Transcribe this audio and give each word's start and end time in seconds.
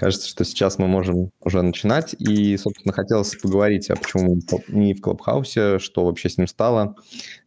Кажется, 0.00 0.30
что 0.30 0.46
сейчас 0.46 0.78
мы 0.78 0.86
можем 0.86 1.30
уже 1.42 1.60
начинать. 1.60 2.16
И, 2.18 2.56
собственно, 2.56 2.94
хотелось 2.94 3.36
поговорить, 3.36 3.90
а 3.90 3.96
почему 3.96 4.40
не 4.68 4.94
в 4.94 5.02
Клабхаусе, 5.02 5.78
что 5.78 6.06
вообще 6.06 6.30
с 6.30 6.38
ним 6.38 6.46
стало, 6.46 6.96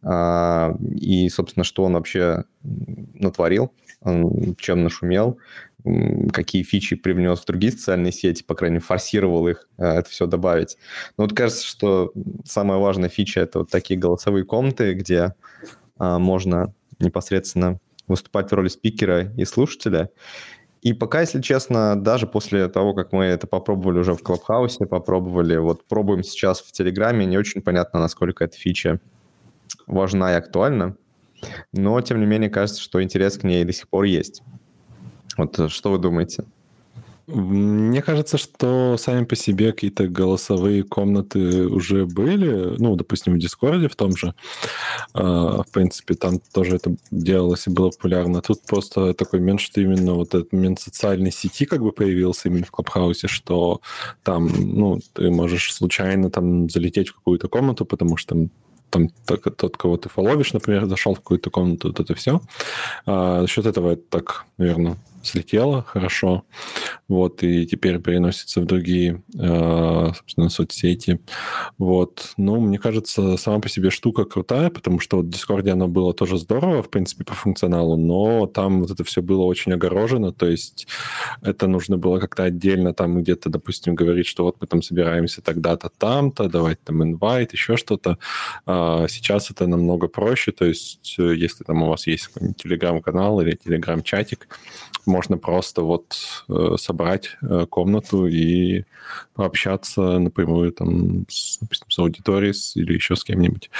а, 0.04 0.76
и, 0.88 1.28
собственно, 1.30 1.64
что 1.64 1.82
он 1.82 1.94
вообще 1.94 2.44
натворил, 2.62 3.72
чем 4.58 4.84
нашумел, 4.84 5.36
какие 6.32 6.62
фичи 6.62 6.94
привнес 6.94 7.40
в 7.40 7.44
другие 7.44 7.72
социальные 7.72 8.12
сети, 8.12 8.44
по 8.44 8.54
крайней 8.54 8.74
мере, 8.74 8.84
форсировал 8.84 9.48
их 9.48 9.68
а, 9.76 9.98
это 9.98 10.08
все 10.08 10.26
добавить. 10.26 10.78
Но 11.18 11.24
вот 11.24 11.32
кажется, 11.32 11.66
что 11.66 12.12
самая 12.44 12.78
важная 12.78 13.08
фича– 13.08 13.40
это 13.42 13.58
вот 13.58 13.70
такие 13.70 13.98
голосовые 13.98 14.44
комнаты, 14.44 14.94
где 14.94 15.34
а, 15.98 16.20
можно 16.20 16.72
непосредственно 17.00 17.80
выступать 18.06 18.52
в 18.52 18.54
роли 18.54 18.68
спикера 18.68 19.32
и 19.36 19.44
слушателя. 19.44 20.10
И 20.84 20.92
пока, 20.92 21.22
если 21.22 21.40
честно, 21.40 21.96
даже 21.96 22.26
после 22.26 22.68
того, 22.68 22.92
как 22.92 23.10
мы 23.12 23.24
это 23.24 23.46
попробовали 23.46 24.00
уже 24.00 24.12
в 24.12 24.22
Клабхаусе, 24.22 24.84
попробовали, 24.84 25.56
вот 25.56 25.88
пробуем 25.88 26.22
сейчас 26.22 26.60
в 26.60 26.72
Телеграме, 26.72 27.24
не 27.24 27.38
очень 27.38 27.62
понятно, 27.62 28.00
насколько 28.00 28.44
эта 28.44 28.58
фича 28.58 29.00
важна 29.86 30.32
и 30.32 30.36
актуальна. 30.36 30.94
Но, 31.72 31.98
тем 32.02 32.20
не 32.20 32.26
менее, 32.26 32.50
кажется, 32.50 32.82
что 32.82 33.02
интерес 33.02 33.38
к 33.38 33.44
ней 33.44 33.64
до 33.64 33.72
сих 33.72 33.88
пор 33.88 34.04
есть. 34.04 34.42
Вот 35.38 35.58
э, 35.58 35.68
что 35.70 35.90
вы 35.90 35.98
думаете? 35.98 36.44
Мне 37.26 38.02
кажется, 38.02 38.36
что 38.36 38.96
сами 38.98 39.24
по 39.24 39.34
себе 39.34 39.72
какие-то 39.72 40.08
голосовые 40.08 40.82
комнаты 40.82 41.66
уже 41.66 42.04
были, 42.04 42.76
ну, 42.78 42.96
допустим, 42.96 43.34
в 43.34 43.38
Дискорде 43.38 43.88
в 43.88 43.96
том 43.96 44.14
же. 44.14 44.34
А, 45.14 45.62
в 45.62 45.70
принципе, 45.70 46.14
там 46.14 46.40
тоже 46.52 46.76
это 46.76 46.94
делалось 47.10 47.66
и 47.66 47.70
было 47.70 47.90
популярно. 47.90 48.42
Тут 48.42 48.62
просто 48.62 49.14
такой 49.14 49.40
момент, 49.40 49.60
что 49.60 49.80
именно 49.80 50.14
вот 50.14 50.34
этот 50.34 50.52
момент 50.52 50.80
социальной 50.80 51.32
сети 51.32 51.64
как 51.64 51.80
бы 51.80 51.92
появился 51.92 52.48
именно 52.48 52.66
в 52.66 52.70
Клабхаусе, 52.70 53.26
что 53.26 53.80
там, 54.22 54.50
ну, 54.58 55.00
ты 55.14 55.30
можешь 55.30 55.72
случайно 55.72 56.30
там 56.30 56.68
залететь 56.68 57.08
в 57.08 57.14
какую-то 57.14 57.48
комнату, 57.48 57.86
потому 57.86 58.16
что 58.16 58.34
там 58.34 58.50
там 58.90 59.08
тот, 59.56 59.76
кого 59.76 59.96
ты 59.96 60.08
фоловишь, 60.08 60.52
например, 60.52 60.86
зашел 60.86 61.14
в 61.14 61.18
какую-то 61.18 61.50
комнату, 61.50 61.88
вот 61.88 61.98
это 61.98 62.14
все. 62.14 62.40
А, 63.06 63.40
за 63.40 63.48
счет 63.48 63.66
этого 63.66 63.92
это 63.92 64.02
так, 64.08 64.44
наверное, 64.56 64.96
слетело 65.24 65.82
хорошо, 65.82 66.44
вот, 67.08 67.42
и 67.42 67.66
теперь 67.66 67.98
переносится 68.00 68.60
в 68.60 68.66
другие, 68.66 69.22
э, 69.38 70.12
собственно, 70.14 70.48
соцсети, 70.48 71.20
вот. 71.78 72.34
Ну, 72.36 72.60
мне 72.60 72.78
кажется, 72.78 73.36
сама 73.36 73.60
по 73.60 73.68
себе 73.68 73.90
штука 73.90 74.24
крутая, 74.24 74.70
потому 74.70 75.00
что 75.00 75.18
вот 75.18 75.26
в 75.26 75.28
Discord 75.30 75.68
оно 75.68 75.88
было 75.88 76.14
тоже 76.14 76.38
здорово, 76.38 76.82
в 76.82 76.90
принципе, 76.90 77.24
по 77.24 77.34
функционалу, 77.34 77.96
но 77.96 78.46
там 78.46 78.80
вот 78.80 78.90
это 78.90 79.04
все 79.04 79.22
было 79.22 79.42
очень 79.42 79.72
огорожено, 79.72 80.32
то 80.32 80.46
есть 80.46 80.86
это 81.42 81.66
нужно 81.66 81.96
было 81.96 82.18
как-то 82.18 82.44
отдельно 82.44 82.94
там 82.94 83.18
где-то, 83.18 83.50
допустим, 83.50 83.94
говорить, 83.94 84.26
что 84.26 84.44
вот 84.44 84.56
мы 84.60 84.66
там 84.66 84.82
собираемся 84.82 85.42
тогда-то, 85.42 85.90
там-то, 85.96 86.48
давать 86.48 86.80
там 86.82 87.02
инвайт, 87.02 87.52
еще 87.52 87.76
что-то. 87.76 88.18
А 88.66 89.06
сейчас 89.08 89.50
это 89.50 89.66
намного 89.66 90.08
проще, 90.08 90.52
то 90.52 90.64
есть 90.64 91.16
э, 91.18 91.34
если 91.34 91.64
там 91.64 91.82
у 91.82 91.88
вас 91.88 92.06
есть 92.06 92.30
телеграм-канал 92.56 93.40
или 93.40 93.56
телеграм-чатик, 93.56 94.48
можно 95.14 95.38
просто 95.38 95.82
вот 95.82 96.16
э, 96.48 96.76
собрать 96.76 97.36
э, 97.40 97.66
комнату 97.70 98.26
и 98.26 98.84
пообщаться 99.34 100.18
напрямую 100.18 100.72
там, 100.72 101.24
с, 101.28 101.58
допустим, 101.60 101.88
с 101.88 101.98
аудиторией 102.00 102.54
или 102.74 102.94
еще 102.94 103.14
с 103.14 103.22
кем-нибудь. 103.22 103.70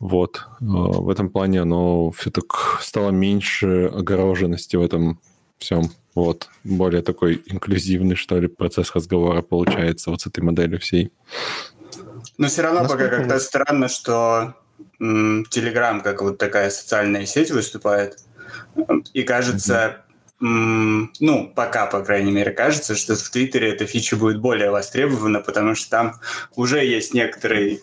Вот. 0.00 0.42
Э, 0.60 0.64
в 0.64 1.08
этом 1.10 1.30
плане 1.30 1.62
оно 1.62 2.10
все 2.10 2.30
так 2.30 2.80
стало 2.80 3.10
меньше 3.10 3.86
огороженности 3.86 4.74
в 4.76 4.82
этом 4.82 5.20
всем. 5.58 5.90
Вот. 6.16 6.48
Более 6.64 7.02
такой 7.02 7.40
инклюзивный, 7.46 8.16
что 8.16 8.40
ли, 8.40 8.48
процесс 8.48 8.96
разговора 8.96 9.42
получается 9.42 10.10
вот 10.10 10.22
с 10.22 10.26
этой 10.26 10.40
моделью 10.40 10.80
всей. 10.80 11.12
Но 12.36 12.48
все 12.48 12.62
равно 12.62 12.80
Насколько 12.80 13.04
пока 13.04 13.16
как-то 13.18 13.38
странно, 13.38 13.88
что 13.88 14.54
Телеграм 14.98 16.00
как 16.00 16.22
вот 16.22 16.38
такая 16.38 16.70
социальная 16.70 17.26
сеть 17.26 17.52
выступает. 17.52 18.18
И 19.12 19.22
кажется, 19.22 20.03
ну, 20.40 21.52
пока, 21.54 21.86
по 21.86 22.00
крайней 22.02 22.32
мере, 22.32 22.50
кажется, 22.50 22.96
что 22.96 23.14
в 23.14 23.30
Твиттере 23.30 23.70
эта 23.70 23.86
фича 23.86 24.16
будет 24.16 24.40
более 24.40 24.70
востребована, 24.70 25.40
потому 25.40 25.74
что 25.74 25.90
там 25.90 26.14
уже 26.56 26.84
есть 26.84 27.14
некоторый, 27.14 27.80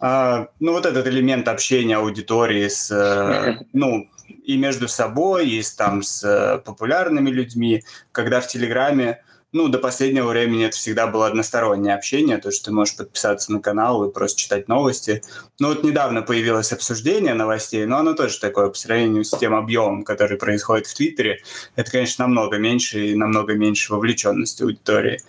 э, 0.00 0.46
ну, 0.60 0.72
вот 0.72 0.86
этот 0.86 1.06
элемент 1.06 1.48
общения 1.48 1.96
аудитории 1.96 2.68
с, 2.68 2.90
э, 2.90 3.64
ну, 3.72 4.08
и 4.44 4.58
между 4.58 4.86
собой, 4.86 5.48
и 5.48 5.62
с, 5.62 5.74
там 5.74 6.02
с 6.02 6.22
э, 6.22 6.58
популярными 6.58 7.30
людьми, 7.30 7.82
когда 8.12 8.40
в 8.40 8.48
Телеграме 8.48 9.22
ну, 9.58 9.66
до 9.66 9.78
последнего 9.78 10.28
времени 10.28 10.66
это 10.66 10.76
всегда 10.76 11.08
было 11.08 11.26
одностороннее 11.26 11.96
общение, 11.96 12.38
то, 12.38 12.52
что 12.52 12.66
ты 12.66 12.72
можешь 12.72 12.94
подписаться 12.94 13.50
на 13.50 13.60
канал 13.60 14.04
и 14.04 14.12
просто 14.12 14.38
читать 14.38 14.68
новости. 14.68 15.20
Ну, 15.58 15.70
вот 15.70 15.82
недавно 15.82 16.22
появилось 16.22 16.72
обсуждение 16.72 17.34
новостей, 17.34 17.84
но 17.84 17.98
оно 17.98 18.12
тоже 18.14 18.38
такое 18.38 18.68
по 18.68 18.76
сравнению 18.76 19.24
с 19.24 19.30
тем 19.30 19.56
объемом, 19.56 20.04
который 20.04 20.38
происходит 20.38 20.86
в 20.86 20.94
Твиттере. 20.94 21.40
Это, 21.74 21.90
конечно, 21.90 22.24
намного 22.24 22.56
меньше 22.58 23.08
и 23.08 23.16
намного 23.16 23.54
меньше 23.54 23.92
вовлеченности 23.92 24.62
аудитории. 24.62 25.20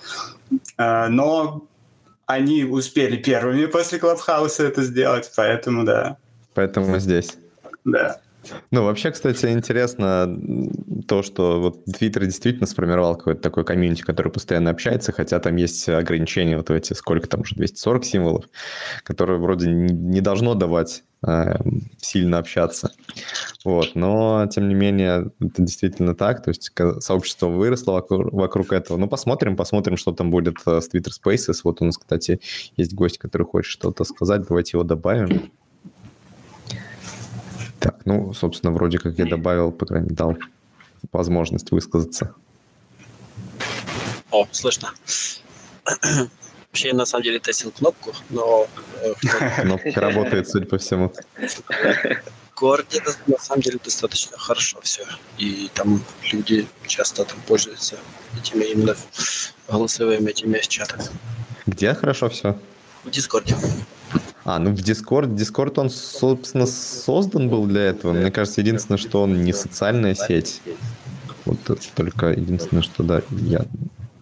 А, 0.78 1.08
но 1.10 1.64
они 2.28 2.66
успели 2.66 3.18
первыми 3.18 3.66
после 3.66 3.98
Клабхауса 3.98 4.64
это 4.64 4.84
сделать, 4.84 5.32
поэтому 5.36 5.86
да. 5.86 6.18
Поэтому 6.54 7.00
здесь. 7.00 7.36
Да. 7.84 8.22
Ну, 8.72 8.84
вообще, 8.84 9.12
кстати, 9.12 9.46
интересно 9.48 10.40
то, 11.08 11.24
что 11.24 11.60
вот 11.60 11.88
Twitter 11.88 12.26
действительно 12.26 12.68
сформировал 12.68 13.16
какой-то 13.16 13.42
такой 13.42 13.66
комьюнити, 13.66 14.02
который 14.02 14.32
постоянно 14.32 14.70
общается, 14.70 15.12
хотя 15.12 15.40
там 15.40 15.56
есть 15.56 15.90
ограничения, 15.90 16.58
вот 16.58 16.70
эти, 16.70 16.94
сколько 16.94 17.28
там 17.28 17.42
уже, 17.42 17.56
240 17.56 18.06
символов, 18.06 18.46
которые 19.04 19.40
вроде 19.40 19.70
не 19.70 20.22
должно 20.22 20.56
давать 20.56 21.04
э, 21.26 21.56
сильно 21.98 22.38
общаться. 22.38 22.92
Вот. 23.66 23.96
Но, 23.96 24.48
тем 24.52 24.70
не 24.70 24.76
менее, 24.76 25.32
это 25.40 25.62
действительно 25.62 26.16
так. 26.16 26.44
То 26.44 26.50
есть 26.50 26.72
сообщество 27.00 27.48
выросло 27.48 27.94
вокруг, 27.94 28.32
вокруг 28.32 28.74
этого. 28.74 28.98
Ну, 28.98 29.08
посмотрим, 29.08 29.56
посмотрим, 29.56 29.98
что 29.98 30.12
там 30.12 30.32
будет 30.32 30.56
э, 30.66 30.80
с 30.80 30.90
Twitter 30.90 31.12
Spaces. 31.12 31.62
Вот 31.64 31.82
у 31.82 31.86
нас, 31.86 31.98
кстати, 31.98 32.40
есть 32.78 32.94
гость, 32.94 33.18
который 33.18 33.44
хочет 33.44 33.72
что-то 33.72 34.04
сказать. 34.04 34.44
Давайте 34.48 34.78
его 34.78 34.84
добавим. 34.84 35.52
Так, 37.80 38.06
ну, 38.06 38.34
собственно, 38.34 38.72
вроде 38.74 38.98
как 39.00 39.18
я 39.18 39.26
добавил, 39.26 39.72
по 39.72 39.86
крайней 39.86 40.06
мере, 40.06 40.16
дал 40.16 40.38
возможность 41.12 41.72
высказаться. 41.72 42.36
О, 44.32 44.48
слышно. 44.52 44.92
Вообще, 46.68 46.94
на 46.94 47.06
самом 47.06 47.24
деле, 47.24 47.40
тестил 47.40 47.72
кнопку, 47.72 48.14
но... 48.30 48.68
Э, 49.02 49.14
Кнопка 49.62 49.92
работает, 49.96 50.48
судя 50.48 50.68
по 50.68 50.78
всему. 50.78 51.12
В 51.36 52.60
городе, 52.60 53.02
на 53.26 53.38
самом 53.40 53.62
деле, 53.62 53.80
достаточно 53.84 54.38
хорошо 54.38 54.80
все. 54.84 55.04
И 55.38 55.70
там 55.74 56.04
люди 56.32 56.68
часто 56.86 57.26
там 57.26 57.38
пользуются 57.48 57.98
этими 58.40 58.66
именно 58.66 58.96
голосовыми 59.68 60.30
этими 60.30 60.60
чатами. 60.60 61.06
Где 61.66 61.94
хорошо 61.94 62.30
все? 62.30 62.60
В 63.04 63.10
Дискорде. 63.10 63.56
А, 64.46 64.60
ну 64.60 64.72
в 64.72 64.80
Discord, 64.80 65.36
Discord 65.36 65.74
он, 65.80 65.90
собственно, 65.90 66.66
создан 66.66 67.50
был 67.50 67.66
для 67.66 67.82
этого. 67.82 68.14
Мне 68.14 68.32
кажется, 68.32 68.62
единственное, 68.62 68.98
что 68.98 69.22
он 69.24 69.44
не 69.44 69.54
социальная 69.54 70.16
сеть. 70.16 70.62
Вот 71.46 71.58
только 71.96 72.28
единственное, 72.28 72.84
что 72.84 73.04
да, 73.04 73.22
я 73.32 73.66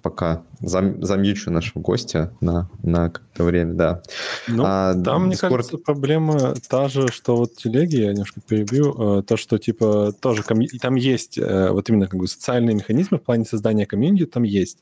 пока 0.10 0.44
зам, 0.62 1.04
замьючу 1.04 1.52
нашего 1.52 1.82
гостя 1.82 2.34
на, 2.40 2.70
на 2.82 3.10
какое-то 3.10 3.44
время, 3.44 3.74
да. 3.74 4.02
Ну, 4.48 4.64
а, 4.66 4.94
там, 4.94 5.24
Discord... 5.24 5.26
мне 5.26 5.38
кажется, 5.38 5.78
проблема 5.78 6.56
та 6.70 6.88
же, 6.88 7.10
что 7.10 7.36
вот 7.36 7.56
телеги, 7.56 7.98
я 7.98 8.12
немножко 8.12 8.40
перебью, 8.40 9.20
э, 9.20 9.24
то, 9.24 9.36
что, 9.36 9.58
типа, 9.58 10.14
тоже 10.20 10.44
комью... 10.44 10.70
там 10.80 10.96
есть 10.96 11.38
э, 11.38 11.72
вот 11.72 11.90
именно 11.90 12.08
как 12.08 12.20
бы 12.20 12.28
социальные 12.28 12.76
механизмы 12.76 13.18
в 13.18 13.24
плане 13.24 13.44
создания 13.44 13.86
комьюнити, 13.86 14.26
там 14.26 14.44
есть, 14.44 14.78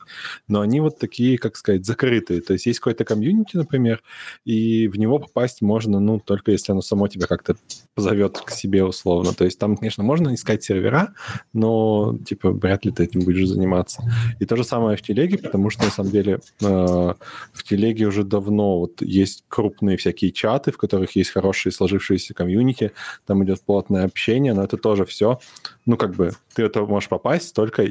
но 0.46 0.60
они 0.60 0.80
вот 0.80 0.98
такие, 1.00 1.38
как 1.38 1.56
сказать, 1.56 1.84
закрытые. 1.84 2.40
То 2.42 2.52
есть 2.52 2.66
есть 2.66 2.78
какой-то 2.78 3.04
комьюнити, 3.04 3.56
например, 3.56 4.00
и 4.44 4.86
в 4.86 4.96
него 4.96 5.18
попасть 5.18 5.60
можно, 5.60 5.98
ну, 5.98 6.20
только 6.20 6.52
если 6.52 6.70
оно 6.70 6.82
само 6.82 7.08
тебя 7.08 7.26
как-то 7.26 7.56
позовет 7.96 8.38
к 8.38 8.50
себе 8.50 8.84
условно. 8.84 9.32
То 9.32 9.46
есть 9.46 9.58
там, 9.58 9.76
конечно, 9.76 10.04
можно 10.04 10.34
искать 10.34 10.62
сервера, 10.62 11.14
но, 11.54 12.16
типа, 12.26 12.50
вряд 12.50 12.84
ли 12.84 12.92
ты 12.92 13.04
этим 13.04 13.20
будешь 13.20 13.48
заниматься. 13.48 14.02
И 14.38 14.44
то 14.44 14.54
же 14.54 14.64
самое 14.64 14.98
в 14.98 15.02
телеге, 15.02 15.38
потому 15.38 15.70
что, 15.70 15.84
на 15.84 15.90
самом 15.90 16.12
деле, 16.12 16.40
э, 16.60 16.64
в 16.66 17.64
телеге 17.64 18.04
уже 18.06 18.22
давно 18.22 18.80
вот 18.80 19.00
есть 19.00 19.44
крупные 19.48 19.96
всякие 19.96 20.30
чаты, 20.30 20.72
в 20.72 20.76
которых 20.76 21.16
есть 21.16 21.30
хорошие 21.30 21.72
сложившиеся 21.72 22.34
комьюнити, 22.34 22.92
там 23.26 23.42
идет 23.44 23.62
плотное 23.62 24.04
общение, 24.04 24.52
но 24.52 24.62
это 24.62 24.76
тоже 24.76 25.06
все, 25.06 25.40
ну, 25.86 25.96
как 25.96 26.14
бы, 26.16 26.32
ты 26.54 26.64
это 26.64 26.82
можешь 26.84 27.08
попасть 27.08 27.54
только 27.54 27.82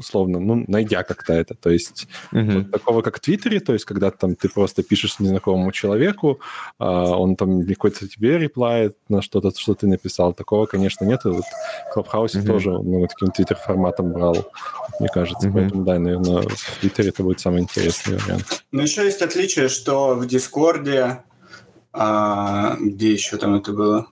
условно, 0.00 0.40
ну, 0.40 0.64
найдя 0.66 1.02
как-то 1.02 1.34
это. 1.34 1.54
То 1.54 1.70
есть 1.70 2.08
угу. 2.32 2.50
вот 2.50 2.70
такого, 2.70 3.02
как 3.02 3.18
в 3.18 3.20
Твиттере, 3.20 3.60
то 3.60 3.74
есть 3.74 3.84
когда 3.84 4.10
там 4.10 4.34
ты 4.34 4.48
просто 4.48 4.82
пишешь 4.82 5.20
незнакомому 5.20 5.70
человеку, 5.72 6.40
а 6.78 7.16
он 7.16 7.36
там 7.36 7.66
какой-то 7.66 8.08
тебе 8.08 8.38
реплает 8.38 8.96
на 9.08 9.22
что-то, 9.22 9.52
что 9.56 9.74
ты 9.74 9.86
написал. 9.86 10.32
Такого, 10.32 10.66
конечно, 10.66 11.04
нет. 11.04 11.20
И 11.24 11.28
вот 11.28 11.44
в 11.90 11.92
Клабхаусе 11.92 12.38
угу. 12.38 12.46
тоже 12.46 12.70
ну, 12.70 13.06
таким 13.06 13.28
Твиттер-форматом 13.30 14.12
брал, 14.12 14.36
мне 14.98 15.08
кажется. 15.08 15.48
Угу. 15.48 15.58
Поэтому, 15.58 15.84
да, 15.84 15.98
наверное, 15.98 16.42
в 16.42 16.78
Твиттере 16.80 17.10
это 17.10 17.22
будет 17.22 17.40
самый 17.40 17.62
интересный 17.62 18.16
вариант. 18.16 18.64
Ну, 18.72 18.82
еще 18.82 19.04
есть 19.04 19.22
отличие, 19.22 19.68
что 19.68 20.14
в 20.14 20.26
Дискорде, 20.26 21.22
а, 21.92 22.76
где 22.80 23.12
еще 23.12 23.36
там 23.36 23.54
это 23.56 23.72
было? 23.72 24.06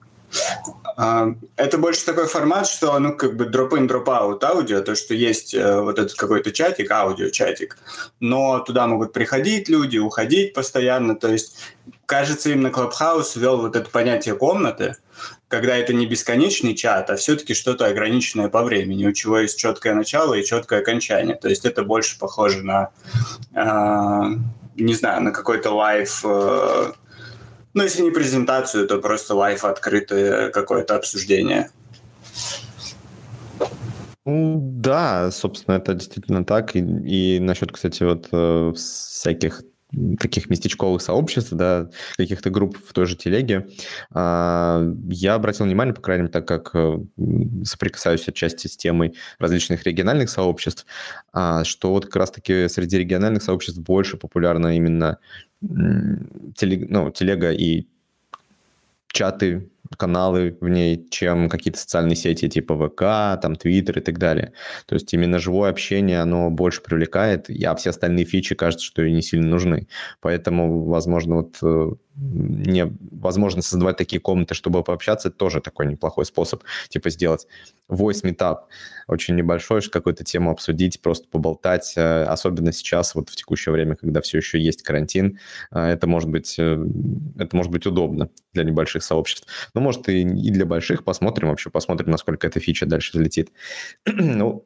А, 1.01 1.33
это 1.55 1.77
больше 1.77 2.03
такой 2.03 2.27
формат, 2.27 2.67
что, 2.67 2.99
ну, 2.99 3.15
как 3.15 3.37
бы 3.37 3.45
drop-in, 3.45 3.87
drop-out 3.87 4.43
аудио, 4.43 4.81
то, 4.81 4.95
что 4.95 5.13
есть 5.13 5.53
э, 5.53 5.79
вот 5.79 5.97
этот 5.97 6.15
какой-то 6.15 6.51
чатик, 6.51 6.91
аудио-чатик, 6.91 7.77
но 8.19 8.59
туда 8.59 8.85
могут 8.85 9.13
приходить 9.13 9.69
люди, 9.69 9.97
уходить 9.97 10.53
постоянно, 10.53 11.15
то 11.15 11.29
есть, 11.29 11.55
кажется, 12.05 12.49
именно 12.49 12.67
Clubhouse 12.67 13.39
ввел 13.39 13.61
вот 13.61 13.77
это 13.77 13.89
понятие 13.89 14.35
комнаты, 14.35 14.97
когда 15.47 15.77
это 15.77 15.93
не 15.93 16.05
бесконечный 16.05 16.75
чат, 16.75 17.09
а 17.09 17.15
все-таки 17.15 17.53
что-то 17.53 17.85
ограниченное 17.85 18.49
по 18.49 18.61
времени, 18.61 19.07
у 19.07 19.13
чего 19.13 19.39
есть 19.39 19.57
четкое 19.57 19.93
начало 19.93 20.33
и 20.33 20.43
четкое 20.43 20.81
окончание. 20.81 21.37
То 21.37 21.47
есть 21.47 21.65
это 21.65 21.83
больше 21.83 22.19
похоже 22.19 22.61
на, 22.63 22.89
э, 23.55 24.35
не 24.75 24.93
знаю, 24.95 25.23
на 25.23 25.31
какой-то 25.31 25.71
live 25.71 26.25
э, 26.25 26.91
ну, 27.73 27.83
если 27.83 28.01
не 28.01 28.11
презентацию, 28.11 28.87
то 28.87 28.99
просто 28.99 29.35
live 29.35 29.63
открытое 29.63 30.49
какое-то 30.49 30.95
обсуждение. 30.95 31.69
Ну, 34.25 34.59
да, 34.61 35.31
собственно, 35.31 35.75
это 35.75 35.93
действительно 35.93 36.45
так. 36.45 36.75
И, 36.75 36.79
и 36.79 37.39
насчет, 37.39 37.71
кстати, 37.71 38.03
вот 38.03 38.27
э, 38.31 38.73
всяких 38.75 39.63
таких 40.19 40.49
местечковых 40.49 41.01
сообществ, 41.01 41.51
да, 41.53 41.89
каких-то 42.17 42.49
групп 42.49 42.77
в 42.77 42.93
той 42.93 43.05
же 43.05 43.15
телеге, 43.15 43.67
а, 44.11 44.83
я 45.09 45.33
обратил 45.33 45.65
внимание, 45.65 45.95
по 45.95 46.01
крайней 46.01 46.23
мере, 46.23 46.31
так 46.31 46.47
как 46.47 46.71
э, 46.75 46.99
соприкасаюсь 47.63 48.27
отчасти 48.27 48.67
с 48.67 48.77
темой 48.77 49.15
различных 49.39 49.83
региональных 49.85 50.29
сообществ, 50.29 50.85
а, 51.33 51.63
что 51.63 51.91
вот 51.91 52.05
как 52.05 52.17
раз-таки 52.17 52.67
среди 52.69 52.97
региональных 52.99 53.41
сообществ 53.41 53.79
больше 53.79 54.17
популярно 54.17 54.75
именно 54.75 55.17
телег, 55.61 56.89
ну, 56.89 57.11
телега 57.11 57.51
и 57.51 57.87
чаты, 59.07 59.69
каналы 59.97 60.57
в 60.61 60.67
ней, 60.69 61.07
чем 61.09 61.49
какие-то 61.49 61.79
социальные 61.79 62.15
сети 62.15 62.47
типа 62.47 62.75
ВК, 62.75 63.41
там, 63.41 63.55
Твиттер 63.55 63.99
и 63.99 64.01
так 64.01 64.17
далее. 64.17 64.53
То 64.85 64.95
есть 64.95 65.13
именно 65.13 65.39
живое 65.39 65.69
общение, 65.69 66.21
оно 66.21 66.49
больше 66.49 66.81
привлекает, 66.81 67.49
а 67.49 67.75
все 67.75 67.89
остальные 67.91 68.25
фичи, 68.25 68.55
кажется, 68.55 68.85
что 68.85 69.03
и 69.03 69.11
не 69.11 69.21
сильно 69.21 69.47
нужны. 69.47 69.87
Поэтому, 70.21 70.85
возможно, 70.85 71.35
вот 71.37 71.57
э, 71.63 71.91
не 72.19 72.91
возможно 73.11 73.61
создавать 73.61 73.97
такие 73.97 74.19
комнаты, 74.19 74.53
чтобы 74.53 74.83
пообщаться, 74.83 75.29
тоже 75.31 75.61
такой 75.61 75.87
неплохой 75.87 76.25
способ, 76.25 76.63
типа 76.89 77.09
сделать 77.09 77.47
voice 77.89 78.23
meetup, 78.23 78.59
очень 79.07 79.35
небольшой, 79.35 79.81
какую-то 79.81 80.23
тему 80.23 80.51
обсудить, 80.51 81.01
просто 81.01 81.27
поболтать, 81.29 81.93
э, 81.95 82.23
особенно 82.23 82.71
сейчас, 82.71 83.15
вот 83.15 83.29
в 83.29 83.35
текущее 83.35 83.73
время, 83.73 83.95
когда 83.95 84.21
все 84.21 84.37
еще 84.37 84.59
есть 84.59 84.83
карантин, 84.83 85.39
э, 85.71 85.79
это 85.79 86.07
может 86.07 86.29
быть, 86.29 86.55
э, 86.59 86.85
это 87.37 87.55
может 87.55 87.71
быть 87.71 87.85
удобно 87.85 88.29
для 88.53 88.63
небольших 88.63 89.03
сообществ. 89.03 89.47
Ну, 89.73 89.81
может, 89.81 90.09
и, 90.09 90.21
и 90.21 90.51
для 90.51 90.65
больших, 90.65 91.03
посмотрим 91.03 91.49
вообще, 91.49 91.69
посмотрим, 91.69 92.11
насколько 92.11 92.47
эта 92.47 92.59
фича 92.59 92.85
дальше 92.85 93.17
взлетит. 93.17 93.51
ну, 94.05 94.65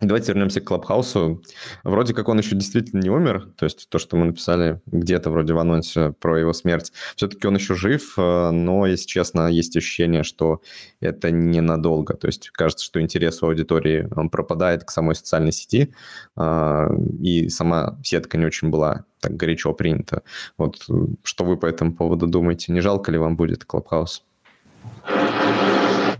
Давайте 0.00 0.32
вернемся 0.32 0.60
к 0.60 0.64
Клабхаусу. 0.64 1.42
Вроде 1.82 2.14
как 2.14 2.28
он 2.28 2.38
еще 2.38 2.54
действительно 2.54 3.00
не 3.00 3.10
умер, 3.10 3.48
то 3.56 3.64
есть 3.64 3.88
то, 3.88 3.98
что 3.98 4.16
мы 4.16 4.26
написали 4.26 4.80
где-то 4.86 5.28
вроде 5.28 5.54
в 5.54 5.58
анонсе 5.58 6.12
про 6.20 6.38
его 6.38 6.52
смерть, 6.52 6.92
все-таки 7.16 7.48
он 7.48 7.56
еще 7.56 7.74
жив, 7.74 8.14
э, 8.16 8.50
но, 8.52 8.86
если 8.86 9.06
честно, 9.06 9.48
есть 9.48 9.76
ощущение, 9.76 10.22
что 10.22 10.62
это 11.00 11.32
ненадолго. 11.32 12.14
То 12.14 12.28
есть 12.28 12.50
кажется, 12.50 12.84
что 12.84 13.00
интерес 13.00 13.42
у 13.42 13.46
аудитории 13.46 14.08
он 14.14 14.30
пропадает 14.30 14.84
к 14.84 14.90
самой 14.90 15.16
социальной 15.16 15.50
сети, 15.50 15.92
э, 16.36 16.88
и 17.20 17.48
сама 17.48 17.98
сетка 18.04 18.38
не 18.38 18.46
очень 18.46 18.70
была 18.70 19.04
так 19.18 19.36
горячо 19.36 19.72
принята. 19.72 20.22
Вот 20.56 20.86
что 21.24 21.44
вы 21.44 21.56
по 21.56 21.66
этому 21.66 21.92
поводу 21.92 22.28
думаете? 22.28 22.70
Не 22.70 22.82
жалко 22.82 23.10
ли 23.10 23.18
вам 23.18 23.36
будет 23.36 23.64
Клабхаус? 23.64 24.22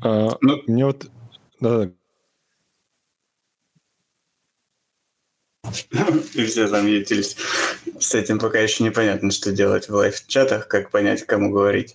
А, 0.02 0.30
ну, 0.40 0.62
мне 0.66 0.84
вот 0.84 1.06
да, 1.60 1.90
И 6.34 6.44
все 6.46 6.68
замьютились. 6.68 7.36
С 7.98 8.14
этим 8.14 8.38
пока 8.38 8.58
еще 8.58 8.84
непонятно, 8.84 9.30
что 9.30 9.52
делать 9.52 9.88
в 9.88 9.94
лайв-чатах, 9.94 10.68
как 10.68 10.90
понять, 10.90 11.24
кому 11.26 11.50
говорить. 11.50 11.94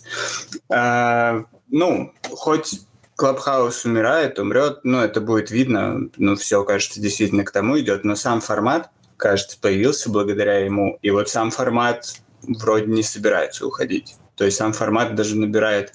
А, 0.69 1.45
ну, 1.69 2.13
хоть 2.29 2.81
Клабхаус 3.15 3.85
умирает, 3.85 4.39
умрет, 4.39 4.79
ну, 4.83 4.99
это 4.99 5.21
будет 5.21 5.51
видно, 5.51 6.09
ну, 6.17 6.35
все, 6.35 6.63
кажется, 6.63 6.99
действительно 6.99 7.43
к 7.43 7.51
тому 7.51 7.79
идет, 7.79 8.03
но 8.03 8.15
сам 8.15 8.41
формат, 8.41 8.89
кажется, 9.17 9.57
появился 9.59 10.09
благодаря 10.09 10.59
ему, 10.59 10.97
и 11.01 11.11
вот 11.11 11.29
сам 11.29 11.51
формат 11.51 12.15
вроде 12.41 12.87
не 12.87 13.03
собирается 13.03 13.65
уходить. 13.65 14.15
То 14.35 14.45
есть 14.45 14.57
сам 14.57 14.73
формат 14.73 15.15
даже 15.15 15.37
набирает 15.37 15.93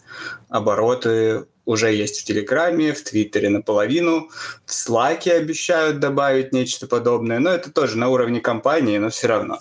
обороты 0.48 1.46
уже 1.68 1.92
есть 1.92 2.20
в 2.20 2.24
Телеграме, 2.24 2.94
в 2.94 3.02
Твиттере 3.02 3.50
наполовину, 3.50 4.30
в 4.64 4.72
Слаке 4.72 5.34
обещают 5.34 6.00
добавить 6.00 6.50
нечто 6.50 6.86
подобное, 6.86 7.40
но 7.40 7.50
это 7.50 7.70
тоже 7.70 7.98
на 7.98 8.08
уровне 8.08 8.40
компании, 8.40 8.96
но 8.96 9.10
все 9.10 9.26
равно. 9.26 9.60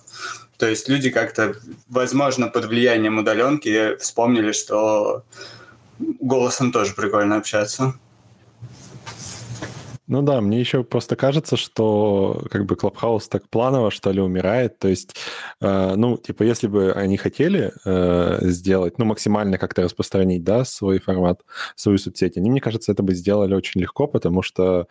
То 0.58 0.68
есть 0.68 0.88
люди 0.88 1.10
как-то, 1.10 1.56
возможно, 1.90 2.48
под 2.48 2.66
влиянием 2.66 3.18
удаленки 3.18 3.98
вспомнили, 3.98 4.54
что 4.54 5.24
голосом 6.00 6.72
тоже 6.72 6.94
прикольно 6.94 7.36
общаться. 7.36 7.94
Ну 10.10 10.22
да, 10.22 10.40
мне 10.40 10.58
еще 10.60 10.86
просто 10.86 11.18
кажется, 11.18 11.58
что 11.58 12.46
как 12.50 12.66
бы 12.66 12.78
Клабхаус 12.78 13.28
так 13.28 13.50
планово, 13.50 13.92
что 13.92 14.10
ли, 14.12 14.22
умирает. 14.22 14.80
То 14.80 14.88
есть, 14.88 15.16
э, 15.60 15.96
ну, 15.98 16.16
типа, 16.18 16.44
если 16.44 16.68
бы 16.68 16.94
они 16.94 17.18
хотели 17.18 17.74
э, 17.84 18.38
сделать, 18.44 18.98
ну, 19.00 19.06
максимально 19.06 19.58
как-то 19.58 19.82
распространить, 19.84 20.46
да, 20.46 20.64
свой 20.64 21.00
формат, 21.00 21.42
свою 21.76 21.98
соцсеть, 21.98 22.38
они, 22.38 22.50
мне 22.50 22.62
кажется, 22.62 22.94
это 22.94 23.04
бы 23.04 23.14
сделали 23.14 23.54
очень 23.54 23.82
легко, 23.82 24.08
потому 24.08 24.42
что 24.44 24.88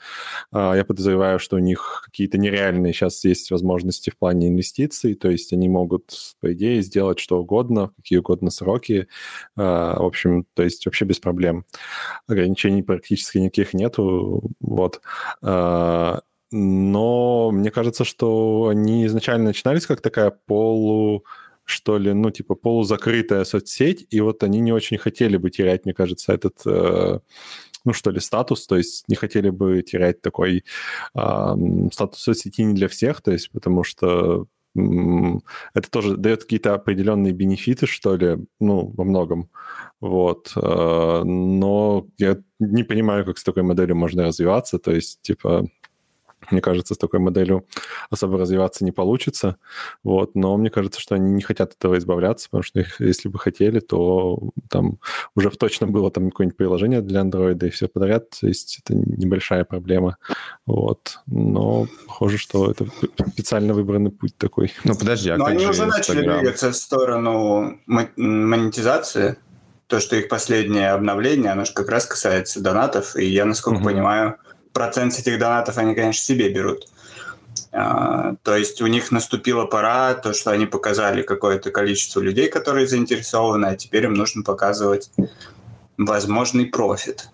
э, 0.53 0.73
я 0.77 0.85
подозреваю, 0.85 1.39
что 1.39 1.57
у 1.57 1.61
них 1.61 2.03
какие-то 2.05 2.37
нереальные 2.37 2.93
сейчас 2.93 3.25
есть 3.25 3.51
возможности 3.51 4.11
в 4.11 4.19
плане 4.19 4.49
инвестиций, 4.49 5.15
то 5.15 5.31
есть 5.31 5.51
они 5.55 5.69
могут, 5.71 6.37
по 6.41 6.53
идее, 6.53 6.83
сделать 6.83 7.21
что 7.21 7.39
угодно, 7.41 7.91
какие 7.97 8.19
угодно 8.19 8.51
сроки. 8.51 9.09
Э, 9.57 9.63
в 9.99 10.05
общем, 10.05 10.45
то 10.55 10.63
есть 10.63 10.85
вообще 10.85 11.07
без 11.07 11.19
проблем. 11.21 11.65
Ограничений 12.27 12.83
практически 12.83 13.39
никаких 13.39 13.75
нету, 13.75 14.43
вот. 14.61 15.01
А, 15.43 16.21
но 16.51 17.51
мне 17.53 17.71
кажется, 17.71 18.05
что 18.05 18.69
они 18.69 19.07
изначально 19.07 19.47
начинались 19.47 19.87
как 19.87 20.01
такая 20.01 20.31
полу 20.31 21.25
что 21.67 21.99
ли, 21.99 22.13
ну, 22.13 22.31
типа 22.31 22.55
полузакрытая 22.55 23.45
соцсеть, 23.45 24.07
и 24.11 24.21
вот 24.21 24.45
они 24.45 24.61
не 24.61 24.73
очень 24.73 24.99
хотели 24.99 25.37
бы 25.37 25.51
терять, 25.51 25.85
мне 25.85 25.95
кажется, 25.95 26.33
этот, 26.33 26.63
э, 26.65 27.19
ну, 27.85 27.93
что 27.93 28.11
ли, 28.13 28.21
статус, 28.21 28.67
то 28.69 28.77
есть 28.77 29.09
не 29.09 29.17
хотели 29.17 29.51
бы 29.51 29.83
терять 29.83 30.23
такой 30.23 30.65
э, 31.15 31.55
статус 31.93 32.21
соцсети 32.21 32.63
не 32.63 32.75
для 32.75 32.87
всех, 32.87 33.21
то 33.21 33.33
есть 33.33 33.51
потому 33.51 33.83
что 33.83 34.47
это 35.75 35.91
тоже 35.91 36.17
дает 36.17 36.43
какие-то 36.43 36.75
определенные 36.75 37.33
бенефиты, 37.33 37.87
что 37.87 38.17
ли, 38.17 38.39
ну, 38.61 38.93
во 38.97 39.05
многом. 39.05 39.51
Вот. 40.01 40.53
Э, 40.57 41.23
но 41.25 42.07
я 42.19 42.39
не 42.59 42.83
понимаю, 42.83 43.25
как 43.25 43.39
с 43.39 43.45
такой 43.45 43.63
моделью 43.63 43.97
можно 43.97 44.25
развиваться. 44.25 44.79
То 44.79 44.93
есть, 44.93 45.21
типа, 45.23 45.67
мне 46.51 46.61
кажется, 46.61 46.95
с 46.95 46.99
такой 46.99 47.19
моделью 47.19 47.67
особо 48.11 48.39
развиваться 48.39 48.85
не 48.85 48.93
получится. 48.93 49.57
Вот. 50.05 50.35
Но 50.35 50.57
мне 50.57 50.71
кажется, 50.71 51.01
что 51.01 51.15
они 51.15 51.33
не 51.33 51.43
хотят 51.43 51.71
от 51.71 51.79
этого 51.79 51.99
избавляться, 51.99 52.49
потому 52.49 52.63
что 52.63 52.81
их, 52.81 53.01
если 53.01 53.29
бы 53.29 53.39
хотели, 53.39 53.81
то 53.81 54.51
там 54.69 54.99
уже 55.35 55.51
точно 55.51 55.87
было 55.87 56.11
там 56.11 56.31
какое-нибудь 56.31 56.57
приложение 56.57 57.01
для 57.01 57.23
Android 57.23 57.67
и 57.67 57.71
все 57.71 57.89
подряд. 57.89 58.31
То 58.41 58.47
есть 58.47 58.81
это 58.83 58.95
небольшая 58.95 59.65
проблема. 59.65 60.19
Вот. 60.67 61.19
Но 61.27 61.87
похоже, 62.07 62.39
что 62.39 62.71
это 62.71 62.87
специально 63.33 63.75
выбранный 63.75 64.11
путь 64.11 64.37
такой. 64.37 64.73
Ну, 64.85 64.95
подожди, 64.95 65.31
а 65.31 65.37
Но 65.37 65.47
они 65.47 65.67
уже 65.67 65.87
начали 65.87 66.23
двигаться 66.23 66.71
в 66.71 66.77
сторону 66.77 67.79
монетизации. 67.87 69.37
То, 69.89 70.01
что 70.01 70.17
их 70.17 70.29
последнее 70.29 70.91
обновление, 70.91 71.53
оно 71.53 71.65
же 71.65 71.73
как 71.73 71.89
раз 71.89 72.07
касается 72.07 72.61
донатов, 72.61 73.15
и 73.15 73.25
я, 73.25 73.45
насколько 73.45 73.79
угу. 73.79 73.85
понимаю, 73.85 74.37
процент 74.77 75.15
с 75.15 75.19
этих 75.19 75.39
донатов 75.39 75.79
они, 75.79 75.95
конечно, 75.95 76.23
себе 76.23 76.53
берут. 76.53 76.87
А, 77.73 78.35
то 78.43 78.55
есть 78.55 78.83
у 78.83 78.87
них 78.87 79.11
наступила 79.11 79.65
пора, 79.65 80.13
то, 80.13 80.35
что 80.35 80.51
они 80.51 80.67
показали 80.67 81.23
какое-то 81.23 81.71
количество 81.71 82.21
людей, 82.21 82.51
которые 82.51 82.87
заинтересованы, 82.87 83.65
а 83.67 83.77
теперь 83.77 84.05
им 84.05 84.13
нужно 84.13 84.43
показывать 84.43 85.11
возможный 85.97 86.67
профит. 86.67 87.31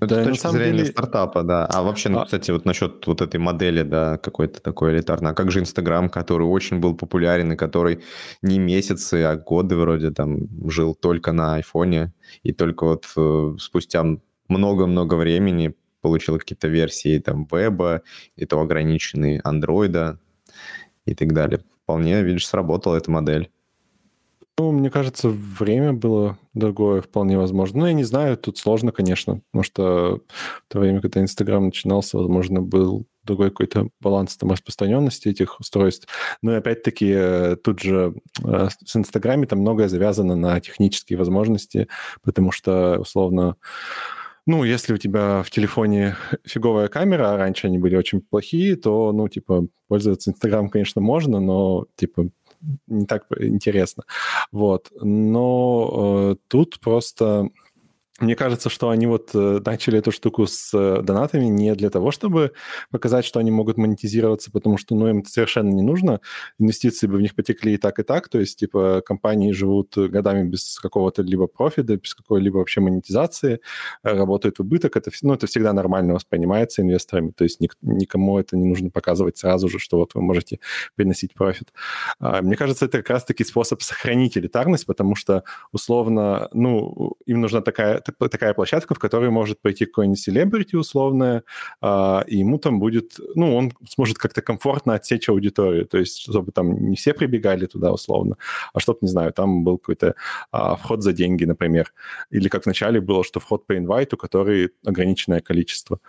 Это 0.00 0.16
да, 0.16 0.24
с 0.24 0.26
точки 0.26 0.48
зрения 0.48 0.78
деле... 0.78 0.90
стартапа, 0.90 1.44
да. 1.44 1.66
А 1.66 1.82
вообще, 1.84 2.08
ну, 2.08 2.18
а... 2.18 2.24
кстати, 2.24 2.50
вот 2.50 2.64
насчет 2.64 3.06
вот 3.06 3.20
этой 3.20 3.38
модели, 3.38 3.82
да, 3.82 4.18
какой-то 4.18 4.60
такой 4.60 4.94
элитарной. 4.94 5.30
А 5.30 5.34
как 5.34 5.52
же 5.52 5.60
Инстаграм, 5.60 6.08
который 6.08 6.48
очень 6.48 6.80
был 6.80 6.96
популярен 6.96 7.52
и 7.52 7.56
который 7.56 8.00
не 8.42 8.58
месяцы, 8.58 9.22
а 9.22 9.36
годы 9.36 9.76
вроде 9.76 10.10
там 10.10 10.48
жил 10.68 10.96
только 10.96 11.30
на 11.30 11.54
айфоне, 11.54 12.12
и 12.42 12.52
только 12.52 12.86
вот 12.86 13.06
э, 13.16 13.54
спустя 13.60 14.04
много-много 14.48 15.14
времени 15.14 15.74
получил 16.00 16.38
какие-то 16.38 16.68
версии 16.68 17.18
там 17.18 17.46
веба, 17.50 18.02
и 18.36 18.46
то 18.46 18.60
ограниченные 18.60 19.40
андроида 19.42 20.18
и 21.06 21.14
так 21.14 21.32
далее. 21.32 21.60
Вполне, 21.82 22.22
видишь, 22.22 22.46
сработала 22.46 22.96
эта 22.96 23.10
модель. 23.10 23.50
Ну, 24.58 24.72
мне 24.72 24.90
кажется, 24.90 25.28
время 25.28 25.92
было 25.92 26.36
другое, 26.52 27.00
вполне 27.00 27.38
возможно. 27.38 27.80
Ну, 27.80 27.86
я 27.86 27.92
не 27.92 28.02
знаю, 28.02 28.36
тут 28.36 28.58
сложно, 28.58 28.90
конечно, 28.90 29.40
потому 29.52 29.62
что 29.62 30.22
в 30.26 30.64
то 30.66 30.80
время, 30.80 31.00
когда 31.00 31.20
Инстаграм 31.20 31.64
начинался, 31.64 32.18
возможно, 32.18 32.60
был 32.60 33.06
другой 33.22 33.50
какой-то 33.50 33.88
баланс 34.00 34.36
там 34.36 34.50
распространенности 34.50 35.28
этих 35.28 35.60
устройств. 35.60 36.08
Но 36.42 36.56
опять-таки 36.56 37.12
э, 37.14 37.56
тут 37.62 37.80
же 37.80 38.14
э, 38.42 38.68
с 38.84 38.96
Инстаграме 38.96 39.46
там 39.46 39.60
многое 39.60 39.88
завязано 39.88 40.34
на 40.34 40.58
технические 40.60 41.18
возможности, 41.18 41.86
потому 42.24 42.50
что, 42.50 42.98
условно, 42.98 43.56
ну, 44.48 44.64
если 44.64 44.94
у 44.94 44.96
тебя 44.96 45.42
в 45.42 45.50
телефоне 45.50 46.16
фиговая 46.42 46.88
камера, 46.88 47.34
а 47.34 47.36
раньше 47.36 47.66
они 47.66 47.78
были 47.78 47.96
очень 47.96 48.22
плохие, 48.22 48.76
то, 48.76 49.12
ну, 49.12 49.28
типа, 49.28 49.66
пользоваться 49.88 50.30
Инстаграм, 50.30 50.70
конечно, 50.70 51.02
можно, 51.02 51.38
но, 51.38 51.84
типа, 51.96 52.30
не 52.86 53.04
так 53.04 53.26
интересно. 53.38 54.04
Вот. 54.50 54.90
Но 55.02 56.32
э, 56.32 56.36
тут 56.48 56.80
просто 56.80 57.50
мне 58.20 58.34
кажется, 58.34 58.68
что 58.68 58.90
они 58.90 59.06
вот 59.06 59.30
э, 59.34 59.60
начали 59.64 59.98
эту 59.98 60.10
штуку 60.10 60.46
с 60.46 60.72
э, 60.74 61.02
донатами 61.02 61.44
не 61.44 61.74
для 61.76 61.88
того, 61.88 62.10
чтобы 62.10 62.52
показать, 62.90 63.24
что 63.24 63.38
они 63.38 63.52
могут 63.52 63.76
монетизироваться, 63.76 64.50
потому 64.50 64.76
что, 64.76 64.96
ну, 64.96 65.08
им 65.08 65.18
это 65.20 65.30
совершенно 65.30 65.70
не 65.70 65.82
нужно. 65.82 66.20
Инвестиции 66.58 67.06
бы 67.06 67.18
в 67.18 67.20
них 67.20 67.36
потекли 67.36 67.74
и 67.74 67.76
так, 67.76 68.00
и 68.00 68.02
так. 68.02 68.28
То 68.28 68.40
есть, 68.40 68.58
типа, 68.58 69.02
компании 69.06 69.52
живут 69.52 69.96
годами 69.96 70.48
без 70.48 70.80
какого-то 70.80 71.22
либо 71.22 71.46
профита, 71.46 71.96
без 71.96 72.14
какой-либо 72.14 72.56
вообще 72.58 72.80
монетизации, 72.80 73.60
э, 74.02 74.12
работают 74.12 74.58
в 74.58 74.62
убыток. 74.62 74.96
Это, 74.96 75.12
ну, 75.22 75.34
это 75.34 75.46
всегда 75.46 75.72
нормально 75.72 76.14
воспринимается 76.14 76.82
инвесторами. 76.82 77.30
То 77.30 77.44
есть 77.44 77.60
ник- 77.60 77.76
никому 77.82 78.38
это 78.38 78.56
не 78.56 78.64
нужно 78.64 78.90
показывать 78.90 79.38
сразу 79.38 79.68
же, 79.68 79.78
что 79.78 79.96
вот 79.98 80.14
вы 80.14 80.22
можете 80.22 80.58
приносить 80.96 81.34
профит. 81.34 81.72
А, 82.18 82.42
мне 82.42 82.56
кажется, 82.56 82.86
это 82.86 82.98
как 82.98 83.10
раз-таки 83.10 83.44
способ 83.44 83.80
сохранить 83.82 84.36
элитарность, 84.36 84.86
потому 84.86 85.14
что, 85.14 85.44
условно, 85.72 86.48
ну, 86.52 87.14
им 87.26 87.40
нужна 87.40 87.60
такая 87.60 88.00
такая 88.12 88.54
площадка, 88.54 88.94
в 88.94 88.98
которой 88.98 89.30
может 89.30 89.60
пойти 89.60 89.86
какой-нибудь 89.86 90.20
селебрити 90.20 90.76
условное, 90.76 91.42
а, 91.80 92.24
и 92.26 92.38
ему 92.38 92.58
там 92.58 92.80
будет, 92.80 93.18
ну, 93.34 93.56
он 93.56 93.72
сможет 93.88 94.18
как-то 94.18 94.42
комфортно 94.42 94.94
отсечь 94.94 95.28
аудиторию, 95.28 95.86
то 95.86 95.98
есть 95.98 96.18
чтобы 96.18 96.52
там 96.52 96.90
не 96.90 96.96
все 96.96 97.14
прибегали 97.14 97.66
туда 97.66 97.92
условно, 97.92 98.36
а 98.72 98.80
чтобы, 98.80 98.98
не 99.02 99.08
знаю, 99.08 99.32
там 99.32 99.64
был 99.64 99.78
какой-то 99.78 100.14
а, 100.52 100.76
вход 100.76 101.02
за 101.02 101.12
деньги, 101.12 101.44
например, 101.44 101.92
или 102.30 102.48
как 102.48 102.64
вначале 102.64 103.00
было, 103.00 103.24
что 103.24 103.40
вход 103.40 103.66
по 103.66 103.76
инвайту, 103.76 104.16
который 104.16 104.70
ограниченное 104.84 105.40
количество. 105.40 106.00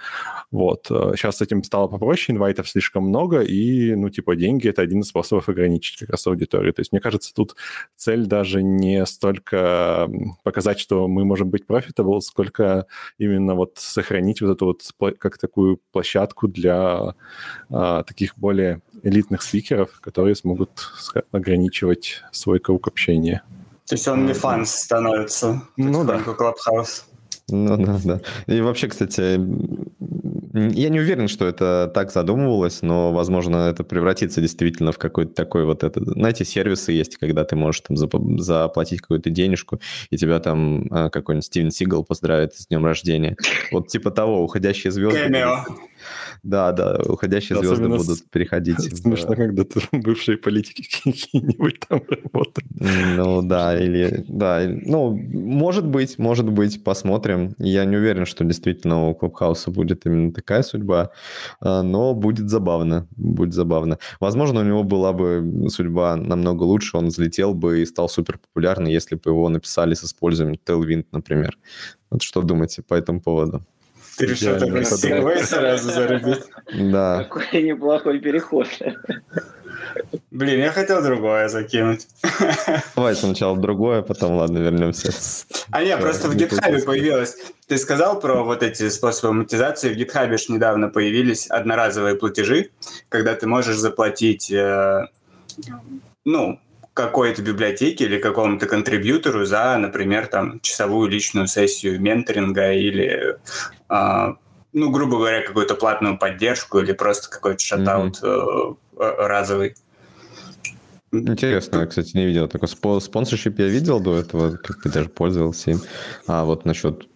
Вот. 0.51 0.87
Сейчас 0.87 1.37
с 1.37 1.41
этим 1.41 1.63
стало 1.63 1.87
попроще, 1.87 2.35
инвайтов 2.35 2.69
слишком 2.69 3.03
много, 3.03 3.41
и, 3.41 3.95
ну, 3.95 4.09
типа, 4.09 4.35
деньги— 4.35 4.67
это 4.69 4.81
один 4.81 5.01
из 5.01 5.07
способов 5.07 5.49
ограничить 5.49 5.99
как 5.99 6.09
раз 6.09 6.27
аудиторию. 6.27 6.73
То 6.73 6.81
есть, 6.81 6.91
мне 6.91 7.01
кажется, 7.01 7.33
тут 7.33 7.55
цель 7.95 8.25
даже 8.25 8.63
не 8.63 9.05
столько 9.05 10.09
показать, 10.43 10.79
что 10.79 11.07
мы 11.07 11.25
можем 11.25 11.49
быть 11.49 11.65
профит 11.65 11.88
profitable, 11.89 12.21
сколько 12.21 12.85
именно 13.17 13.55
вот 13.55 13.73
сохранить 13.77 14.41
вот 14.41 14.51
эту 14.51 14.65
вот 14.65 15.17
как 15.17 15.37
такую 15.37 15.79
площадку 15.91 16.47
для 16.47 17.15
а, 17.69 18.03
таких 18.03 18.37
более 18.37 18.81
элитных 19.03 19.41
спикеров, 19.41 19.99
которые 20.01 20.35
смогут 20.35 20.69
ограничивать 21.31 22.21
свой 22.31 22.59
круг 22.59 22.87
общения. 22.87 23.41
То 23.87 23.95
есть 23.95 24.07
он 24.07 24.25
не 24.25 24.33
фан 24.33 24.65
становится. 24.65 25.63
Ну 25.75 26.03
да. 26.03 26.17
Clubhouse. 26.19 27.03
Ну 27.51 27.77
да, 27.77 27.99
да. 28.03 28.21
И 28.47 28.61
вообще, 28.61 28.87
кстати, 28.87 29.39
я 30.53 30.89
не 30.89 30.99
уверен, 30.99 31.27
что 31.27 31.47
это 31.47 31.91
так 31.93 32.11
задумывалось, 32.11 32.81
но, 32.81 33.13
возможно, 33.13 33.69
это 33.69 33.83
превратится 33.83 34.41
действительно 34.41 34.91
в 34.91 34.97
какой-то 34.97 35.33
такой 35.33 35.65
вот 35.65 35.83
это... 35.83 36.03
Знаете, 36.03 36.45
сервисы 36.45 36.91
есть, 36.91 37.17
когда 37.17 37.43
ты 37.43 37.55
можешь 37.55 37.81
там 37.81 37.97
заплатить 37.97 39.01
какую-то 39.01 39.29
денежку, 39.29 39.79
и 40.09 40.17
тебя 40.17 40.39
там 40.39 40.87
а, 40.89 41.09
какой-нибудь 41.09 41.45
Стивен 41.45 41.71
Сигал 41.71 42.03
поздравит 42.03 42.55
с 42.55 42.67
днем 42.67 42.85
рождения. 42.85 43.35
Вот 43.71 43.87
типа 43.87 44.11
того, 44.11 44.43
уходящие 44.43 44.91
звезды. 44.91 45.19
Кэмео. 45.19 45.65
Да, 46.43 46.71
да, 46.71 46.99
уходящие 47.05 47.59
звезды 47.59 47.87
будут 47.87 48.29
переходить. 48.29 48.79
Смешно, 48.97 49.35
когда 49.35 49.63
ты 49.63 49.81
бывшие 49.91 50.37
политики 50.37 50.81
какие-нибудь 51.03 51.79
там 51.87 52.01
работают. 52.09 52.69
Ну 52.79 53.41
да, 53.41 53.79
или... 53.79 54.25
Да, 54.27 54.61
ну, 54.67 55.11
может 55.11 55.85
быть, 55.85 56.17
может 56.17 56.49
быть, 56.49 56.83
посмотрим. 56.83 57.55
Я 57.57 57.85
не 57.85 57.97
уверен, 57.97 58.25
что 58.25 58.43
действительно 58.43 59.09
у 59.09 59.15
Клубхауса 59.15 59.71
будет 59.71 60.05
именно 60.05 60.31
такая 60.31 60.63
судьба, 60.63 61.11
а, 61.59 61.83
но 61.83 62.13
будет 62.13 62.49
забавно, 62.49 63.07
будет 63.17 63.53
забавно. 63.53 63.97
Возможно, 64.19 64.61
у 64.61 64.63
него 64.63 64.83
была 64.83 65.13
бы 65.13 65.67
судьба 65.69 66.15
намного 66.15 66.63
лучше, 66.63 66.97
он 66.97 67.07
взлетел 67.07 67.53
бы 67.53 67.81
и 67.81 67.85
стал 67.85 68.09
супер 68.09 68.37
популярным, 68.37 68.89
если 68.89 69.15
бы 69.15 69.31
его 69.31 69.49
написали 69.49 69.93
с 69.93 70.03
использованием 70.03 70.59
Tailwind, 70.65 71.05
например. 71.11 71.57
Вот 72.09 72.21
что 72.21 72.41
думаете 72.41 72.81
по 72.81 72.93
этому 72.93 73.21
поводу? 73.21 73.61
Ты 74.19 74.25
решил 74.25 74.59
такой 74.59 74.83
segue 74.83 75.43
сразу 75.45 75.91
зарубить? 75.91 76.43
Да. 76.73 77.23
Какой 77.23 77.63
неплохой 77.63 78.19
переход. 78.19 78.67
Блин, 80.29 80.59
я 80.59 80.71
хотел 80.71 81.01
другое 81.01 81.47
закинуть. 81.47 82.05
Давай 82.97 83.15
сначала 83.15 83.57
другое, 83.57 84.01
потом, 84.01 84.35
ладно, 84.35 84.57
вернемся. 84.57 85.13
А 85.71 85.83
нет, 85.83 86.01
просто 86.01 86.27
в 86.27 86.35
GitHub 86.35 86.83
появилось. 86.83 87.37
Ты 87.67 87.77
сказал 87.77 88.19
про 88.19 88.43
вот 88.43 88.61
эти 88.61 88.89
способы 88.89 89.33
монетизации. 89.33 89.93
В 89.93 89.97
GitHub 89.97 90.37
же 90.37 90.53
недавно 90.53 90.89
появились 90.89 91.47
одноразовые 91.47 92.15
платежи, 92.15 92.71
когда 93.07 93.35
ты 93.35 93.47
можешь 93.47 93.77
заплатить, 93.77 94.51
э, 94.51 95.07
ну, 96.25 96.59
какой-то 97.03 97.41
библиотеке 97.41 98.05
или 98.05 98.19
какому-то 98.19 98.65
контрибьютору 98.65 99.45
за, 99.45 99.77
например, 99.77 100.27
там, 100.27 100.59
часовую 100.59 101.09
личную 101.09 101.47
сессию 101.47 102.01
менторинга 102.01 102.73
или, 102.73 103.37
э, 103.89 104.33
ну, 104.73 104.89
грубо 104.91 105.17
говоря, 105.17 105.41
какую-то 105.41 105.75
платную 105.75 106.17
поддержку 106.17 106.79
или 106.79 106.91
просто 106.91 107.29
какой-то 107.29 107.59
шатаут 107.59 108.21
mm-hmm. 108.21 108.77
э, 108.97 109.27
разовый. 109.27 109.75
Интересно, 111.11 111.79
я, 111.79 111.85
кстати, 111.85 112.15
не 112.15 112.25
видел. 112.25 112.47
Такой 112.47 112.67
спонсоршип 112.67 113.57
я 113.59 113.67
видел 113.67 113.99
до 113.99 114.19
этого, 114.19 114.57
как 114.57 114.83
бы 114.83 114.89
даже 114.89 115.09
пользовался 115.09 115.71
им. 115.71 115.81
А 116.27 116.43
вот 116.43 116.65
насчет 116.65 117.07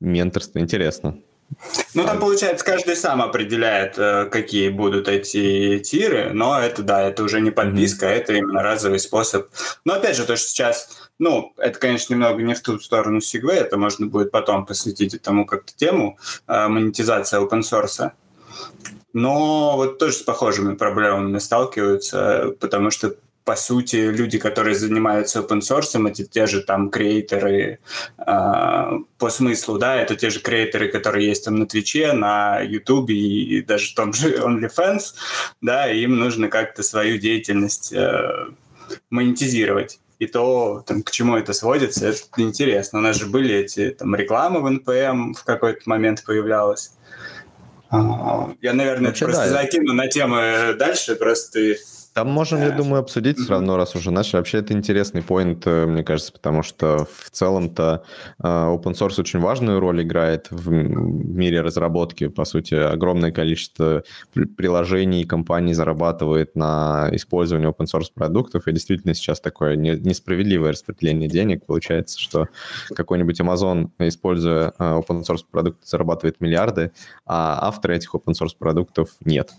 менторства, 0.00 0.58
интересно. 0.58 1.16
Ну, 1.94 2.04
там, 2.04 2.20
получается, 2.20 2.64
каждый 2.64 2.94
сам 2.96 3.20
определяет, 3.22 3.98
э, 3.98 4.26
какие 4.26 4.68
будут 4.68 5.08
эти 5.08 5.78
тиры, 5.80 6.30
но 6.32 6.60
это, 6.60 6.82
да, 6.82 7.02
это 7.02 7.24
уже 7.24 7.40
не 7.40 7.50
подписка, 7.50 8.06
mm-hmm. 8.06 8.16
это 8.16 8.32
именно 8.34 8.62
разовый 8.62 8.98
способ. 8.98 9.48
Но, 9.84 9.94
опять 9.94 10.16
же, 10.16 10.24
то, 10.24 10.36
что 10.36 10.48
сейчас, 10.48 11.10
ну, 11.18 11.52
это, 11.56 11.78
конечно, 11.78 12.14
немного 12.14 12.42
не 12.42 12.54
в 12.54 12.60
ту 12.60 12.78
сторону 12.78 13.18
Segway, 13.18 13.54
это 13.54 13.76
можно 13.76 14.06
будет 14.06 14.30
потом 14.30 14.66
посвятить 14.66 15.14
этому 15.14 15.46
как-то 15.46 15.72
тему, 15.74 16.18
э, 16.46 16.68
монетизация 16.68 17.40
open 17.40 17.60
source. 17.60 18.12
Но 19.12 19.76
вот 19.76 19.98
тоже 19.98 20.14
с 20.14 20.22
похожими 20.22 20.74
проблемами 20.74 21.38
сталкиваются, 21.38 22.54
потому 22.60 22.90
что 22.90 23.14
по 23.48 23.56
сути, 23.56 23.96
люди, 23.96 24.38
которые 24.38 24.74
занимаются 24.74 25.40
open 25.40 25.60
source, 25.60 26.06
это 26.06 26.22
те 26.26 26.46
же 26.46 26.60
там 26.60 26.90
креаторы 26.90 27.78
э, 28.18 28.98
по 29.16 29.30
смыслу, 29.30 29.78
да, 29.78 29.96
это 29.96 30.16
те 30.16 30.28
же 30.28 30.40
креаторы, 30.40 30.88
которые 30.88 31.28
есть 31.28 31.46
там 31.46 31.54
на 31.54 31.66
Твиче, 31.66 32.12
на 32.12 32.60
Ютубе 32.60 33.14
и 33.14 33.62
даже 33.62 33.92
в 33.92 33.94
том 33.94 34.12
же 34.12 34.36
OnlyFans, 34.36 35.14
да, 35.62 35.90
им 35.90 36.18
нужно 36.18 36.48
как-то 36.48 36.82
свою 36.82 37.16
деятельность 37.16 37.90
э, 37.94 38.48
монетизировать. 39.08 39.98
И 40.18 40.26
то, 40.26 40.84
там, 40.86 41.02
к 41.02 41.10
чему 41.10 41.38
это 41.38 41.54
сводится, 41.54 42.08
это 42.08 42.20
интересно. 42.36 42.98
У 42.98 43.02
нас 43.02 43.16
же 43.16 43.24
были 43.24 43.54
эти 43.54 43.88
там 43.92 44.14
рекламы 44.14 44.60
в 44.60 44.66
NPM 44.66 45.32
в 45.32 45.44
какой-то 45.44 45.80
момент 45.86 46.22
появлялась. 46.22 46.92
А, 47.88 48.50
я, 48.60 48.74
наверное, 48.74 49.08
Вообще, 49.08 49.24
просто 49.24 49.44
да, 49.44 49.62
закину 49.62 49.94
на 49.94 50.06
темы 50.08 50.74
дальше, 50.78 51.16
просто 51.16 51.76
Там 52.14 52.28
можем, 52.28 52.60
я 52.60 52.70
думаю, 52.70 53.00
обсудить 53.00 53.38
все 53.38 53.50
равно, 53.50 53.76
раз 53.76 53.94
уже 53.94 54.10
начали. 54.10 54.36
Вообще 54.38 54.58
это 54.58 54.72
интересный 54.72 55.22
поинт, 55.22 55.66
э, 55.66 55.86
мне 55.86 56.02
кажется, 56.02 56.32
потому 56.32 56.62
что 56.62 57.06
в 57.10 57.30
целом-то 57.30 58.02
э, 58.42 58.46
open 58.46 58.94
source 58.94 59.20
очень 59.20 59.38
важную 59.38 59.78
роль 59.78 60.02
играет 60.02 60.48
в 60.50 60.70
мире 60.70 61.60
разработки. 61.60 62.28
По 62.28 62.44
сути, 62.44 62.74
огромное 62.74 63.30
количество 63.30 64.02
приложений 64.56 65.22
и 65.22 65.26
компаний 65.26 65.74
зарабатывает 65.74 66.56
на 66.56 67.08
использовании 67.12 67.68
open 67.68 67.86
source 67.86 68.10
продуктов, 68.12 68.66
и 68.66 68.72
действительно 68.72 69.14
сейчас 69.14 69.40
такое 69.40 69.76
несправедливое 69.76 70.72
распределение 70.72 71.28
денег. 71.28 71.66
Получается, 71.66 72.18
что 72.20 72.48
какой-нибудь 72.94 73.40
Amazon, 73.40 73.90
используя 73.98 74.72
э, 74.78 74.82
open 74.82 75.22
source 75.22 75.44
продукты, 75.48 75.86
зарабатывает 75.86 76.40
миллиарды, 76.40 76.92
а 77.26 77.58
авторы 77.68 77.96
этих 77.96 78.14
open 78.14 78.32
source 78.32 78.56
продуктов 78.58 79.10
нет. 79.24 79.52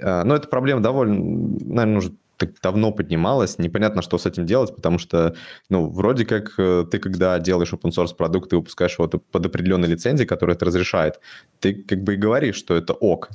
А, 0.00 0.24
но 0.24 0.34
эта 0.36 0.48
проблема 0.48 0.80
довольно, 0.80 1.14
наверное, 1.60 1.98
уже 1.98 2.12
так 2.38 2.50
давно 2.62 2.92
поднималась, 2.92 3.58
непонятно, 3.58 4.00
что 4.00 4.16
с 4.16 4.24
этим 4.24 4.46
делать, 4.46 4.74
потому 4.74 4.98
что, 4.98 5.34
ну, 5.68 5.88
вроде 5.88 6.24
как 6.24 6.54
э, 6.56 6.84
ты, 6.88 6.98
когда 7.00 7.38
делаешь 7.40 7.72
open 7.72 7.90
source 7.90 8.14
продукт 8.16 8.52
и 8.52 8.56
выпускаешь 8.56 8.96
его 8.96 9.08
под 9.08 9.46
определенной 9.46 9.88
лицензией, 9.88 10.26
которая 10.26 10.54
это 10.54 10.64
разрешает, 10.64 11.20
ты 11.58 11.74
как 11.74 12.02
бы 12.04 12.14
и 12.14 12.16
говоришь, 12.16 12.56
что 12.56 12.76
это 12.76 12.92
ок. 12.92 13.30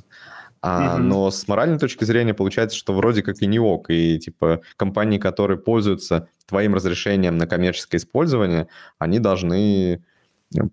А, 0.62 0.96
mm-hmm. 0.96 1.02
Но 1.02 1.30
с 1.30 1.46
моральной 1.46 1.78
точки 1.78 2.04
зрения 2.04 2.32
получается, 2.32 2.78
что 2.78 2.94
вроде 2.94 3.22
как 3.22 3.42
и 3.42 3.46
не 3.46 3.58
ок. 3.58 3.90
И 3.90 4.18
типа 4.18 4.62
компании, 4.76 5.18
которые 5.18 5.58
пользуются 5.58 6.28
твоим 6.46 6.74
разрешением 6.74 7.36
на 7.36 7.46
коммерческое 7.46 8.00
использование, 8.00 8.68
они 8.98 9.18
должны 9.18 10.02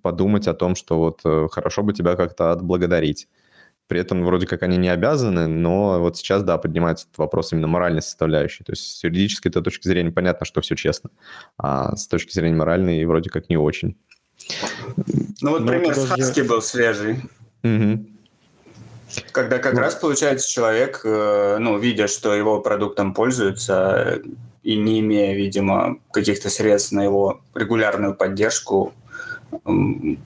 подумать 0.02 0.48
о 0.48 0.54
том, 0.54 0.76
что 0.76 0.98
вот 0.98 1.20
э, 1.26 1.48
хорошо 1.52 1.84
бы 1.84 1.92
тебя 1.92 2.16
как-то 2.16 2.54
отблагодарить. 2.54 3.28
При 3.92 4.00
этом 4.00 4.24
вроде 4.24 4.48
как 4.48 4.64
они 4.64 4.78
не 4.78 4.88
обязаны, 4.88 5.48
но 5.48 6.00
вот 6.00 6.16
сейчас, 6.16 6.44
да, 6.44 6.58
поднимается 6.58 7.08
этот 7.08 7.18
вопрос 7.18 7.52
именно 7.52 7.68
моральной 7.68 8.02
составляющей. 8.02 8.64
То 8.64 8.72
есть 8.72 8.84
с 8.84 9.04
юридической 9.04 9.50
-то 9.50 9.62
точки 9.62 9.86
зрения 9.86 10.12
понятно, 10.12 10.46
что 10.46 10.62
все 10.62 10.76
честно, 10.76 11.10
а 11.58 11.94
с 11.98 12.08
точки 12.08 12.32
зрения 12.32 12.56
моральной 12.56 13.04
вроде 13.04 13.30
как 13.30 13.50
не 13.50 13.58
очень. 13.58 13.98
Ну 15.42 15.52
вот 15.52 15.64
но 15.64 15.68
пример 15.68 15.94
с 15.94 16.08
Хаски 16.08 16.40
был 16.40 16.62
свежий. 16.62 17.18
Угу. 17.64 18.06
Когда 19.34 19.58
как 19.58 19.74
ну. 19.74 19.82
раз, 19.82 19.96
получается, 19.96 20.50
человек, 20.50 21.02
э, 21.04 21.58
ну, 21.60 21.78
видя, 21.78 22.08
что 22.08 22.34
его 22.34 22.62
продуктом 22.62 23.14
пользуются, 23.14 24.22
и 24.64 24.78
не 24.78 25.02
имея, 25.02 25.36
видимо, 25.36 25.98
каких-то 26.14 26.50
средств 26.50 26.94
на 26.94 27.04
его 27.04 27.42
регулярную 27.54 28.16
поддержку, 28.16 28.94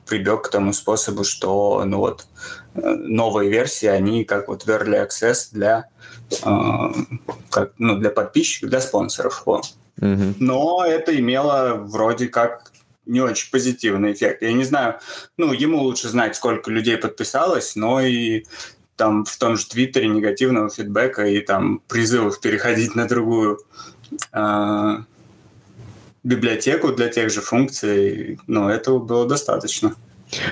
прибег 0.06 0.44
к 0.44 0.50
тому 0.50 0.72
способу, 0.72 1.24
что 1.24 1.84
ну 1.84 1.98
вот 1.98 2.28
новые 2.76 3.50
версии, 3.50 3.88
они 3.88 4.26
как 4.26 4.48
вот 4.48 4.64
в 4.64 4.70
Early 4.70 5.08
Access 5.08 5.50
для, 5.52 5.90
э, 6.32 7.16
как, 7.50 7.74
ну, 7.78 7.98
для 7.98 8.10
подписчиков, 8.10 8.70
для 8.70 8.82
спонсоров. 8.82 9.44
Mm-hmm. 9.46 10.36
Но 10.40 10.86
это 10.86 11.18
имело 11.18 11.76
вроде 11.76 12.28
как 12.28 12.72
не 13.06 13.22
очень 13.22 13.52
позитивный 13.52 14.14
эффект. 14.14 14.42
Я 14.42 14.54
не 14.54 14.64
знаю, 14.64 14.96
ну, 15.38 15.54
ему 15.54 15.82
лучше 15.82 16.10
знать, 16.10 16.36
сколько 16.36 16.72
людей 16.72 16.98
подписалось, 16.98 17.76
но 17.76 18.02
и 18.02 18.46
там 18.96 19.26
в 19.26 19.38
том 19.38 19.58
же 19.58 19.68
Твиттере 19.68 20.08
негативного 20.08 20.70
фидбэка 20.70 21.26
и 21.26 21.42
там 21.42 21.82
призывов 21.88 22.40
переходить 22.40 22.96
на 22.96 23.08
другую 23.08 23.60
э, 24.32 24.98
библиотеку 26.24 26.94
для 26.94 27.10
тех 27.10 27.30
же 27.30 27.42
функций, 27.42 28.40
но 28.48 28.70
этого 28.70 29.00
было 29.00 29.28
достаточно. 29.28 29.96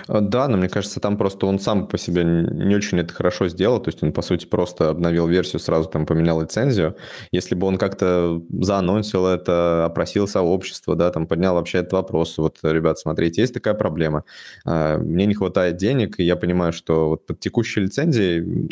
А, 0.07 0.21
да, 0.21 0.47
но 0.47 0.57
мне 0.57 0.69
кажется, 0.69 0.99
там 0.99 1.17
просто 1.17 1.45
он 1.45 1.59
сам 1.59 1.87
по 1.87 1.97
себе 1.97 2.23
не 2.23 2.75
очень 2.75 2.99
это 2.99 3.13
хорошо 3.13 3.47
сделал, 3.47 3.79
то 3.79 3.89
есть 3.89 4.03
он, 4.03 4.13
по 4.13 4.21
сути, 4.21 4.45
просто 4.45 4.89
обновил 4.89 5.27
версию, 5.27 5.59
сразу 5.59 5.89
там 5.89 6.05
поменял 6.05 6.41
лицензию. 6.41 6.95
Если 7.31 7.55
бы 7.55 7.67
он 7.67 7.77
как-то 7.77 8.41
заанонсил 8.59 9.25
это, 9.25 9.85
опросил 9.85 10.27
сообщество, 10.27 10.95
да, 10.95 11.11
там 11.11 11.27
поднял 11.27 11.55
вообще 11.55 11.79
этот 11.79 11.93
вопрос, 11.93 12.37
вот, 12.37 12.59
ребят, 12.63 12.99
смотрите, 12.99 13.41
есть 13.41 13.53
такая 13.53 13.73
проблема, 13.73 14.23
а, 14.65 14.97
мне 14.97 15.25
не 15.25 15.33
хватает 15.33 15.77
денег, 15.77 16.19
и 16.19 16.23
я 16.23 16.35
понимаю, 16.35 16.73
что 16.73 17.09
вот 17.09 17.25
под 17.25 17.39
текущей 17.39 17.81
лицензией 17.81 18.69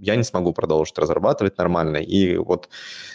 я 0.00 0.16
не 0.16 0.24
смогу 0.24 0.52
продолжить 0.52 0.98
разрабатывать 0.98 1.58
нормально, 1.58 1.98
и 1.98 2.36
вот 2.36 2.68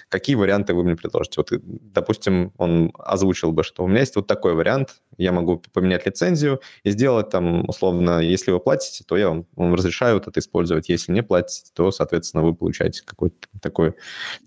какие 0.10 0.36
варианты 0.36 0.74
вы 0.74 0.84
мне 0.84 0.96
предложите? 0.96 1.36
Вот, 1.38 1.50
допустим, 1.94 2.54
он 2.58 2.92
озвучил 2.98 3.52
бы, 3.52 3.64
что 3.64 3.84
у 3.84 3.88
меня 3.88 4.02
есть 4.02 4.16
вот 4.16 4.28
такой 4.28 4.54
вариант, 4.54 5.02
я 5.18 5.32
могу 5.32 5.62
поменять 5.74 6.06
лицензию 6.06 6.62
и 6.84 6.92
сделать 6.92 7.30
там, 7.30 7.68
условно, 7.68 8.20
если 8.20 8.52
вы 8.52 8.60
платите, 8.60 9.04
то 9.06 9.18
я 9.18 9.30
вам, 9.30 9.46
вам 9.56 9.74
разрешаю 9.74 10.16
вот 10.16 10.28
это 10.28 10.40
использовать. 10.40 10.90
Если 10.90 11.12
не 11.12 11.24
платите, 11.24 11.72
то, 11.74 11.92
соответственно, 11.92 12.44
вы 12.44 12.56
получаете 12.56 13.04
какой-то 13.06 13.36
такой 13.62 13.96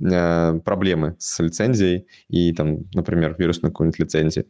э, 0.01 0.61
проблемы 0.65 1.17
с 1.19 1.39
лицензией 1.41 2.07
и 2.29 2.53
там, 2.53 2.85
например, 2.95 3.35
вирусной 3.39 3.71
какой-нибудь 3.71 3.99
лицензии. 3.99 4.47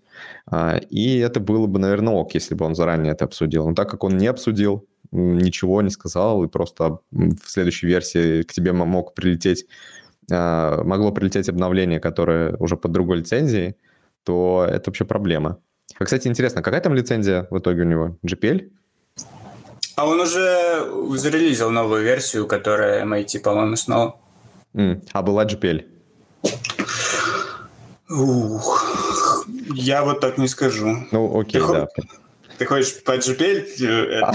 А, 0.47 0.79
и 0.91 1.19
это 1.19 1.41
было 1.41 1.67
бы, 1.67 1.79
наверное, 1.79 2.15
ок, 2.15 2.35
если 2.35 2.55
бы 2.55 2.65
он 2.65 2.75
заранее 2.75 3.13
это 3.13 3.25
обсудил. 3.25 3.69
Но 3.69 3.75
так 3.75 3.91
как 3.91 4.05
он 4.05 4.17
не 4.17 4.27
обсудил, 4.27 4.87
ничего 5.13 5.83
не 5.83 5.91
сказал, 5.91 6.45
и 6.45 6.49
просто 6.49 6.99
в 7.11 7.47
следующей 7.47 7.87
версии 7.87 8.43
к 8.43 8.53
тебе 8.53 8.73
мог 8.73 9.15
прилететь 9.15 9.67
могло 10.31 11.13
прилететь 11.13 11.49
обновление, 11.49 12.01
которое 12.01 12.57
уже 12.59 12.77
под 12.77 12.93
другой 12.93 13.19
лицензией, 13.19 13.77
то 14.25 14.67
это 14.69 14.91
вообще 14.91 15.05
проблема. 15.05 15.59
А, 15.99 16.05
кстати, 16.05 16.29
интересно, 16.29 16.63
какая 16.63 16.81
там 16.81 16.95
лицензия 16.95 17.47
в 17.51 17.59
итоге 17.59 17.83
у 17.83 17.85
него? 17.85 18.17
GPL? 18.25 18.71
А 19.97 20.07
он 20.07 20.21
уже 20.21 20.89
зарелизил 21.19 21.71
новую 21.71 22.03
версию, 22.03 22.47
которая 22.47 23.05
MIT, 23.05 23.41
по-моему, 23.41 23.77
снова. 23.77 24.17
Mm. 24.75 25.03
А 25.13 25.23
была 25.23 25.45
GPL? 25.45 25.85
Ух, 28.09 29.47
я 29.75 30.03
вот 30.05 30.21
так 30.21 30.39
не 30.39 30.49
скажу. 30.49 30.97
Ну, 31.13 31.39
окей, 31.39 31.61
Ты 31.61 31.67
да. 31.67 31.89
Ты 32.61 32.67
хочешь 32.67 33.03
по 33.05 33.13
GPL 33.13 33.65
э, 33.81 34.21
а, 34.21 34.33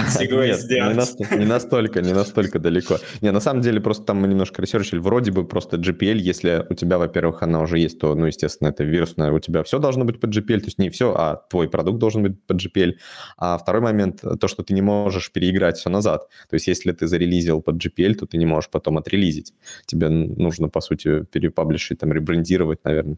нет, 0.47 0.59
сделать? 0.59 0.89
Не, 0.89 0.95
настолько, 0.95 1.35
не 1.35 1.45
настолько, 1.45 2.01
не 2.01 2.13
настолько 2.13 2.57
далеко. 2.57 2.97
Не, 3.21 3.31
на 3.31 3.39
самом 3.39 3.61
деле, 3.61 3.79
просто 3.79 4.03
там 4.03 4.17
мы 4.17 4.27
немножко 4.27 4.63
ресерчили. 4.63 4.97
Вроде 4.97 5.31
бы 5.31 5.45
просто 5.45 5.77
GPL, 5.77 6.17
если 6.17 6.65
у 6.67 6.73
тебя, 6.73 6.97
во-первых, 6.97 7.43
она 7.43 7.61
уже 7.61 7.77
есть, 7.77 7.99
то, 7.99 8.15
ну, 8.15 8.25
естественно, 8.25 8.69
это 8.69 8.83
вирусная, 8.83 9.31
у 9.31 9.37
тебя 9.37 9.61
все 9.61 9.77
должно 9.77 10.05
быть 10.05 10.19
под 10.19 10.35
GPL, 10.35 10.59
то 10.61 10.65
есть 10.65 10.79
не 10.79 10.89
все, 10.89 11.13
а 11.13 11.35
твой 11.51 11.69
продукт 11.69 11.99
должен 11.99 12.23
быть 12.23 12.43
под 12.47 12.57
GPL. 12.57 12.93
А 13.37 13.59
второй 13.59 13.83
момент, 13.83 14.23
то, 14.39 14.47
что 14.47 14.63
ты 14.63 14.73
не 14.73 14.81
можешь 14.81 15.31
переиграть 15.31 15.77
все 15.77 15.91
назад. 15.91 16.27
То 16.49 16.55
есть 16.55 16.65
если 16.65 16.93
ты 16.93 17.05
зарелизил 17.05 17.61
под 17.61 17.75
GPL, 17.75 18.15
то 18.15 18.25
ты 18.25 18.37
не 18.37 18.47
можешь 18.47 18.71
потом 18.71 18.97
отрелизить. 18.97 19.53
Тебе 19.85 20.09
нужно, 20.09 20.67
по 20.67 20.81
сути, 20.81 21.25
перепаблишить, 21.25 21.99
там, 21.99 22.11
ребрендировать, 22.11 22.83
наверное, 22.85 23.17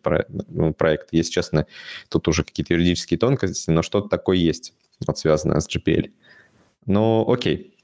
ну, 0.50 0.74
проект. 0.74 1.14
Если 1.14 1.32
честно, 1.32 1.66
тут 2.10 2.28
уже 2.28 2.44
какие-то 2.44 2.74
юридические 2.74 3.18
тонкости, 3.18 3.72
но 3.72 3.82
что-то 3.82 4.10
такое 4.10 4.36
есть 4.36 4.74
вот 5.06 5.18
связанная 5.18 5.60
с 5.60 5.68
GPL. 5.68 6.12
Ну, 6.86 7.30
окей. 7.30 7.76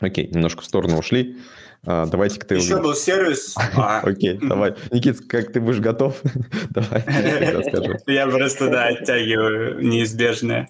Окей, 0.00 0.28
немножко 0.28 0.62
в 0.62 0.66
сторону 0.66 0.98
ушли. 0.98 1.38
А, 1.86 2.06
давайте 2.06 2.40
к 2.40 2.44
ты 2.44 2.56
Еще 2.56 2.80
был 2.80 2.94
сервис. 2.94 3.54
А. 3.76 4.00
Окей, 4.00 4.38
давай. 4.40 4.74
Никит, 4.90 5.26
как 5.28 5.52
ты 5.52 5.60
будешь 5.60 5.80
готов? 5.80 6.20
Давай. 6.70 7.04
Я 8.06 8.26
просто, 8.26 8.68
да, 8.68 8.86
оттягиваю 8.86 9.84
неизбежное. 9.84 10.68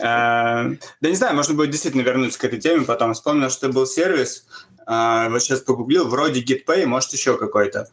А, 0.00 0.70
да 1.00 1.08
не 1.08 1.16
знаю, 1.16 1.36
можно 1.36 1.54
будет 1.54 1.70
действительно 1.70 2.02
вернуться 2.02 2.38
к 2.38 2.44
этой 2.44 2.58
теме, 2.58 2.84
потом 2.84 3.14
вспомнил, 3.14 3.50
что 3.50 3.68
был 3.68 3.86
сервис, 3.86 4.46
а, 4.86 5.28
вот 5.28 5.42
сейчас 5.42 5.60
погуглил, 5.60 6.08
вроде 6.08 6.42
GitPay, 6.42 6.86
может 6.86 7.12
еще 7.12 7.36
какой-то. 7.36 7.88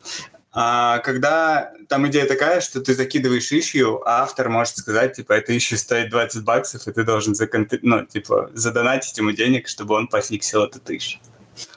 А 0.55 0.99
когда 0.99 1.71
там 1.89 2.07
идея 2.07 2.27
такая, 2.27 2.61
что 2.61 2.79
ты 2.79 2.93
закидываешь 2.93 3.51
ищу, 3.51 4.01
а 4.05 4.21
автор 4.21 4.49
может 4.49 4.77
сказать, 4.77 5.15
типа, 5.15 5.33
это 5.33 5.57
ищу 5.57 5.77
стоит 5.77 6.11
20 6.11 6.43
баксов, 6.43 6.87
и 6.87 6.91
ты 6.91 7.03
должен 7.03 7.33
законт... 7.33 7.73
ну, 7.81 8.05
типа, 8.05 8.51
задонатить 8.53 9.17
ему 9.17 9.31
денег, 9.31 9.67
чтобы 9.67 9.95
он 9.95 10.07
пофиксил 10.07 10.63
этот 10.63 10.87
ищу. 10.91 11.17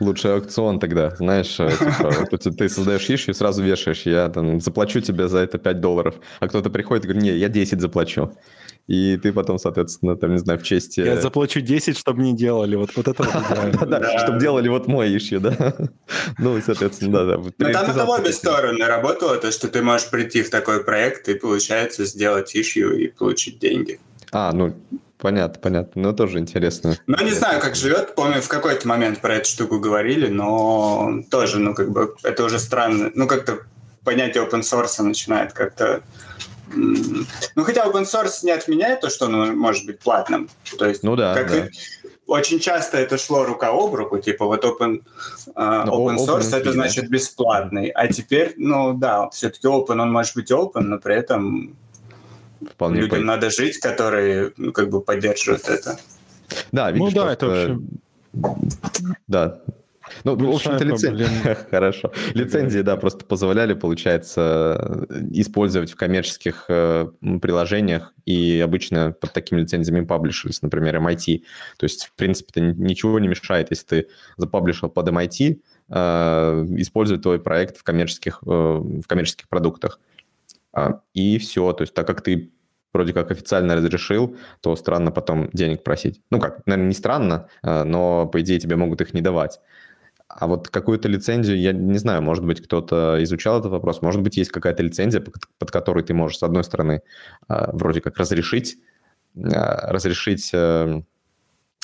Лучший 0.00 0.34
аукцион 0.34 0.78
тогда, 0.78 1.10
знаешь, 1.16 1.58
э, 1.58 1.70
типа, 1.70 2.26
вот 2.30 2.56
ты 2.56 2.68
создаешь 2.68 3.08
ищу 3.08 3.30
и 3.30 3.34
сразу 3.34 3.62
вешаешь, 3.62 4.02
я 4.02 4.28
там 4.28 4.60
заплачу 4.60 5.00
тебе 5.00 5.28
за 5.28 5.38
это 5.38 5.56
5 5.56 5.80
долларов, 5.80 6.14
а 6.40 6.48
кто-то 6.48 6.68
приходит 6.68 7.04
и 7.04 7.08
говорит, 7.08 7.22
не, 7.22 7.36
я 7.36 7.48
10 7.48 7.80
заплачу 7.80 8.32
и 8.86 9.16
ты 9.16 9.32
потом, 9.32 9.58
соответственно, 9.58 10.16
там, 10.16 10.32
не 10.32 10.38
знаю, 10.38 10.58
в 10.58 10.62
честь... 10.62 10.96
Я 10.96 11.20
заплачу 11.20 11.60
10, 11.60 11.98
чтобы 11.98 12.22
не 12.22 12.36
делали, 12.36 12.76
вот, 12.76 12.90
вот 12.94 13.08
это 13.08 13.22
вот 13.22 13.88
Да, 13.88 14.18
чтобы 14.20 14.38
делали 14.38 14.68
вот 14.68 14.86
мой 14.86 15.16
ищи, 15.16 15.38
да. 15.38 15.74
Ну, 16.38 16.60
соответственно, 16.64 17.12
да, 17.12 17.36
да. 17.36 17.42
Но 17.58 17.72
там 17.72 17.90
это 17.90 18.04
в 18.04 18.10
обе 18.10 18.32
стороны 18.32 18.84
работало, 18.84 19.36
то, 19.38 19.50
что 19.50 19.68
ты 19.68 19.82
можешь 19.82 20.08
прийти 20.10 20.42
в 20.42 20.50
такой 20.50 20.84
проект 20.84 21.28
и, 21.28 21.34
получается, 21.34 22.04
сделать 22.04 22.54
ищу 22.54 22.92
и 22.92 23.08
получить 23.08 23.58
деньги. 23.58 23.98
А, 24.32 24.52
ну, 24.52 24.74
Понятно, 25.18 25.60
понятно. 25.62 26.02
Но 26.02 26.12
тоже 26.12 26.38
интересно. 26.38 26.96
Ну, 27.06 27.16
не 27.24 27.32
знаю, 27.32 27.60
как 27.60 27.74
живет. 27.74 28.14
Помню, 28.14 28.42
в 28.42 28.48
какой-то 28.48 28.86
момент 28.86 29.20
про 29.20 29.36
эту 29.36 29.48
штуку 29.48 29.80
говорили, 29.80 30.28
но 30.28 31.22
тоже, 31.30 31.58
ну, 31.58 31.74
как 31.74 31.90
бы, 31.90 32.14
это 32.22 32.44
уже 32.44 32.58
странно. 32.58 33.10
Ну, 33.14 33.26
как-то 33.26 33.60
понятие 34.04 34.44
open 34.44 34.60
source 34.60 35.02
начинает 35.02 35.54
как-то 35.54 36.02
ну, 36.74 37.64
хотя 37.64 37.86
open 37.86 38.04
source 38.04 38.44
не 38.44 38.50
отменяет 38.50 39.00
то, 39.00 39.10
что 39.10 39.26
он 39.26 39.56
может 39.56 39.86
быть 39.86 39.98
платным. 39.98 40.48
То 40.78 40.86
есть, 40.88 41.02
ну 41.02 41.16
да, 41.16 41.34
как, 41.34 41.50
да. 41.50 41.68
очень 42.26 42.58
часто 42.58 42.98
это 42.98 43.18
шло 43.18 43.44
рука 43.44 43.68
об 43.68 43.94
руку, 43.94 44.18
типа 44.18 44.46
вот 44.46 44.64
open, 44.64 45.02
uh, 45.54 45.86
open 45.86 46.16
source 46.16 46.50
open 46.50 46.56
это 46.56 46.72
значит 46.72 47.08
бесплатный, 47.08 47.88
а 47.88 48.08
теперь, 48.08 48.54
ну 48.56 48.94
да, 48.94 49.28
все-таки 49.30 49.66
open, 49.66 50.00
он 50.00 50.12
может 50.12 50.34
быть 50.34 50.50
open, 50.50 50.80
но 50.80 50.98
при 50.98 51.14
этом 51.14 51.76
Вполне 52.70 53.00
людям 53.00 53.20
по... 53.20 53.24
надо 53.24 53.50
жить, 53.50 53.78
которые 53.78 54.52
ну, 54.56 54.72
как 54.72 54.88
бы 54.90 55.00
поддерживают 55.00 55.68
это. 55.68 55.98
Да, 56.72 56.90
видишь, 56.90 57.12
ну 57.12 57.22
да, 57.22 57.32
это 57.32 57.46
вообще... 57.46 57.78
Да, 59.26 59.58
ну, 60.24 60.36
в 60.36 60.54
общем-то, 60.54 60.84
лицензии... 60.84 61.26
Хорошо. 61.70 62.12
Лицензии, 62.34 62.80
да, 62.80 62.96
просто 62.96 63.24
позволяли, 63.24 63.74
получается, 63.74 65.06
использовать 65.30 65.90
в 65.90 65.96
коммерческих 65.96 66.64
э, 66.68 67.08
приложениях, 67.40 68.12
и 68.24 68.60
обычно 68.60 69.12
под 69.12 69.32
такими 69.32 69.60
лицензиями 69.60 70.04
паблишились, 70.04 70.62
например, 70.62 70.96
MIT. 70.96 71.42
То 71.78 71.84
есть, 71.84 72.06
в 72.06 72.14
принципе, 72.14 72.60
ничего 72.60 73.18
не 73.18 73.28
мешает, 73.28 73.68
если 73.70 73.86
ты 73.86 74.06
запаблишил 74.36 74.88
под 74.88 75.08
MIT, 75.08 75.60
э, 75.88 76.66
использовать 76.78 77.22
твой 77.22 77.40
проект 77.40 77.76
в 77.76 77.82
коммерческих, 77.82 78.40
э, 78.44 78.48
в 78.48 79.06
коммерческих 79.06 79.48
продуктах. 79.48 80.00
А, 80.72 81.00
и 81.14 81.38
все. 81.38 81.72
То 81.72 81.82
есть, 81.82 81.94
так 81.94 82.06
как 82.06 82.22
ты 82.22 82.52
вроде 82.92 83.12
как 83.12 83.30
официально 83.30 83.76
разрешил, 83.76 84.36
то 84.60 84.74
странно 84.74 85.10
потом 85.10 85.50
денег 85.52 85.84
просить. 85.84 86.22
Ну 86.30 86.40
как, 86.40 86.66
наверное, 86.66 86.88
не 86.88 86.94
странно, 86.94 87.48
но, 87.62 88.26
по 88.26 88.40
идее, 88.40 88.58
тебе 88.58 88.76
могут 88.76 89.02
их 89.02 89.12
не 89.12 89.20
давать. 89.20 89.60
А 90.38 90.46
вот 90.46 90.68
какую-то 90.68 91.08
лицензию, 91.08 91.58
я 91.58 91.72
не 91.72 91.96
знаю, 91.96 92.20
может 92.20 92.44
быть, 92.44 92.60
кто-то 92.60 93.16
изучал 93.22 93.58
этот 93.58 93.72
вопрос, 93.72 94.02
может 94.02 94.20
быть, 94.20 94.36
есть 94.36 94.50
какая-то 94.50 94.82
лицензия, 94.82 95.24
под 95.58 95.70
которой 95.70 96.04
ты 96.04 96.12
можешь, 96.12 96.38
с 96.38 96.42
одной 96.42 96.62
стороны, 96.62 97.00
а, 97.48 97.70
вроде 97.72 98.02
как 98.02 98.18
разрешить, 98.18 98.76
а, 99.34 99.90
разрешить 99.90 100.50
э, 100.52 101.02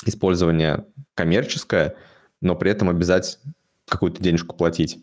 использование 0.05 0.85
коммерческое, 1.15 1.95
но 2.41 2.55
при 2.55 2.69
этом 2.69 2.89
обязать 2.89 3.39
какую-то 3.87 4.21
денежку 4.21 4.55
платить. 4.55 4.99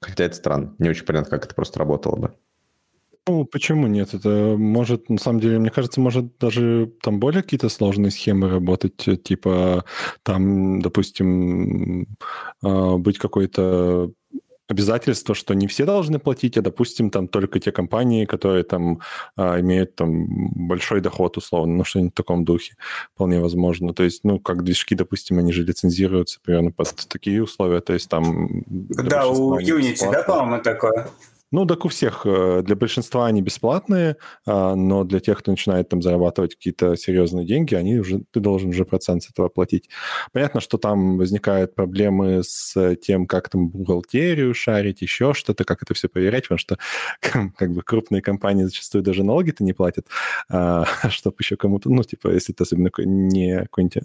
Хотя 0.00 0.24
это 0.24 0.36
странно, 0.36 0.74
не 0.78 0.90
очень 0.90 1.04
понятно, 1.04 1.28
как 1.30 1.46
это 1.46 1.54
просто 1.56 1.80
работало 1.80 2.16
бы. 2.16 2.34
Ну, 3.26 3.44
почему 3.44 3.86
нет? 3.86 4.14
Это 4.14 4.56
может, 4.58 5.08
на 5.08 5.18
самом 5.18 5.40
деле, 5.40 5.58
мне 5.58 5.70
кажется, 5.70 6.00
может 6.00 6.38
даже 6.38 6.92
там 7.02 7.20
более 7.20 7.42
какие-то 7.42 7.68
сложные 7.68 8.10
схемы 8.10 8.48
работать, 8.48 9.06
э, 9.06 9.16
типа 9.16 9.84
там, 10.22 10.80
допустим, 10.80 12.06
а, 12.62 12.96
быть 12.96 13.18
какой-то 13.18 14.12
обязательство, 14.70 15.34
что 15.34 15.54
не 15.54 15.66
все 15.66 15.84
должны 15.84 16.18
платить, 16.18 16.56
а, 16.56 16.62
допустим, 16.62 17.10
там 17.10 17.28
только 17.28 17.58
те 17.58 17.72
компании, 17.72 18.24
которые 18.24 18.62
там 18.62 19.00
а, 19.36 19.60
имеют 19.60 19.96
там 19.96 20.26
большой 20.68 21.00
доход, 21.00 21.36
условно, 21.36 21.74
ну, 21.74 21.84
что-нибудь 21.84 22.12
в 22.12 22.16
таком 22.16 22.44
духе, 22.44 22.74
вполне 23.14 23.40
возможно. 23.40 23.92
То 23.92 24.04
есть, 24.04 24.24
ну, 24.24 24.38
как 24.38 24.62
движки, 24.62 24.94
допустим, 24.94 25.38
они 25.38 25.52
же 25.52 25.64
лицензируются 25.64 26.40
примерно 26.42 26.70
под 26.70 26.94
такие 27.08 27.42
условия, 27.42 27.80
то 27.80 27.92
есть 27.92 28.08
там... 28.08 28.64
Да, 28.68 29.28
у 29.28 29.58
Unity, 29.58 30.10
да, 30.10 30.22
по-моему, 30.22 30.62
такое? 30.62 31.08
Ну, 31.52 31.66
так 31.66 31.84
у 31.84 31.88
всех, 31.88 32.22
э, 32.26 32.62
для 32.64 32.76
большинства 32.76 33.26
они 33.26 33.42
бесплатные, 33.42 34.16
а, 34.46 34.76
но 34.76 35.02
для 35.02 35.18
тех, 35.18 35.38
кто 35.38 35.50
начинает 35.50 35.88
там 35.88 36.00
зарабатывать 36.00 36.54
какие-то 36.54 36.96
серьезные 36.96 37.44
деньги, 37.44 37.74
они 37.74 37.98
уже, 37.98 38.22
ты 38.30 38.38
должен 38.38 38.70
уже 38.70 38.84
процент 38.84 39.24
с 39.24 39.30
этого 39.30 39.48
платить. 39.48 39.90
Понятно, 40.32 40.60
что 40.60 40.78
там 40.78 41.18
возникают 41.18 41.74
проблемы 41.74 42.42
с 42.44 42.96
тем, 43.02 43.26
как 43.26 43.48
там 43.48 43.68
бухгалтерию 43.68 44.54
шарить, 44.54 45.02
еще 45.02 45.34
что-то, 45.34 45.64
как 45.64 45.82
это 45.82 45.92
все 45.94 46.08
проверять, 46.08 46.44
потому 46.44 46.58
что 46.58 46.78
как 47.20 47.72
бы 47.72 47.82
крупные 47.82 48.22
компании 48.22 48.64
зачастую 48.64 49.02
даже 49.02 49.24
налоги-то 49.24 49.64
не 49.64 49.72
платят, 49.72 50.06
а, 50.48 50.84
чтобы 51.10 51.36
еще 51.40 51.56
кому-то, 51.56 51.90
ну, 51.90 52.04
типа, 52.04 52.28
если 52.28 52.52
ты 52.52 52.62
особенно 52.62 52.90
не 52.98 53.62
какой-нибудь 53.62 53.98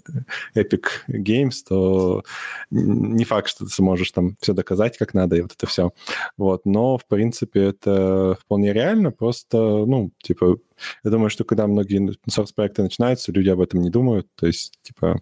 Epic 0.56 0.84
Games, 1.08 1.62
то 1.68 2.24
не 2.70 3.24
факт, 3.24 3.48
что 3.48 3.66
ты 3.66 3.70
сможешь 3.70 4.10
там 4.10 4.36
все 4.40 4.52
доказать 4.52 4.98
как 4.98 5.14
надо, 5.14 5.36
и 5.36 5.42
вот 5.42 5.52
это 5.52 5.66
все. 5.68 5.92
Вот, 6.36 6.62
но, 6.64 6.98
в 6.98 7.06
принципе, 7.06 7.35
принципе, 7.36 7.60
это 7.68 8.36
вполне 8.40 8.72
реально, 8.72 9.10
просто, 9.10 9.58
ну, 9.58 10.10
типа, 10.22 10.58
я 11.04 11.10
думаю, 11.10 11.30
что 11.30 11.44
когда 11.44 11.66
многие 11.66 12.16
source 12.28 12.54
проекты 12.54 12.82
начинаются, 12.82 13.32
люди 13.32 13.48
об 13.48 13.60
этом 13.60 13.80
не 13.80 13.90
думают, 13.90 14.26
то 14.34 14.46
есть, 14.46 14.72
типа, 14.82 15.20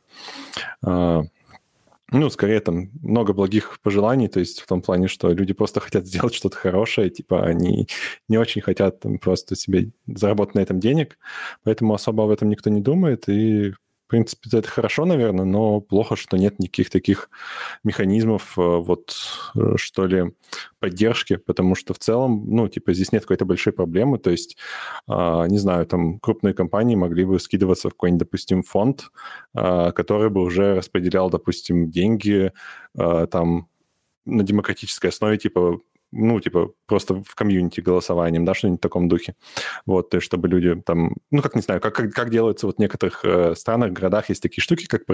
э, 0.86 1.22
ну, 2.12 2.30
скорее 2.30 2.60
там 2.60 2.90
много 3.02 3.32
благих 3.32 3.80
пожеланий, 3.82 4.28
то 4.28 4.38
есть 4.38 4.60
в 4.60 4.66
том 4.66 4.82
плане, 4.82 5.08
что 5.08 5.32
люди 5.32 5.52
просто 5.52 5.80
хотят 5.80 6.06
сделать 6.06 6.34
что-то 6.34 6.56
хорошее, 6.56 7.10
типа 7.10 7.44
они 7.44 7.88
не 8.28 8.38
очень 8.38 8.62
хотят 8.62 9.00
там 9.00 9.18
просто 9.18 9.56
себе 9.56 9.90
заработать 10.06 10.54
на 10.54 10.60
этом 10.60 10.80
денег, 10.80 11.18
поэтому 11.64 11.94
особо 11.94 12.24
об 12.24 12.30
этом 12.30 12.48
никто 12.48 12.70
не 12.70 12.80
думает, 12.80 13.28
и 13.28 13.72
в 14.06 14.10
принципе, 14.10 14.50
это 14.52 14.68
хорошо, 14.68 15.06
наверное, 15.06 15.46
но 15.46 15.80
плохо, 15.80 16.14
что 16.14 16.36
нет 16.36 16.58
никаких 16.58 16.90
таких 16.90 17.30
механизмов, 17.84 18.58
э, 18.58 18.60
вот, 18.60 19.16
э, 19.56 19.76
что 19.76 20.06
ли, 20.06 20.32
поддержки, 20.78 21.36
потому 21.36 21.74
что 21.74 21.94
в 21.94 21.98
целом, 21.98 22.44
ну, 22.46 22.68
типа, 22.68 22.92
здесь 22.92 23.12
нет 23.12 23.22
какой-то 23.22 23.46
большой 23.46 23.72
проблемы, 23.72 24.18
то 24.18 24.30
есть, 24.30 24.58
а, 25.08 25.46
не 25.46 25.58
знаю, 25.58 25.86
там, 25.86 26.18
крупные 26.20 26.52
компании 26.52 26.96
могли 26.96 27.24
бы 27.24 27.40
скидываться 27.40 27.88
в 27.88 27.92
какой-нибудь, 27.92 28.26
допустим, 28.26 28.62
фонд, 28.62 29.10
а, 29.54 29.92
который 29.92 30.28
бы 30.28 30.42
уже 30.42 30.74
распределял, 30.76 31.30
допустим, 31.30 31.90
деньги, 31.90 32.52
а, 32.96 33.26
там, 33.26 33.68
на 34.26 34.42
демократической 34.42 35.08
основе, 35.08 35.38
типа, 35.38 35.80
ну, 36.14 36.40
типа, 36.40 36.72
просто 36.86 37.22
в 37.22 37.34
комьюнити 37.34 37.80
голосованием, 37.80 38.44
да, 38.44 38.54
что-нибудь 38.54 38.80
в 38.80 38.82
таком 38.82 39.08
духе. 39.08 39.34
Вот, 39.86 40.10
то 40.10 40.16
есть, 40.16 40.26
чтобы 40.26 40.48
люди 40.48 40.80
там, 40.82 41.16
ну, 41.30 41.42
как, 41.42 41.54
не 41.54 41.62
знаю, 41.62 41.80
как, 41.80 41.94
как, 41.94 42.12
как 42.12 42.30
делается 42.30 42.66
вот 42.66 42.76
в 42.76 42.80
некоторых 42.80 43.24
э, 43.24 43.54
странах, 43.56 43.92
городах 43.92 44.28
есть 44.28 44.42
такие 44.42 44.62
штуки, 44.62 44.86
как 44.86 45.06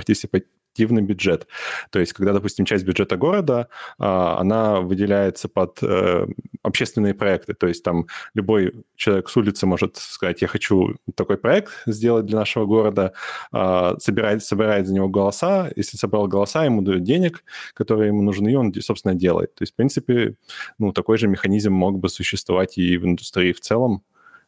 партисипативный 0.71 1.03
бюджет. 1.03 1.47
То 1.91 2.01
есть, 2.01 2.13
когда, 2.13 2.33
допустим, 2.33 2.65
часть 2.65 2.85
бюджета 2.85 3.17
города, 3.17 3.69
э, 3.99 4.05
она 4.05 4.81
выделяется 4.81 5.49
под 5.49 5.79
э, 5.83 6.27
общественные 6.63 7.15
проекты. 7.15 7.55
То 7.55 7.67
есть, 7.67 7.83
там 7.83 8.07
любой 8.35 8.73
человек 8.97 9.29
с 9.29 9.37
улицы 9.37 9.67
может 9.67 9.97
сказать, 9.97 10.43
я 10.43 10.49
хочу 10.49 10.97
такой 11.15 11.37
проект 11.37 11.71
сделать 11.87 12.27
для 12.27 12.39
нашего 12.39 12.67
города, 12.67 13.13
э, 13.53 13.95
собирает, 13.99 14.43
собирает 14.43 14.87
за 14.87 14.95
него 14.95 15.09
голоса, 15.09 15.71
если 15.77 15.97
собрал 15.97 16.29
голоса, 16.29 16.65
ему 16.65 16.83
дают 16.83 17.03
денег, 17.03 17.45
которые 17.75 18.09
ему 18.09 18.23
нужны, 18.23 18.53
и 18.53 18.57
он, 18.57 18.73
собственно, 18.81 19.15
делает. 19.15 19.55
То 19.55 19.63
есть, 19.63 19.73
в 19.73 19.77
принципе, 19.77 20.35
ну, 20.79 20.93
такой 20.93 21.19
же 21.19 21.29
механизм 21.29 21.73
мог 21.73 21.99
бы 21.99 22.09
существовать 22.09 22.79
и 22.79 22.99
в 22.99 23.05
индустрии 23.05 23.53
в 23.53 23.61
целом. 23.61 24.03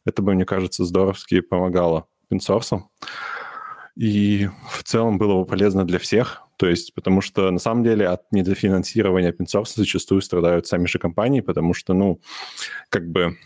Это 0.05 0.23
бы, 0.23 0.35
мне 0.35 0.45
кажется, 0.45 0.85
здоровски 0.85 1.41
помогало 1.41 2.07
open 2.31 2.41
И 3.97 4.49
в 4.71 4.83
целом 4.85 5.19
было 5.19 5.41
бы 5.41 5.45
полезно 5.45 5.85
для 5.85 5.99
всех, 5.99 6.43
то 6.57 6.69
есть, 6.69 6.95
потому 6.95 7.21
что 7.21 7.51
на 7.51 7.59
самом 7.59 7.85
деле 7.85 8.09
от 8.09 8.23
недофинансирования 8.31 9.33
open 9.33 9.65
зачастую 9.77 10.23
страдают 10.23 10.67
сами 10.67 10.87
же 10.87 10.99
компании, 10.99 11.41
потому 11.41 11.75
что, 11.75 11.93
ну, 11.93 12.21
как 12.89 13.11
бы 13.11 13.37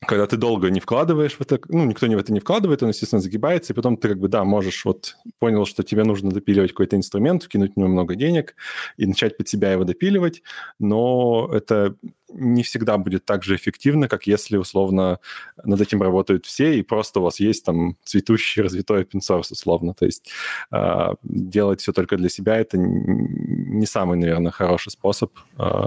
когда 0.00 0.26
ты 0.26 0.36
долго 0.36 0.70
не 0.70 0.80
вкладываешь 0.80 1.34
в 1.34 1.40
это, 1.40 1.58
ну, 1.68 1.84
никто 1.84 2.06
не 2.06 2.16
в 2.16 2.18
это 2.18 2.32
не 2.32 2.40
вкладывает, 2.40 2.82
он, 2.82 2.90
естественно, 2.90 3.20
загибается, 3.20 3.72
и 3.72 3.76
потом 3.76 3.96
ты 3.96 4.08
как 4.08 4.18
бы, 4.18 4.28
да, 4.28 4.44
можешь 4.44 4.84
вот 4.84 5.16
понял, 5.38 5.64
что 5.66 5.82
тебе 5.82 6.04
нужно 6.04 6.30
допиливать 6.30 6.70
какой-то 6.70 6.96
инструмент, 6.96 7.42
вкинуть 7.42 7.74
в 7.74 7.76
него 7.76 7.88
много 7.88 8.14
денег 8.14 8.54
и 8.96 9.06
начать 9.06 9.36
под 9.36 9.48
себя 9.48 9.72
его 9.72 9.84
допиливать, 9.84 10.42
но 10.78 11.50
это 11.52 11.96
не 12.36 12.62
всегда 12.62 12.98
будет 12.98 13.24
так 13.24 13.42
же 13.42 13.56
эффективно, 13.56 14.08
как 14.08 14.26
если, 14.26 14.56
условно, 14.56 15.18
над 15.64 15.80
этим 15.80 16.02
работают 16.02 16.46
все, 16.46 16.78
и 16.78 16.82
просто 16.82 17.20
у 17.20 17.22
вас 17.24 17.40
есть 17.40 17.64
там 17.64 17.96
цветущий, 18.04 18.62
развитой 18.62 19.02
open 19.02 19.20
source, 19.20 19.48
условно. 19.50 19.94
То 19.94 20.06
есть 20.06 20.30
э, 20.70 21.14
делать 21.22 21.80
все 21.80 21.92
только 21.92 22.16
для 22.16 22.28
себя– 22.28 22.56
это 22.58 22.76
не 22.78 23.86
самый, 23.86 24.18
наверное, 24.18 24.52
хороший 24.52 24.90
способ 24.90 25.32
э, 25.58 25.86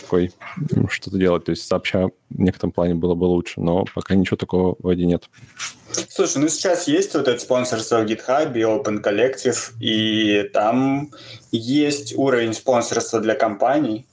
такой 0.00 0.32
что-то 0.90 1.18
делать. 1.18 1.44
То 1.44 1.50
есть 1.50 1.66
сообща 1.66 2.08
в 2.30 2.40
некотором 2.40 2.72
плане 2.72 2.94
было 2.94 3.14
бы 3.14 3.24
лучше, 3.24 3.60
но 3.60 3.84
пока 3.94 4.14
ничего 4.14 4.36
такого 4.36 4.76
вроде 4.78 5.06
нет. 5.06 5.28
Слушай, 6.08 6.38
ну 6.38 6.48
сейчас 6.48 6.88
есть 6.88 7.14
вот 7.14 7.28
это 7.28 7.40
спонсорство 7.40 8.02
в 8.02 8.06
GitHub 8.06 8.56
и 8.56 8.62
Open 8.62 9.02
Collective, 9.02 9.72
и 9.80 10.48
там 10.52 11.10
есть 11.50 12.14
уровень 12.16 12.54
спонсорства 12.54 13.20
для 13.20 13.34
компаний, 13.34 14.06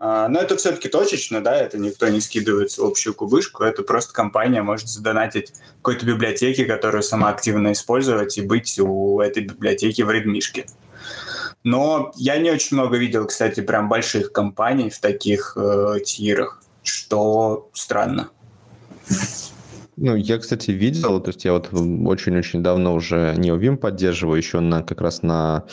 но 0.00 0.40
это 0.40 0.56
все-таки 0.56 0.88
точечно, 0.88 1.42
да, 1.42 1.56
это 1.56 1.78
никто 1.78 2.08
не 2.08 2.20
скидывается 2.20 2.82
в 2.82 2.86
общую 2.86 3.14
кубышку, 3.14 3.62
это 3.62 3.82
просто 3.82 4.12
компания 4.12 4.62
может 4.62 4.88
задонатить 4.88 5.52
какой-то 5.76 6.04
библиотеке, 6.04 6.64
которую 6.64 7.02
сама 7.02 7.28
активно 7.28 7.72
использовать 7.72 8.36
и 8.36 8.42
быть 8.42 8.78
у 8.78 9.20
этой 9.20 9.44
библиотеки 9.44 10.02
в 10.02 10.10
редмишке. 10.10 10.66
Но 11.62 12.12
я 12.16 12.36
не 12.36 12.50
очень 12.50 12.76
много 12.76 12.98
видел, 12.98 13.26
кстати, 13.26 13.60
прям 13.60 13.88
больших 13.88 14.32
компаний 14.32 14.90
в 14.90 14.98
таких 15.00 15.56
э, 15.56 16.00
тирах, 16.04 16.62
что 16.82 17.70
странно. 17.72 18.28
Ну, 19.96 20.16
я, 20.16 20.38
кстати, 20.38 20.72
видел, 20.72 21.20
то 21.20 21.28
есть 21.30 21.44
я 21.44 21.52
вот 21.52 21.68
очень-очень 21.72 22.62
давно 22.62 22.94
уже 22.94 23.34
NeoVim 23.38 23.76
поддерживаю, 23.76 24.36
еще 24.36 24.60
на 24.60 24.82
как 24.82 25.00
раз 25.00 25.22
на 25.22 25.64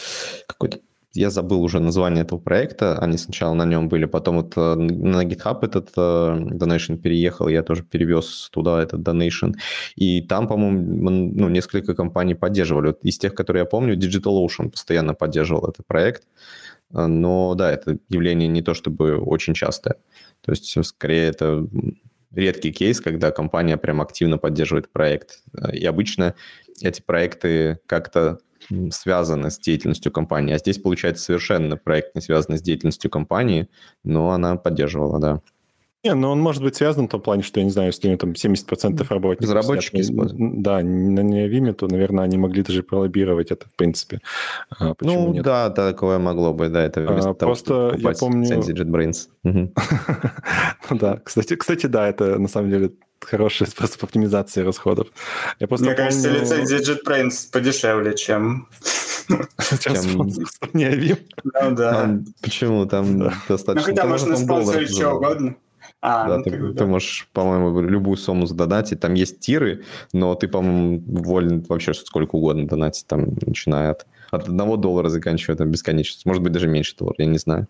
какой-то 0.47 0.79
я 1.13 1.29
забыл 1.29 1.61
уже 1.61 1.79
название 1.79 2.23
этого 2.23 2.39
проекта, 2.39 2.97
они 2.99 3.17
сначала 3.17 3.53
на 3.53 3.65
нем 3.65 3.89
были, 3.89 4.05
потом 4.05 4.37
вот 4.37 4.53
э, 4.55 4.75
на 4.75 5.25
GitHub 5.25 5.59
этот 5.61 5.89
э, 5.97 5.99
Donation 5.99 6.97
переехал, 6.97 7.49
я 7.49 7.63
тоже 7.63 7.83
перевез 7.83 8.49
туда 8.51 8.81
этот 8.81 9.01
Donation, 9.01 9.53
и 9.95 10.21
там, 10.21 10.47
по-моему, 10.47 10.79
ну, 11.09 11.49
несколько 11.49 11.95
компаний 11.95 12.35
поддерживали. 12.35 12.87
Вот 12.87 13.03
из 13.03 13.17
тех, 13.17 13.35
которые 13.35 13.61
я 13.61 13.65
помню, 13.65 13.97
DigitalOcean 13.97 14.69
постоянно 14.69 15.13
поддерживал 15.13 15.67
этот 15.67 15.85
проект, 15.85 16.23
э, 16.93 17.05
но 17.05 17.55
да, 17.55 17.71
это 17.71 17.97
явление 18.09 18.47
не 18.47 18.61
то 18.61 18.73
чтобы 18.73 19.17
очень 19.17 19.53
частое. 19.53 19.95
То 20.41 20.51
есть 20.51 20.77
скорее 20.85 21.27
это 21.27 21.67
редкий 22.33 22.71
кейс, 22.71 23.01
когда 23.01 23.31
компания 23.31 23.75
прям 23.75 23.99
активно 23.99 24.37
поддерживает 24.37 24.89
проект. 24.91 25.43
И 25.73 25.85
обычно 25.85 26.35
эти 26.81 27.01
проекты 27.01 27.79
как-то 27.85 28.39
связаны 28.91 29.51
с 29.51 29.59
деятельностью 29.59 30.11
компании. 30.11 30.55
А 30.55 30.57
здесь, 30.57 30.77
получается, 30.77 31.23
совершенно 31.23 31.77
проект 31.77 32.15
не 32.15 32.21
связан 32.21 32.57
с 32.57 32.61
деятельностью 32.61 33.09
компании, 33.09 33.67
но 34.03 34.31
она 34.31 34.55
поддерживала, 34.55 35.19
да. 35.19 35.41
Не, 36.03 36.15
но 36.15 36.31
он 36.31 36.39
может 36.39 36.63
быть 36.63 36.75
связан 36.75 37.05
в 37.07 37.11
том 37.11 37.21
плане, 37.21 37.43
что, 37.43 37.59
я 37.59 37.63
не 37.63 37.69
знаю, 37.69 37.89
если 37.89 38.07
у 38.07 38.09
него 38.09 38.17
там 38.17 38.31
70% 38.31 39.05
работников... 39.07 39.53
Разработчики 39.53 40.01
используют. 40.01 40.61
Да, 40.63 40.79
на 40.79 41.21
Неовиме, 41.21 41.73
то, 41.73 41.87
наверное, 41.87 42.23
они 42.23 42.39
могли 42.39 42.63
даже 42.63 42.81
пролоббировать 42.81 43.51
это, 43.51 43.67
в 43.67 43.75
принципе. 43.75 44.19
А, 44.79 44.95
ну, 44.99 45.31
нет? 45.31 45.43
да, 45.43 45.69
такое 45.69 46.17
могло 46.17 46.53
бы, 46.53 46.69
да, 46.69 46.83
это 46.83 47.03
а, 47.03 47.33
Просто 47.35 47.91
того, 47.91 48.09
я 48.09 48.13
помню... 48.19 48.49
JetBrains. 48.49 49.27
Ну 50.89 50.97
да, 50.97 51.17
кстати, 51.23 51.55
кстати, 51.55 51.85
да, 51.85 52.07
это 52.07 52.39
на 52.39 52.47
самом 52.47 52.71
деле 52.71 52.91
хороший 53.21 53.67
способ 53.67 54.03
оптимизации 54.03 54.61
расходов. 54.61 55.07
Я 55.59 55.67
просто 55.67 55.85
Мне 55.85 55.95
помню... 55.95 56.09
кажется, 56.09 56.29
лицензия 56.29 56.79
JetBrains 56.79 57.51
подешевле, 57.51 58.15
чем... 58.15 58.67
Чем 59.79 60.27
Неовим. 60.73 61.17
Ну 61.43 61.75
да. 61.75 62.19
Почему? 62.41 62.85
Там 62.85 63.31
достаточно... 63.47 63.73
Ну 63.75 63.81
хотя 63.81 64.05
можно 64.05 64.35
спонсорить 64.35 64.95
что 64.95 65.11
угодно. 65.13 65.55
А, 66.01 66.27
да, 66.27 66.37
ну, 66.37 66.43
ты, 66.43 66.73
ты 66.73 66.85
можешь, 66.85 67.27
по-моему, 67.31 67.79
любую 67.81 68.17
сумму 68.17 68.47
задонатить. 68.47 68.99
Там 68.99 69.13
есть 69.13 69.39
тиры, 69.39 69.83
но 70.13 70.33
ты, 70.33 70.47
по-моему, 70.47 71.03
волен 71.05 71.63
вообще 71.69 71.93
сколько 71.93 72.35
угодно 72.35 72.67
донатить, 72.67 73.05
там, 73.05 73.35
начиная 73.45 73.91
от, 73.91 74.07
от 74.31 74.47
одного 74.47 74.77
доллара, 74.77 75.09
заканчивая 75.09 75.55
там 75.55 75.69
бесконечность. 75.69 76.25
Может 76.25 76.41
быть, 76.41 76.53
даже 76.53 76.67
меньше 76.67 76.95
доллара, 76.97 77.15
я 77.19 77.25
не 77.27 77.37
знаю. 77.37 77.67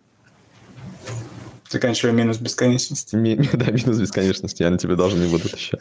Заканчивая 1.71 2.13
минус 2.13 2.37
бесконечности. 2.37 3.15
Ми- 3.17 3.35
да, 3.53 3.71
минус 3.71 3.99
бесконечности. 3.99 4.63
Я 4.63 4.71
на 4.71 4.77
тебе 4.77 4.95
даже 4.95 5.15
не 5.15 5.29
буду 5.29 5.45
отвечать. 5.45 5.79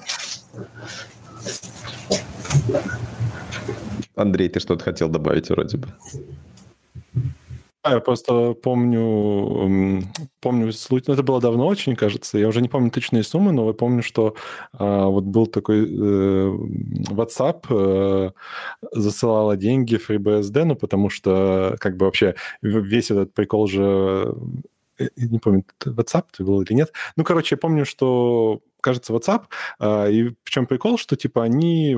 Андрей, 4.15 4.49
ты 4.49 4.61
что-то 4.61 4.85
хотел 4.85 5.09
добавить 5.09 5.51
вроде 5.51 5.79
бы. 5.79 5.89
А, 7.83 7.95
я 7.95 8.01
просто 8.01 8.53
помню, 8.53 10.05
помню 10.41 10.71
случай, 10.73 11.07
ну, 11.09 11.15
это 11.15 11.23
было 11.23 11.41
давно 11.41 11.67
очень, 11.67 11.97
кажется, 11.97 12.37
я 12.37 12.47
уже 12.47 12.61
не 12.61 12.69
помню 12.69 12.91
точные 12.91 13.23
суммы, 13.23 13.53
но 13.53 13.67
я 13.67 13.73
помню, 13.73 14.03
что 14.03 14.35
а, 14.75 15.07
вот 15.07 15.25
был 15.25 15.47
такой 15.47 15.89
э, 15.89 16.57
WhatsApp 17.11 17.65
э, 17.71 18.31
засылала 18.93 19.57
деньги 19.57 19.97
FreeBSD, 19.97 20.65
ну, 20.65 20.77
потому 20.77 21.09
что 21.09 21.77
как 21.81 21.97
бы 21.97 22.05
вообще 22.05 22.35
весь 22.61 23.11
этот 23.11 23.33
прикол 23.33 23.67
же 23.67 24.35
не 25.17 25.39
помню, 25.39 25.65
WhatsApp 25.85 26.25
ты 26.37 26.45
был 26.45 26.61
или 26.63 26.75
нет. 26.75 26.93
Ну, 27.17 27.25
короче, 27.25 27.55
я 27.55 27.59
помню, 27.59 27.85
что 27.85 28.61
кажется, 28.81 29.13
WhatsApp. 29.13 29.43
А, 29.79 30.09
и 30.09 30.31
в 30.43 30.51
чем 30.51 30.67
прикол, 30.67 30.99
что 30.99 31.17
типа 31.17 31.45
они 31.45 31.97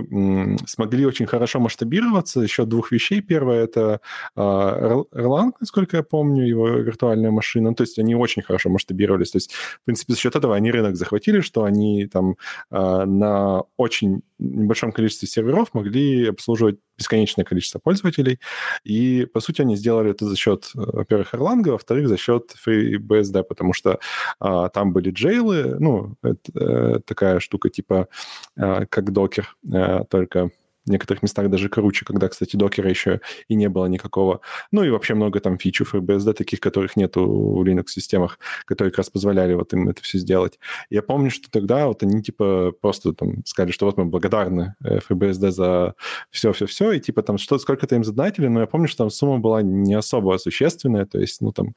смогли 0.67 1.07
очень 1.07 1.27
хорошо 1.27 1.61
масштабироваться. 1.61 2.41
Еще 2.41 2.65
двух 2.65 2.93
вещей. 2.93 3.21
Первое 3.21 3.65
это 3.65 4.01
а, 4.37 5.03
Erlang, 5.15 5.53
насколько 5.61 5.97
я 5.97 6.03
помню, 6.03 6.47
его 6.47 6.69
виртуальная 6.69 7.31
машина. 7.31 7.71
Ну, 7.71 7.75
то 7.75 7.83
есть 7.83 7.99
они 7.99 8.15
очень 8.15 8.43
хорошо 8.43 8.69
масштабировались. 8.69 9.31
То 9.31 9.37
есть, 9.37 9.53
в 9.53 9.85
принципе, 9.85 10.13
за 10.13 10.19
счет 10.19 10.37
этого 10.37 10.55
они 10.55 10.71
рынок 10.71 10.97
захватили, 10.97 11.41
что 11.41 11.65
они 11.65 12.07
там 12.07 12.37
а, 12.71 13.07
на 13.07 13.63
очень 13.77 14.23
небольшом 14.39 14.93
количестве 14.93 15.29
серверов 15.29 15.73
могли 15.73 16.29
обслуживать 16.29 16.79
бесконечное 17.03 17.45
количество 17.45 17.81
пользователей. 17.81 18.39
И, 18.85 19.27
по 19.33 19.41
сути, 19.41 19.63
они 19.63 19.77
сделали 19.77 20.11
это 20.13 20.25
за 20.25 20.37
счет, 20.37 20.71
во-первых, 20.75 21.35
Erlang, 21.35 21.69
а 21.69 21.73
во-вторых, 21.73 22.09
за 22.09 22.17
счет 22.17 22.55
FreeBSD, 22.67 23.43
потому 23.43 23.73
что 23.73 23.99
а, 24.39 24.69
там 24.69 24.93
были 24.93 25.11
джейлы, 25.11 25.77
ну, 25.81 26.15
это, 26.23 26.39
э, 26.55 27.01
такая 27.05 27.41
штука 27.41 27.71
типа 27.71 28.09
а, 28.57 28.87
как 28.87 29.13
докер, 29.13 29.57
а, 29.73 30.05
только 30.05 30.51
в 30.85 30.91
некоторых 30.91 31.23
местах 31.23 31.49
даже 31.51 31.69
круче, 31.69 32.05
когда, 32.05 32.29
кстати, 32.29 32.57
докера 32.57 32.89
еще 32.89 33.21
и 33.49 33.55
не 33.55 33.69
было 33.69 33.87
никакого. 33.87 34.41
Ну 34.71 34.83
и 34.85 34.91
вообще 34.91 35.15
много 35.15 35.41
там 35.41 35.59
фичев 35.59 35.95
FreeBSD, 35.95 36.33
таких, 36.35 36.61
которых 36.61 36.97
нету 36.97 37.25
в 37.25 37.63
Linux-системах, 37.63 38.39
которые 38.65 38.91
как 38.91 38.99
раз 38.99 39.11
позволяли 39.11 39.55
вот 39.55 39.73
им 39.73 39.89
это 39.89 40.03
все 40.03 40.19
сделать. 40.19 40.59
Я 40.91 41.03
помню, 41.03 41.31
что 41.31 41.51
тогда 41.51 41.87
вот 41.87 42.03
они 42.03 42.23
типа 42.23 42.73
просто 42.81 43.13
там 43.13 43.45
сказали, 43.45 43.73
что 43.73 43.87
вот 43.87 43.97
мы 43.97 44.07
благодарны 44.07 44.75
FreeBSD 44.83 45.51
за 45.51 45.95
все-все-все, 46.31 46.93
и 46.93 47.01
типа 47.01 47.23
там 47.23 47.39
что 47.39 47.59
сколько-то 47.59 47.95
им 47.95 48.05
задонатили, 48.05 48.49
но 48.49 48.61
я 48.61 48.67
помню, 48.67 48.89
что 48.89 48.99
там 48.99 49.11
сумма 49.11 49.39
была 49.39 49.63
не 49.63 49.95
особо 49.95 50.37
существенная, 50.39 51.07
то 51.07 51.19
есть, 51.19 51.41
ну 51.41 51.53
там... 51.53 51.75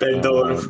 5 0.00 0.20
долларов. 0.20 0.68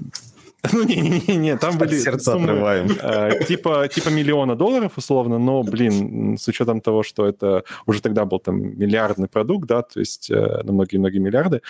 Ну, 0.73 0.85
не-не-не, 0.85 1.57
там 1.57 1.79
были 1.79 1.99
сердца 1.99 2.33
суммы, 2.33 2.45
отрываем. 2.45 2.91
Э, 3.03 3.45
типа, 3.49 3.89
типа 3.89 4.09
миллиона 4.11 4.57
долларов, 4.57 4.93
условно, 4.97 5.39
но, 5.39 5.63
блин, 5.63 6.37
с 6.37 6.49
учетом 6.49 6.81
того, 6.81 7.03
что 7.03 7.27
это 7.27 7.65
уже 7.87 8.03
тогда 8.03 8.25
был 8.25 8.39
там 8.41 8.79
миллиардный 8.79 9.29
продукт, 9.29 9.67
да, 9.67 9.83
то 9.83 10.01
есть 10.01 10.31
э, 10.31 10.63
на 10.63 10.73
многие-многие 10.73 11.19
миллиарды, 11.19 11.63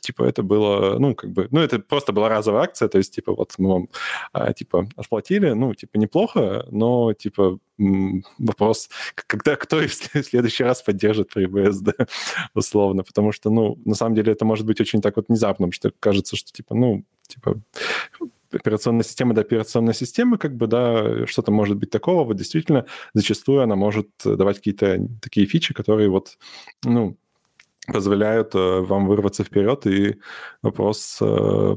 типа 0.00 0.24
это 0.24 0.42
было, 0.42 0.98
ну, 0.98 1.14
как 1.14 1.30
бы, 1.30 1.48
ну, 1.50 1.60
это 1.60 1.78
просто 1.78 2.12
была 2.12 2.28
разовая 2.28 2.64
акция, 2.64 2.88
то 2.88 2.98
есть, 2.98 3.14
типа, 3.14 3.34
вот 3.34 3.54
мы 3.58 3.70
вам, 3.70 3.88
э, 4.34 4.52
типа, 4.54 4.86
отплатили, 4.96 5.52
ну, 5.52 5.74
типа, 5.74 5.96
неплохо, 5.98 6.66
но, 6.70 7.12
типа, 7.14 7.58
вопрос, 8.38 8.90
когда 9.14 9.56
кто 9.56 9.78
в 9.78 9.92
следующий 9.92 10.64
раз 10.64 10.82
поддержит 10.82 11.30
FreeBSD, 11.34 12.08
условно, 12.54 13.02
потому 13.02 13.32
что, 13.32 13.50
ну, 13.50 13.78
на 13.84 13.94
самом 13.94 14.14
деле 14.14 14.32
это 14.32 14.44
может 14.44 14.66
быть 14.66 14.80
очень 14.80 15.00
так 15.00 15.16
вот 15.16 15.28
внезапным, 15.28 15.72
что 15.72 15.90
кажется, 15.98 16.36
что, 16.36 16.52
типа, 16.52 16.74
ну, 16.74 17.04
типа, 17.30 17.60
операционная 18.52 19.04
система 19.04 19.34
до 19.34 19.42
операционной 19.42 19.94
системы, 19.94 20.38
как 20.38 20.56
бы, 20.56 20.66
да, 20.66 21.26
что-то 21.26 21.52
может 21.52 21.76
быть 21.76 21.90
такого. 21.90 22.24
Вот 22.24 22.36
действительно, 22.36 22.86
зачастую 23.14 23.62
она 23.62 23.76
может 23.76 24.08
давать 24.24 24.56
какие-то 24.56 25.06
такие 25.22 25.46
фичи, 25.46 25.72
которые 25.74 26.10
вот, 26.10 26.36
ну, 26.84 27.16
позволяют 27.86 28.54
э, 28.54 28.80
вам 28.80 29.06
вырваться 29.06 29.44
вперед, 29.44 29.86
и 29.86 30.16
вопрос, 30.62 31.18
э, 31.20 31.76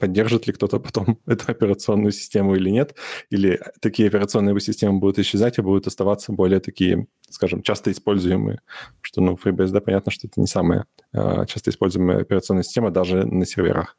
поддержит 0.00 0.46
ли 0.46 0.52
кто-то 0.52 0.80
потом 0.80 1.18
эту 1.26 1.50
операционную 1.50 2.12
систему 2.12 2.56
или 2.56 2.70
нет, 2.70 2.96
или 3.30 3.60
такие 3.80 4.08
операционные 4.08 4.58
системы 4.60 4.98
будут 4.98 5.18
исчезать 5.18 5.58
и 5.58 5.62
будут 5.62 5.86
оставаться 5.86 6.32
более 6.32 6.60
такие, 6.60 7.06
скажем, 7.28 7.62
часто 7.62 7.92
используемые. 7.92 8.60
Что, 9.02 9.20
ну, 9.20 9.38
FreeBSD, 9.42 9.80
понятно, 9.80 10.10
что 10.10 10.26
это 10.26 10.40
не 10.40 10.46
самая 10.46 10.86
э, 11.12 11.44
часто 11.46 11.70
используемая 11.70 12.20
операционная 12.22 12.64
система 12.64 12.90
даже 12.90 13.24
на 13.24 13.46
серверах, 13.46 13.96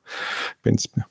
в 0.59 0.63
принципе. 0.63 1.05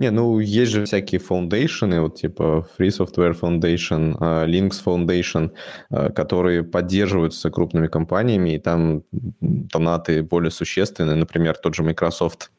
Не, 0.00 0.10
ну, 0.10 0.38
есть 0.40 0.72
же 0.72 0.86
всякие 0.86 1.18
фаундейшены, 1.18 2.00
вот 2.00 2.16
типа 2.16 2.66
Free 2.78 2.88
Software 2.88 3.38
Foundation, 3.38 4.16
uh, 4.18 4.46
Linux 4.46 4.82
Foundation, 4.82 5.50
uh, 5.92 6.10
которые 6.10 6.62
поддерживаются 6.62 7.50
крупными 7.50 7.86
компаниями, 7.86 8.54
и 8.54 8.58
там 8.58 9.02
донаты 9.42 10.22
более 10.22 10.50
существенные. 10.50 11.16
Например, 11.16 11.54
тот 11.54 11.74
же 11.74 11.82
Microsoft 11.82 12.50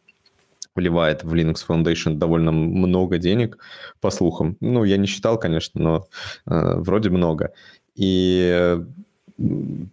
вливает 0.76 1.24
в 1.24 1.34
Linux 1.34 1.66
Foundation 1.68 2.16
довольно 2.16 2.52
много 2.52 3.18
денег, 3.18 3.58
по 4.00 4.10
слухам. 4.10 4.58
Ну, 4.60 4.84
я 4.84 4.98
не 4.98 5.08
считал, 5.08 5.40
конечно, 5.40 5.82
но 5.82 6.08
э, 6.46 6.76
вроде 6.78 7.10
много. 7.10 7.52
И 7.96 8.78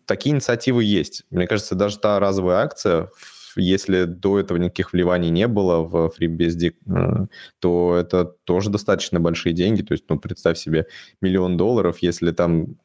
такие 0.06 0.34
инициативы 0.34 0.84
есть. 0.84 1.24
Мне 1.30 1.46
кажется, 1.46 1.74
даже 1.74 1.98
та 1.98 2.20
разовая 2.20 2.64
акция, 2.64 3.08
если 3.56 4.04
до 4.04 4.38
этого 4.38 4.58
никаких 4.58 4.92
вливаний 4.92 5.30
не 5.30 5.48
было 5.48 5.78
в 5.82 6.12
FreeBSD, 6.18 6.74
э, 6.86 7.26
то 7.58 7.96
это 7.96 8.24
тоже 8.44 8.70
достаточно 8.70 9.20
большие 9.20 9.52
деньги. 9.52 9.82
То 9.82 9.92
есть, 9.92 10.04
ну, 10.08 10.18
представь 10.18 10.58
себе 10.58 10.86
миллион 11.20 11.56
долларов, 11.56 11.98
если 12.00 12.30
там 12.30 12.76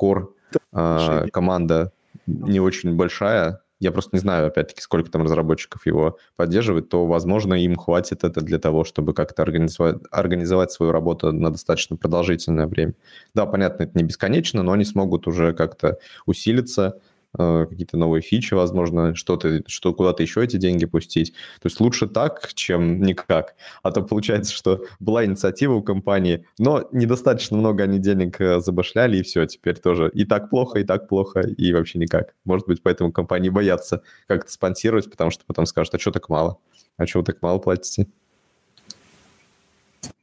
core 0.00 0.28
э, 0.72 1.26
команда 1.32 1.92
не 2.26 2.60
очень 2.60 2.94
большая, 2.94 3.60
я 3.80 3.92
просто 3.92 4.16
не 4.16 4.20
знаю, 4.20 4.46
опять-таки, 4.46 4.80
сколько 4.80 5.10
там 5.10 5.22
разработчиков 5.22 5.86
его 5.86 6.18
поддерживает, 6.36 6.88
то, 6.88 7.06
возможно, 7.06 7.54
им 7.54 7.76
хватит 7.76 8.24
это 8.24 8.40
для 8.40 8.58
того, 8.58 8.84
чтобы 8.84 9.12
как-то 9.12 9.42
организовать, 9.42 9.96
организовать 10.10 10.72
свою 10.72 10.92
работу 10.92 11.32
на 11.32 11.50
достаточно 11.50 11.96
продолжительное 11.96 12.66
время. 12.66 12.94
Да, 13.34 13.46
понятно, 13.46 13.84
это 13.84 13.98
не 13.98 14.04
бесконечно, 14.04 14.62
но 14.62 14.72
они 14.72 14.84
смогут 14.84 15.26
уже 15.26 15.52
как-то 15.52 15.98
усилиться, 16.24 17.00
какие-то 17.36 17.96
новые 17.96 18.22
фичи, 18.22 18.54
возможно, 18.54 19.14
что-то, 19.14 19.62
что 19.66 19.94
куда-то 19.94 20.22
еще 20.22 20.44
эти 20.44 20.56
деньги 20.56 20.86
пустить. 20.86 21.32
То 21.60 21.66
есть 21.66 21.80
лучше 21.80 22.06
так, 22.06 22.52
чем 22.54 23.00
никак. 23.00 23.54
А 23.82 23.90
то 23.90 24.02
получается, 24.02 24.52
что 24.52 24.84
была 25.00 25.24
инициатива 25.24 25.74
у 25.74 25.82
компании, 25.82 26.46
но 26.58 26.88
недостаточно 26.92 27.56
много 27.56 27.84
они 27.84 27.98
денег 27.98 28.40
э, 28.40 28.60
забашляли, 28.60 29.18
и 29.18 29.22
все, 29.22 29.46
теперь 29.46 29.76
тоже 29.76 30.10
и 30.12 30.24
так 30.24 30.50
плохо, 30.50 30.78
и 30.80 30.84
так 30.84 31.08
плохо, 31.08 31.40
и 31.40 31.72
вообще 31.72 31.98
никак. 31.98 32.34
Может 32.44 32.66
быть, 32.66 32.82
поэтому 32.82 33.12
компании 33.12 33.48
боятся 33.48 34.02
как-то 34.26 34.50
спонсировать, 34.50 35.10
потому 35.10 35.30
что 35.30 35.44
потом 35.46 35.66
скажут, 35.66 35.94
а 35.94 35.98
что 35.98 36.10
так 36.10 36.28
мало? 36.28 36.58
А 36.98 37.04
вы 37.14 37.22
так 37.22 37.42
мало 37.42 37.58
платите? 37.58 38.06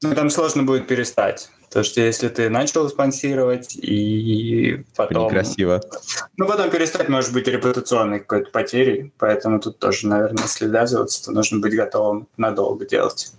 Ну, 0.02 0.15
там 0.15 0.30
сложно 0.30 0.63
будет 0.63 0.88
перестать. 0.88 1.49
То, 1.74 1.82
что 1.82 2.02
если 2.02 2.28
ты 2.28 2.50
начал 2.50 2.88
спонсировать 2.88 3.76
и 3.76 4.86
потом... 4.96 5.26
Некрасиво. 5.26 5.82
Ну, 6.38 6.46
потом 6.46 6.70
перестать 6.70 7.10
может 7.10 7.34
быть 7.34 7.48
репутационной 7.48 8.20
какой-то 8.20 8.52
потерей, 8.52 9.12
поэтому 9.18 9.60
тут 9.60 9.80
тоже, 9.80 10.08
наверное, 10.08 10.44
если 10.44 10.68
ввязываться, 10.68 11.26
то 11.26 11.32
нужно 11.32 11.58
быть 11.58 11.76
готовым 11.76 12.28
надолго 12.38 12.86
делать. 12.86 13.34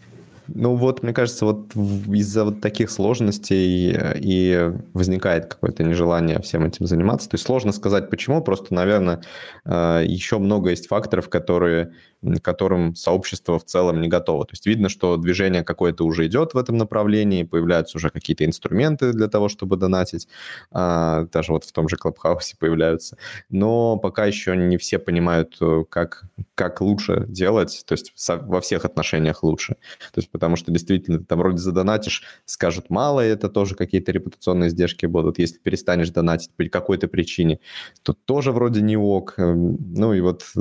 Ну 0.49 0.75
вот, 0.75 1.03
мне 1.03 1.13
кажется, 1.13 1.47
вот 1.47 1.75
из-за 1.75 2.45
вот 2.45 2.61
таких 2.61 2.91
сложностей 2.91 3.93
э, 3.93 4.19
и 4.19 4.73
возникает 4.93 5.47
какое-то 5.47 5.85
нежелание 5.85 6.41
всем 6.43 6.67
этим 6.67 6.87
заниматься. 6.87 7.29
То 7.31 7.37
есть 7.37 7.47
сложно 7.47 7.73
сказать 7.73 8.11
почему, 8.11 8.43
просто, 8.43 8.75
наверное, 8.75 9.23
э, 9.65 10.03
еще 10.05 10.39
много 10.39 10.71
есть 10.71 10.89
факторов, 10.89 11.29
которые 11.29 11.95
которым 12.43 12.95
сообщество 12.95 13.59
в 13.59 13.65
целом 13.65 14.01
не 14.01 14.09
готово. 14.09 14.45
То 14.45 14.53
есть 14.53 14.67
видно, 14.67 14.89
что 14.89 15.17
движение 15.17 15.65
какое-то 15.65 16.05
уже 16.05 16.27
идет 16.27 16.55
в 16.55 16.59
этом 16.59 16.77
направлении, 16.77 17.43
появляются 17.43 17.99
уже 17.99 18.11
какие-то 18.11 18.45
инструменты 18.45 19.13
для 19.13 19.29
того, 19.29 19.49
чтобы 19.49 19.77
донатить, 19.77 20.29
а, 20.71 21.27
даже 21.33 21.53
вот 21.53 21.65
в 21.65 21.73
том 21.73 21.89
же 21.89 21.97
Клабхаусе 21.97 22.57
появляются. 22.59 23.17
Но 23.51 23.97
пока 23.97 24.27
еще 24.27 24.57
не 24.57 24.77
все 24.77 24.99
понимают, 24.99 25.57
э, 25.61 25.85
как, 25.89 26.25
как 26.55 26.81
лучше 26.81 27.25
делать, 27.29 27.85
то 27.87 27.93
есть 27.93 28.13
во 28.29 28.61
всех 28.61 28.85
отношениях 28.85 29.43
лучше. 29.43 29.77
То 30.13 30.21
есть 30.21 30.31
потому 30.31 30.57
что 30.57 30.71
действительно 30.73 31.19
ты 31.19 31.25
там 31.25 31.39
вроде 31.39 31.59
задонатишь, 31.59 32.23
скажут 32.45 32.91
мало, 32.91 33.25
и 33.25 33.31
это 33.31 33.49
тоже 33.49 33.75
какие-то 33.75 34.13
репутационные 34.13 34.69
издержки 34.69 35.07
будут. 35.07 35.39
Если 35.39 35.59
перестанешь 35.59 36.11
донатить 36.11 36.51
по 36.57 36.65
какой-то 36.65 37.09
причине, 37.09 37.61
то 38.03 38.13
тоже 38.13 38.53
вроде 38.53 38.81
не 38.83 38.97
ок. 38.97 39.35
Эм, 39.39 39.77
ну 39.95 40.13
и 40.15 40.21
вот 40.21 40.45
э, 40.57 40.61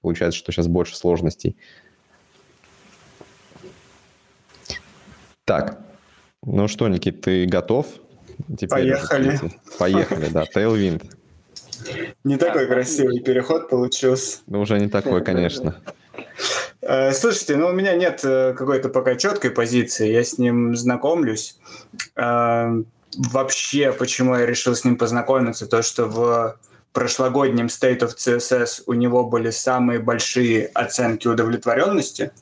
Получается, 0.00 0.38
что 0.38 0.52
сейчас 0.52 0.66
больше 0.66 0.96
сложностей. 0.96 1.56
Так, 5.44 5.80
ну 6.44 6.68
что, 6.68 6.88
Никит, 6.88 7.22
ты 7.22 7.46
готов? 7.46 7.86
Теперь 8.48 8.68
Поехали. 8.68 9.40
Поехали, 9.78 10.28
да. 10.28 10.44
Tailwind. 10.44 11.10
Не 12.24 12.36
такой 12.36 12.66
красивый 12.66 13.20
переход 13.20 13.68
получился. 13.68 14.38
Ну, 14.46 14.60
уже 14.60 14.78
не 14.78 14.88
такой, 14.88 15.24
конечно. 15.24 15.80
Э, 16.80 17.12
слушайте, 17.12 17.56
ну 17.56 17.68
у 17.68 17.72
меня 17.72 17.94
нет 17.94 18.20
э, 18.24 18.54
какой-то 18.54 18.88
пока 18.88 19.16
четкой 19.16 19.50
позиции, 19.50 20.10
я 20.10 20.24
с 20.24 20.38
ним 20.38 20.76
знакомлюсь. 20.76 21.58
Э, 22.16 22.82
вообще, 23.16 23.92
почему 23.92 24.36
я 24.36 24.46
решил 24.46 24.74
с 24.74 24.84
ним 24.84 24.96
познакомиться, 24.96 25.66
то, 25.66 25.82
что 25.82 26.06
в 26.06 26.58
прошлогоднем 26.92 27.66
State 27.66 28.00
of 28.00 28.16
CSS 28.16 28.82
у 28.86 28.92
него 28.92 29.24
были 29.24 29.50
самые 29.50 29.98
большие 29.98 30.66
оценки 30.66 31.28
удовлетворенности. 31.28 32.32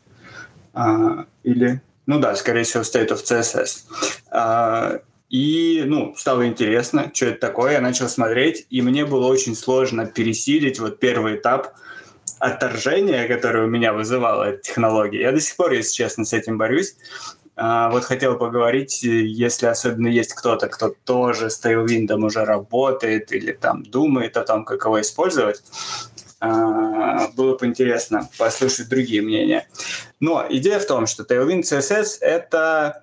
А, 0.72 1.26
или, 1.42 1.80
ну 2.06 2.18
да, 2.18 2.34
скорее 2.36 2.64
всего, 2.64 2.82
State 2.82 3.08
of 3.08 3.22
CSS. 3.24 3.84
А, 4.30 5.00
и, 5.28 5.82
ну, 5.86 6.14
стало 6.16 6.46
интересно, 6.46 7.10
что 7.12 7.26
это 7.26 7.40
такое. 7.40 7.72
Я 7.72 7.80
начал 7.80 8.08
смотреть, 8.08 8.66
и 8.70 8.80
мне 8.82 9.04
было 9.04 9.26
очень 9.26 9.56
сложно 9.56 10.06
пересилить 10.06 10.78
вот 10.78 11.00
первый 11.00 11.36
этап 11.36 11.74
отторжения, 12.38 13.26
которое 13.26 13.64
у 13.64 13.68
меня 13.68 13.92
вызывала 13.92 14.44
эта 14.44 14.62
технология. 14.62 15.22
Я 15.22 15.32
до 15.32 15.40
сих 15.40 15.56
пор, 15.56 15.72
если 15.72 15.94
честно, 15.94 16.24
с 16.24 16.32
этим 16.32 16.58
борюсь. 16.58 16.96
А, 17.56 17.88
вот 17.88 18.04
хотел 18.04 18.36
поговорить, 18.36 19.02
если 19.02 19.66
особенно 19.66 20.08
есть 20.08 20.34
кто-то, 20.34 20.68
кто 20.68 20.94
тоже 21.04 21.48
с 21.48 21.64
Tailwind 21.64 22.12
уже 22.12 22.44
работает 22.44 23.32
или 23.32 23.52
там 23.52 23.82
думает 23.82 24.36
о 24.36 24.44
том, 24.44 24.64
как 24.64 24.84
его 24.84 25.00
использовать, 25.00 25.62
а, 26.38 27.28
было 27.28 27.56
бы 27.56 27.66
интересно 27.66 28.28
послушать 28.36 28.90
другие 28.90 29.22
мнения. 29.22 29.66
Но 30.20 30.44
идея 30.50 30.78
в 30.78 30.86
том, 30.86 31.06
что 31.06 31.22
Tailwind 31.22 31.62
CSS— 31.62 32.18
это 32.20 33.02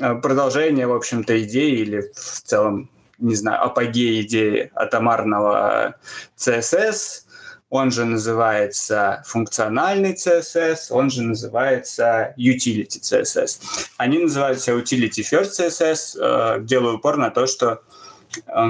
а, 0.00 0.16
продолжение, 0.16 0.88
в 0.88 0.94
общем-то, 0.94 1.40
идеи 1.44 1.78
или 1.78 2.10
в 2.12 2.42
целом, 2.42 2.90
не 3.18 3.36
знаю, 3.36 3.62
апогеи 3.62 4.22
идеи 4.22 4.72
атомарного 4.74 5.94
CSS— 6.36 7.22
он 7.68 7.90
же 7.90 8.04
называется 8.04 9.22
функциональный 9.26 10.14
CSS, 10.14 10.90
он 10.90 11.10
же 11.10 11.22
называется 11.22 12.34
utility 12.38 13.00
CSS. 13.00 13.60
Они 13.96 14.18
называются 14.18 14.72
utility 14.72 15.22
first 15.22 15.50
CSS, 15.58 16.18
э, 16.18 16.60
делаю 16.62 16.96
упор 16.96 17.16
на 17.16 17.30
то, 17.30 17.46
что 17.46 17.82
э, 18.46 18.68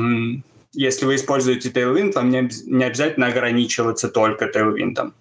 если 0.72 1.06
вы 1.06 1.16
используете 1.16 1.70
Tailwind, 1.70 2.12
вам 2.12 2.30
не 2.30 2.85
обязательно 2.85 3.28
ограничиваться 3.28 4.09
только 4.09 4.46
Tailwind. 4.46 5.12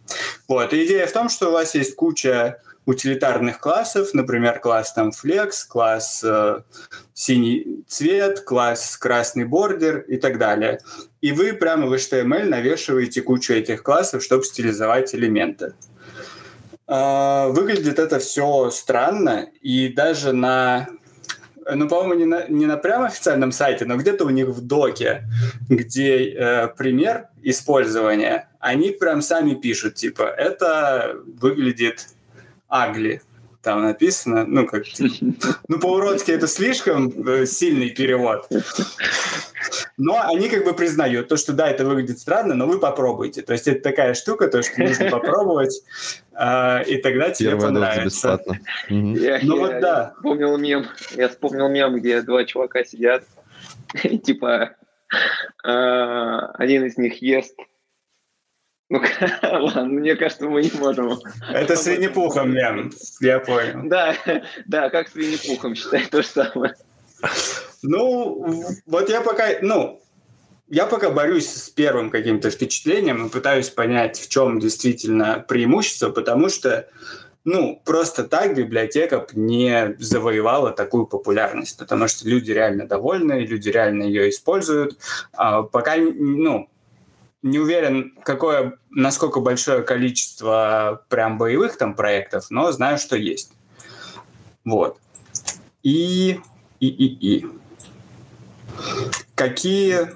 Вот. 0.47 0.73
И 0.73 0.85
идея 0.85 1.07
в 1.07 1.11
том, 1.11 1.29
что 1.29 1.49
у 1.49 1.51
вас 1.51 1.75
есть 1.75 1.95
куча 1.95 2.57
утилитарных 2.85 3.59
классов, 3.59 4.13
например, 4.13 4.59
класс 4.59 4.93
там 4.93 5.09
flex, 5.09 5.67
класс 5.67 6.23
э, 6.23 6.61
синий 7.13 7.83
цвет, 7.87 8.41
класс 8.41 8.97
красный 8.97 9.45
бордер 9.45 9.99
и 10.01 10.17
так 10.17 10.37
далее. 10.37 10.79
И 11.21 11.31
вы 11.31 11.53
прямо 11.53 11.87
в 11.87 11.93
HTML 11.93 12.45
навешиваете 12.45 13.21
кучу 13.21 13.53
этих 13.53 13.83
классов, 13.83 14.23
чтобы 14.23 14.43
стилизовать 14.43 15.15
элементы. 15.15 15.73
Э, 16.87 17.47
выглядит 17.49 17.97
это 17.97 18.19
все 18.19 18.69
странно, 18.69 19.49
и 19.61 19.89
даже 19.89 20.31
на 20.33 20.87
ну, 21.73 21.87
по-моему, 21.87 22.13
не 22.13 22.25
на, 22.25 22.47
не 22.47 22.65
на 22.67 22.77
прям 22.77 23.03
официальном 23.03 23.51
сайте, 23.51 23.85
но 23.85 23.97
где-то 23.97 24.25
у 24.25 24.29
них 24.29 24.49
в 24.49 24.61
доке, 24.61 25.23
где 25.67 26.29
э, 26.29 26.67
пример 26.67 27.29
использования, 27.41 28.49
они 28.59 28.91
прям 28.91 29.21
сами 29.21 29.55
пишут, 29.55 29.95
типа, 29.95 30.23
это 30.23 31.15
выглядит 31.25 32.07
Агли. 32.83 33.21
Там 33.61 33.81
написано, 33.81 34.45
ну 34.45 34.67
как, 34.67 34.83
ну 35.67 35.79
по-уродски 35.79 36.29
это 36.29 36.47
слишком 36.47 37.09
э, 37.27 37.47
сильный 37.47 37.89
перевод. 37.89 38.47
Но 39.97 40.21
они 40.21 40.49
как 40.49 40.65
бы 40.65 40.73
признают 40.73 41.29
то, 41.29 41.38
что 41.38 41.53
да, 41.53 41.69
это 41.69 41.83
выглядит 41.83 42.19
странно, 42.19 42.53
но 42.53 42.67
вы 42.67 42.79
попробуйте. 42.79 43.41
То 43.41 43.53
есть 43.53 43.67
это 43.67 43.81
такая 43.81 44.13
штука, 44.13 44.49
то, 44.49 44.61
что 44.61 44.81
нужно 44.81 45.09
попробовать, 45.09 45.81
э, 46.33 46.83
и 46.83 46.97
тогда 46.97 47.31
тебе 47.31 47.51
Первая 47.51 47.67
понравится. 47.67 48.39
Ну 48.89 49.15
я, 49.15 49.39
вот 49.43 49.79
да. 49.79 49.97
Я 49.97 50.13
вспомнил 50.15 50.57
мем, 50.57 50.85
я 51.15 51.29
вспомнил 51.29 51.67
мем, 51.67 51.95
где 51.95 52.21
два 52.21 52.43
чувака 52.43 52.83
сидят, 52.83 53.23
типа 54.23 54.75
э, 55.63 55.67
один 55.67 56.85
из 56.85 56.97
них 56.97 57.19
ест 57.21 57.55
ну, 58.89 59.01
ладно, 59.41 59.85
мне 59.85 60.15
кажется, 60.15 60.45
мы 60.45 60.61
не 60.61 60.71
можем. 60.77 61.19
Это 61.51 61.75
с 61.75 61.87
Винни-Пухом, 61.87 62.51
мем, 62.51 62.91
я 63.19 63.39
понял. 63.39 63.81
Да, 63.85 64.15
да, 64.65 64.89
как 64.89 65.09
с 65.09 65.15
Винни-Пухом, 65.15 65.75
считай, 65.75 66.05
то 66.05 66.21
же 66.21 66.27
самое. 66.27 66.75
Ну, 67.81 68.63
вот 68.85 69.09
я 69.09 69.21
пока, 69.21 69.47
ну, 69.61 70.01
я 70.67 70.85
пока 70.85 71.09
борюсь 71.09 71.49
с 71.49 71.69
первым 71.69 72.09
каким-то 72.09 72.49
впечатлением 72.51 73.25
и 73.25 73.29
пытаюсь 73.29 73.69
понять, 73.69 74.19
в 74.19 74.29
чем 74.29 74.59
действительно 74.59 75.43
преимущество, 75.47 76.09
потому 76.09 76.49
что, 76.49 76.87
ну, 77.43 77.81
просто 77.85 78.23
так 78.23 78.55
библиотека 78.55 79.25
не 79.33 79.95
завоевала 79.97 80.71
такую 80.71 81.07
популярность, 81.07 81.77
потому 81.77 82.07
что 82.07 82.27
люди 82.27 82.51
реально 82.51 82.87
довольны, 82.87 83.45
люди 83.45 83.69
реально 83.69 84.03
ее 84.03 84.29
используют. 84.29 84.97
А 85.33 85.63
пока, 85.63 85.95
ну, 85.97 86.69
не 87.45 87.60
уверен, 87.60 88.13
какое, 88.23 88.79
насколько 88.89 89.39
большое 89.39 89.84
количество 89.84 91.03
прям 91.10 91.38
боевых 91.38 91.77
там 91.77 91.93
проектов, 91.93 92.47
но 92.49 92.71
знаю, 92.71 92.97
что 92.97 93.15
есть. 93.15 93.53
Вот. 94.65 94.97
И, 95.84 96.39
и, 96.79 96.88
и, 96.88 97.05
и. 97.05 97.45
Какие... 99.36 100.15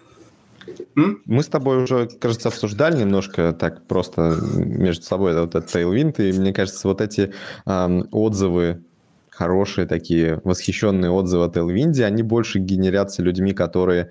М? 0.95 1.21
Мы 1.25 1.43
с 1.43 1.47
тобой 1.47 1.83
уже, 1.83 2.07
кажется, 2.07 2.47
обсуждали 2.47 2.97
немножко 2.97 3.53
так 3.53 3.85
просто 3.85 4.35
между 4.55 5.03
собой 5.03 5.39
вот 5.39 5.53
этот 5.53 5.73
Tailwind, 5.73 6.15
и 6.17 6.31
мне 6.35 6.51
кажется, 6.51 6.87
вот 6.87 6.99
эти 6.99 7.31
эм, 7.67 8.07
отзывы 8.11 8.83
хорошие 9.39 9.87
такие 9.87 10.41
восхищенные 10.43 11.11
отзывы 11.11 11.45
о 11.45 11.47
Tailwind, 11.47 12.03
они 12.03 12.23
больше 12.23 12.59
генерятся 12.59 13.23
людьми, 13.23 13.53
которые 13.53 14.09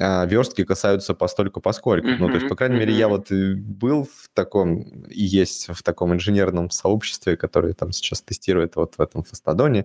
а, 0.00 0.24
верстки 0.24 0.64
касаются 0.64 1.12
постольку 1.12 1.60
поскольку. 1.60 2.08
Mm-hmm. 2.08 2.16
Ну, 2.18 2.28
то 2.28 2.34
есть, 2.34 2.48
по 2.48 2.56
крайней 2.56 2.76
mm-hmm. 2.76 2.78
мере, 2.78 2.94
я 2.94 3.08
вот 3.08 3.30
был 3.30 4.04
в 4.04 4.30
таком, 4.32 4.80
и 5.10 5.22
есть 5.22 5.68
в 5.68 5.82
таком 5.82 6.14
инженерном 6.14 6.70
сообществе, 6.70 7.36
которое 7.36 7.74
там 7.74 7.92
сейчас 7.92 8.22
тестирует 8.22 8.76
вот 8.76 8.94
в 8.96 9.02
этом 9.02 9.24
Фастодоне, 9.24 9.84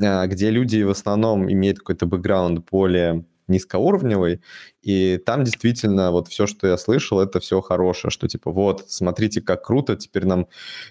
а, 0.00 0.26
где 0.28 0.50
люди 0.50 0.80
в 0.82 0.90
основном 0.90 1.50
имеют 1.50 1.80
какой-то 1.80 2.06
бэкграунд 2.06 2.64
более 2.70 3.24
низкоуровневый, 3.50 4.40
и 4.82 5.18
там 5.18 5.44
действительно 5.44 6.10
вот 6.10 6.28
все, 6.28 6.46
что 6.46 6.66
я 6.66 6.78
слышал, 6.78 7.20
это 7.20 7.40
все 7.40 7.60
хорошее, 7.60 8.10
что 8.10 8.28
типа 8.28 8.50
вот, 8.50 8.86
смотрите, 8.88 9.40
как 9.40 9.64
круто, 9.64 9.96
теперь 9.96 10.24
нам 10.24 10.46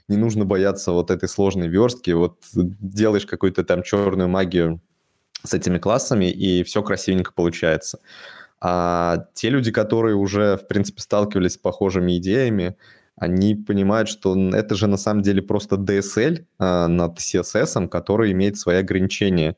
не 0.08 0.18
нужно 0.18 0.46
бояться 0.46 0.92
вот 0.92 1.12
этой 1.12 1.28
сложной 1.28 1.68
верстки, 1.68 2.12
вот 2.12 2.38
делаешь 2.54 3.26
какую-то 3.26 3.64
там 3.64 3.84
черную 3.84 4.30
магию 4.30 4.82
с 5.44 5.54
этими 5.54 5.78
классами, 5.78 6.30
и 6.30 6.64
все 6.64 6.84
красивенько 6.84 7.32
получается. 7.34 8.00
А 8.62 9.26
те 9.34 9.50
люди, 9.50 9.72
которые 9.72 10.16
уже, 10.16 10.58
в 10.58 10.68
принципе, 10.68 11.02
сталкивались 11.02 11.54
с 11.54 11.58
похожими 11.58 12.18
идеями, 12.18 12.76
они 13.16 13.56
понимают, 13.56 14.08
что 14.10 14.36
это 14.52 14.76
же 14.76 14.88
на 14.88 14.98
самом 14.98 15.22
деле 15.22 15.42
просто 15.42 15.76
DSL 15.76 16.46
а, 16.58 16.88
над 16.88 17.18
CSS, 17.18 17.88
который 17.90 18.32
имеет 18.32 18.58
свои 18.58 18.78
ограничения. 18.78 19.58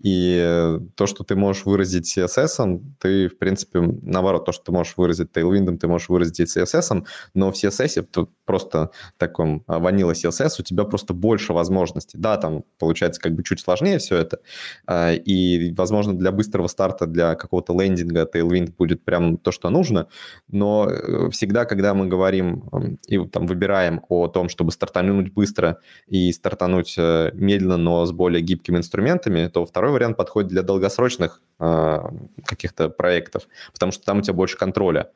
И 0.00 0.78
то, 0.94 1.06
что 1.06 1.24
ты 1.24 1.36
можешь 1.36 1.64
выразить 1.64 2.16
CSS, 2.16 2.82
ты, 2.98 3.28
в 3.28 3.38
принципе, 3.38 3.80
наоборот, 3.80 4.44
то, 4.46 4.52
что 4.52 4.64
ты 4.64 4.72
можешь 4.72 4.96
выразить 4.96 5.30
Tailwind, 5.32 5.76
ты 5.78 5.88
можешь 5.88 6.08
выразить 6.08 6.56
CSS, 6.56 7.04
но 7.34 7.52
в 7.52 7.54
CSS, 7.54 8.02
тут 8.10 8.30
просто 8.44 8.90
таком 9.18 9.62
ванила 9.66 10.12
CSS, 10.12 10.56
у 10.58 10.62
тебя 10.62 10.84
просто 10.84 11.14
больше 11.14 11.52
возможностей. 11.52 12.18
Да, 12.18 12.36
там 12.36 12.64
получается 12.78 13.20
как 13.20 13.34
бы 13.34 13.42
чуть 13.44 13.60
сложнее 13.60 13.98
все 13.98 14.16
это, 14.16 14.38
а, 14.86 15.12
и, 15.12 15.72
возможно, 15.74 16.14
для 16.14 16.32
быстрого 16.32 16.66
старта, 16.66 17.06
для 17.06 17.34
какого-то 17.34 17.78
лендинга 17.78 18.28
Tailwind 18.32 18.74
будет 18.76 19.04
прям 19.04 19.36
то, 19.36 19.52
что 19.52 19.70
нужно, 19.70 20.08
но 20.48 20.88
э, 20.88 21.30
всегда, 21.30 21.64
когда 21.64 21.94
мы 21.94 22.06
говорим 22.06 22.64
и 23.06 23.18
там 23.28 23.46
выбираем 23.46 24.00
о 24.08 24.28
том, 24.28 24.48
чтобы 24.48 24.72
стартануть 24.72 25.32
быстро 25.32 25.78
и 26.06 26.32
стартануть 26.32 26.94
э, 26.98 27.30
медленно, 27.34 27.76
но 27.76 28.06
с 28.06 28.12
более 28.12 28.42
гибкими 28.42 28.78
инструментами, 28.78 29.48
то 29.48 29.64
второй 29.64 29.89
Второй 29.90 30.02
вариант 30.02 30.16
подходит 30.16 30.50
для 30.50 30.62
долгосрочных 30.62 31.42
э, 31.58 31.98
каких-то 32.46 32.90
проектов, 32.90 33.48
потому 33.72 33.90
что 33.90 34.04
там 34.04 34.18
у 34.18 34.22
тебя 34.22 34.34
больше 34.34 34.56
контроля. 34.56 35.10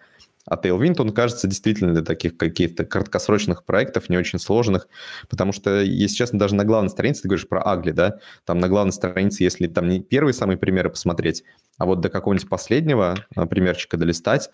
А 0.46 0.56
Tailwind, 0.56 0.96
он 0.98 1.12
кажется 1.12 1.46
действительно 1.46 1.92
для 1.94 2.02
таких 2.02 2.36
каких-то 2.36 2.84
краткосрочных 2.84 3.64
проектов, 3.64 4.08
не 4.08 4.16
очень 4.16 4.40
сложных, 4.40 4.88
потому 5.30 5.52
что, 5.52 5.80
если 5.80 6.16
честно, 6.16 6.40
даже 6.40 6.56
на 6.56 6.64
главной 6.64 6.90
странице, 6.90 7.22
ты 7.22 7.28
говоришь 7.28 7.46
про 7.46 7.64
Агли, 7.64 7.92
да, 7.92 8.18
там 8.44 8.58
на 8.58 8.68
главной 8.68 8.92
странице, 8.92 9.44
если 9.44 9.68
там 9.68 9.88
не 9.88 10.00
первые 10.00 10.34
самые 10.34 10.58
примеры 10.58 10.90
посмотреть, 10.90 11.44
а 11.78 11.86
вот 11.86 12.00
до 12.00 12.08
какого-нибудь 12.08 12.48
последнего 12.48 13.14
а, 13.36 13.46
примерчика 13.46 13.96
долистать, 13.96 14.50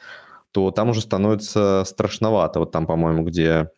то 0.53 0.71
там 0.71 0.91
уже 0.91 1.01
становится 1.01 1.85
страшновато. 1.87 2.59
Вот 2.59 2.73
там, 2.73 2.87
по-моему, 2.87 3.25
где 3.25 3.71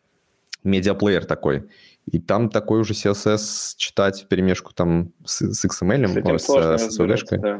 медиаплеер 0.65 1.23
такой. 1.25 1.69
И 2.11 2.19
там 2.19 2.49
такой 2.49 2.81
уже 2.81 2.93
CSS 2.93 3.75
читать 3.77 4.27
перемешку 4.27 4.73
там 4.73 5.13
с, 5.25 5.41
с 5.41 5.65
XML, 5.65 6.37
с, 6.37 6.43
с, 6.43 6.77
с 6.77 6.99
SVG. 6.99 7.37
Да. 7.37 7.59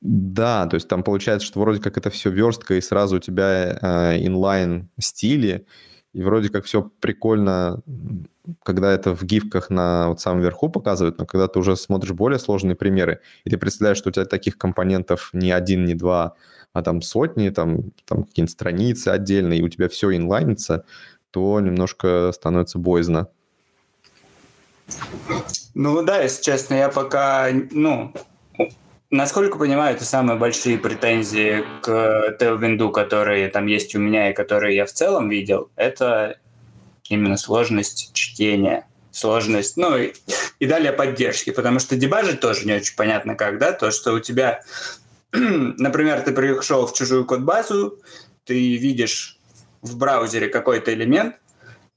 да, 0.00 0.66
то 0.66 0.74
есть 0.74 0.88
там 0.88 1.02
получается, 1.02 1.46
что 1.46 1.60
вроде 1.60 1.80
как 1.80 1.96
это 1.96 2.10
все 2.10 2.30
верстка, 2.30 2.74
и 2.74 2.80
сразу 2.80 3.16
у 3.16 3.20
тебя 3.20 3.78
э, 3.80 4.26
инлайн 4.26 4.90
стили, 4.98 5.66
и 6.12 6.22
вроде 6.22 6.48
как 6.50 6.64
все 6.64 6.90
прикольно, 7.00 7.82
когда 8.64 8.92
это 8.92 9.14
в 9.14 9.22
гифках 9.24 9.70
на 9.70 10.08
вот 10.08 10.20
самом 10.20 10.42
верху 10.42 10.68
показывают, 10.68 11.18
но 11.18 11.26
когда 11.26 11.48
ты 11.48 11.58
уже 11.58 11.76
смотришь 11.76 12.12
более 12.12 12.38
сложные 12.38 12.76
примеры, 12.76 13.20
и 13.44 13.50
ты 13.50 13.56
представляешь, 13.56 13.98
что 13.98 14.10
у 14.10 14.12
тебя 14.12 14.24
таких 14.24 14.58
компонентов 14.58 15.30
не 15.32 15.52
один, 15.52 15.84
не 15.84 15.94
два, 15.94 16.34
а 16.72 16.82
там 16.82 17.02
сотни, 17.02 17.50
там, 17.50 17.92
там 18.04 18.24
какие-нибудь 18.24 18.52
страницы 18.52 19.08
отдельные, 19.08 19.60
и 19.60 19.62
у 19.62 19.68
тебя 19.68 19.88
все 19.88 20.14
инлайнится, 20.14 20.84
то 21.30 21.60
немножко 21.60 22.30
становится 22.32 22.78
боязно. 22.78 23.28
Ну 25.74 26.02
да, 26.02 26.22
если 26.22 26.42
честно, 26.42 26.74
я 26.74 26.88
пока, 26.88 27.48
ну, 27.70 28.12
насколько 29.10 29.58
понимаю, 29.58 29.94
это 29.94 30.04
самые 30.04 30.38
большие 30.38 30.78
претензии 30.78 31.64
к 31.82 32.36
Tailwind, 32.40 32.90
которые 32.92 33.48
там 33.48 33.66
есть 33.66 33.94
у 33.94 33.98
меня 33.98 34.30
и 34.30 34.34
которые 34.34 34.76
я 34.76 34.86
в 34.86 34.92
целом 34.92 35.28
видел, 35.28 35.70
это 35.76 36.38
именно 37.08 37.36
сложность 37.36 38.12
чтения 38.12 38.86
сложность, 39.10 39.76
ну 39.76 39.96
и, 39.96 40.12
и 40.58 40.66
далее 40.66 40.92
поддержки, 40.92 41.50
потому 41.50 41.80
что 41.80 41.96
дебажить 41.96 42.40
тоже 42.40 42.66
не 42.66 42.74
очень 42.74 42.94
понятно 42.96 43.34
как, 43.34 43.58
да, 43.58 43.72
то, 43.72 43.90
что 43.90 44.12
у 44.12 44.20
тебя, 44.20 44.62
например, 45.32 46.20
ты 46.20 46.32
пришел 46.32 46.86
в 46.86 46.94
чужую 46.94 47.24
код-базу, 47.24 47.98
ты 48.44 48.76
видишь 48.76 49.38
в 49.82 49.96
браузере 49.96 50.48
какой-то 50.48 50.92
элемент, 50.92 51.36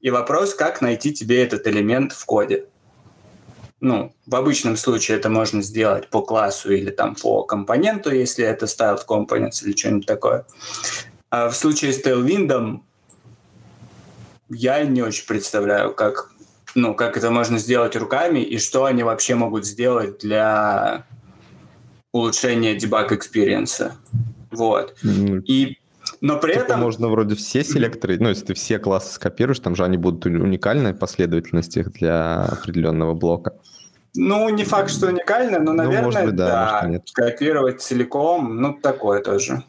и 0.02 0.10
вопрос, 0.10 0.56
как 0.56 0.82
найти 0.82 1.14
тебе 1.14 1.44
этот 1.44 1.68
элемент 1.68 2.14
в 2.14 2.26
коде 2.26 2.66
ну, 3.82 4.14
в 4.28 4.36
обычном 4.36 4.78
случае 4.78 5.18
это 5.18 5.30
можно 5.30 5.64
сделать 5.64 6.08
по 6.08 6.22
классу 6.22 6.72
или 6.72 6.92
там 6.92 7.16
по 7.16 7.44
компоненту, 7.44 8.14
если 8.14 8.46
это 8.46 8.68
styled 8.68 9.02
components 9.08 9.64
или 9.64 9.76
что-нибудь 9.76 10.06
такое. 10.06 10.46
А 11.32 11.50
в 11.50 11.56
случае 11.56 11.92
с 11.92 12.04
Tailwind 12.04 12.80
я 14.50 14.84
не 14.84 15.02
очень 15.02 15.26
представляю, 15.26 15.94
как, 15.94 16.32
ну, 16.76 16.94
как 16.94 17.18
это 17.18 17.32
можно 17.32 17.58
сделать 17.58 17.96
руками 17.96 18.40
и 18.40 18.60
что 18.60 18.86
они 18.86 19.02
вообще 19.02 19.34
могут 19.34 19.66
сделать 19.66 20.20
для 20.20 21.06
улучшения 22.12 22.76
дебаг 22.76 23.12
экспириенса. 23.12 23.96
Вот. 24.52 24.96
Mm-hmm. 25.04 25.42
И 25.46 25.78
но 26.20 26.38
при 26.38 26.54
типа 26.54 26.64
этом... 26.64 26.82
Можно 26.82 27.08
вроде 27.10 27.36
все 27.36 27.64
селекторы, 27.64 28.20
ну, 28.20 28.30
если 28.30 28.46
ты 28.46 28.54
все 28.54 28.78
классы 28.78 29.14
скопируешь, 29.14 29.60
там 29.60 29.76
же 29.76 29.84
они 29.84 29.98
будут 29.98 30.26
уникальной 30.26 30.94
последовательности 30.94 31.84
для 31.84 32.44
определенного 32.44 33.16
блока. 33.16 33.56
Ну, 34.16 34.50
не 34.50 34.64
факт, 34.64 34.90
что 34.90 35.08
уникально, 35.08 35.60
но, 35.60 35.74
наверное, 35.74 36.02
ну, 36.02 36.06
может 36.08 36.26
быть, 36.26 36.36
да, 36.36 36.48
да 36.48 36.72
может, 36.74 36.90
нет. 36.90 37.02
скопировать 37.08 37.82
целиком, 37.82 38.62
ну, 38.62 38.74
такое 38.74 39.22
тоже. 39.22 39.64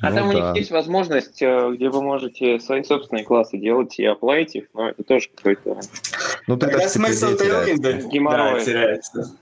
А 0.00 0.10
ну, 0.10 0.16
там 0.16 0.30
да. 0.30 0.30
у 0.30 0.32
них 0.32 0.56
есть 0.56 0.70
возможность, 0.70 1.42
э, 1.42 1.70
где 1.74 1.88
вы 1.88 2.02
можете 2.02 2.60
свои 2.60 2.84
собственные 2.84 3.24
классы 3.24 3.58
делать 3.58 3.98
и 3.98 4.04
оплатить 4.04 4.56
их, 4.56 4.64
но 4.74 4.90
это 4.90 5.02
тоже 5.02 5.28
какой-то... 5.34 5.80
Ну, 6.46 6.56
тогда 6.56 6.88
смысл. 6.88 7.28
Геморрой. 7.28 8.60
Да, 8.60 8.64
теряется. 8.64 9.36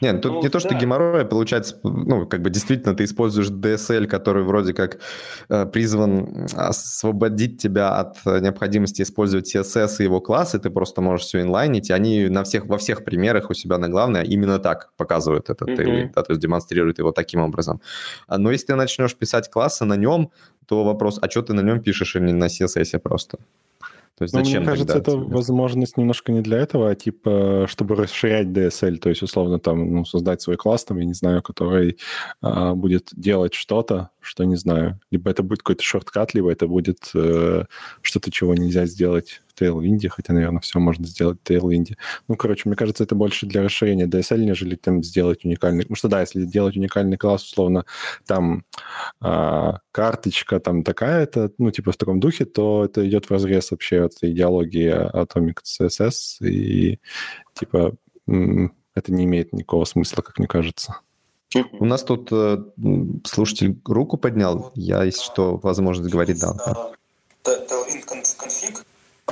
Нет, 0.00 0.22
тут 0.22 0.32
ну, 0.32 0.42
не 0.42 0.48
то, 0.48 0.58
что 0.60 0.70
да. 0.70 0.78
геморрой, 0.78 1.22
а 1.22 1.24
получается, 1.24 1.78
ну, 1.82 2.26
как 2.26 2.42
бы 2.42 2.50
действительно 2.50 2.94
ты 2.94 3.04
используешь 3.04 3.48
DSL, 3.48 4.06
который 4.06 4.42
вроде 4.42 4.72
как 4.72 4.98
э, 5.48 5.66
призван 5.66 6.46
освободить 6.54 7.60
тебя 7.60 7.96
от 7.98 8.24
необходимости 8.26 9.02
использовать 9.02 9.54
CSS 9.54 9.96
и 10.00 10.04
его 10.04 10.20
классы, 10.20 10.58
ты 10.58 10.70
просто 10.70 11.00
можешь 11.00 11.26
все 11.26 11.42
инлайнить, 11.42 11.90
и 11.90 11.92
они 11.92 12.28
на 12.28 12.44
всех, 12.44 12.66
во 12.66 12.78
всех 12.78 13.04
примерах 13.04 13.50
у 13.50 13.54
себя 13.54 13.78
на 13.78 13.88
главное 13.88 14.22
именно 14.22 14.58
так 14.58 14.90
показывают 14.96 15.50
этот 15.50 15.68
mm-hmm. 15.68 15.76
tailwind, 15.76 16.12
да, 16.14 16.22
то 16.22 16.32
есть 16.32 16.42
демонстрируют 16.42 16.98
его 16.98 17.12
таким 17.12 17.40
образом. 17.40 17.80
А, 18.26 18.38
но 18.38 18.50
если 18.50 18.66
ты 18.66 18.74
начнешь 18.74 19.14
писать 19.14 19.50
классы 19.50 19.84
на 19.84 19.96
нем, 19.96 20.30
то 20.66 20.84
вопрос, 20.84 21.18
а 21.22 21.30
что 21.30 21.42
ты 21.42 21.54
на 21.54 21.60
нем 21.60 21.80
пишешь, 21.80 22.16
или 22.16 22.32
на 22.32 22.46
CSS 22.46 22.98
просто? 22.98 23.38
То 24.18 24.24
есть 24.24 24.34
зачем 24.34 24.54
ну, 24.54 24.58
мне 24.60 24.66
кажется, 24.66 24.98
это 24.98 25.12
тебе? 25.12 25.22
возможность 25.22 25.96
немножко 25.96 26.32
не 26.32 26.40
для 26.40 26.58
этого, 26.58 26.90
а 26.90 26.94
типа, 26.96 27.66
чтобы 27.68 27.94
расширять 27.94 28.48
DSL, 28.48 28.96
то 28.96 29.10
есть, 29.10 29.22
условно, 29.22 29.60
там, 29.60 29.94
ну, 29.94 30.04
создать 30.04 30.42
свой 30.42 30.56
класс, 30.56 30.84
там, 30.84 30.98
я 30.98 31.04
не 31.04 31.14
знаю, 31.14 31.40
который 31.40 31.98
а, 32.42 32.74
будет 32.74 33.10
делать 33.12 33.54
что-то, 33.54 34.10
что 34.20 34.42
не 34.42 34.56
знаю. 34.56 34.98
Либо 35.12 35.30
это 35.30 35.44
будет 35.44 35.60
какой-то 35.60 35.84
шорткат, 35.84 36.34
либо 36.34 36.50
это 36.50 36.66
будет 36.66 37.10
э, 37.14 37.64
что-то, 38.02 38.30
чего 38.32 38.54
нельзя 38.54 38.86
сделать 38.86 39.40
Tailwind, 39.58 40.08
хотя, 40.08 40.32
наверное, 40.32 40.60
все 40.60 40.78
можно 40.78 41.06
сделать 41.06 41.38
в 41.42 41.50
Tailwind. 41.50 41.96
Ну, 42.28 42.36
короче, 42.36 42.62
мне 42.68 42.76
кажется, 42.76 43.04
это 43.04 43.14
больше 43.14 43.46
для 43.46 43.62
расширения 43.62 44.06
DSL, 44.06 44.38
нежели 44.38 44.76
там 44.76 45.02
сделать 45.02 45.44
уникальный... 45.44 45.82
Потому 45.82 45.96
что, 45.96 46.08
да, 46.08 46.20
если 46.20 46.44
делать 46.44 46.76
уникальный 46.76 47.16
класс, 47.16 47.44
условно, 47.44 47.84
там 48.26 48.64
э, 49.22 49.72
карточка 49.90 50.60
там 50.60 50.82
такая-то, 50.82 51.52
ну, 51.58 51.70
типа 51.70 51.92
в 51.92 51.96
таком 51.96 52.20
духе, 52.20 52.44
то 52.44 52.84
это 52.84 53.06
идет 53.08 53.26
в 53.26 53.30
разрез 53.30 53.70
вообще 53.70 54.04
от 54.04 54.12
идеологии 54.22 54.92
Atomic 55.14 55.58
CSS, 55.64 56.46
и, 56.46 57.00
типа, 57.54 57.94
это 58.26 59.12
не 59.12 59.24
имеет 59.24 59.52
никакого 59.52 59.84
смысла, 59.84 60.22
как 60.22 60.38
мне 60.38 60.48
кажется. 60.48 61.00
У 61.72 61.84
нас 61.86 62.04
тут 62.04 62.28
э, 62.30 62.58
слушатель 63.24 63.80
руку 63.86 64.18
поднял. 64.18 64.70
Я, 64.74 65.04
если 65.04 65.22
что, 65.22 65.56
возможность 65.56 66.12
говорить 66.12 66.38
дал. 66.38 66.54
Tailwind 67.42 68.36
конфиг, 68.38 68.84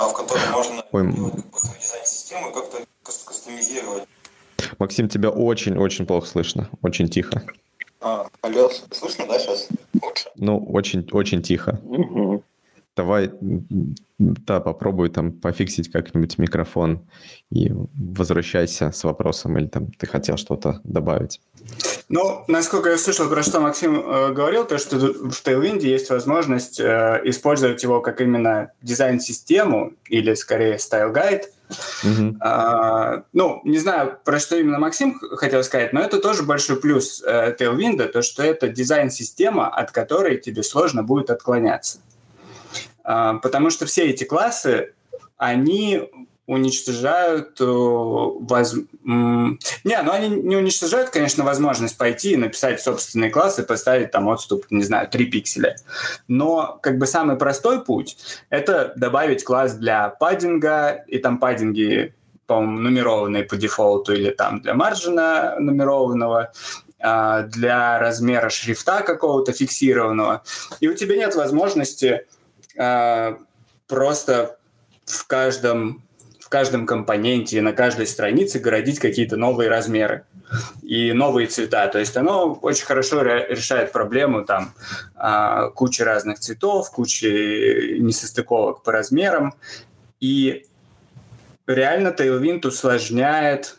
в 0.04 0.12
котором 0.12 0.50
можно 0.52 0.84
Ой. 0.92 1.12
дизайн 1.12 2.04
системы 2.04 2.52
как-то 2.52 2.78
кастомизировать. 3.02 4.04
Максим, 4.78 5.08
тебя 5.08 5.30
очень-очень 5.30 6.06
плохо 6.06 6.26
слышно. 6.26 6.68
Очень 6.82 7.08
тихо. 7.08 7.42
А, 8.00 8.26
алло, 8.42 8.70
слышно, 8.90 9.26
да, 9.26 9.38
сейчас? 9.38 9.68
Лучше? 10.02 10.28
Ну, 10.36 10.58
очень-очень 10.58 11.42
тихо. 11.42 11.80
Угу. 11.82 12.44
Давай, 12.96 13.30
да, 14.18 14.60
попробуй 14.60 15.10
там 15.10 15.32
пофиксить 15.32 15.90
как-нибудь 15.90 16.38
микрофон 16.38 17.06
и 17.50 17.70
возвращайся 17.94 18.90
с 18.90 19.04
вопросом, 19.04 19.58
или 19.58 19.66
там 19.66 19.92
ты 19.92 20.06
хотел 20.06 20.38
что-то 20.38 20.80
добавить. 20.82 21.40
Ну, 22.08 22.44
насколько 22.46 22.90
я 22.90 22.98
слышал, 22.98 23.28
про 23.28 23.42
что 23.42 23.58
Максим 23.60 23.98
э, 23.98 24.32
говорил, 24.32 24.64
то, 24.64 24.78
что 24.78 24.96
в 24.96 25.42
Tailwind 25.44 25.80
есть 25.80 26.08
возможность 26.08 26.78
э, 26.78 27.20
использовать 27.24 27.82
его 27.82 28.00
как 28.00 28.20
именно 28.20 28.70
дизайн-систему 28.80 29.94
или, 30.08 30.34
скорее, 30.34 30.78
стайл-гайд 30.78 31.50
Uh-huh. 32.04 32.36
А, 32.40 33.24
ну, 33.32 33.60
не 33.64 33.78
знаю, 33.78 34.18
про 34.24 34.38
что 34.38 34.56
именно 34.56 34.78
Максим 34.78 35.18
хотел 35.32 35.64
сказать, 35.64 35.92
но 35.92 36.00
это 36.00 36.20
тоже 36.20 36.44
большой 36.44 36.80
плюс 36.80 37.22
э, 37.26 37.56
Tailwind, 37.58 38.06
то, 38.08 38.22
что 38.22 38.42
это 38.42 38.68
дизайн-система, 38.68 39.68
от 39.68 39.90
которой 39.90 40.38
тебе 40.38 40.62
сложно 40.62 41.02
будет 41.02 41.30
отклоняться. 41.30 41.98
А, 43.02 43.34
потому 43.34 43.70
что 43.70 43.86
все 43.86 44.04
эти 44.06 44.24
классы, 44.24 44.92
они 45.36 46.08
уничтожают 46.46 47.60
э, 47.60 47.64
воз... 47.64 48.74
Не, 49.02 50.02
ну 50.02 50.12
они 50.12 50.28
не 50.28 50.56
уничтожают, 50.56 51.10
конечно, 51.10 51.44
возможность 51.44 51.98
пойти 51.98 52.32
и 52.32 52.36
написать 52.36 52.80
собственный 52.80 53.30
класс 53.30 53.58
и 53.58 53.62
поставить 53.62 54.12
там 54.12 54.28
отступ, 54.28 54.66
не 54.70 54.84
знаю, 54.84 55.08
3 55.08 55.26
пикселя. 55.26 55.76
Но 56.28 56.78
как 56.82 56.98
бы 56.98 57.06
самый 57.06 57.36
простой 57.36 57.84
путь— 57.84 58.16
это 58.50 58.92
добавить 58.96 59.44
класс 59.44 59.74
для 59.74 60.08
паддинга, 60.08 61.04
и 61.08 61.18
там 61.18 61.38
паддинги, 61.38 62.14
по-моему, 62.46 62.78
нумерованные 62.78 63.42
по 63.42 63.56
дефолту, 63.56 64.14
или 64.14 64.30
там 64.30 64.60
для 64.60 64.74
маржина 64.74 65.56
нумерованного, 65.58 66.52
а, 67.00 67.42
для 67.42 67.98
размера 67.98 68.50
шрифта 68.50 69.02
какого-то 69.02 69.52
фиксированного. 69.52 70.44
И 70.78 70.88
у 70.88 70.94
тебя 70.94 71.16
нет 71.16 71.34
возможности 71.34 72.24
а, 72.78 73.38
просто 73.88 74.58
в 75.04 75.26
каждом 75.26 76.05
каждом 76.56 76.86
компоненте 76.86 77.58
и 77.58 77.60
на 77.60 77.74
каждой 77.74 78.06
странице 78.06 78.58
городить 78.60 78.98
какие-то 78.98 79.36
новые 79.36 79.68
размеры 79.68 80.24
и 80.82 81.12
новые 81.12 81.48
цвета. 81.48 81.86
То 81.88 81.98
есть 81.98 82.16
оно 82.16 82.54
очень 82.62 82.86
хорошо 82.86 83.20
решает 83.20 83.92
проблему 83.92 84.42
там 84.42 84.72
а, 85.16 85.68
кучи 85.68 86.00
разных 86.00 86.38
цветов, 86.38 86.90
кучи 86.90 87.98
несостыковок 87.98 88.82
по 88.82 88.90
размерам. 88.90 89.52
И 90.18 90.64
реально 91.66 92.08
Tailwind 92.08 92.66
усложняет 92.66 93.76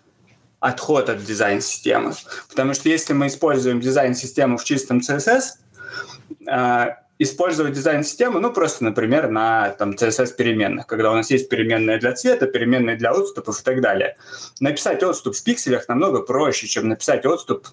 отход 0.59 1.09
от 1.09 1.23
дизайн-системы. 1.23 2.13
Потому 2.47 2.75
что 2.75 2.89
если 2.89 3.13
мы 3.13 3.25
используем 3.25 3.79
дизайн-систему 3.79 4.57
в 4.57 4.63
чистом 4.63 4.99
CSS, 4.99 5.41
использовать 7.19 7.73
дизайн-систему, 7.73 8.39
ну, 8.39 8.51
просто, 8.51 8.83
например, 8.83 9.29
на 9.29 9.69
там, 9.71 9.91
CSS-переменных, 9.91 10.85
когда 10.85 11.11
у 11.11 11.15
нас 11.15 11.31
есть 11.31 11.49
переменные 11.49 11.97
для 11.97 12.13
цвета, 12.13 12.45
переменные 12.47 12.95
для 12.95 13.11
отступов 13.11 13.59
и 13.59 13.63
так 13.63 13.81
далее. 13.81 14.17
Написать 14.59 15.03
отступ 15.03 15.35
в 15.35 15.43
пикселях 15.43 15.87
намного 15.87 16.21
проще, 16.21 16.67
чем 16.67 16.87
написать 16.87 17.25
отступ 17.25 17.67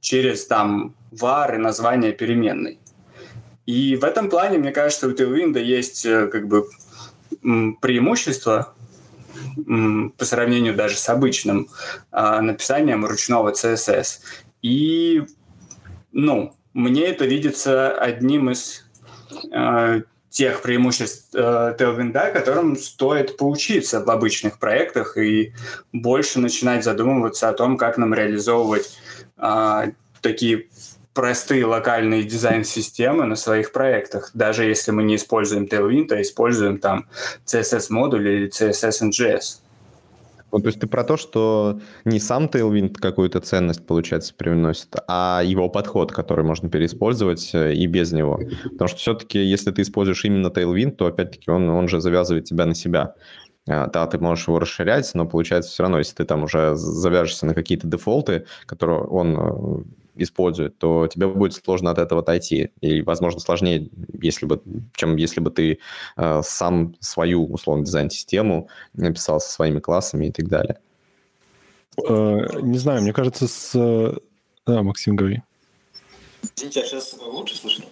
через 0.00 0.46
там 0.46 0.94
var 1.12 1.54
и 1.54 1.58
название 1.58 2.12
переменной. 2.12 2.78
И 3.66 3.96
в 3.96 4.04
этом 4.04 4.28
плане, 4.28 4.58
мне 4.58 4.72
кажется, 4.72 5.06
у 5.06 5.12
Tailwind 5.12 5.58
есть 5.60 6.04
э, 6.04 6.26
как 6.26 6.48
бы 6.48 6.68
преимущество 7.80 8.74
по 10.18 10.24
сравнению 10.24 10.74
даже 10.74 10.96
с 10.96 11.08
обычным 11.08 11.68
а, 12.10 12.40
написанием 12.42 13.06
ручного 13.06 13.52
CSS. 13.52 14.20
И, 14.60 15.22
ну, 16.12 16.54
мне 16.74 17.06
это 17.06 17.24
видится 17.24 17.92
одним 17.92 18.50
из 18.50 18.84
э, 19.52 20.02
тех 20.30 20.62
преимуществ 20.62 21.34
э, 21.34 21.74
Tailwind, 21.78 22.32
которым 22.32 22.76
стоит 22.76 23.36
поучиться 23.36 24.00
в 24.00 24.10
обычных 24.10 24.58
проектах 24.58 25.16
и 25.16 25.52
больше 25.92 26.38
начинать 26.38 26.84
задумываться 26.84 27.48
о 27.48 27.52
том, 27.52 27.76
как 27.76 27.98
нам 27.98 28.14
реализовывать 28.14 28.96
э, 29.36 29.92
такие 30.22 30.66
простые 31.12 31.66
локальные 31.66 32.22
дизайн-системы 32.22 33.26
на 33.26 33.34
своих 33.34 33.72
проектах, 33.72 34.30
даже 34.32 34.64
если 34.64 34.92
мы 34.92 35.02
не 35.02 35.16
используем 35.16 35.64
Tailwind, 35.64 36.12
а 36.12 36.22
используем 36.22 36.78
там 36.78 37.06
CSS-модуль 37.46 38.28
или 38.28 38.48
CSS-NGS. 38.48 39.58
Ну, 40.52 40.58
то 40.60 40.66
есть 40.66 40.80
ты 40.80 40.86
про 40.86 41.04
то, 41.04 41.16
что 41.16 41.80
не 42.04 42.18
сам 42.18 42.46
Tailwind 42.46 42.94
какую-то 42.94 43.40
ценность, 43.40 43.86
получается, 43.86 44.34
привносит, 44.34 44.94
а 45.06 45.42
его 45.44 45.68
подход, 45.68 46.12
который 46.12 46.44
можно 46.44 46.68
переиспользовать 46.68 47.50
э, 47.54 47.74
и 47.74 47.86
без 47.86 48.12
него. 48.12 48.40
Потому 48.64 48.88
что 48.88 48.98
все-таки, 48.98 49.38
если 49.38 49.70
ты 49.70 49.82
используешь 49.82 50.24
именно 50.24 50.48
Tailwind, 50.48 50.92
то, 50.92 51.06
опять-таки, 51.06 51.50
он, 51.50 51.68
он 51.68 51.88
же 51.88 52.00
завязывает 52.00 52.44
тебя 52.44 52.66
на 52.66 52.74
себя. 52.74 53.14
А, 53.68 53.86
да, 53.86 54.06
ты 54.06 54.18
можешь 54.18 54.48
его 54.48 54.58
расширять, 54.58 55.10
но 55.14 55.26
получается 55.26 55.70
все 55.70 55.82
равно, 55.82 55.98
если 55.98 56.14
ты 56.16 56.24
там 56.24 56.44
уже 56.44 56.74
завяжешься 56.74 57.46
на 57.46 57.54
какие-то 57.54 57.86
дефолты, 57.86 58.46
которые 58.66 59.00
он 59.00 59.36
э, 59.38 59.82
использует, 60.22 60.78
то 60.78 61.06
тебе 61.06 61.26
будет 61.26 61.54
сложно 61.54 61.90
от 61.90 61.98
этого 61.98 62.20
отойти. 62.20 62.70
И, 62.80 63.02
возможно, 63.02 63.40
сложнее, 63.40 63.90
если 64.20 64.46
бы, 64.46 64.62
чем 64.94 65.16
если 65.16 65.40
бы 65.40 65.50
ты 65.50 65.78
э, 66.16 66.40
сам 66.44 66.94
свою, 67.00 67.46
условно, 67.46 67.84
дизайн-систему 67.84 68.68
написал 68.94 69.40
со 69.40 69.50
своими 69.50 69.80
классами 69.80 70.26
и 70.26 70.32
так 70.32 70.48
далее. 70.48 70.78
Э, 72.08 72.60
не 72.60 72.78
знаю, 72.78 73.02
мне 73.02 73.12
кажется, 73.12 73.48
с... 73.48 74.18
Да, 74.66 74.82
Максим, 74.82 75.16
говори. 75.16 75.42
Извините, 76.56 76.80
а 76.80 76.84
сейчас 76.84 77.16
лучше 77.20 77.56
слышно? 77.56 77.84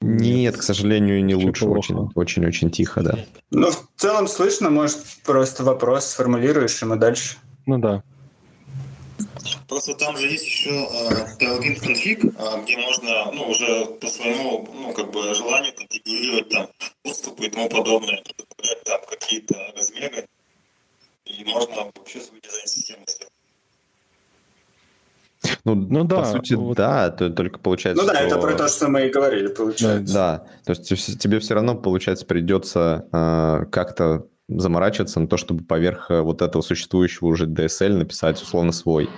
Нет, 0.00 0.56
к 0.56 0.62
сожалению, 0.62 1.24
не 1.24 1.34
лучше. 1.34 1.66
Очень-очень 1.66 2.70
тихо, 2.70 3.02
да. 3.02 3.18
Ну, 3.50 3.70
в 3.70 3.88
целом 3.96 4.26
слышно. 4.28 4.70
Может, 4.70 4.98
просто 5.24 5.64
вопрос 5.64 6.06
сформулируешь, 6.06 6.82
и 6.82 6.86
мы 6.86 6.96
дальше. 6.96 7.36
Ну 7.66 7.78
да. 7.78 8.02
Просто 9.68 9.94
там 9.94 10.16
же 10.16 10.26
есть 10.26 10.44
еще 10.44 10.70
э, 10.70 11.36
Tailwind 11.38 11.80
конфиг, 11.80 12.24
э, 12.24 12.62
где 12.62 12.76
можно 12.76 13.32
ну, 13.32 13.48
уже 13.48 13.86
по 14.00 14.06
своему 14.08 14.68
ну, 14.72 14.92
как 14.92 15.10
бы 15.10 15.34
желанию 15.34 15.74
конфигурировать 15.74 16.48
там 16.48 16.68
доступы 17.04 17.46
и 17.46 17.50
тому 17.50 17.68
подобное, 17.68 18.22
добавлять 18.36 18.84
там 18.84 19.00
какие-то 19.08 19.54
размеры, 19.76 20.26
и 21.24 21.44
можно 21.44 21.90
вообще 21.94 22.20
свою 22.20 22.40
дизайн-систему 22.40 23.04
сделать. 23.06 23.32
Ну, 25.64 25.74
ну 25.74 26.04
да, 26.04 26.16
по 26.16 26.24
сути, 26.26 26.54
вот... 26.54 26.76
да, 26.76 27.10
то, 27.10 27.30
только 27.30 27.58
получается. 27.58 28.02
Ну 28.02 28.08
да, 28.08 28.16
что... 28.16 28.26
это 28.26 28.38
про 28.38 28.54
то, 28.54 28.68
что 28.68 28.88
мы 28.88 29.06
и 29.06 29.10
говорили, 29.10 29.48
получается. 29.48 30.14
Да, 30.14 30.46
то 30.64 30.72
есть 30.72 31.18
тебе 31.18 31.38
все 31.38 31.54
равно, 31.54 31.74
получается, 31.74 32.26
придется 32.26 33.06
э, 33.12 33.64
как-то 33.70 34.26
заморачиваться 34.58 35.20
на 35.20 35.28
то, 35.28 35.36
чтобы 35.36 35.64
поверх 35.64 36.10
э, 36.10 36.20
вот 36.20 36.42
этого 36.42 36.62
существующего 36.62 37.28
уже 37.28 37.46
DSL 37.46 37.96
написать 37.96 38.40
условно 38.42 38.72
свой. 38.72 39.08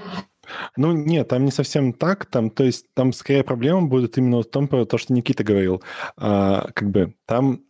Ну, 0.76 0.92
нет, 0.92 1.28
там 1.28 1.44
не 1.44 1.50
совсем 1.50 1.92
так. 1.92 2.26
Там, 2.26 2.50
то 2.50 2.64
есть, 2.64 2.86
там 2.94 3.12
скорее 3.12 3.44
проблема 3.44 3.82
будет 3.82 4.18
именно 4.18 4.42
в 4.42 4.46
том, 4.46 4.68
про 4.68 4.84
то, 4.84 4.98
что 4.98 5.12
Никита 5.12 5.44
говорил. 5.44 5.82
А, 6.16 6.68
как 6.74 6.90
бы 6.90 7.14
там 7.26 7.62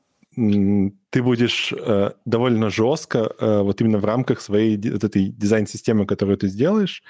ты 1.13 1.23
будешь 1.23 1.75
э, 1.79 2.13
довольно 2.25 2.71
жестко, 2.71 3.31
э, 3.39 3.61
вот 3.61 3.83
именно 3.83 3.99
в 3.99 4.05
рамках 4.07 4.41
своей 4.41 4.79
вот 4.91 5.05
этой 5.05 5.27
дизайн-системы, 5.27 6.07
которую 6.07 6.39
ты 6.39 6.49
сделаешь, 6.49 7.03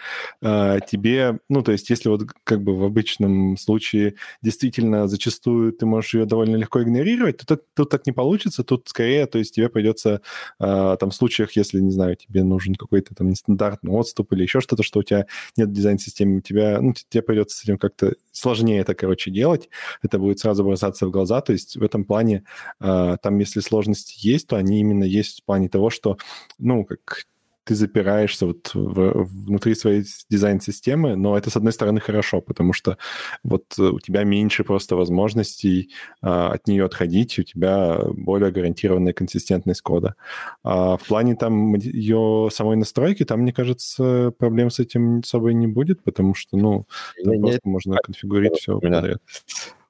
э, 0.43 0.81
тебе, 0.91 1.39
ну, 1.49 1.63
то 1.63 1.71
есть 1.71 1.89
если 1.89 2.09
вот 2.09 2.23
как 2.43 2.65
бы 2.65 2.75
в 2.75 2.83
обычном 2.83 3.57
случае 3.57 4.15
действительно 4.43 5.07
зачастую 5.07 5.73
ты 5.73 5.87
можешь 5.87 6.15
ее 6.15 6.25
довольно 6.25 6.57
легко 6.57 6.83
игнорировать, 6.83 7.37
то 7.37 7.47
тут, 7.47 7.63
тут 7.77 7.91
так 7.91 8.05
не 8.05 8.13
получится, 8.13 8.65
тут 8.65 8.89
скорее, 8.89 9.27
то 9.27 9.39
есть 9.39 9.55
тебе 9.55 9.69
придется 9.69 10.21
э, 10.59 10.97
там 10.99 11.11
в 11.11 11.15
случаях, 11.15 11.53
если, 11.53 11.79
не 11.79 11.93
знаю, 11.93 12.17
тебе 12.17 12.43
нужен 12.43 12.75
какой-то 12.75 13.15
там 13.15 13.31
нестандартный 13.31 13.93
отступ 13.93 14.33
или 14.33 14.43
еще 14.43 14.61
что-то, 14.61 14.83
что 14.83 14.99
у 14.99 15.03
тебя 15.05 15.27
нет 15.57 15.71
дизайн-системы, 15.71 16.41
тебя, 16.41 16.81
ну, 16.81 16.93
тебе 16.93 17.23
придется 17.23 17.57
с 17.57 17.63
этим 17.63 17.79
как-то 17.79 18.15
сложнее 18.33 18.81
это, 18.81 18.97
короче, 18.97 19.31
делать, 19.31 19.69
это 20.03 20.19
будет 20.19 20.41
сразу 20.41 20.65
бросаться 20.65 21.07
в 21.07 21.13
глаза, 21.13 21.41
то 21.41 21.53
есть 21.53 21.77
в 21.77 21.85
этом 21.85 22.05
плане 22.05 22.43
э, 22.81 23.17
там, 23.23 23.39
если 23.39 23.61
сложно 23.61 23.92
сложности 23.93 24.27
есть, 24.27 24.47
то 24.49 24.57
они 24.57 24.81
именно 24.81 25.05
есть 25.05 25.43
в 25.43 25.45
плане 25.45 25.69
того, 25.69 25.91
что, 25.91 26.17
ну, 26.59 26.85
как 26.85 27.25
ты 27.65 27.77
запираешься 27.77 28.47
вот 28.47 28.75
в, 28.75 29.23
внутри 29.23 29.77
своей 29.77 30.05
дизайн-системы, 30.29 31.15
но 31.15 31.39
это, 31.39 31.49
с 31.49 31.57
одной 31.57 31.73
стороны, 31.73 32.01
хорошо, 32.01 32.41
потому 32.41 32.73
что 32.73 32.99
вот 33.45 33.79
у 33.79 34.01
тебя 34.01 34.25
меньше 34.25 34.65
просто 34.65 34.97
возможностей 34.97 35.91
а, 36.21 36.51
от 36.55 36.67
нее 36.67 36.85
отходить, 36.85 37.39
у 37.39 37.45
тебя 37.45 38.01
более 38.15 38.51
гарантированная 38.51 39.13
консистентность 39.13 39.81
кода. 39.81 40.17
А 40.65 40.97
в 40.97 41.05
плане 41.07 41.37
там 41.37 41.75
ее 41.77 42.49
самой 42.53 42.77
настройки, 42.77 43.25
там, 43.25 43.41
мне 43.43 43.53
кажется, 43.53 44.33
проблем 44.39 44.71
с 44.71 44.81
этим 44.81 45.21
особо 45.21 45.53
не 45.53 45.69
будет, 45.69 46.03
потому 46.03 46.35
что, 46.35 46.57
ну, 46.57 46.87
там 47.25 47.41
просто 47.41 47.69
можно 47.69 47.97
конфигурировать 48.03 48.59
все 48.59 48.81
подряд 48.81 49.21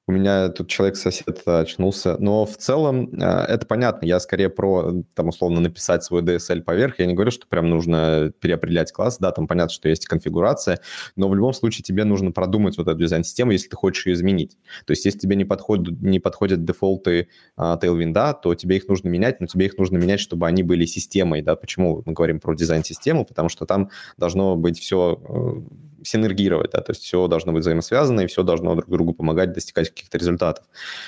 у 0.05 0.11
меня 0.11 0.49
тут 0.49 0.67
человек-сосед 0.67 1.47
очнулся. 1.47 2.17
Но 2.19 2.45
в 2.45 2.57
целом 2.57 3.09
э, 3.13 3.45
это 3.47 3.65
понятно. 3.65 4.05
Я 4.05 4.19
скорее 4.19 4.49
про, 4.49 5.03
там, 5.15 5.29
условно, 5.29 5.61
написать 5.61 6.03
свой 6.03 6.21
DSL 6.21 6.61
поверх. 6.61 6.99
Я 6.99 7.05
не 7.05 7.13
говорю, 7.13 7.31
что 7.31 7.47
прям 7.47 7.69
нужно 7.69 8.33
переопределять 8.41 8.91
класс. 8.91 9.17
Да, 9.17 9.31
там 9.31 9.47
понятно, 9.47 9.73
что 9.73 9.87
есть 9.87 10.05
конфигурация, 10.05 10.79
но 11.15 11.29
в 11.29 11.35
любом 11.35 11.53
случае 11.53 11.83
тебе 11.83 12.03
нужно 12.03 12.31
продумать 12.31 12.77
вот 12.77 12.87
эту 12.87 12.99
дизайн-систему, 12.99 13.51
если 13.51 13.69
ты 13.69 13.77
хочешь 13.77 14.05
ее 14.05 14.13
изменить. 14.13 14.57
То 14.85 14.91
есть 14.91 15.05
если 15.05 15.19
тебе 15.19 15.37
не 15.37 15.45
подходят, 15.45 16.01
не 16.01 16.19
подходят 16.19 16.65
дефолты 16.65 17.29
а, 17.55 17.77
Tailwind, 17.77 18.35
то 18.41 18.55
тебе 18.55 18.77
их 18.77 18.87
нужно 18.89 19.07
менять, 19.07 19.39
но 19.39 19.47
тебе 19.47 19.67
их 19.67 19.77
нужно 19.77 19.97
менять, 19.97 20.19
чтобы 20.19 20.47
они 20.47 20.63
были 20.63 20.85
системой. 20.85 21.41
Да? 21.41 21.55
Почему 21.55 22.03
мы 22.05 22.11
говорим 22.11 22.41
про 22.41 22.53
дизайн-систему? 22.55 23.25
Потому 23.25 23.47
что 23.47 23.65
там 23.65 23.89
должно 24.17 24.57
быть 24.57 24.79
все 24.79 25.17
синергировать, 26.03 26.71
да, 26.71 26.81
то 26.81 26.91
есть 26.91 27.03
все 27.03 27.27
должно 27.27 27.51
быть 27.53 27.61
взаимосвязано, 27.61 28.21
и 28.21 28.27
все 28.27 28.43
должно 28.43 28.75
друг 28.75 28.89
другу 28.89 29.13
помогать 29.13 29.53
достигать 29.53 29.89
каких-то 29.89 30.17
результатов. 30.17 30.65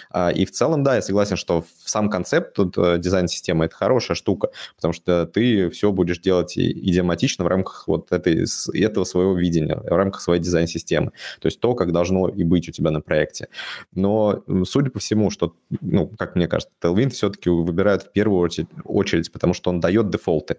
А, 0.09 0.29
и 0.29 0.45
в 0.45 0.51
целом, 0.51 0.83
да, 0.83 0.95
я 0.95 1.01
согласен, 1.01 1.35
что 1.35 1.65
сам 1.83 2.09
концепт 2.09 2.53
тут 2.53 2.77
э, 2.77 2.97
дизайн-системы– 2.97 3.65
это 3.65 3.75
хорошая 3.75 4.15
штука, 4.15 4.49
потому 4.75 4.93
что 4.93 5.25
ты 5.25 5.69
все 5.69 5.91
будешь 5.91 6.19
делать 6.19 6.57
идиоматично 6.57 7.45
в 7.45 7.47
рамках 7.47 7.87
вот 7.87 8.11
этой, 8.11 8.45
этого 8.73 9.03
своего 9.03 9.35
видения, 9.35 9.75
в 9.75 9.95
рамках 9.95 10.21
своей 10.21 10.41
дизайн-системы. 10.41 11.11
То 11.39 11.47
есть 11.47 11.59
то, 11.59 11.75
как 11.75 11.91
должно 11.91 12.29
и 12.29 12.43
быть 12.43 12.69
у 12.69 12.71
тебя 12.71 12.91
на 12.91 13.01
проекте. 13.01 13.47
Но, 13.93 14.43
судя 14.65 14.89
по 14.91 14.99
всему, 14.99 15.29
что, 15.29 15.55
ну, 15.81 16.07
как 16.07 16.35
мне 16.35 16.47
кажется, 16.47 16.73
Tailwind 16.81 17.09
все-таки 17.09 17.49
выбирают 17.49 18.03
в 18.03 18.11
первую 18.11 18.39
очередь, 18.39 18.67
очередь 18.83 19.31
потому 19.31 19.53
что 19.53 19.69
он 19.69 19.79
дает 19.79 20.09
дефолты. 20.09 20.57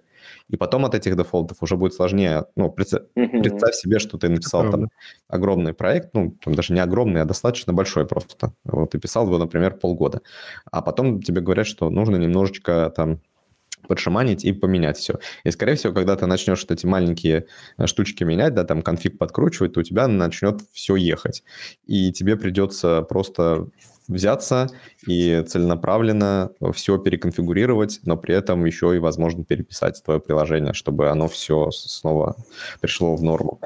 И 0.48 0.56
потом 0.56 0.84
от 0.84 0.94
этих 0.94 1.16
дефолтов 1.16 1.58
уже 1.60 1.76
будет 1.76 1.94
сложнее. 1.94 2.46
Ну, 2.56 2.70
представь, 2.70 3.02
mm-hmm. 3.16 3.42
представь 3.42 3.74
себе, 3.74 3.98
что 3.98 4.18
ты 4.18 4.25
написал 4.28 4.70
там 4.70 4.88
огромный 5.28 5.74
проект, 5.74 6.14
ну, 6.14 6.36
там 6.42 6.54
даже 6.54 6.72
не 6.72 6.80
огромный, 6.80 7.22
а 7.22 7.24
достаточно 7.24 7.72
большой 7.72 8.06
просто. 8.06 8.52
Вот 8.64 8.90
ты 8.90 8.98
писал 8.98 9.26
его, 9.26 9.38
например, 9.38 9.74
полгода. 9.76 10.20
А 10.70 10.82
потом 10.82 11.22
тебе 11.22 11.40
говорят, 11.40 11.66
что 11.66 11.90
нужно 11.90 12.16
немножечко 12.16 12.92
там 12.94 13.20
подшаманить 13.86 14.44
и 14.44 14.52
поменять 14.52 14.98
все. 14.98 15.18
И, 15.44 15.50
скорее 15.50 15.76
всего, 15.76 15.92
когда 15.92 16.16
ты 16.16 16.26
начнешь 16.26 16.62
вот 16.62 16.70
эти 16.70 16.86
маленькие 16.86 17.46
э, 17.78 17.86
штучки 17.86 18.24
менять, 18.24 18.54
да, 18.54 18.64
там 18.64 18.82
конфиг 18.82 19.18
подкручивать, 19.18 19.74
то 19.74 19.80
у 19.80 19.82
тебя 19.82 20.08
начнет 20.08 20.60
все 20.72 20.96
ехать. 20.96 21.44
И 21.86 22.12
тебе 22.12 22.36
придется 22.36 23.02
просто 23.02 23.68
взяться 24.08 24.68
и 25.06 25.42
целенаправленно 25.46 26.50
все 26.74 26.98
переконфигурировать, 26.98 28.00
но 28.04 28.16
при 28.16 28.34
этом 28.34 28.64
еще 28.64 28.94
и, 28.94 29.00
возможно, 29.00 29.44
переписать 29.44 30.02
твое 30.04 30.20
приложение, 30.20 30.72
чтобы 30.72 31.08
оно 31.08 31.28
все 31.28 31.70
снова 31.70 32.36
пришло 32.80 33.16
в 33.16 33.22
норму. 33.22 33.60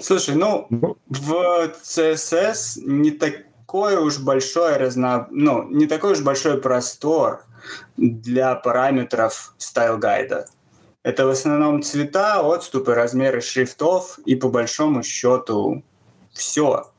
Слушай, 0.00 0.34
ну, 0.34 0.66
ну. 0.70 0.96
в 1.08 1.72
CSS 1.82 2.80
не 2.84 3.10
такой 3.10 3.96
уж 3.96 4.18
большой 4.18 4.76
разно... 4.76 5.28
ну, 5.30 5.68
не 5.68 5.86
такой 5.86 6.12
уж 6.12 6.20
большой 6.20 6.60
простор 6.60 7.44
для 7.96 8.54
параметров 8.54 9.54
стайл-гайда. 9.58 10.46
Это 11.02 11.26
в 11.26 11.30
основном 11.30 11.82
цвета, 11.82 12.40
отступы, 12.42 12.94
размеры 12.94 13.40
шрифтов 13.40 14.18
и 14.24 14.34
по 14.34 14.48
большому 14.48 15.02
счету 15.02 15.82
все. 16.32 16.90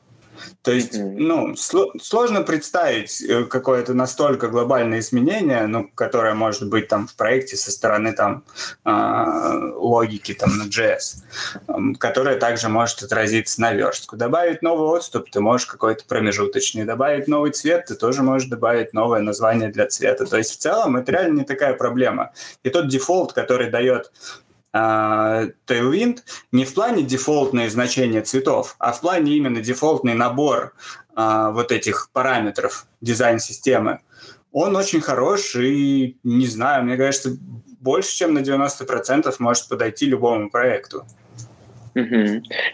То 0.62 0.72
есть, 0.72 0.92
ну, 0.96 1.54
сложно 1.56 2.42
представить 2.42 3.22
э, 3.22 3.44
какое-то 3.44 3.94
настолько 3.94 4.48
глобальное 4.48 4.98
изменение, 4.98 5.66
ну, 5.66 5.88
которое 5.94 6.34
может 6.34 6.68
быть 6.68 6.88
там 6.88 7.06
в 7.06 7.14
проекте 7.14 7.56
со 7.56 7.70
стороны 7.70 8.12
там 8.12 8.44
э, 8.84 9.72
логики 9.76 10.34
там 10.34 10.56
на 10.58 10.64
JS, 10.64 11.22
э, 11.68 11.72
которое 11.98 12.36
также 12.36 12.68
может 12.68 13.02
отразиться 13.02 13.60
на 13.60 13.72
верстку. 13.72 14.16
Добавить 14.16 14.62
новый 14.62 14.98
отступ, 14.98 15.30
ты 15.30 15.40
можешь 15.40 15.66
какой-то 15.66 16.04
промежуточный. 16.06 16.84
Добавить 16.84 17.28
новый 17.28 17.52
цвет, 17.52 17.86
ты 17.86 17.94
тоже 17.94 18.22
можешь 18.22 18.48
добавить 18.48 18.92
новое 18.92 19.20
название 19.20 19.70
для 19.70 19.86
цвета. 19.86 20.26
То 20.26 20.36
есть, 20.36 20.52
в 20.52 20.58
целом, 20.58 20.96
это 20.96 21.12
реально 21.12 21.40
не 21.40 21.44
такая 21.44 21.74
проблема. 21.74 22.32
И 22.62 22.70
тот 22.70 22.88
дефолт, 22.88 23.32
который 23.32 23.70
дает 23.70 24.12
Tailwind 24.72 26.18
не 26.52 26.64
в 26.64 26.74
плане 26.74 27.02
дефолтное 27.02 27.68
значение 27.68 28.22
цветов, 28.22 28.76
а 28.78 28.92
в 28.92 29.00
плане 29.00 29.36
именно 29.36 29.60
дефолтный 29.60 30.14
набор 30.14 30.74
а, 31.14 31.50
вот 31.50 31.72
этих 31.72 32.10
параметров 32.12 32.86
дизайн-системы. 33.00 34.00
Он 34.52 34.76
очень 34.76 35.00
хорош 35.00 35.54
и, 35.56 36.16
не 36.22 36.46
знаю, 36.46 36.84
мне 36.84 36.96
кажется, 36.96 37.36
больше, 37.80 38.16
чем 38.16 38.34
на 38.34 38.40
90% 38.40 39.34
может 39.38 39.68
подойти 39.68 40.06
любому 40.06 40.50
проекту. 40.50 41.04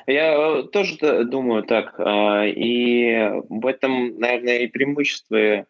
Я 0.07 0.63
тоже 0.73 1.25
думаю 1.25 1.63
так. 1.63 1.95
А, 1.99 2.45
и 2.45 3.31
в 3.49 3.67
этом, 3.67 4.19
наверное, 4.19 4.59
и 4.59 4.67
преимущество, 4.67 5.65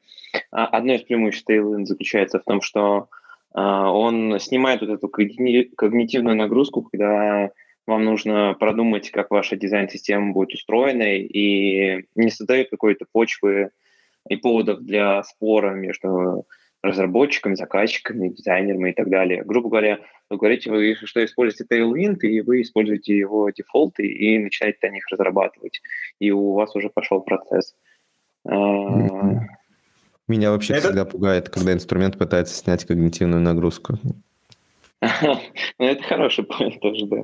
одно 0.51 0.95
из 0.95 1.03
преимуществ 1.03 1.49
Tailwind 1.49 1.85
заключается 1.85 2.41
в 2.41 2.45
том, 2.45 2.61
что 2.61 2.81
а, 2.91 3.26
он 3.57 4.39
снимает 4.39 4.83
вот 4.83 4.91
эту 4.91 5.09
когнитивную 5.09 6.37
нагрузку, 6.37 6.83
когда 6.83 7.51
вам 7.87 8.05
нужно 8.05 8.55
продумать, 8.59 9.11
как 9.11 9.31
ваша 9.31 9.57
дизайн-система 9.57 10.33
будет 10.33 10.53
устроена, 10.53 11.17
и 11.17 12.05
не 12.15 12.31
создает 12.31 12.69
какой-то 12.69 13.07
почвы 13.11 13.71
и 14.29 14.37
поводов 14.37 14.81
для 14.81 15.23
спора 15.23 15.71
между 15.71 16.45
разработчиками, 16.83 17.55
заказчиками, 17.55 18.29
дизайнерами 18.29 18.91
и 18.91 18.93
так 18.93 19.09
далее. 19.09 19.43
Грубо 19.45 19.71
говоря, 19.71 20.01
вы 20.29 20.37
говорите, 20.37 20.71
вы, 20.71 20.95
что 20.95 21.25
используете 21.25 21.65
Tailwind, 21.73 22.19
и 22.21 22.43
вы 22.43 22.61
используете 22.61 23.17
его 23.17 23.49
дефолты 23.51 24.07
и 24.07 24.39
начинаете 24.39 24.79
на 24.83 24.91
них 24.93 25.05
разрабатывать. 25.11 25.81
И 26.19 26.31
у 26.31 26.53
вас 26.53 26.77
уже 26.77 26.91
пошел 26.91 27.23
процесс. 27.23 27.75
Mm-hmm. 28.47 29.39
Меня 30.29 30.51
вообще 30.51 30.75
это... 30.75 30.89
всегда 30.89 31.05
пугает, 31.05 31.49
когда 31.49 31.73
инструмент 31.73 32.19
пытается 32.19 32.55
снять 32.55 32.85
когнитивную 32.85 33.41
нагрузку. 33.41 33.99
Ну, 35.79 35.87
это 35.87 36.03
хороший 36.05 36.45
point 36.45 36.79
тоже, 36.81 37.07
да. 37.07 37.23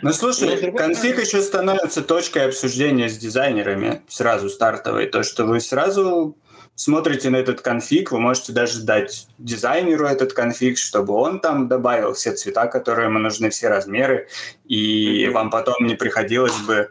Ну, 0.00 0.12
слушай, 0.12 0.72
конфиг 0.72 1.20
еще 1.20 1.42
становится 1.42 2.02
точкой 2.02 2.46
обсуждения 2.46 3.08
с 3.08 3.18
дизайнерами 3.18 4.00
сразу 4.08 4.48
стартовой. 4.48 5.06
То, 5.06 5.22
что 5.22 5.44
вы 5.44 5.60
сразу 5.60 6.36
смотрите 6.74 7.30
на 7.30 7.36
этот 7.36 7.60
конфиг, 7.60 8.12
вы 8.12 8.18
можете 8.18 8.52
даже 8.52 8.82
дать 8.82 9.28
дизайнеру 9.38 10.06
этот 10.06 10.32
конфиг, 10.32 10.78
чтобы 10.78 11.14
он 11.14 11.40
там 11.40 11.68
добавил 11.68 12.14
все 12.14 12.32
цвета, 12.32 12.66
которые 12.66 13.08
ему 13.08 13.18
нужны, 13.18 13.50
все 13.50 13.68
размеры, 13.68 14.28
и 14.64 15.28
вам 15.28 15.50
потом 15.50 15.86
не 15.86 15.94
приходилось 15.94 16.58
бы 16.60 16.90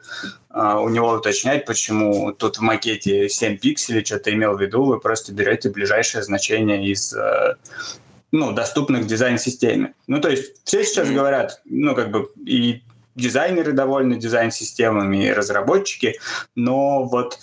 у 0.54 0.90
него 0.90 1.12
уточнять, 1.12 1.66
почему 1.66 2.34
тут 2.34 2.58
в 2.58 2.62
макете 2.62 3.30
7 3.30 3.58
пикселей 3.58 4.04
что-то 4.04 4.34
имел 4.34 4.56
в 4.56 4.62
виду, 4.62 4.84
вы 4.84 5.00
просто 5.00 5.34
берете 5.34 5.70
ближайшее 5.70 6.24
значение 6.24 6.86
из 6.86 7.14
э, 7.14 7.56
ну, 8.32 8.52
доступных 8.52 9.08
дизайн-системе. 9.08 9.94
Ну, 10.08 10.20
то 10.20 10.30
есть 10.30 10.54
все 10.64 10.84
сейчас 10.84 11.10
говорят, 11.10 11.62
ну, 11.66 11.96
как 11.96 12.12
бы 12.12 12.30
и 12.46 12.82
дизайнеры 13.16 13.74
довольны 13.74 14.16
дизайн-системами, 14.16 15.28
и 15.28 15.32
разработчики, 15.32 16.20
но 16.56 17.04
вот 17.04 17.40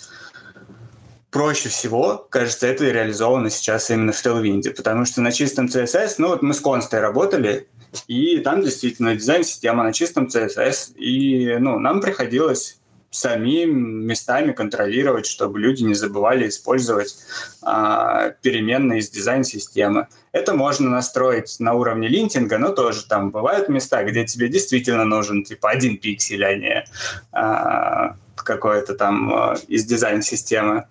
проще 1.31 1.69
всего, 1.69 2.27
кажется, 2.29 2.67
это 2.67 2.85
реализовано 2.85 3.49
сейчас 3.49 3.89
именно 3.91 4.11
в 4.11 4.25
Tailwind, 4.25 4.71
потому 4.71 5.05
что 5.05 5.21
на 5.21 5.31
чистом 5.31 5.67
CSS, 5.67 6.15
ну 6.17 6.29
вот 6.29 6.41
мы 6.41 6.53
с 6.53 6.59
Констой 6.59 6.99
работали, 6.99 7.67
и 8.07 8.39
там 8.39 8.61
действительно 8.61 9.15
дизайн-система 9.15 9.83
на 9.83 9.93
чистом 9.93 10.27
CSS, 10.27 10.95
и 10.95 11.57
ну, 11.59 11.79
нам 11.79 12.01
приходилось 12.01 12.78
самим 13.11 14.05
местами 14.05 14.51
контролировать, 14.51 15.25
чтобы 15.25 15.59
люди 15.59 15.83
не 15.83 15.93
забывали 15.93 16.47
использовать 16.47 17.15
а, 17.61 18.31
переменные 18.41 18.99
из 18.99 19.09
дизайн-системы. 19.09 20.07
Это 20.31 20.53
можно 20.53 20.89
настроить 20.89 21.59
на 21.59 21.73
уровне 21.73 22.07
линтинга, 22.07 22.57
но 22.57 22.69
тоже 22.69 23.05
там 23.05 23.31
бывают 23.31 23.67
места, 23.69 24.03
где 24.03 24.25
тебе 24.25 24.47
действительно 24.47 25.05
нужен 25.05 25.43
типа 25.43 25.69
один 25.69 25.97
пиксель, 25.97 26.45
а 26.45 26.55
не 26.55 26.85
а, 27.31 28.15
какое-то 28.35 28.95
там 28.95 29.33
а, 29.33 29.55
из 29.67 29.85
дизайн-системы 29.85 30.85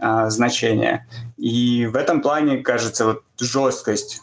а, 0.00 0.30
значение. 0.30 1.06
И 1.36 1.86
в 1.86 1.96
этом 1.96 2.22
плане, 2.22 2.58
кажется, 2.58 3.06
вот 3.06 3.22
жесткость 3.38 4.22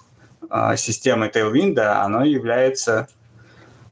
а, 0.50 0.76
системы 0.76 1.28
Tailwind, 1.28 1.80
оно 1.80 2.24
является 2.24 3.08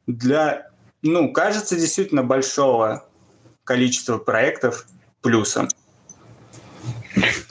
для, 0.08 0.70
ну, 1.02 1.32
кажется, 1.34 1.76
действительно 1.76 2.24
большого 2.24 3.06
количество 3.72 4.18
проектов 4.18 4.86
плюсом. 5.22 5.70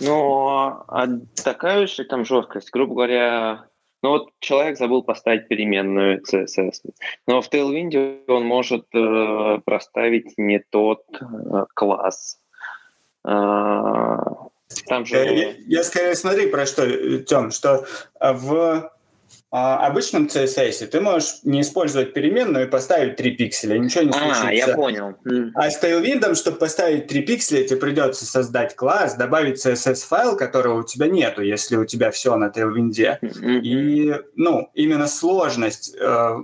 Ну, 0.00 0.48
а 0.48 1.06
такая 1.42 1.86
же 1.86 2.04
там 2.04 2.26
жесткость, 2.26 2.70
грубо 2.70 2.94
говоря, 2.94 3.64
ну 4.02 4.10
вот 4.10 4.28
человек 4.38 4.76
забыл 4.76 5.02
поставить 5.02 5.48
переменную 5.48 6.20
CSS, 6.20 6.92
но 7.26 7.40
в 7.40 7.50
Tailwind 7.50 8.24
он 8.28 8.44
может 8.44 8.84
э, 8.94 9.60
проставить 9.64 10.36
не 10.36 10.58
тот 10.58 11.04
э, 11.10 11.64
класс. 11.72 12.38
Э, 13.26 14.18
там 14.86 15.06
же... 15.06 15.16
Я, 15.16 15.54
я 15.66 15.82
скорее 15.82 16.14
смотри 16.14 16.48
про 16.48 16.66
что, 16.66 17.18
Тем, 17.20 17.50
что 17.50 17.86
в 18.20 18.92
обычном 19.50 20.26
CSS 20.26 20.86
ты 20.86 21.00
можешь 21.00 21.40
не 21.42 21.62
использовать 21.62 22.12
переменную 22.12 22.66
и 22.66 22.70
поставить 22.70 23.16
3 23.16 23.30
пикселя, 23.32 23.78
ничего 23.78 24.04
не 24.04 24.12
случится. 24.12 24.46
А, 24.46 24.52
я 24.52 24.74
понял. 24.76 25.16
А 25.54 25.70
с 25.70 25.82
Tailwind, 25.82 26.34
чтобы 26.36 26.58
поставить 26.58 27.08
3 27.08 27.22
пикселя, 27.22 27.66
тебе 27.66 27.80
придется 27.80 28.26
создать 28.26 28.76
класс, 28.76 29.16
добавить 29.16 29.64
CSS-файл, 29.64 30.36
которого 30.36 30.80
у 30.80 30.82
тебя 30.84 31.08
нету, 31.08 31.42
если 31.42 31.76
у 31.76 31.84
тебя 31.84 32.12
все 32.12 32.36
на 32.36 32.46
Tailwind. 32.46 33.18
И, 33.62 34.14
ну, 34.36 34.70
именно 34.74 35.08
сложность, 35.08 35.96
э, 36.00 36.36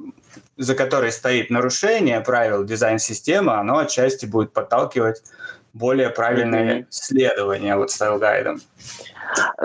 за 0.57 0.75
которой 0.75 1.13
стоит 1.13 1.49
нарушение 1.49 2.21
правил 2.21 2.65
дизайн-системы, 2.65 3.53
оно 3.53 3.79
отчасти 3.79 4.27
будет 4.27 4.53
подталкивать 4.53 5.23
более 5.73 6.11
правильное 6.11 6.81
mm-hmm. 6.81 6.87
следование 6.91 7.77
вот 7.77 7.91
стайл-гайдом. 7.91 8.61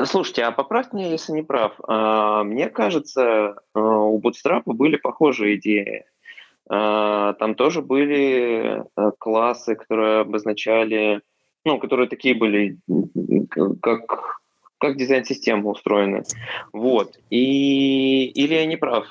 Слушайте, 0.06 0.44
а 0.44 0.52
поправь 0.52 0.94
меня, 0.94 1.08
если 1.10 1.34
не 1.34 1.44
прав. 1.44 1.74
А, 1.88 2.44
мне 2.44 2.70
кажется, 2.70 3.56
а, 3.74 3.80
у 3.80 4.20
Bootstrap 4.20 4.64
были 4.66 4.98
похожие 4.98 5.56
идеи. 5.58 6.06
а, 6.70 7.34
там 7.34 7.56
тоже 7.56 7.82
были 7.82 8.84
э, 8.84 9.12
классы, 9.18 9.76
которые 9.76 10.22
обозначали, 10.22 11.22
ну, 11.66 11.80
которые 11.80 12.08
такие 12.08 12.36
были, 12.36 12.78
как, 13.82 14.40
как 14.78 14.98
дизайн-система 14.98 15.70
устроена. 15.70 16.24
Вот. 16.72 17.18
И, 17.30 18.26
или 18.26 18.54
я 18.54 18.66
не 18.66 18.78
прав? 18.78 19.06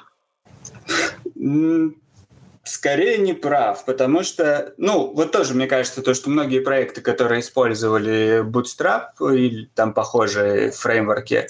Скорее 2.63 3.19
не 3.19 3.33
прав, 3.33 3.85
потому 3.87 4.23
что, 4.23 4.75
ну, 4.77 5.13
вот 5.15 5.33
тоже 5.33 5.55
мне 5.55 5.67
кажется, 5.67 6.03
то, 6.03 6.13
что 6.13 6.29
многие 6.29 6.61
проекты, 6.61 7.01
которые 7.01 7.41
использовали 7.41 8.43
Bootstrap 8.45 9.35
или 9.35 9.71
там 9.75 9.95
похожие 9.95 10.71
фреймворки, 10.71 11.49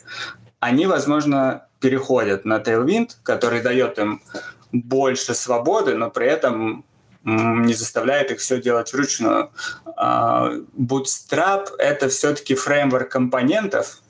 они, 0.60 0.86
возможно, 0.86 1.66
переходят 1.80 2.44
на 2.44 2.58
Tailwind, 2.58 3.10
который 3.24 3.60
дает 3.60 3.98
им 3.98 4.22
больше 4.70 5.34
свободы, 5.34 5.94
но 5.94 6.10
при 6.10 6.28
этом 6.28 6.84
не 7.24 7.74
заставляет 7.74 8.30
их 8.30 8.38
все 8.38 8.60
делать 8.60 8.92
вручную. 8.92 9.50
А, 9.96 10.52
Bootstrap— 10.78 11.70
это 11.78 12.08
все-таки 12.08 12.54
фреймворк 12.54 13.10
компонентов, 13.10 14.00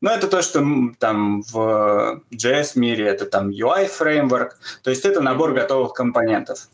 но 0.00 0.10
это 0.10 0.28
то, 0.28 0.42
что 0.42 0.64
там 0.98 1.42
в 1.42 2.22
JS-мире 2.32 3.06
это 3.06 3.26
там 3.26 3.50
UI-фреймворк, 3.50 4.58
то 4.82 4.90
есть 4.90 5.04
это 5.04 5.20
набор 5.20 5.52
готовых 5.52 5.92
компонентов. 5.92 6.68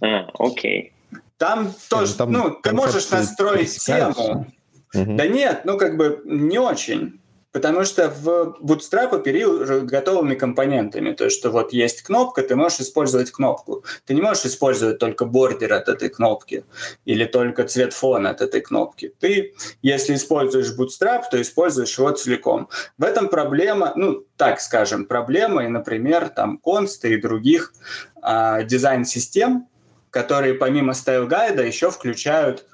А, 0.00 0.28
окей. 0.38 0.92
Там 1.38 1.72
тоже, 1.88 2.14
там 2.14 2.32
ну, 2.32 2.50
ты 2.50 2.72
можешь 2.72 3.10
настроить 3.10 3.76
тему. 3.78 4.46
Угу. 4.94 5.16
Да 5.16 5.26
нет, 5.26 5.62
ну 5.64 5.76
как 5.76 5.96
бы 5.96 6.22
не 6.24 6.58
очень. 6.58 7.20
Потому 7.54 7.84
что 7.84 8.10
в 8.10 8.56
Bootstrap 8.60 9.14
оперируют 9.14 9.84
готовыми 9.84 10.34
компонентами. 10.34 11.12
То 11.12 11.30
что 11.30 11.52
вот 11.52 11.72
есть 11.72 12.02
кнопка, 12.02 12.42
ты 12.42 12.56
можешь 12.56 12.80
использовать 12.80 13.30
кнопку. 13.30 13.84
Ты 14.06 14.14
не 14.14 14.20
можешь 14.20 14.44
использовать 14.46 14.98
только 14.98 15.24
бордер 15.24 15.72
от 15.72 15.88
этой 15.88 16.08
кнопки 16.08 16.64
или 17.04 17.24
только 17.24 17.62
цвет 17.62 17.92
фона 17.92 18.30
от 18.30 18.40
этой 18.40 18.60
кнопки. 18.60 19.14
Ты, 19.20 19.54
если 19.82 20.16
используешь 20.16 20.76
Bootstrap, 20.76 21.22
то 21.30 21.40
используешь 21.40 21.96
его 21.96 22.10
целиком. 22.10 22.68
В 22.98 23.04
этом 23.04 23.28
проблема, 23.28 23.92
ну, 23.94 24.24
так 24.36 24.60
скажем, 24.60 25.04
проблема, 25.04 25.64
и, 25.64 25.68
например, 25.68 26.30
там 26.30 26.58
консты 26.58 27.12
и 27.14 27.20
других 27.20 27.72
а, 28.20 28.64
дизайн-систем, 28.64 29.68
которые 30.10 30.54
помимо 30.54 30.92
стайл-гайда 30.92 31.64
еще 31.64 31.92
включают 31.92 32.66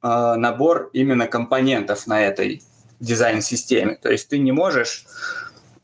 а, 0.00 0.36
набор 0.36 0.88
именно 0.94 1.26
компонентов 1.26 2.06
на 2.06 2.22
этой 2.22 2.62
дизайн-системе. 3.00 3.98
То 4.00 4.10
есть 4.10 4.28
ты 4.28 4.38
не 4.38 4.52
можешь 4.52 5.04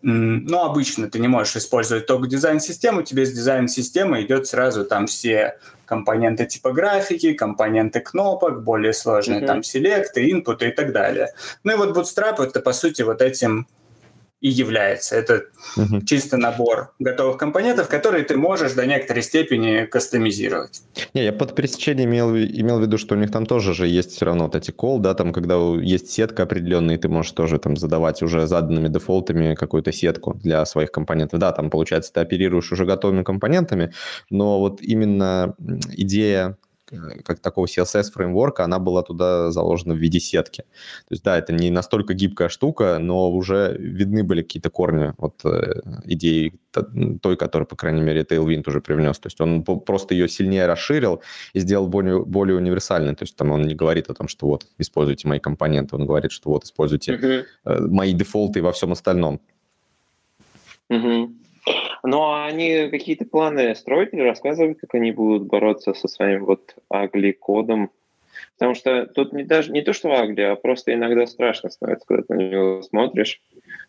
ну, 0.06 0.60
обычно 0.60 1.08
ты 1.08 1.18
не 1.18 1.28
можешь 1.28 1.56
использовать 1.56 2.04
только 2.04 2.28
дизайн-систему, 2.28 3.02
тебе 3.02 3.24
с 3.24 3.32
дизайн-системы 3.32 4.20
идет 4.20 4.46
сразу 4.46 4.84
там 4.84 5.06
все 5.06 5.58
компоненты 5.86 6.44
типографики, 6.44 7.32
компоненты 7.32 8.00
кнопок, 8.00 8.62
более 8.62 8.92
сложные 8.92 9.40
mm-hmm. 9.40 9.46
там 9.46 9.62
селекты, 9.62 10.30
инпуты 10.30 10.68
и 10.68 10.72
так 10.72 10.92
далее. 10.92 11.32
Ну 11.62 11.72
и 11.72 11.76
вот 11.76 11.96
Bootstrap 11.96 12.42
это, 12.42 12.60
по 12.60 12.74
сути, 12.74 13.00
вот 13.00 13.22
этим 13.22 13.66
и 14.44 14.50
является. 14.50 15.16
Это 15.16 15.44
угу. 15.74 16.02
чисто 16.02 16.36
набор 16.36 16.92
готовых 16.98 17.38
компонентов, 17.38 17.88
которые 17.88 18.24
ты 18.24 18.36
можешь 18.36 18.74
до 18.74 18.84
некоторой 18.84 19.22
степени 19.22 19.86
кастомизировать. 19.86 20.82
Не, 21.14 21.24
я 21.24 21.32
под 21.32 21.54
пересечением 21.54 22.10
имел, 22.10 22.36
имел 22.36 22.78
в 22.78 22.82
виду, 22.82 22.98
что 22.98 23.14
у 23.14 23.18
них 23.18 23.30
там 23.30 23.46
тоже 23.46 23.72
же 23.72 23.88
есть 23.88 24.10
все 24.10 24.26
равно 24.26 24.44
вот 24.44 24.54
эти 24.54 24.70
call, 24.70 24.98
да, 24.98 25.14
там, 25.14 25.32
когда 25.32 25.56
есть 25.80 26.10
сетка 26.10 26.42
определенная, 26.42 26.98
ты 26.98 27.08
можешь 27.08 27.32
тоже 27.32 27.58
там 27.58 27.78
задавать 27.78 28.22
уже 28.22 28.46
заданными 28.46 28.88
дефолтами 28.88 29.54
какую-то 29.54 29.92
сетку 29.92 30.34
для 30.34 30.66
своих 30.66 30.92
компонентов. 30.92 31.40
Да, 31.40 31.52
там, 31.52 31.70
получается, 31.70 32.12
ты 32.12 32.20
оперируешь 32.20 32.70
уже 32.70 32.84
готовыми 32.84 33.22
компонентами, 33.22 33.94
но 34.28 34.60
вот 34.60 34.82
именно 34.82 35.54
идея 35.96 36.58
как 37.24 37.40
такого 37.40 37.66
CSS-фреймворка, 37.66 38.64
она 38.64 38.78
была 38.78 39.02
туда 39.02 39.50
заложена 39.50 39.94
в 39.94 39.98
виде 39.98 40.20
сетки. 40.20 40.62
То 41.08 41.12
есть, 41.12 41.22
да, 41.22 41.38
это 41.38 41.52
не 41.52 41.70
настолько 41.70 42.14
гибкая 42.14 42.48
штука, 42.48 42.98
но 43.00 43.30
уже 43.30 43.76
видны 43.78 44.24
были 44.24 44.42
какие-то 44.42 44.70
корни 44.70 45.12
от 45.18 45.44
э, 45.44 45.80
идеи 46.04 46.54
той, 47.22 47.36
которую, 47.36 47.68
по 47.68 47.76
крайней 47.76 48.02
мере, 48.02 48.22
Tailwind 48.22 48.64
уже 48.66 48.80
привнес. 48.80 49.18
То 49.18 49.26
есть 49.28 49.40
он 49.40 49.62
просто 49.62 50.14
ее 50.14 50.28
сильнее 50.28 50.66
расширил 50.66 51.22
и 51.52 51.60
сделал 51.60 51.86
более, 51.86 52.24
более 52.24 52.56
универсальной. 52.56 53.14
То 53.14 53.22
есть 53.22 53.36
там 53.36 53.52
он 53.52 53.62
не 53.62 53.74
говорит 53.74 54.10
о 54.10 54.14
том, 54.14 54.28
что 54.28 54.46
вот, 54.46 54.66
используйте 54.78 55.28
мои 55.28 55.38
компоненты, 55.38 55.96
он 55.96 56.06
говорит, 56.06 56.32
что 56.32 56.50
вот, 56.50 56.64
используйте 56.64 57.14
uh-huh. 57.14 57.88
мои 57.88 58.12
дефолты 58.12 58.62
во 58.62 58.72
всем 58.72 58.92
остальном. 58.92 59.40
Uh-huh. 60.90 61.32
Ну, 62.06 62.22
а 62.22 62.44
они 62.44 62.90
какие-то 62.90 63.24
планы 63.24 63.74
строят 63.74 64.12
или 64.12 64.20
рассказывают, 64.20 64.78
как 64.78 64.94
они 64.94 65.10
будут 65.10 65.44
бороться 65.44 65.94
со 65.94 66.06
своим 66.06 66.44
вот 66.44 66.76
агли-кодом? 66.90 67.90
Потому 68.58 68.74
что 68.74 69.06
тут 69.06 69.32
не, 69.32 69.42
даже, 69.42 69.72
не 69.72 69.80
то, 69.80 69.94
что 69.94 70.12
агли, 70.12 70.42
а 70.42 70.54
просто 70.54 70.92
иногда 70.92 71.26
страшно 71.26 71.70
становится, 71.70 72.06
когда 72.06 72.22
ты 72.24 72.34
на 72.34 72.42
него 72.42 72.82
смотришь. 72.82 73.40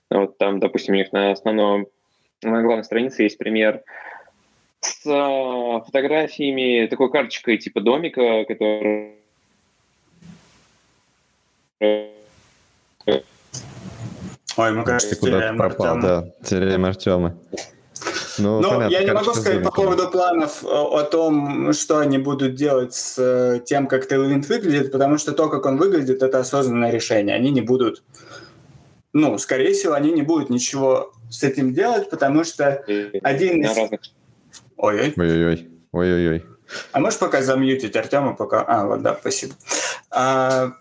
Вот 0.10 0.38
там, 0.38 0.62
допустим, 0.62 0.94
у 0.94 0.98
них 0.98 1.12
на 1.12 1.32
основном, 1.32 1.88
на 2.42 2.62
главной 2.62 2.86
странице 2.86 3.24
есть 3.24 3.38
пример 3.38 3.84
с 4.80 5.06
а, 5.06 5.82
фотографиями, 5.82 6.88
такой 6.88 7.12
карточкой 7.12 7.58
типа 7.58 7.82
домика, 7.82 8.46
который 8.46 9.16
Ой, 14.58 14.72
мы, 14.72 14.86
кажется, 14.86 15.20
теряем 15.20 15.58
пропал, 15.58 15.98
Артема. 15.98 16.02
Да, 16.02 16.48
теряем 16.48 16.86
Артема. 16.86 17.38
Ну, 18.38 18.60
Но 18.60 18.70
понятно, 18.70 18.94
я 18.94 19.04
не 19.04 19.12
могу 19.12 19.34
сказать 19.34 19.64
по 19.64 19.72
поводу 19.72 20.10
планов 20.10 20.64
о, 20.64 20.68
э, 20.68 21.02
о 21.02 21.04
том, 21.04 21.74
что 21.74 22.00
они 22.00 22.18
будут 22.18 22.56
делать 22.56 22.94
с 22.94 23.16
э, 23.18 23.62
тем, 23.66 23.88
как 23.88 24.12
Tailwind 24.12 24.48
выглядит, 24.48 24.92
потому 24.92 25.18
что 25.18 25.32
то, 25.32 25.50
как 25.50 25.66
он 25.66 25.78
выглядит, 25.78 26.22
это 26.24 26.40
осознанное 26.40 26.92
решение. 26.92 27.36
Они 27.36 27.52
не 27.52 27.62
будут, 27.62 28.04
ну, 29.14 29.38
скорее 29.38 29.74
всего, 29.74 29.94
они 29.94 30.12
не 30.12 30.22
будут 30.22 30.50
ничего 30.50 31.14
с 31.30 31.44
этим 31.44 31.74
делать, 31.74 32.10
потому 32.10 32.44
что 32.44 32.84
один 33.24 33.64
из... 33.64 33.78
Ой-ой. 34.78 35.14
Ой-ой-ой. 35.16 35.70
Ой-ой-ой. 35.92 36.46
А 36.92 37.00
можешь 37.00 37.20
пока 37.20 37.42
замьютить 37.42 37.96
Артема, 37.96 38.36
пока... 38.36 38.64
А, 38.64 38.86
вот, 38.86 39.02
да, 39.02 39.18
спасибо. 39.20 39.54
А, 40.10 40.74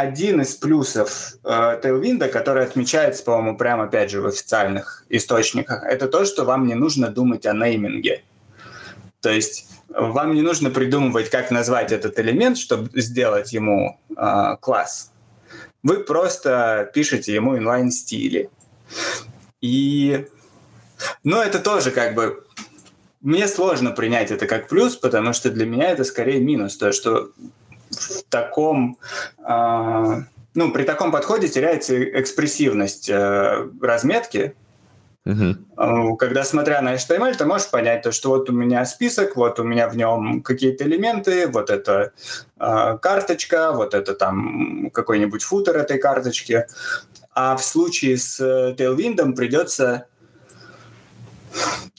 один 0.00 0.40
из 0.40 0.54
плюсов 0.54 1.34
э, 1.44 1.48
Tailwind, 1.82 2.26
который 2.28 2.64
отмечается, 2.64 3.22
по-моему, 3.22 3.56
прямо 3.56 3.84
опять 3.84 4.10
же 4.10 4.20
в 4.20 4.26
официальных 4.26 5.04
источниках, 5.08 5.84
это 5.84 6.08
то, 6.08 6.24
что 6.24 6.44
вам 6.44 6.66
не 6.66 6.74
нужно 6.74 7.08
думать 7.08 7.46
о 7.46 7.52
нейминге. 7.52 8.22
То 9.20 9.30
есть 9.30 9.68
вам 9.88 10.34
не 10.34 10.42
нужно 10.42 10.70
придумывать, 10.70 11.30
как 11.30 11.50
назвать 11.50 11.92
этот 11.92 12.18
элемент, 12.18 12.56
чтобы 12.56 12.88
сделать 13.00 13.52
ему 13.52 13.98
э, 14.16 14.56
класс. 14.60 15.12
Вы 15.82 16.04
просто 16.04 16.90
пишете 16.94 17.34
ему 17.34 17.56
инлайн-стили. 17.56 18.50
И, 19.60 20.26
ну, 21.24 21.40
это 21.40 21.58
тоже 21.58 21.90
как 21.90 22.14
бы 22.14 22.46
мне 23.20 23.46
сложно 23.48 23.90
принять 23.90 24.30
это 24.30 24.46
как 24.46 24.68
плюс, 24.68 24.96
потому 24.96 25.34
что 25.34 25.50
для 25.50 25.66
меня 25.66 25.90
это 25.90 26.04
скорее 26.04 26.40
минус, 26.40 26.76
то, 26.76 26.92
что 26.92 27.32
в 27.90 28.22
таком, 28.28 28.98
э, 29.38 30.22
ну, 30.54 30.72
при 30.72 30.84
таком 30.84 31.12
подходе 31.12 31.48
теряется 31.48 32.02
экспрессивность 32.20 33.08
э, 33.08 33.68
разметки. 33.80 34.54
Uh-huh. 35.26 36.16
Когда, 36.16 36.44
смотря 36.44 36.80
на 36.80 36.94
HTML, 36.94 37.34
ты 37.34 37.44
можешь 37.44 37.68
понять, 37.68 38.02
то, 38.02 38.10
что 38.10 38.30
вот 38.30 38.48
у 38.48 38.54
меня 38.54 38.86
список, 38.86 39.36
вот 39.36 39.60
у 39.60 39.64
меня 39.64 39.86
в 39.86 39.96
нем 39.96 40.40
какие-то 40.42 40.84
элементы, 40.84 41.46
вот 41.46 41.68
это 41.68 42.12
э, 42.58 42.98
карточка, 43.02 43.72
вот 43.72 43.92
это 43.92 44.14
там 44.14 44.90
какой-нибудь 44.90 45.42
футер 45.42 45.76
этой 45.76 45.98
карточки. 45.98 46.66
А 47.32 47.54
в 47.56 47.62
случае 47.62 48.16
с 48.16 48.40
Tailwind 48.40 49.34
придется 49.34 50.06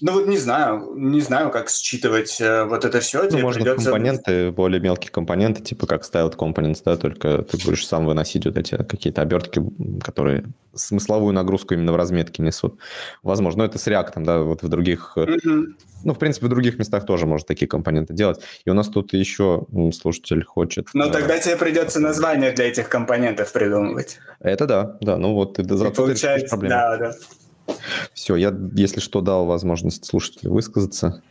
ну 0.01 0.13
вот 0.13 0.27
не 0.27 0.37
знаю, 0.37 0.93
не 0.95 1.21
знаю, 1.21 1.51
как 1.51 1.69
считывать 1.69 2.39
э, 2.41 2.65
вот 2.65 2.85
это 2.85 2.99
все. 2.99 3.23
Ну, 3.29 3.39
можно 3.39 3.63
придется... 3.63 3.91
компоненты, 3.91 4.51
более 4.51 4.81
мелкие 4.81 5.11
компоненты, 5.11 5.61
типа 5.61 5.87
как 5.87 6.03
styled 6.03 6.35
components, 6.35 6.81
да, 6.83 6.97
только 6.97 7.43
ты 7.43 7.57
будешь 7.63 7.85
сам 7.85 8.05
выносить 8.05 8.45
вот 8.45 8.57
эти 8.57 8.77
какие-то 8.77 9.21
обертки, 9.21 9.61
которые 10.03 10.45
смысловую 10.73 11.33
нагрузку 11.33 11.73
именно 11.73 11.93
в 11.93 11.95
разметке 11.95 12.41
несут. 12.43 12.79
Возможно, 13.23 13.59
но 13.59 13.65
это 13.65 13.77
с 13.77 13.87
React, 13.87 14.23
да, 14.23 14.39
вот 14.39 14.63
в 14.63 14.69
других... 14.69 15.13
Mm-hmm. 15.15 15.65
Ну, 16.03 16.13
в 16.13 16.17
принципе, 16.17 16.47
в 16.47 16.49
других 16.49 16.79
местах 16.79 17.05
тоже 17.05 17.27
можно 17.27 17.45
такие 17.45 17.67
компоненты 17.67 18.13
делать. 18.13 18.39
И 18.65 18.69
у 18.69 18.73
нас 18.73 18.87
тут 18.87 19.13
еще 19.13 19.67
слушатель 19.93 20.43
хочет... 20.43 20.87
Ну, 20.93 21.05
э... 21.05 21.11
тогда 21.11 21.37
тебе 21.37 21.57
придется 21.57 21.99
название 21.99 22.51
для 22.53 22.69
этих 22.69 22.89
компонентов 22.89 23.51
придумывать. 23.51 24.19
Это 24.39 24.65
да, 24.65 24.97
да. 25.01 25.17
Ну, 25.17 25.33
вот 25.33 25.55
ты 25.55 25.63
получается, 25.63 26.57
да, 26.57 26.97
да. 26.97 27.13
Все, 28.13 28.35
я, 28.35 28.53
если 28.75 28.99
что, 28.99 29.21
дал 29.21 29.45
возможность 29.45 30.05
слушателю 30.05 30.53
высказаться. 30.53 31.21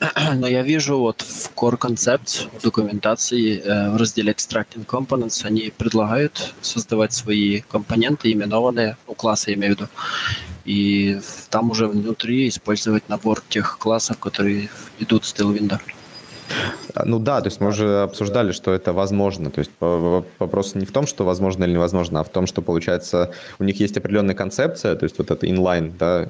Но 0.34 0.46
я 0.46 0.62
вижу 0.62 0.98
вот 0.98 1.22
в 1.22 1.50
Core 1.54 1.78
Concept 1.78 2.48
в 2.58 2.62
документации 2.62 3.60
э, 3.60 3.90
в 3.90 3.96
разделе 3.96 4.32
Extracting 4.32 4.86
Components 4.86 5.44
они 5.44 5.72
предлагают 5.76 6.54
создавать 6.60 7.12
свои 7.12 7.60
компоненты, 7.60 8.32
именованные, 8.32 8.96
у 9.06 9.14
класса 9.14 9.50
я 9.50 9.56
имею 9.56 9.74
в 9.74 9.78
виду, 9.78 9.88
и 10.64 11.20
там 11.50 11.70
уже 11.70 11.86
внутри 11.86 12.48
использовать 12.48 13.08
набор 13.08 13.42
тех 13.48 13.78
классов, 13.78 14.18
которые 14.18 14.68
идут 14.98 15.24
с 15.24 15.34
Tailwind. 15.34 15.72
А, 15.72 15.95
ну 17.04 17.18
да, 17.18 17.40
то 17.40 17.48
есть 17.48 17.60
мы 17.60 17.68
уже 17.68 18.02
обсуждали, 18.02 18.52
что 18.52 18.72
это 18.72 18.92
возможно. 18.92 19.50
То 19.50 19.58
есть 19.58 19.70
вопрос 19.80 20.74
не 20.74 20.86
в 20.86 20.92
том, 20.92 21.06
что 21.06 21.24
возможно 21.24 21.64
или 21.64 21.72
невозможно, 21.72 22.20
а 22.20 22.24
в 22.24 22.28
том, 22.28 22.46
что 22.46 22.62
получается 22.62 23.32
у 23.58 23.64
них 23.64 23.80
есть 23.80 23.96
определенная 23.96 24.34
концепция, 24.34 24.94
то 24.96 25.04
есть 25.04 25.18
вот 25.18 25.30
это 25.30 25.46
inline, 25.46 25.92
да, 25.98 26.28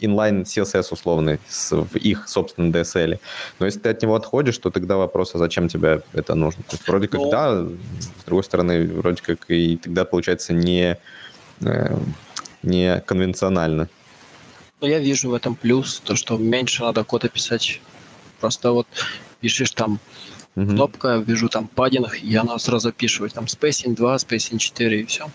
inline 0.00 0.44
CSS 0.44 0.88
условный 0.90 1.38
в 1.70 1.96
их 1.96 2.28
собственном 2.28 2.72
DSL. 2.72 3.18
Но 3.58 3.66
если 3.66 3.80
ты 3.80 3.88
от 3.88 4.02
него 4.02 4.14
отходишь, 4.14 4.58
то 4.58 4.70
тогда 4.70 4.96
вопрос, 4.96 5.34
а 5.34 5.38
зачем 5.38 5.68
тебе 5.68 6.02
это 6.12 6.34
нужно? 6.34 6.62
То 6.64 6.76
есть 6.76 6.86
вроде 6.86 7.08
как 7.08 7.20
Но... 7.20 7.30
да, 7.30 7.62
с 7.62 8.24
другой 8.26 8.44
стороны, 8.44 8.86
вроде 8.86 9.22
как 9.22 9.50
и 9.50 9.76
тогда 9.76 10.04
получается 10.04 10.52
не, 10.52 10.98
э, 11.60 11.96
не 12.62 13.00
конвенционально. 13.00 13.88
Но 14.80 14.88
я 14.88 14.98
вижу 14.98 15.30
в 15.30 15.34
этом 15.34 15.54
плюс, 15.54 16.00
то, 16.04 16.14
что 16.14 16.36
меньше 16.36 16.82
надо 16.82 17.04
кода 17.04 17.28
писать 17.28 17.80
Просто 18.40 18.72
вот 18.72 18.86
пишешь 19.40 19.70
там 19.72 20.00
угу. 20.56 20.66
кнопка, 20.66 21.16
вижу 21.16 21.48
там 21.48 21.68
паддинг, 21.68 22.22
и 22.22 22.34
она 22.36 22.58
сразу 22.58 22.92
пишет 22.92 23.32
там 23.32 23.44
spacing 23.44 23.94
2, 23.94 24.16
spacing 24.16 24.58
4 24.58 25.00
и 25.00 25.04
все. 25.04 25.30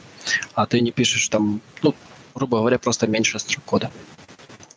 А 0.54 0.66
ты 0.66 0.82
не 0.82 0.91
пишешь 0.91 1.28
там, 1.30 1.62
ну, 1.82 1.95
грубо 2.36 2.60
говоря, 2.60 2.80
просто 2.80 3.08
меньше 3.08 3.39
строк 3.39 3.64
кода. 3.66 3.91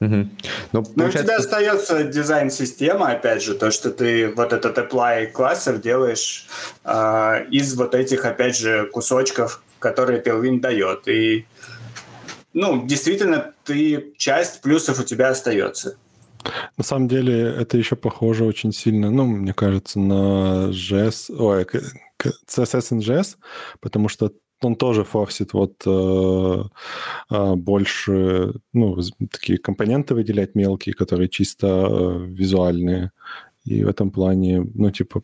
Угу. 0.01 0.11
Ну, 0.11 0.29
Но 0.73 0.83
получается... 0.83 1.21
у 1.21 1.23
тебя 1.23 1.37
остается 1.37 2.03
дизайн-система, 2.05 3.13
опять 3.13 3.43
же, 3.43 3.55
то, 3.55 3.71
что 3.71 3.91
ты 3.91 4.33
вот 4.35 4.53
этот 4.53 4.77
apply 4.77 5.29
классов 5.29 5.81
делаешь 5.81 6.49
э, 6.85 7.47
из 7.51 7.75
вот 7.77 7.95
этих, 7.95 8.25
опять 8.25 8.57
же, 8.57 8.87
кусочков, 8.93 9.63
которые 9.79 10.21
Tailwind 10.21 10.59
дает. 10.59 11.07
И, 11.07 11.47
ну, 12.53 12.85
действительно, 12.85 13.53
ты 13.65 14.13
часть 14.17 14.61
плюсов 14.61 14.99
у 14.99 15.05
тебя 15.05 15.29
остается. 15.29 15.97
На 16.77 16.85
самом 16.85 17.09
деле 17.09 17.35
это 17.35 17.79
еще 17.79 17.97
похоже 17.97 18.45
очень 18.45 18.73
сильно, 18.73 19.11
ну, 19.11 19.27
мне 19.27 19.53
кажется, 19.53 20.01
на 20.01 20.71
JS, 20.71 21.35
ой, 21.37 21.67
CSS 22.47 22.99
JS, 22.99 23.37
потому 23.81 24.09
что 24.09 24.33
он 24.65 24.77
тоже 24.77 25.05
форсит 25.05 25.53
вот 25.53 25.83
э, 25.87 26.63
э, 27.31 27.55
больше, 27.55 28.55
ну, 28.73 28.97
такие 29.31 29.59
компоненты 29.59 30.15
выделять 30.15 30.55
мелкие, 30.55 30.95
которые 30.95 31.29
чисто 31.29 31.67
э, 31.67 32.27
визуальные. 32.29 33.11
И 33.65 33.85
в 33.85 33.89
этом 33.89 34.11
плане, 34.11 34.65
ну, 34.75 34.91
типа, 34.91 35.23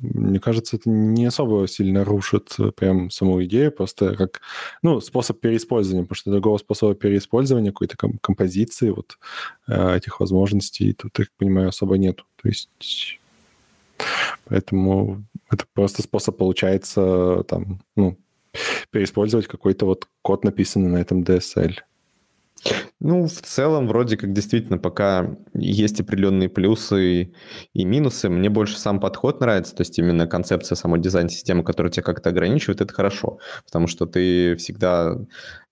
мне 0.00 0.40
кажется, 0.40 0.76
это 0.76 0.88
не 0.90 1.26
особо 1.26 1.66
сильно 1.68 2.04
рушит 2.04 2.54
э, 2.58 2.70
прям 2.72 3.10
саму 3.10 3.42
идею, 3.44 3.72
просто 3.72 4.14
как, 4.16 4.40
ну, 4.82 5.00
способ 5.00 5.40
переиспользования, 5.40 6.04
потому 6.04 6.16
что 6.16 6.30
другого 6.30 6.58
способа 6.58 6.94
переиспользования 6.94 7.72
какой-то 7.72 7.96
ком- 7.96 8.18
композиции, 8.18 8.90
вот 8.90 9.18
э, 9.68 9.96
этих 9.96 10.20
возможностей 10.20 10.92
тут, 10.92 11.18
я 11.18 11.26
понимаю, 11.36 11.68
особо 11.68 11.96
нету. 11.96 12.24
То 12.42 12.48
есть 12.48 13.20
поэтому 14.46 15.24
это 15.50 15.64
просто 15.72 16.02
способ 16.02 16.36
получается 16.36 17.44
там, 17.48 17.80
ну, 17.96 18.16
переиспользовать 18.90 19.46
какой-то 19.46 19.86
вот 19.86 20.08
код, 20.22 20.44
написанный 20.44 20.88
на 20.88 20.98
этом 20.98 21.22
DSL. 21.22 21.74
Ну, 23.00 23.26
в 23.26 23.42
целом, 23.42 23.86
вроде 23.86 24.16
как 24.16 24.32
действительно 24.32 24.78
пока 24.78 25.36
есть 25.52 26.00
определенные 26.00 26.48
плюсы 26.48 27.34
и 27.74 27.84
минусы. 27.84 28.30
Мне 28.30 28.48
больше 28.48 28.78
сам 28.78 29.00
подход 29.00 29.40
нравится, 29.40 29.74
то 29.74 29.82
есть 29.82 29.98
именно 29.98 30.26
концепция 30.26 30.76
самой 30.76 31.00
дизайн-системы, 31.00 31.64
которая 31.64 31.92
тебя 31.92 32.02
как-то 32.02 32.30
ограничивает, 32.30 32.80
это 32.80 32.94
хорошо, 32.94 33.38
потому 33.66 33.86
что 33.86 34.06
ты 34.06 34.56
всегда 34.56 35.18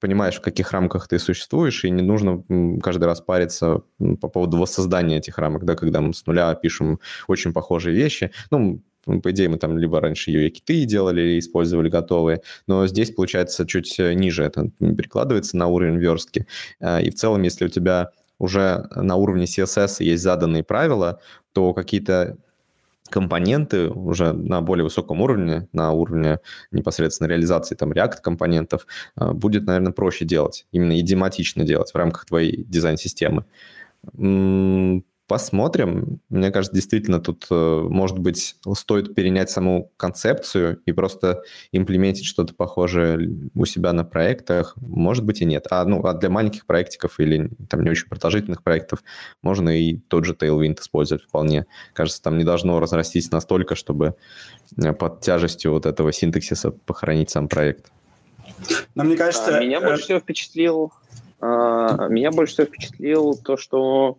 понимаешь, 0.00 0.36
в 0.36 0.42
каких 0.42 0.72
рамках 0.72 1.08
ты 1.08 1.18
существуешь, 1.18 1.84
и 1.84 1.90
не 1.90 2.02
нужно 2.02 2.42
каждый 2.82 3.04
раз 3.04 3.20
париться 3.20 3.82
по 4.20 4.28
поводу 4.28 4.58
воссоздания 4.58 5.18
этих 5.18 5.38
рамок, 5.38 5.64
да, 5.64 5.74
когда 5.74 6.00
мы 6.00 6.12
с 6.12 6.26
нуля 6.26 6.52
пишем 6.54 7.00
очень 7.28 7.52
похожие 7.52 7.96
вещи. 7.96 8.32
Ну, 8.50 8.82
по 9.04 9.30
идее, 9.30 9.48
мы 9.48 9.58
там 9.58 9.78
либо 9.78 10.00
раньше 10.00 10.30
ее 10.30 10.50
киты 10.50 10.84
делали, 10.84 11.20
или 11.20 11.38
использовали 11.38 11.88
готовые, 11.88 12.42
но 12.66 12.86
здесь, 12.86 13.10
получается, 13.10 13.66
чуть 13.66 13.98
э, 13.98 14.14
ниже 14.14 14.44
это 14.44 14.70
перекладывается 14.78 15.56
на 15.56 15.66
уровень 15.66 15.98
верстки. 15.98 16.46
А, 16.80 17.00
и 17.00 17.10
в 17.10 17.14
целом, 17.14 17.42
если 17.42 17.66
у 17.66 17.68
тебя 17.68 18.10
уже 18.38 18.88
на 18.94 19.16
уровне 19.16 19.44
CSS 19.44 20.02
есть 20.02 20.22
заданные 20.22 20.64
правила, 20.64 21.20
то 21.52 21.74
какие-то 21.74 22.36
компоненты 23.12 23.88
уже 23.90 24.32
на 24.32 24.62
более 24.62 24.84
высоком 24.84 25.20
уровне, 25.20 25.68
на 25.72 25.92
уровне 25.92 26.38
непосредственно 26.70 27.28
реализации 27.28 27.74
там 27.74 27.92
React 27.92 28.20
компонентов, 28.22 28.86
а, 29.16 29.32
будет, 29.32 29.64
наверное, 29.64 29.92
проще 29.92 30.24
делать, 30.24 30.66
именно 30.72 30.98
идиоматично 30.98 31.64
делать 31.64 31.92
в 31.92 31.96
рамках 31.96 32.24
твоей 32.26 32.64
дизайн-системы. 32.64 33.44
Посмотрим. 35.32 36.20
Мне 36.28 36.50
кажется, 36.50 36.74
действительно 36.74 37.18
тут, 37.18 37.46
э, 37.50 37.54
может 37.88 38.18
быть, 38.18 38.56
стоит 38.74 39.14
перенять 39.14 39.48
саму 39.48 39.90
концепцию 39.96 40.82
и 40.84 40.92
просто 40.92 41.42
имплементить 41.72 42.26
что-то 42.26 42.54
похожее 42.54 43.48
у 43.54 43.64
себя 43.64 43.94
на 43.94 44.04
проектах. 44.04 44.74
Может 44.76 45.24
быть 45.24 45.40
и 45.40 45.46
нет. 45.46 45.68
А, 45.70 45.86
ну, 45.86 46.04
а 46.04 46.12
для 46.12 46.28
маленьких 46.28 46.66
проектиков 46.66 47.18
или 47.18 47.48
там 47.70 47.82
не 47.82 47.88
очень 47.88 48.10
продолжительных 48.10 48.62
проектов 48.62 49.02
можно 49.40 49.70
и 49.70 49.96
тот 49.96 50.26
же 50.26 50.34
Tailwind 50.34 50.78
использовать 50.78 51.24
вполне. 51.24 51.64
Кажется, 51.94 52.20
там 52.20 52.36
не 52.36 52.44
должно 52.44 52.78
разрастись 52.78 53.30
настолько, 53.30 53.74
чтобы 53.74 54.16
э, 54.76 54.92
под 54.92 55.22
тяжестью 55.22 55.72
вот 55.72 55.86
этого 55.86 56.12
синтаксиса 56.12 56.72
похоронить 56.72 57.30
сам 57.30 57.48
проект. 57.48 57.90
Но 58.94 59.04
мне 59.04 59.16
кажется... 59.16 59.56
А, 59.56 59.60
меня 59.62 59.78
э, 59.78 59.80
больше 59.80 60.02
всего 60.02 60.18
впечатлил... 60.18 60.92
А, 61.40 62.08
меня 62.08 62.32
больше 62.32 62.52
всего 62.52 62.66
впечатлил 62.66 63.34
то, 63.42 63.56
что 63.56 64.18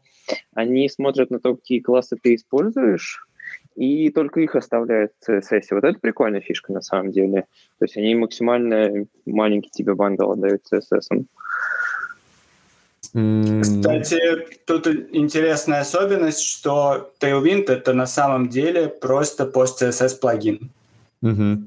они 0.53 0.89
смотрят 0.89 1.31
на 1.31 1.39
то, 1.39 1.55
какие 1.55 1.79
классы 1.79 2.17
ты 2.21 2.35
используешь, 2.35 3.27
и 3.75 4.09
только 4.09 4.41
их 4.41 4.55
оставляют 4.55 5.13
в 5.19 5.29
CSS. 5.29 5.63
Вот 5.71 5.83
это 5.83 5.99
прикольная 5.99 6.41
фишка 6.41 6.71
на 6.73 6.81
самом 6.81 7.11
деле. 7.11 7.45
То 7.79 7.85
есть 7.85 7.97
они 7.97 8.15
максимально 8.15 9.05
маленький 9.25 9.69
тебе 9.71 9.95
бандл 9.95 10.31
отдают 10.31 10.61
CSS. 10.71 11.25
Кстати, 13.61 14.19
тут 14.65 14.87
интересная 14.87 15.81
особенность, 15.81 16.41
что 16.41 17.13
Tailwind 17.19 17.65
это 17.67 17.93
на 17.93 18.07
самом 18.07 18.49
деле 18.49 18.87
просто 18.87 19.45
пост-CSS 19.45 20.19
плагин. 20.19 20.71
Угу. 21.21 21.57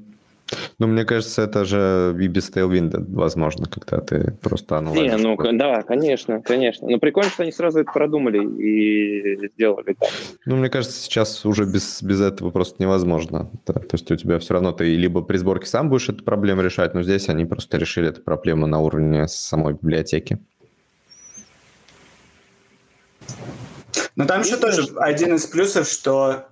Ну, 0.79 0.87
мне 0.87 1.05
кажется, 1.05 1.41
это 1.41 1.65
же 1.65 2.15
и 2.19 2.27
без 2.27 2.49
Tailwind 2.49 3.05
возможно, 3.13 3.65
когда 3.67 3.99
ты 3.99 4.31
просто 4.41 4.77
оно... 4.77 4.93
Не, 4.95 5.17
ну, 5.17 5.37
да, 5.53 5.81
конечно, 5.81 6.41
конечно. 6.41 6.87
Но 6.87 6.99
прикольно, 6.99 7.29
что 7.29 7.43
они 7.43 7.51
сразу 7.51 7.79
это 7.79 7.91
продумали 7.91 8.43
и 8.43 9.47
сделали 9.47 9.95
так. 9.99 10.09
Ну, 10.45 10.55
мне 10.55 10.69
кажется, 10.69 10.99
сейчас 11.01 11.45
уже 11.45 11.65
без, 11.65 12.01
без 12.01 12.21
этого 12.21 12.51
просто 12.51 12.81
невозможно. 12.81 13.49
Да, 13.65 13.73
то 13.73 13.93
есть 13.93 14.09
у 14.11 14.15
тебя 14.15 14.39
все 14.39 14.53
равно 14.53 14.71
ты 14.71 14.95
либо 14.95 15.21
при 15.21 15.37
сборке 15.37 15.65
сам 15.65 15.89
будешь 15.89 16.09
эту 16.09 16.23
проблему 16.23 16.61
решать, 16.61 16.93
но 16.93 17.03
здесь 17.03 17.29
они 17.29 17.45
просто 17.45 17.77
решили 17.77 18.09
эту 18.09 18.21
проблему 18.21 18.67
на 18.67 18.79
уровне 18.79 19.27
самой 19.27 19.73
библиотеки. 19.73 20.39
Но 24.15 24.25
там 24.25 24.41
еще 24.41 24.57
тоже 24.57 24.83
один 24.97 25.35
из 25.35 25.45
плюсов, 25.45 25.87
что 25.87 26.47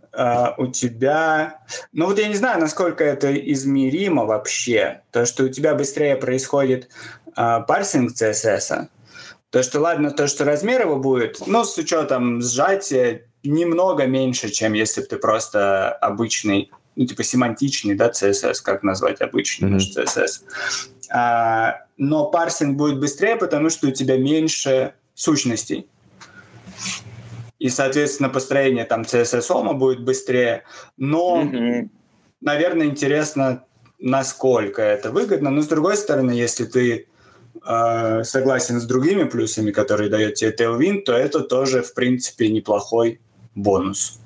у 0.58 0.68
тебя... 0.68 1.60
Ну 1.92 2.06
вот 2.06 2.20
я 2.20 2.28
не 2.28 2.36
знаю, 2.36 2.60
насколько 2.60 3.04
это 3.04 3.34
измеримо 3.36 4.26
вообще. 4.26 5.02
То, 5.12 5.26
что 5.26 5.44
у 5.44 5.50
тебя 5.50 5.76
быстрее 5.76 6.16
происходит 6.16 6.90
uh, 7.36 7.66
парсинг 7.66 8.12
CSS. 8.12 8.88
То, 9.50 9.64
что 9.64 9.80
ладно, 9.80 10.12
то, 10.12 10.28
что 10.28 10.44
размер 10.44 10.82
его 10.82 10.98
будет, 10.98 11.46
ну, 11.48 11.64
с 11.64 11.78
учетом 11.78 12.42
сжатия, 12.42 13.28
немного 13.44 14.06
меньше, 14.06 14.50
чем 14.50 14.74
если 14.74 15.02
бы 15.02 15.08
ты 15.08 15.18
просто 15.18 15.92
обычный, 15.92 16.72
ну, 16.96 17.06
типа 17.06 17.24
семантичный, 17.24 17.96
да, 17.96 18.10
CSS, 18.10 18.56
как 18.64 18.84
назвать 18.84 19.22
обычный 19.22 19.72
mm-hmm. 19.72 20.06
CSS. 20.06 20.42
Uh, 21.14 21.74
но 21.98 22.30
парсинг 22.32 22.78
будет 22.78 23.00
быстрее, 23.00 23.36
потому 23.36 23.70
что 23.70 23.88
у 23.88 23.92
тебя 23.92 24.18
меньше 24.18 24.94
сущностей 25.14 25.88
и, 27.60 27.70
соответственно, 27.70 28.30
построение 28.30 28.86
там 28.86 29.02
CSS 29.02 29.74
будет 29.74 30.04
быстрее. 30.04 30.64
Но, 30.98 31.42
mm-hmm. 31.42 31.90
наверное, 32.42 32.88
интересно, 32.88 33.64
насколько 34.00 34.82
это 34.82 35.12
выгодно. 35.12 35.50
Но, 35.50 35.62
с 35.62 35.68
другой 35.68 35.98
стороны, 35.98 36.32
если 36.32 36.66
ты 36.66 37.08
э, 37.66 38.24
согласен 38.24 38.80
с 38.80 38.86
другими 38.86 39.24
плюсами, 39.24 39.72
которые 39.72 40.10
дает 40.10 40.36
тебе 40.36 40.52
Tailwind, 40.52 41.04
то 41.04 41.14
это 41.14 41.40
тоже, 41.40 41.82
в 41.82 41.94
принципе, 41.94 42.50
неплохой 42.50 43.22
бонус. 43.56 44.20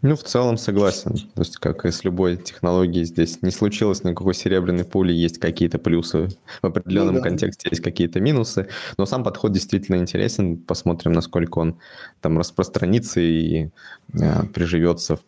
Ну, 0.00 0.14
в 0.14 0.22
целом 0.22 0.58
согласен. 0.58 1.14
То 1.34 1.42
есть, 1.42 1.56
как 1.56 1.84
и 1.84 1.90
с 1.90 2.04
любой 2.04 2.36
технологией, 2.36 3.04
здесь 3.04 3.42
не 3.42 3.50
случилось 3.50 4.04
никакой 4.04 4.34
серебряной 4.34 4.84
пули, 4.84 5.12
есть 5.12 5.38
какие-то 5.38 5.78
плюсы 5.78 6.28
в 6.62 6.66
определенном 6.66 7.16
ну, 7.16 7.20
да. 7.20 7.28
контексте, 7.28 7.68
есть 7.70 7.82
какие-то 7.82 8.20
минусы. 8.20 8.68
Но 8.96 9.06
сам 9.06 9.24
подход 9.24 9.52
действительно 9.52 9.96
интересен. 9.96 10.56
Посмотрим, 10.56 11.12
насколько 11.12 11.58
он 11.58 11.78
там 12.20 12.38
распространится 12.38 13.20
и 13.20 13.70
э, 14.14 14.44
приживется 14.54 15.18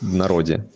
в 0.00 0.14
народе. 0.14 0.68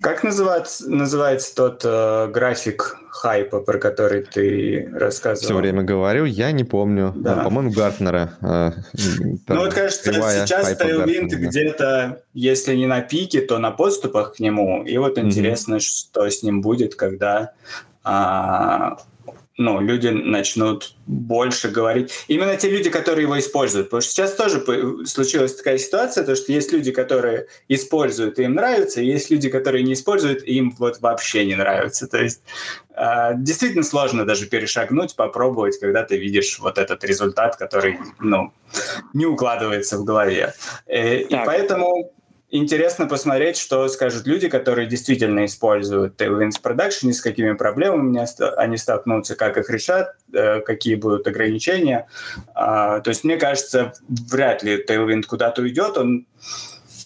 Как 0.00 0.24
называется, 0.24 0.90
называется 0.90 1.54
тот 1.54 1.82
э, 1.84 2.28
график 2.28 2.96
хайпа, 3.10 3.60
про 3.60 3.78
который 3.78 4.22
ты 4.22 4.88
рассказывал? 4.94 5.44
Все 5.44 5.54
время 5.54 5.82
говорю, 5.82 6.24
я 6.24 6.52
не 6.52 6.64
помню. 6.64 7.12
Да. 7.14 7.40
А, 7.40 7.44
по-моему, 7.44 7.70
Гартнера. 7.70 8.32
Э, 8.40 8.70
ну 9.46 9.60
вот, 9.60 9.74
кажется, 9.74 10.10
сейчас 10.10 10.72
Tailwind 10.80 11.28
где-то, 11.28 12.22
если 12.32 12.74
не 12.76 12.86
на 12.86 13.02
пике, 13.02 13.42
то 13.42 13.58
на 13.58 13.72
подступах 13.72 14.36
к 14.36 14.40
нему. 14.40 14.84
И 14.84 14.96
вот 14.96 15.18
интересно, 15.18 15.74
mm-hmm. 15.74 15.80
что 15.80 16.30
с 16.30 16.42
ним 16.42 16.62
будет, 16.62 16.94
когда 16.94 17.52
а, 18.02 18.96
ну, 19.60 19.78
люди 19.78 20.08
начнут 20.08 20.94
больше 21.06 21.68
говорить. 21.68 22.10
Именно 22.28 22.56
те 22.56 22.70
люди, 22.70 22.88
которые 22.88 23.24
его 23.24 23.38
используют. 23.38 23.88
Потому 23.88 24.00
что 24.00 24.10
сейчас 24.10 24.34
тоже 24.34 24.64
случилась 25.04 25.54
такая 25.54 25.76
ситуация, 25.76 26.24
то, 26.24 26.34
что 26.34 26.50
есть 26.50 26.72
люди, 26.72 26.92
которые 26.92 27.46
используют, 27.68 28.38
и 28.38 28.44
им 28.44 28.54
нравится, 28.54 29.02
и 29.02 29.06
есть 29.06 29.30
люди, 29.30 29.50
которые 29.50 29.84
не 29.84 29.92
используют, 29.92 30.42
и 30.44 30.54
им 30.54 30.74
вот 30.78 31.00
вообще 31.02 31.44
не 31.44 31.56
нравится. 31.56 32.06
То 32.06 32.22
есть 32.22 32.40
э, 32.96 33.32
действительно 33.34 33.82
сложно 33.82 34.24
даже 34.24 34.46
перешагнуть, 34.46 35.14
попробовать, 35.14 35.78
когда 35.78 36.04
ты 36.04 36.16
видишь 36.16 36.58
вот 36.58 36.78
этот 36.78 37.04
результат, 37.04 37.56
который, 37.56 37.98
ну, 38.18 38.54
не 39.12 39.26
укладывается 39.26 39.98
в 39.98 40.04
голове. 40.04 40.54
Э, 40.86 41.18
и, 41.18 41.36
поэтому 41.44 42.14
интересно 42.50 43.06
посмотреть, 43.06 43.56
что 43.56 43.88
скажут 43.88 44.26
люди, 44.26 44.48
которые 44.48 44.86
действительно 44.86 45.44
используют 45.44 46.20
Tailwinds 46.20 46.60
продакшене, 46.62 47.12
с 47.12 47.20
какими 47.20 47.52
проблемами 47.52 48.26
они 48.58 48.76
столкнутся, 48.76 49.36
как 49.36 49.56
их 49.56 49.70
решат, 49.70 50.14
э, 50.32 50.60
какие 50.60 50.94
будут 50.94 51.26
ограничения. 51.26 52.06
А, 52.54 53.00
то 53.00 53.10
есть, 53.10 53.24
мне 53.24 53.36
кажется, 53.36 53.92
вряд 54.08 54.62
ли 54.62 54.84
Tailwind 54.84 55.22
куда-то 55.22 55.62
уйдет. 55.62 55.96
Он, 55.96 56.26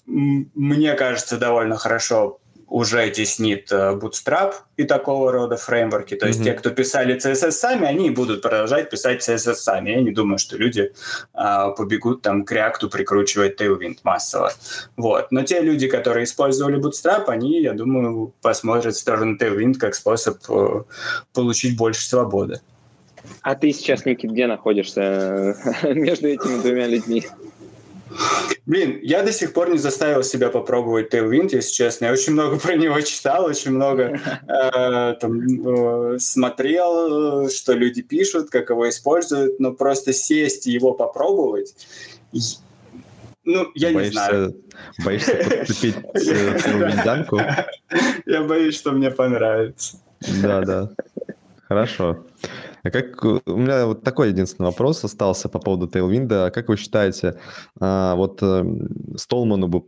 мне 0.07 0.95
кажется, 0.95 1.38
довольно 1.38 1.76
хорошо 1.76 2.40
уже 2.75 3.09
теснит 3.11 3.70
э, 3.70 3.93
Bootstrap 3.93 4.55
и 4.77 4.83
такого 4.83 5.31
рода 5.31 5.57
фреймворки. 5.57 6.16
То 6.16 6.27
есть 6.27 6.41
mm-hmm. 6.41 6.45
те, 6.45 6.53
кто 6.55 6.70
писали 6.70 7.14
CSS 7.14 7.53
сами, 7.53 7.87
они 7.87 8.11
будут 8.11 8.43
продолжать 8.43 8.91
писать 8.91 9.22
CSS 9.22 9.55
сами. 9.55 9.91
Я 9.91 10.01
не 10.01 10.11
думаю, 10.11 10.39
что 10.39 10.57
люди 10.57 10.93
а, 11.35 11.70
побегут 11.70 12.22
там 12.22 12.45
к 12.45 12.51
React 12.51 12.91
прикручивать 12.91 13.61
Tailwind 13.61 13.99
массово. 14.03 14.53
Вот. 14.97 15.31
Но 15.31 15.43
те 15.43 15.61
люди, 15.61 15.87
которые 15.87 16.25
использовали 16.25 16.83
Bootstrap, 16.83 17.27
они, 17.29 17.62
я 17.62 17.75
думаю, 17.75 18.35
посмотрят 18.43 18.97
в 18.97 18.99
сторону 18.99 19.37
Tailwind 19.37 19.75
как 19.75 19.95
способ 19.95 20.39
э, 20.49 20.83
получить 21.33 21.77
больше 21.77 22.05
свободы. 22.09 22.61
А 23.43 23.55
ты 23.55 23.72
сейчас, 23.72 24.05
Никит, 24.05 24.33
где 24.33 24.49
находишься 24.49 25.57
между 25.85 26.27
этими 26.27 26.61
двумя 26.61 26.89
людьми? 26.89 27.25
Блин, 28.67 28.99
я 29.03 29.23
до 29.23 29.33
сих 29.33 29.53
пор 29.53 29.71
не 29.71 29.79
заставил 29.79 30.23
себя 30.23 30.49
попробовать 30.49 31.12
Tailwind, 31.12 31.51
если 31.53 31.73
честно. 31.73 32.07
Я 32.07 32.12
очень 32.12 32.33
много 32.33 32.59
про 32.61 32.77
него 32.77 33.01
читал, 33.01 33.45
очень 33.45 33.73
много 33.73 34.21
э, 34.49 35.15
там, 35.21 35.41
э, 35.41 36.19
смотрел, 36.19 37.49
что 37.51 37.73
люди 37.73 38.03
пишут, 38.03 38.51
как 38.51 38.71
его 38.71 38.89
используют, 38.89 39.61
но 39.61 39.73
просто 39.73 40.12
сесть 40.12 40.67
и 40.67 40.73
его 40.73 40.93
попробовать, 40.93 41.75
ну, 43.45 43.71
я 43.75 43.93
боишься, 43.93 44.09
не 44.09 44.12
знаю. 44.12 44.57
Боишься 45.05 45.35
подцепить 45.35 45.97
Tailwind 45.97 47.65
Я 48.27 48.43
боюсь, 48.43 48.75
что 48.75 48.93
мне 48.93 49.11
понравится. 49.11 49.99
Да, 50.43 50.62
да. 50.62 50.91
Хорошо. 51.69 52.25
А 52.85 52.91
как 52.91 53.24
у 53.24 53.57
меня 53.57 53.87
вот 53.87 54.05
такой 54.05 54.28
единственный 54.28 54.66
вопрос 54.66 55.03
остался 55.05 55.49
по 55.49 55.59
поводу 55.59 55.87
Tailwind. 55.87 56.32
А 56.32 56.51
как 56.51 56.68
вы 56.68 56.76
считаете, 56.76 57.41
а, 57.80 58.14
вот 58.14 58.43
э, 58.43 58.64
Столману 59.16 59.68
бы 59.68 59.85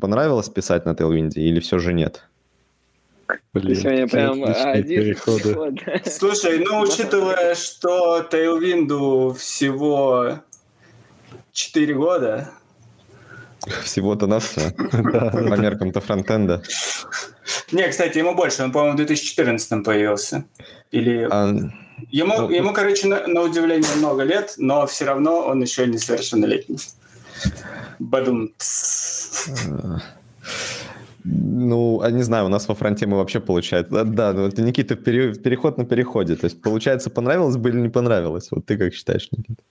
понравилось 0.00 0.48
писать 0.48 0.86
на 0.86 0.90
Tailwind 0.90 1.32
или 1.34 1.58
все 1.58 1.78
же 1.78 1.92
нет? 1.92 2.28
Блин, 3.52 3.76
Сегодня 3.76 4.08
прям 4.08 4.44
один 4.44 5.02
переход. 5.02 5.42
Слушай, 6.06 6.64
ну 6.64 6.80
учитывая, 6.80 7.56
что 7.56 8.24
Tailwind 8.30 9.34
всего 9.34 10.38
4 11.50 11.94
года, 11.94 12.50
всего-то 13.84 14.26
нас 14.26 14.54
по 14.90 15.56
меркам-то 15.56 16.00
фронтенда. 16.00 16.62
Не, 17.72 17.88
кстати, 17.88 18.18
ему 18.18 18.34
больше. 18.34 18.62
Он, 18.62 18.72
по-моему, 18.72 18.94
в 18.94 18.96
2014 18.96 19.84
появился. 19.84 20.44
Или... 20.90 21.28
А... 21.30 21.54
Ему, 22.10 22.34
ну, 22.38 22.50
ему, 22.50 22.72
короче, 22.72 23.06
на, 23.08 23.26
на 23.26 23.40
удивление 23.40 23.90
много 23.96 24.22
лет, 24.22 24.54
но 24.58 24.86
все 24.86 25.06
равно 25.06 25.46
он 25.46 25.62
еще 25.62 25.86
не 25.86 25.98
совершеннолетний. 25.98 26.78
Бадум. 27.98 28.52
Ну, 31.24 32.00
а 32.02 32.10
не 32.10 32.22
знаю, 32.22 32.46
у 32.46 32.48
нас 32.48 32.68
во 32.68 32.74
фронте 32.74 33.06
мы 33.06 33.16
вообще 33.16 33.40
получается... 33.40 33.90
Да, 33.92 34.04
да 34.04 34.32
ну, 34.32 34.46
это, 34.46 34.62
Никита, 34.62 34.94
пере, 34.94 35.34
переход 35.34 35.78
на 35.78 35.84
переходе. 35.84 36.36
То 36.36 36.44
есть, 36.44 36.60
получается, 36.60 37.10
понравилось 37.10 37.56
бы 37.56 37.70
или 37.70 37.80
не 37.80 37.88
понравилось? 37.88 38.48
Вот 38.50 38.66
ты 38.66 38.76
как 38.76 38.94
считаешь, 38.94 39.28
Никита? 39.32 39.62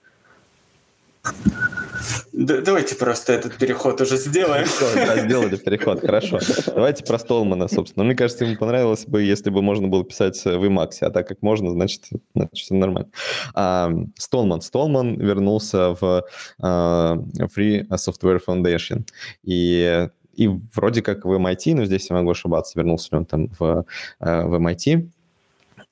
Давайте 2.32 2.94
просто 2.96 3.32
этот 3.32 3.56
переход 3.56 4.00
уже 4.00 4.16
сделаем. 4.16 4.66
Да, 4.94 5.24
сделали 5.24 5.56
переход, 5.64 6.00
хорошо. 6.00 6.38
Давайте 6.66 7.04
про 7.04 7.18
Столмана, 7.18 7.68
собственно. 7.68 8.04
Мне 8.04 8.14
кажется, 8.14 8.44
ему 8.44 8.56
понравилось 8.56 9.06
бы, 9.06 9.22
если 9.22 9.50
бы 9.50 9.62
можно 9.62 9.88
было 9.88 10.04
писать 10.04 10.42
в 10.44 10.64
Emacs, 10.64 10.98
а 11.00 11.10
так 11.10 11.28
как 11.28 11.42
можно, 11.42 11.70
значит, 11.70 12.04
значит 12.34 12.54
все 12.54 12.74
нормально. 12.74 13.10
А, 13.54 13.90
Столман. 14.16 14.60
Столман 14.60 15.16
вернулся 15.16 15.96
в 16.00 16.24
а, 16.60 17.16
Free 17.56 17.86
Software 17.88 18.40
Foundation. 18.46 19.04
И 19.42 20.08
и 20.34 20.48
вроде 20.74 21.00
как 21.00 21.24
в 21.24 21.32
MIT, 21.32 21.74
но 21.74 21.86
здесь 21.86 22.10
я 22.10 22.16
могу 22.16 22.30
ошибаться, 22.30 22.78
вернулся 22.78 23.08
ли 23.12 23.18
он 23.18 23.24
там 23.24 23.48
в, 23.58 23.86
в 24.20 24.54
MIT. 24.54 25.08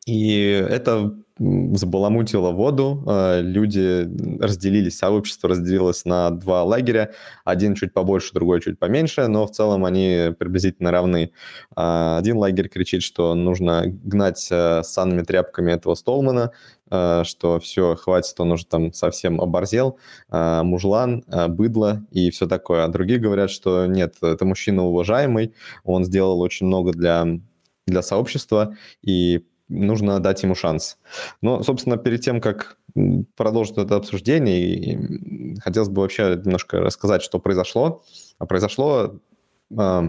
И 0.07 0.67
это 0.69 1.15
забаламутило 1.39 2.51
воду, 2.53 3.03
э, 3.09 3.41
люди 3.43 4.09
разделились, 4.41 4.99
сообщество 4.99 5.49
разделилось 5.49 6.05
на 6.05 6.31
два 6.31 6.63
лагеря, 6.63 7.13
один 7.45 7.75
чуть 7.75 7.93
побольше, 7.93 8.33
другой 8.33 8.61
чуть 8.61 8.79
поменьше, 8.79 9.27
но 9.27 9.47
в 9.47 9.51
целом 9.51 9.85
они 9.85 10.33
приблизительно 10.39 10.93
равны. 10.93 11.33
А, 11.75 12.19
один 12.19 12.37
лагерь 12.37 12.69
кричит, 12.69 13.03
что 13.03 13.35
нужно 13.35 13.83
гнать 13.87 14.47
э, 14.51 14.83
санными 14.85 15.23
тряпками 15.23 15.73
этого 15.73 15.97
Столмана, 15.97 16.53
э, 16.89 17.23
что 17.25 17.59
все, 17.59 17.97
хватит, 17.97 18.39
он 18.39 18.53
уже 18.53 18.67
там 18.67 18.93
совсем 18.93 19.41
оборзел, 19.41 19.99
мужлан, 20.31 21.25
быдло 21.49 22.07
и 22.13 22.31
все 22.31 22.47
такое. 22.47 22.85
А 22.85 22.89
другие 22.89 23.19
говорят, 23.19 23.51
что 23.51 23.87
нет, 23.87 24.15
это 24.23 24.45
мужчина 24.45 24.85
уважаемый, 24.85 25.53
он 25.83 26.05
сделал 26.05 26.41
очень 26.41 26.67
много 26.67 26.93
для, 26.93 27.27
для 27.87 28.03
сообщества, 28.03 28.77
и 29.03 29.45
нужно 29.69 30.21
дать 30.21 30.43
ему 30.43 30.55
шанс. 30.55 30.99
Но, 31.41 31.63
собственно, 31.63 31.97
перед 31.97 32.21
тем, 32.21 32.41
как 32.41 32.77
продолжить 33.37 33.77
это 33.77 33.97
обсуждение, 33.97 35.59
хотелось 35.61 35.89
бы 35.89 36.03
вообще 36.03 36.41
немножко 36.45 36.81
рассказать, 36.81 37.23
что 37.23 37.39
произошло. 37.39 38.03
А 38.39 38.47
произошло 38.47 39.17
э, 39.77 40.09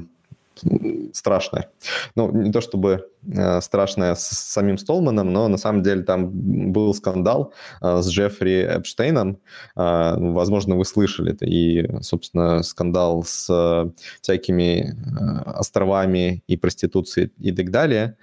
страшное. 1.14 1.70
Ну, 2.16 2.32
не 2.32 2.52
то 2.52 2.62
чтобы 2.62 3.10
э, 3.28 3.62
страшное 3.62 4.16
с 4.16 4.28
самим 4.28 4.78
Столманом, 4.78 5.32
но 5.32 5.48
на 5.48 5.58
самом 5.58 5.84
деле 5.84 6.04
там 6.04 6.30
был 6.72 6.94
скандал 6.94 7.54
э, 7.82 8.02
с 8.02 8.10
Джеффри 8.10 8.78
Эпштейном. 8.78 9.40
Э, 9.76 10.16
возможно, 10.18 10.76
вы 10.76 10.86
слышали 10.86 11.34
это. 11.34 11.46
И, 11.46 12.02
собственно, 12.02 12.64
скандал 12.64 13.24
с 13.24 13.48
э, 13.50 13.92
всякими 14.22 14.96
э, 14.96 15.52
островами 15.52 16.44
и 16.48 16.58
проституцией 16.58 17.32
и 17.40 17.52
так 17.52 17.72
далее. 17.72 18.18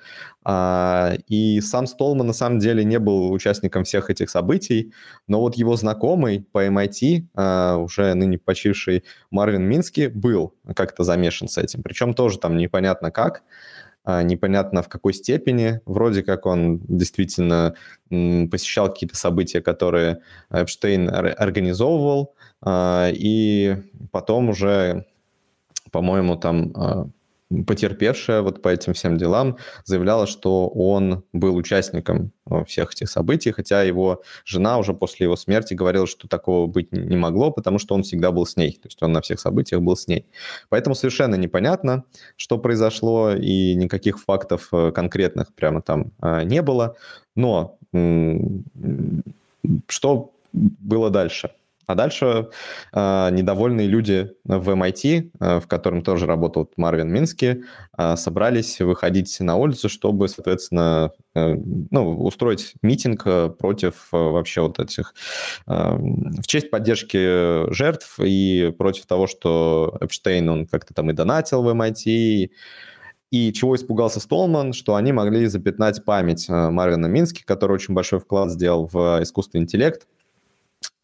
И 0.44 1.60
сам 1.62 1.86
Столман 1.86 2.26
на 2.26 2.32
самом 2.32 2.58
деле 2.58 2.84
не 2.84 2.98
был 2.98 3.30
участником 3.32 3.84
всех 3.84 4.10
этих 4.10 4.28
событий, 4.28 4.92
но 5.28 5.40
вот 5.40 5.56
его 5.56 5.76
знакомый 5.76 6.46
по 6.50 6.66
MIT, 6.66 7.26
а, 7.34 7.76
уже 7.76 8.14
ныне 8.14 8.38
почивший 8.38 9.04
Марвин 9.30 9.62
Мински, 9.62 10.08
был 10.08 10.54
как-то 10.74 11.04
замешан 11.04 11.48
с 11.48 11.58
этим. 11.58 11.82
Причем 11.82 12.14
тоже 12.14 12.38
там 12.38 12.56
непонятно 12.56 13.12
как, 13.12 13.42
а, 14.04 14.22
непонятно 14.22 14.82
в 14.82 14.88
какой 14.88 15.14
степени. 15.14 15.80
Вроде 15.86 16.24
как 16.24 16.46
он 16.46 16.80
действительно 16.88 17.74
посещал 18.08 18.88
какие-то 18.88 19.16
события, 19.16 19.60
которые 19.60 20.22
Эпштейн 20.50 21.08
организовывал, 21.08 22.34
и 22.66 23.76
потом 24.10 24.48
уже, 24.50 25.06
по-моему, 25.90 26.36
там 26.36 27.12
потерпевшая 27.66 28.42
вот 28.42 28.62
по 28.62 28.68
этим 28.68 28.94
всем 28.94 29.16
делам 29.16 29.56
заявляла, 29.84 30.26
что 30.26 30.68
он 30.68 31.24
был 31.32 31.56
участником 31.56 32.32
э, 32.50 32.64
всех 32.64 32.92
этих 32.92 33.08
событий, 33.08 33.52
хотя 33.52 33.82
его 33.82 34.22
жена 34.44 34.78
уже 34.78 34.94
после 34.94 35.24
его 35.24 35.36
смерти 35.36 35.74
говорила, 35.74 36.06
что 36.06 36.28
такого 36.28 36.66
быть 36.66 36.92
не 36.92 37.16
могло, 37.16 37.50
потому 37.50 37.78
что 37.78 37.94
он 37.94 38.02
всегда 38.02 38.32
был 38.32 38.46
с 38.46 38.56
ней, 38.56 38.72
то 38.72 38.86
есть 38.86 39.02
он 39.02 39.12
на 39.12 39.20
всех 39.20 39.40
событиях 39.40 39.82
был 39.82 39.96
с 39.96 40.08
ней. 40.08 40.26
Поэтому 40.68 40.94
совершенно 40.94 41.34
непонятно, 41.34 42.04
что 42.36 42.58
произошло, 42.58 43.32
и 43.32 43.74
никаких 43.74 44.18
фактов 44.20 44.68
э, 44.72 44.92
конкретных 44.92 45.52
прямо 45.54 45.82
там 45.82 46.12
э, 46.22 46.44
не 46.44 46.62
было. 46.62 46.96
Но 47.34 47.78
что 49.88 50.32
было 50.52 51.10
дальше? 51.10 51.50
А 51.92 51.94
дальше 51.94 52.48
э, 52.94 53.28
недовольные 53.32 53.86
люди 53.86 54.32
в 54.44 54.70
MIT, 54.70 55.30
э, 55.38 55.60
в 55.60 55.66
котором 55.66 56.02
тоже 56.02 56.26
работал 56.26 56.70
Марвин 56.76 57.12
Мински, 57.12 57.64
э, 57.98 58.16
собрались 58.16 58.80
выходить 58.80 59.38
на 59.40 59.56
улицу, 59.56 59.90
чтобы, 59.90 60.28
соответственно, 60.28 61.10
э, 61.34 61.54
ну, 61.90 62.16
устроить 62.24 62.72
митинг 62.80 63.22
э, 63.26 63.50
против 63.50 64.08
э, 64.12 64.16
вообще 64.16 64.62
вот 64.62 64.78
этих... 64.78 65.14
Э, 65.66 65.96
в 65.96 66.46
честь 66.46 66.70
поддержки 66.70 67.70
жертв 67.72 68.18
и 68.18 68.74
против 68.78 69.04
того, 69.04 69.26
что 69.26 69.98
Эпштейн, 70.00 70.48
он 70.48 70.66
как-то 70.66 70.94
там 70.94 71.10
и 71.10 71.12
донатил 71.12 71.62
в 71.62 71.68
MIT, 71.68 72.48
и 73.30 73.52
чего 73.52 73.74
испугался 73.74 74.20
Столман, 74.20 74.72
что 74.72 74.94
они 74.94 75.12
могли 75.12 75.46
запятнать 75.46 76.04
память 76.04 76.48
э, 76.48 76.70
Марвина 76.70 77.06
Мински, 77.06 77.42
который 77.44 77.72
очень 77.72 77.94
большой 77.94 78.18
вклад 78.18 78.50
сделал 78.50 78.86
в 78.86 79.22
искусственный 79.22 79.62
интеллект, 79.62 80.06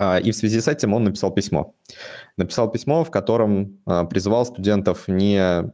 и 0.01 0.30
в 0.30 0.36
связи 0.36 0.61
с 0.61 0.68
этим 0.68 0.94
он 0.94 1.05
написал 1.05 1.32
письмо. 1.32 1.74
Написал 2.36 2.70
письмо, 2.70 3.03
в 3.03 3.11
котором 3.11 3.80
э, 3.84 4.05
призывал 4.09 4.46
студентов 4.46 5.09
не 5.09 5.72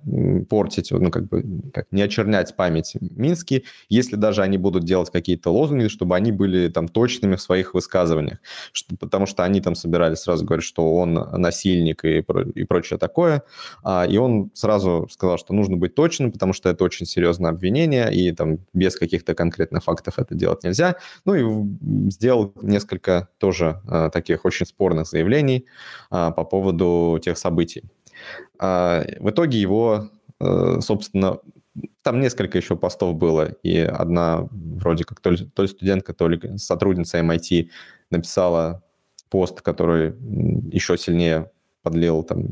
портить, 0.49 0.91
ну, 0.93 1.11
как 1.11 1.29
бы, 1.29 1.45
как, 1.75 1.87
не 1.91 2.01
очернять 2.01 2.57
память 2.57 2.95
Мински, 3.01 3.65
если 3.91 4.17
даже 4.17 4.43
они 4.43 4.57
будут 4.57 4.85
делать 4.85 5.11
какие-то 5.11 5.51
лозунги, 5.51 5.89
чтобы 5.89 6.17
они 6.17 6.33
были 6.33 6.69
там 6.69 6.89
точными 6.89 7.37
в 7.37 7.43
своих 7.43 7.75
высказываниях, 7.75 8.39
что, 8.73 8.97
потому 8.97 9.27
что 9.27 9.45
они 9.45 9.61
там 9.61 9.75
собирались 9.75 10.21
сразу 10.21 10.45
говорить, 10.45 10.65
что 10.65 10.95
он 10.95 11.13
насильник 11.13 12.05
и, 12.05 12.25
и 12.55 12.65
прочее 12.65 12.99
такое, 12.99 13.43
а, 13.83 14.07
и 14.09 14.17
он 14.17 14.51
сразу 14.55 15.07
сказал, 15.11 15.37
что 15.37 15.53
нужно 15.53 15.77
быть 15.77 15.95
точным, 15.95 16.33
потому 16.33 16.55
что 16.55 16.71
это 16.71 16.83
очень 16.85 17.05
серьезное 17.05 17.51
обвинение, 17.51 18.15
и 18.15 18.33
там 18.33 18.59
без 18.73 18.97
каких-то 18.97 19.35
конкретных 19.35 19.85
фактов 19.85 20.19
это 20.19 20.35
делать 20.35 20.65
нельзя, 20.65 20.97
ну 21.27 21.35
и 21.35 22.11
сделал 22.11 22.55
несколько 22.63 23.29
тоже 23.39 23.83
а, 23.87 24.09
таких 24.15 24.45
очень 24.45 24.65
спорных 24.65 25.07
заявлений 25.07 25.67
а, 26.11 26.31
по 26.31 26.45
поводу 26.45 27.19
тех 27.23 27.37
событий. 27.37 27.83
А, 28.59 29.05
в 29.19 29.31
итоге 29.31 29.61
его, 29.61 30.09
э, 30.41 30.81
собственно, 30.81 31.39
там 32.03 32.21
несколько 32.21 32.59
еще 32.59 32.77
постов 32.77 33.17
было, 33.17 33.49
и 33.65 33.79
одна 33.79 34.49
вроде 34.51 35.05
как 35.05 35.21
то 35.21 35.31
ли, 35.31 35.69
студентка, 35.69 36.15
то 36.15 36.29
ли 36.29 36.57
сотрудница 36.57 37.19
MIT 37.19 37.71
написала 38.11 38.83
пост, 39.29 39.61
который 39.61 40.15
еще 40.73 40.97
сильнее 40.97 41.51
подлил 41.83 42.23
там 42.23 42.47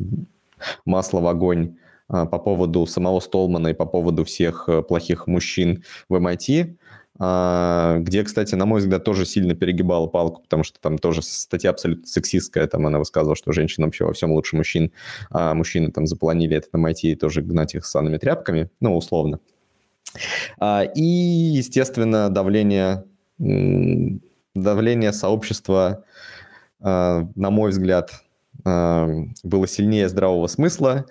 масло 0.85 1.21
в 1.21 1.27
огонь 1.29 1.77
а, 2.09 2.27
по 2.27 2.39
поводу 2.39 2.87
самого 2.87 3.21
Столмана 3.21 3.69
и 3.69 3.75
по 3.75 3.87
поводу 3.87 4.25
всех 4.25 4.69
э, 4.69 4.83
плохих 4.83 5.27
мужчин 5.27 5.85
в 6.09 6.17
MIT. 6.17 6.77
А, 7.25 7.99
где, 8.01 8.25
кстати, 8.25 8.57
на 8.57 8.67
мой 8.67 8.81
взгляд, 8.81 9.05
тоже 9.05 9.25
сильно 9.27 9.55
перегибала 9.55 10.09
палку, 10.09 10.43
потому 10.43 10.65
что 10.65 10.81
там 10.81 10.99
тоже 10.99 11.23
статья 11.23 11.71
абсолютно 11.71 12.05
сексистская, 12.05 12.67
там 12.67 12.85
она 12.85 12.99
высказывала, 12.99 13.37
что 13.37 13.53
женщина 13.53 13.87
вообще 13.87 14.05
во 14.05 14.13
всем 14.13 14.33
лучше 14.33 14.57
мужчин, 14.57 14.91
а 15.31 15.55
мужчины 15.55 15.93
там 15.93 16.09
запланили 16.09 16.57
это 16.57 16.67
на 16.73 16.85
MIT 16.85 17.03
и 17.03 17.15
тоже 17.15 17.43
гнать 17.43 17.77
их 17.77 17.87
санными 17.87 18.19
тряпками, 18.19 18.71
ну, 18.81 18.97
условно. 18.97 19.39
А, 20.59 20.83
и, 20.83 21.01
естественно, 21.01 22.29
давление, 22.29 23.05
давление 23.39 25.13
сообщества, 25.13 26.03
а, 26.81 27.29
на 27.37 27.51
мой 27.51 27.71
взгляд, 27.71 28.11
было 28.65 29.67
сильнее 29.69 30.09
здравого 30.09 30.49
смысла, 30.49 31.07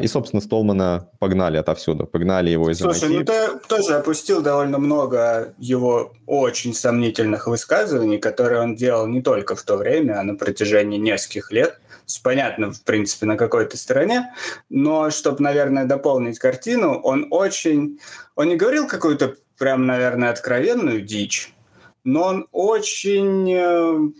и, 0.00 0.06
собственно, 0.06 0.40
Столмана 0.40 1.08
погнали 1.18 1.56
отовсюду, 1.56 2.06
погнали 2.06 2.50
его 2.50 2.70
из 2.70 2.78
Слушай, 2.78 3.10
MIT. 3.10 3.18
ну 3.18 3.24
ты 3.24 3.68
тоже 3.68 3.96
опустил 3.96 4.40
довольно 4.40 4.78
много 4.78 5.54
его 5.58 6.12
очень 6.26 6.72
сомнительных 6.72 7.48
высказываний, 7.48 8.18
которые 8.18 8.60
он 8.60 8.76
делал 8.76 9.08
не 9.08 9.22
только 9.22 9.56
в 9.56 9.62
то 9.62 9.76
время, 9.76 10.20
а 10.20 10.22
на 10.22 10.36
протяжении 10.36 10.98
нескольких 10.98 11.50
лет. 11.50 11.80
Понятно, 12.22 12.72
в 12.72 12.82
принципе, 12.84 13.26
на 13.26 13.36
какой-то 13.36 13.76
стороне, 13.76 14.32
но 14.68 15.10
чтобы, 15.10 15.42
наверное, 15.42 15.84
дополнить 15.84 16.38
картину, 16.38 17.00
он 17.02 17.26
очень... 17.30 17.98
Он 18.36 18.48
не 18.48 18.56
говорил 18.56 18.86
какую-то 18.86 19.36
прям, 19.58 19.86
наверное, 19.86 20.30
откровенную 20.30 21.00
дичь, 21.00 21.52
но 22.04 22.24
он 22.24 22.48
очень 22.52 23.52
э, 23.52 24.12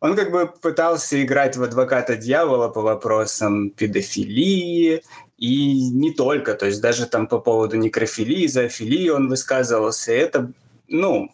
он 0.00 0.16
как 0.16 0.30
бы 0.30 0.46
пытался 0.46 1.22
играть 1.22 1.56
в 1.56 1.62
адвоката 1.62 2.16
дьявола 2.16 2.68
по 2.68 2.82
вопросам 2.82 3.70
педофилии, 3.70 5.02
и 5.38 5.90
не 5.90 6.12
только, 6.12 6.54
то 6.54 6.66
есть 6.66 6.80
даже 6.80 7.06
там 7.06 7.26
по 7.26 7.38
поводу 7.38 7.76
некрофилии, 7.76 8.46
зоофилии 8.46 9.08
он 9.08 9.28
высказывался. 9.28 10.12
Это, 10.12 10.50
ну, 10.88 11.30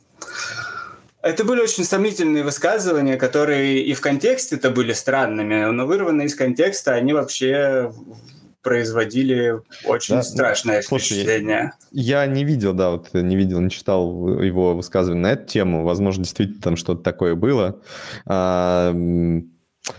это 1.23 1.45
были 1.45 1.61
очень 1.61 1.85
сомнительные 1.85 2.45
высказывания, 2.45 3.17
которые 3.17 3.81
и 3.83 3.95
в 3.95 4.03
контексте-то 4.03 4.71
были 4.71 4.93
странными, 4.93 5.65
но 5.71 5.87
вырванные 5.87 6.27
из 6.27 6.35
контекста 6.35 6.93
они 6.93 7.15
вообще 7.15 7.93
производили 8.65 9.61
очень 9.85 10.17
да, 10.17 10.23
страшное 10.23 10.83
слушай, 10.83 11.15
впечатление. 11.15 11.73
Я 11.93 12.27
не 12.27 12.45
видел, 12.45 12.73
да, 12.73 12.91
вот 12.91 13.13
не 13.13 13.37
видел, 13.37 13.61
не 13.61 13.71
читал 13.71 14.41
его 14.41 14.75
высказывания 14.75 15.21
на 15.21 15.33
эту 15.33 15.47
тему. 15.47 15.85
Возможно, 15.85 16.25
действительно 16.25 16.61
там 16.61 16.77
что-то 16.77 17.03
такое 17.03 17.37
было. 17.37 17.81
А, 18.27 18.93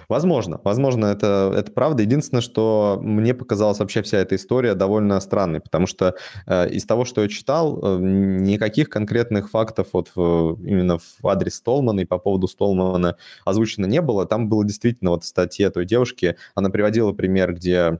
возможно, 0.09 0.59
возможно, 0.63 1.05
это, 1.05 1.53
это 1.55 1.71
правда. 1.71 2.01
Единственное, 2.01 2.41
что 2.41 2.99
мне 3.01 3.33
показалась 3.33 3.79
вообще 3.79 4.01
вся 4.01 4.17
эта 4.17 4.35
история 4.35 4.73
довольно 4.73 5.19
странной, 5.19 5.59
потому 5.59 5.85
что 5.85 6.15
э, 6.47 6.69
из 6.69 6.85
того, 6.85 7.05
что 7.05 7.21
я 7.21 7.27
читал, 7.27 7.79
э, 7.81 7.99
никаких 8.01 8.89
конкретных 8.89 9.51
фактов 9.51 9.89
вот 9.93 10.11
в, 10.15 10.59
именно 10.65 10.97
в 10.97 11.27
адрес 11.27 11.55
Столмана 11.55 11.99
и 11.99 12.05
по 12.05 12.17
поводу 12.17 12.47
Столмана 12.47 13.15
озвучено 13.45 13.85
не 13.85 14.01
было. 14.01 14.25
Там 14.25 14.49
было 14.49 14.65
действительно 14.65 15.11
вот 15.11 15.23
в 15.23 15.27
статье 15.27 15.69
той 15.69 15.85
девушки, 15.85 16.35
она 16.55 16.69
приводила 16.69 17.13
пример, 17.13 17.53
где 17.53 17.99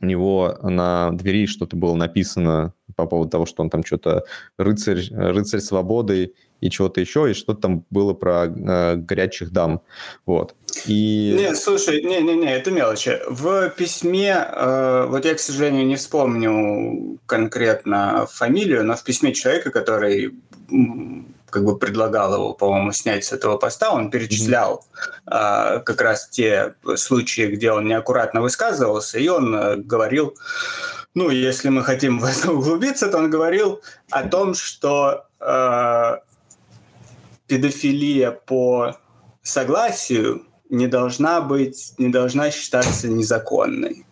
у 0.00 0.06
него 0.06 0.56
на 0.62 1.10
двери 1.12 1.46
что-то 1.46 1.76
было 1.76 1.94
написано 1.94 2.72
по 2.96 3.06
поводу 3.06 3.30
того, 3.30 3.46
что 3.46 3.62
он 3.62 3.70
там 3.70 3.84
что-то 3.84 4.24
рыцарь, 4.58 5.08
рыцарь 5.10 5.60
свободы 5.60 6.34
и 6.60 6.70
чего-то 6.70 7.00
еще, 7.00 7.30
и 7.30 7.34
что-то 7.34 7.60
там 7.60 7.84
было 7.90 8.12
про 8.12 8.46
э, 8.46 8.96
горячих 8.96 9.50
дам. 9.50 9.82
Вот. 10.26 10.54
И... 10.86 11.34
Не, 11.38 11.54
слушай, 11.54 12.02
не-не-не, 12.02 12.52
это 12.52 12.70
мелочи. 12.70 13.18
В 13.28 13.70
письме, 13.70 14.34
э, 14.36 15.06
вот 15.08 15.24
я, 15.24 15.34
к 15.34 15.40
сожалению, 15.40 15.86
не 15.86 15.96
вспомню 15.96 17.18
конкретно 17.26 18.26
фамилию, 18.30 18.84
но 18.84 18.94
в 18.94 19.04
письме 19.04 19.32
человека, 19.32 19.70
который 19.70 20.34
как 21.50 21.64
бы 21.64 21.78
предлагал 21.78 22.34
его, 22.34 22.54
по-моему, 22.54 22.92
снять 22.92 23.24
с 23.24 23.32
этого 23.32 23.56
поста, 23.56 23.92
он 23.92 24.10
перечислял 24.10 24.84
mm-hmm. 24.84 25.22
а, 25.26 25.78
как 25.80 26.00
раз 26.00 26.28
те 26.28 26.74
случаи, 26.96 27.46
где 27.48 27.72
он 27.72 27.86
неаккуратно 27.86 28.40
высказывался, 28.40 29.18
и 29.18 29.28
он 29.28 29.54
а, 29.54 29.76
говорил, 29.76 30.36
ну, 31.14 31.30
если 31.30 31.68
мы 31.68 31.82
хотим 31.82 32.18
в 32.20 32.24
это 32.24 32.52
углубиться, 32.52 33.08
то 33.10 33.18
он 33.18 33.30
говорил 33.30 33.82
о 34.10 34.28
том, 34.28 34.54
что 34.54 35.26
а, 35.40 36.20
педофилия 37.46 38.30
по 38.30 38.96
согласию 39.42 40.46
не 40.68 40.86
должна 40.86 41.40
быть, 41.40 41.94
не 41.98 42.08
должна 42.08 42.50
считаться 42.50 43.08
незаконной. 43.08 44.06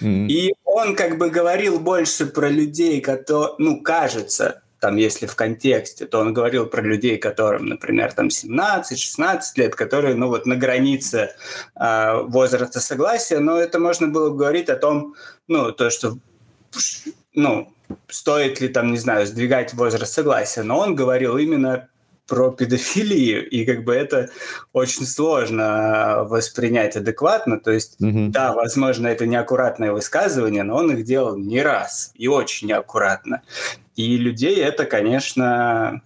Mm-hmm. 0.00 0.26
И 0.26 0.54
он 0.64 0.96
как 0.96 1.18
бы 1.18 1.30
говорил 1.30 1.78
больше 1.78 2.26
про 2.26 2.48
людей, 2.48 3.00
которые, 3.00 3.54
ну, 3.58 3.80
кажется, 3.80 4.62
там, 4.80 4.96
если 4.96 5.26
в 5.26 5.34
контексте, 5.34 6.06
то 6.06 6.20
он 6.20 6.32
говорил 6.32 6.66
про 6.66 6.82
людей, 6.82 7.18
которым, 7.18 7.66
например, 7.66 8.12
там 8.12 8.28
17-16 8.28 9.40
лет, 9.56 9.74
которые, 9.74 10.14
ну, 10.14 10.28
вот 10.28 10.46
на 10.46 10.56
границе 10.56 11.34
э, 11.74 12.22
возраста 12.22 12.80
согласия, 12.80 13.38
но 13.38 13.58
это 13.58 13.78
можно 13.78 14.08
было 14.08 14.30
говорить 14.30 14.68
о 14.68 14.76
том, 14.76 15.14
ну, 15.48 15.72
то, 15.72 15.90
что, 15.90 16.18
ну, 17.34 17.72
стоит 18.08 18.60
ли 18.60 18.68
там, 18.68 18.92
не 18.92 18.98
знаю, 18.98 19.26
сдвигать 19.26 19.74
возраст 19.74 20.12
согласия, 20.12 20.62
но 20.62 20.78
он 20.78 20.94
говорил 20.94 21.38
именно 21.38 21.88
про 22.28 22.50
педофилию, 22.52 23.48
и 23.48 23.64
как 23.64 23.84
бы 23.84 23.94
это 23.94 24.28
очень 24.72 25.06
сложно 25.06 26.24
воспринять 26.24 26.94
адекватно. 26.94 27.58
То 27.58 27.72
есть, 27.72 27.96
mm-hmm. 28.00 28.28
да, 28.28 28.52
возможно, 28.52 29.08
это 29.08 29.26
неаккуратное 29.26 29.92
высказывание, 29.92 30.62
но 30.62 30.76
он 30.76 30.92
их 30.92 31.04
делал 31.04 31.36
не 31.36 31.62
раз 31.62 32.12
и 32.14 32.28
очень 32.28 32.68
неаккуратно. 32.68 33.42
И 33.96 34.16
людей 34.16 34.56
это, 34.56 34.84
конечно, 34.84 36.02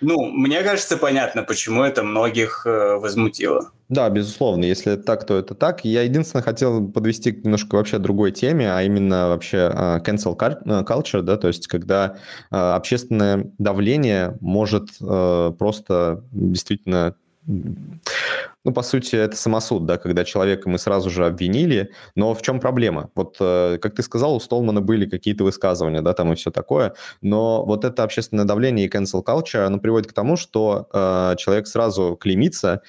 ну, 0.00 0.26
мне 0.26 0.62
кажется, 0.62 0.96
понятно, 0.96 1.42
почему 1.42 1.82
это 1.82 2.02
многих 2.02 2.66
э, 2.66 2.96
возмутило. 2.96 3.72
Да, 3.88 4.08
безусловно. 4.08 4.64
Если 4.64 4.96
так, 4.96 5.26
то 5.26 5.36
это 5.36 5.54
так. 5.54 5.84
Я 5.84 6.02
единственное 6.02 6.42
хотел 6.42 6.88
подвести 6.88 7.32
к 7.32 7.44
немножко 7.44 7.74
вообще 7.74 7.98
другой 7.98 8.32
теме, 8.32 8.72
а 8.72 8.82
именно 8.82 9.28
вообще 9.28 9.70
uh, 9.72 10.02
cancel 10.02 10.36
э, 10.40 10.82
culture, 10.84 11.20
да, 11.20 11.36
то 11.36 11.48
есть 11.48 11.66
когда 11.66 12.16
uh, 12.50 12.74
общественное 12.74 13.50
давление 13.58 14.38
может 14.40 14.88
uh, 15.00 15.52
просто 15.52 16.24
действительно 16.32 17.14
ну, 17.46 18.72
по 18.72 18.82
сути, 18.82 19.16
это 19.16 19.36
самосуд, 19.36 19.84
да, 19.84 19.98
когда 19.98 20.24
человека 20.24 20.68
мы 20.70 20.78
сразу 20.78 21.10
же 21.10 21.26
обвинили, 21.26 21.90
но 22.14 22.34
в 22.34 22.40
чем 22.40 22.58
проблема? 22.58 23.10
Вот, 23.14 23.36
э, 23.38 23.78
как 23.80 23.94
ты 23.94 24.02
сказал, 24.02 24.34
у 24.34 24.40
Столмана 24.40 24.80
были 24.80 25.06
какие-то 25.06 25.44
высказывания, 25.44 26.00
да, 26.00 26.14
там 26.14 26.32
и 26.32 26.36
все 26.36 26.50
такое, 26.50 26.94
но 27.20 27.64
вот 27.66 27.84
это 27.84 28.02
общественное 28.02 28.46
давление 28.46 28.86
и 28.86 28.88
cancel 28.88 29.22
culture, 29.22 29.66
оно 29.66 29.78
приводит 29.78 30.08
к 30.10 30.14
тому, 30.14 30.36
что 30.36 30.88
э, 30.90 31.34
человек 31.36 31.66
сразу 31.66 32.16
клеймится, 32.18 32.80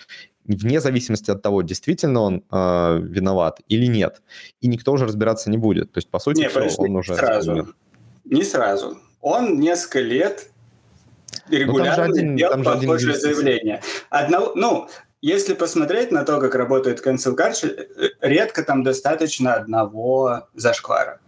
вне 0.47 0.79
зависимости 0.79 1.31
от 1.31 1.41
того, 1.41 1.61
действительно 1.61 2.21
он 2.21 2.43
э, 2.51 2.99
виноват 3.01 3.61
или 3.67 3.85
нет. 3.85 4.21
И 4.61 4.67
никто 4.67 4.91
уже 4.93 5.05
разбираться 5.05 5.49
не 5.49 5.57
будет. 5.57 5.91
То 5.91 5.97
есть, 5.97 6.09
по 6.09 6.19
сути, 6.19 6.41
не, 6.41 6.49
все, 6.49 6.69
он 6.77 6.95
уже... 6.95 7.15
Сразу. 7.15 7.67
Не 8.25 8.43
сразу. 8.43 8.97
Он 9.21 9.59
несколько 9.59 10.01
лет 10.01 10.49
ну, 11.49 11.57
регулярно 11.57 12.05
один, 12.05 12.35
делал 12.35 12.63
похожее 12.63 13.15
заявление. 13.15 13.81
Одного, 14.09 14.51
ну, 14.55 14.87
если 15.21 15.53
посмотреть 15.53 16.11
на 16.11 16.23
то, 16.23 16.39
как 16.39 16.55
работает 16.55 17.05
cancel 17.05 17.35
culture, 17.35 17.87
редко 18.21 18.63
там 18.63 18.83
достаточно 18.83 19.55
одного 19.55 20.47
зашквара. 20.53 21.19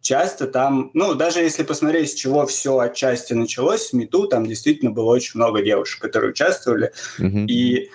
Часто 0.00 0.46
там, 0.46 0.90
ну, 0.94 1.14
даже 1.14 1.40
если 1.40 1.62
посмотреть, 1.62 2.10
с 2.10 2.14
чего 2.14 2.46
все 2.46 2.78
отчасти 2.78 3.34
началось, 3.34 3.88
с 3.88 3.92
Мету 3.92 4.26
там 4.28 4.46
действительно 4.46 4.92
было 4.92 5.10
очень 5.10 5.32
много 5.34 5.62
девушек, 5.62 6.00
которые 6.00 6.30
участвовали, 6.30 6.92
mm-hmm. 7.18 7.46
и 7.46 7.90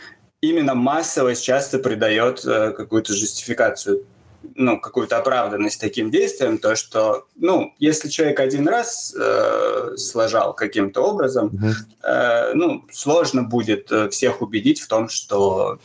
именно 0.47 0.75
массовость 0.75 1.43
часто 1.43 1.79
придает 1.79 2.45
э, 2.45 2.71
какую-то 2.71 3.13
жестификацию 3.13 4.05
ну, 4.53 4.79
какую-то 4.79 5.17
оправданность 5.17 5.81
таким 5.81 6.11
действиям, 6.11 6.57
то, 6.57 6.75
что, 6.75 7.25
ну, 7.35 7.73
если 7.79 8.09
человек 8.09 8.39
один 8.39 8.67
раз 8.67 9.15
э, 9.17 9.95
сложал 9.97 10.53
каким-то 10.53 11.01
образом, 11.01 11.49
mm-hmm. 11.49 11.73
э, 12.03 12.53
ну, 12.53 12.85
сложно 12.91 13.43
будет 13.43 13.91
э, 13.91 14.09
всех 14.09 14.41
убедить 14.41 14.81
в 14.81 14.87
том, 14.87 15.09
что 15.09 15.79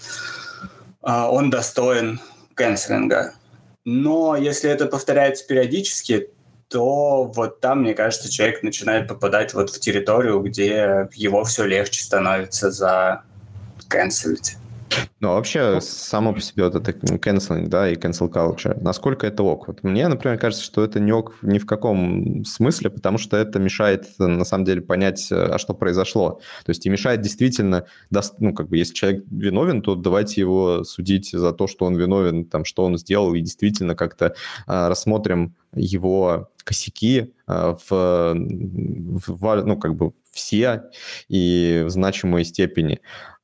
э, 1.02 1.10
он 1.10 1.50
достоин 1.50 2.20
канцелинга. 2.54 3.34
Но 3.84 4.36
если 4.36 4.70
это 4.70 4.86
повторяется 4.86 5.46
периодически, 5.46 6.30
то 6.68 7.24
вот 7.24 7.60
там, 7.60 7.82
мне 7.82 7.94
кажется, 7.94 8.30
человек 8.30 8.62
начинает 8.62 9.08
попадать 9.08 9.54
вот 9.54 9.70
в 9.70 9.80
территорию, 9.80 10.40
где 10.40 11.08
его 11.14 11.42
все 11.44 11.64
легче 11.64 12.02
становится 12.02 12.70
за 12.70 13.24
канцелить. 13.90 14.56
Ну, 15.20 15.28
вообще, 15.34 15.80
само 15.80 16.32
по 16.32 16.40
себе 16.40 16.64
вот 16.64 16.74
это 16.74 16.92
canceling, 16.92 17.68
да, 17.68 17.88
и 17.90 17.94
cancel 17.94 18.28
culture, 18.28 18.76
насколько 18.80 19.26
это 19.26 19.42
ок? 19.42 19.68
Вот 19.68 19.84
мне, 19.84 20.08
например, 20.08 20.38
кажется, 20.38 20.64
что 20.64 20.82
это 20.82 20.98
не 20.98 21.12
ок 21.12 21.34
ни 21.42 21.58
в 21.58 21.66
каком 21.66 22.44
смысле, 22.44 22.90
потому 22.90 23.18
что 23.18 23.36
это 23.36 23.58
мешает, 23.58 24.06
на 24.18 24.44
самом 24.44 24.64
деле, 24.64 24.80
понять, 24.80 25.28
а 25.30 25.58
что 25.58 25.74
произошло. 25.74 26.40
То 26.64 26.70
есть 26.70 26.86
и 26.86 26.90
мешает 26.90 27.20
действительно, 27.20 27.84
ну, 28.38 28.54
как 28.54 28.68
бы, 28.68 28.78
если 28.78 28.94
человек 28.94 29.24
виновен, 29.30 29.82
то 29.82 29.94
давайте 29.94 30.40
его 30.40 30.84
судить 30.84 31.30
за 31.30 31.52
то, 31.52 31.66
что 31.66 31.84
он 31.84 31.96
виновен, 31.96 32.46
там, 32.46 32.64
что 32.64 32.84
он 32.84 32.98
сделал, 32.98 33.34
и 33.34 33.40
действительно 33.40 33.94
как-то 33.94 34.34
а, 34.66 34.88
рассмотрим 34.88 35.54
его 35.74 36.50
косяки 36.64 37.32
а, 37.46 37.76
в, 37.88 38.34
в, 38.34 39.62
ну, 39.64 39.76
как 39.76 39.94
бы 39.94 40.12
все 40.30 40.84
и 41.28 41.82
в 41.86 41.90
значимой 41.90 42.44
степени 42.44 43.00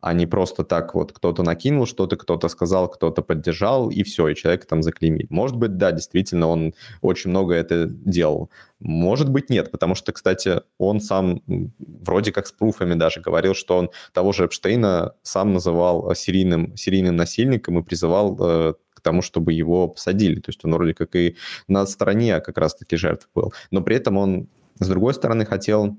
а 0.07 0.13
не 0.13 0.27
просто 0.27 0.63
так 0.63 0.95
вот 0.95 1.13
кто-то 1.13 1.43
накинул 1.43 1.85
что-то, 1.85 2.17
кто-то 2.17 2.47
сказал, 2.49 2.89
кто-то 2.89 3.23
поддержал, 3.23 3.91
и 3.91 4.05
все, 4.05 4.29
и 4.29 4.37
человек 4.37 4.65
там 4.65 4.85
заклеймили. 4.85 5.27
Может 5.31 5.57
быть, 5.57 5.79
да, 5.79 5.91
действительно, 5.91 6.47
он 6.47 6.75
очень 7.01 7.31
много 7.31 7.55
это 7.55 7.87
делал. 7.89 8.49
Может 8.79 9.29
быть, 9.31 9.51
нет, 9.51 9.73
потому 9.73 9.97
что, 9.97 10.13
кстати, 10.13 10.61
он 10.79 11.01
сам 11.01 11.43
вроде 11.79 12.31
как 12.31 12.47
с 12.47 12.53
пруфами 12.53 12.95
даже 12.95 13.21
говорил, 13.21 13.55
что 13.55 13.79
он 13.79 13.91
того 14.13 14.33
же 14.33 14.45
Эпштейна 14.45 15.15
сам 15.23 15.53
называл 15.53 16.15
серийным, 16.15 16.77
серийным 16.77 17.17
насильником 17.17 17.81
и 17.81 17.83
призывал 17.83 18.39
э, 18.39 18.75
к 18.95 19.01
тому, 19.01 19.23
чтобы 19.23 19.55
его 19.55 19.89
посадили. 19.89 20.39
То 20.39 20.51
есть 20.51 20.65
он 20.65 20.73
вроде 20.75 20.95
как 20.95 21.17
и 21.17 21.37
на 21.67 21.85
стороне 21.85 22.39
как 22.41 22.59
раз-таки 22.59 22.97
жертв 22.97 23.29
был. 23.35 23.53
Но 23.73 23.81
при 23.81 23.97
этом 23.97 24.19
он, 24.19 24.49
с 24.79 24.87
другой 24.87 25.15
стороны, 25.15 25.47
хотел 25.47 25.97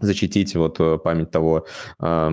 защитить 0.00 0.54
вот 0.56 0.80
э, 0.80 0.98
память 0.98 1.30
того 1.30 1.66
э, 2.00 2.30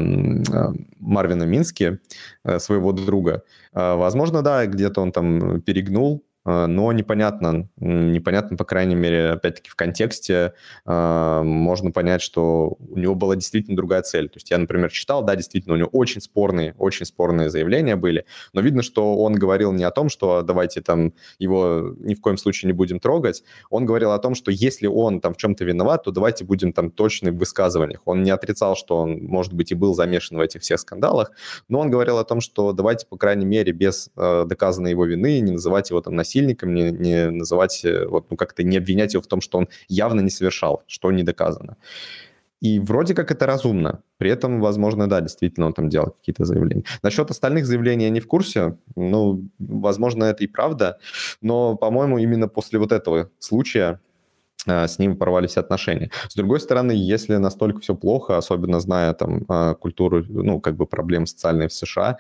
Марвина 1.00 1.44
Мински, 1.44 2.00
э, 2.44 2.60
своего 2.60 2.92
друга. 2.92 3.44
Возможно, 3.74 4.42
да, 4.42 4.66
где-то 4.66 5.02
он 5.02 5.12
там 5.12 5.62
перегнул, 5.62 6.24
но 6.46 6.92
непонятно, 6.92 7.70
непонятно, 7.78 8.58
по 8.58 8.66
крайней 8.66 8.96
мере, 8.96 9.32
опять-таки 9.32 9.70
в 9.70 9.76
контексте 9.76 10.54
э, 10.86 11.42
можно 11.44 11.92
понять, 11.92 12.22
что 12.22 12.78
у 12.80 12.98
него 12.98 13.16
была 13.16 13.36
действительно 13.36 13.78
другая 13.78 14.02
цель. 14.02 14.28
То 14.28 14.38
есть 14.38 14.52
я, 14.52 14.58
например, 14.58 14.92
читал, 14.92 15.24
да, 15.24 15.36
действительно, 15.36 15.76
у 15.76 15.78
него 15.78 15.90
очень 15.92 16.22
спорные, 16.22 16.76
очень 16.78 17.06
спорные 17.06 17.50
заявления 17.50 17.96
были, 17.96 18.26
но 18.52 18.62
видно, 18.62 18.82
что 18.82 19.16
он 19.18 19.36
говорил 19.36 19.72
не 19.72 19.84
о 19.84 19.92
том, 19.92 20.10
что 20.10 20.42
давайте 20.42 20.82
там 20.82 21.14
его 21.40 21.96
ни 22.00 22.14
в 22.14 22.22
коем 22.22 22.38
случае 22.38 22.68
не 22.68 22.74
будем 22.74 23.00
трогать, 23.00 23.44
он 23.70 23.86
говорил 23.86 24.12
о 24.12 24.20
том, 24.20 24.36
что 24.36 24.52
если 24.52 24.88
он 24.88 25.22
там 25.22 25.34
в 25.34 25.38
чем-то 25.38 25.64
виноват, 25.64 26.04
то 26.04 26.12
давайте 26.12 26.44
будем 26.44 26.74
там 26.74 26.92
точны 26.92 27.32
в 27.32 27.38
высказываниях. 27.38 28.02
Он 28.06 28.24
не 28.24 28.32
отрицал, 28.32 28.76
что 28.76 28.98
он, 28.98 29.24
может 29.24 29.54
быть, 29.54 29.72
и 29.72 29.76
был 29.76 29.94
замешан 29.96 30.38
в 30.38 30.42
этих 30.42 30.62
всех 30.62 30.80
скандалах, 30.80 31.32
но 31.70 31.80
он 31.80 31.90
говорил 31.90 32.18
о 32.18 32.26
том, 32.26 32.42
что 32.42 32.74
давайте, 32.74 33.08
по 33.08 33.18
крайней 33.18 33.46
мере, 33.46 33.72
без 33.72 34.10
э, 34.16 34.46
доказанной 34.46 34.92
его 34.92 35.06
вины 35.06 35.40
не 35.40 35.52
называть 35.52 35.90
его 35.90 36.02
там 36.02 36.16
насильником, 36.16 36.33
насильником, 36.34 36.74
не, 36.74 36.92
не 36.92 37.30
называть, 37.30 37.86
э, 37.86 38.06
вот, 38.08 38.26
ну, 38.30 38.38
как-то 38.38 38.64
не 38.64 38.78
обвинять 38.78 39.14
его 39.14 39.22
в 39.22 39.28
том, 39.28 39.42
что 39.42 39.58
он 39.58 39.68
явно 39.88 40.22
не 40.22 40.30
совершал, 40.30 40.84
что 40.88 41.12
не 41.12 41.24
доказано. 41.24 41.78
И 42.66 42.80
вроде 42.80 43.14
как 43.14 43.32
это 43.32 43.46
разумно. 43.46 44.00
При 44.18 44.30
этом, 44.32 44.62
возможно, 44.62 45.10
да, 45.10 45.20
действительно 45.22 45.66
он 45.66 45.74
там 45.74 45.90
делал 45.90 46.12
какие-то 46.12 46.46
заявления. 46.46 46.84
Насчет 47.04 47.30
остальных 47.30 47.66
заявлений 47.66 48.06
я 48.06 48.10
не 48.10 48.22
в 48.22 48.28
курсе. 48.28 48.78
Ну, 48.96 49.50
возможно, 49.60 50.24
это 50.24 50.44
и 50.44 50.48
правда. 50.48 50.98
Но, 51.42 51.76
по-моему, 51.76 52.20
именно 52.20 52.48
после 52.48 52.80
вот 52.80 52.94
этого 52.94 53.30
случая 53.40 54.00
э, 54.66 54.88
с 54.88 55.00
ним 55.00 55.18
порвались 55.18 55.58
отношения. 55.58 56.10
С 56.30 56.36
другой 56.36 56.60
стороны, 56.60 56.94
если 56.94 57.36
настолько 57.36 57.80
все 57.80 57.96
плохо, 57.96 58.38
особенно 58.38 58.80
зная 58.80 59.14
там 59.14 59.44
э, 59.50 59.76
культуру, 59.76 60.24
ну, 60.30 60.62
как 60.62 60.78
бы 60.78 60.86
проблем 60.86 61.26
социальные 61.26 61.68
в 61.68 61.74
США, 61.74 62.18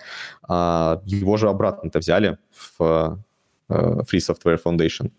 а, 0.49 1.01
его 1.05 1.37
же 1.37 1.47
обратно-то 1.47 1.99
взяли 1.99 2.37
в 2.51 3.17
Free 3.69 4.19
Software 4.19 4.59
Foundation. 4.63 5.11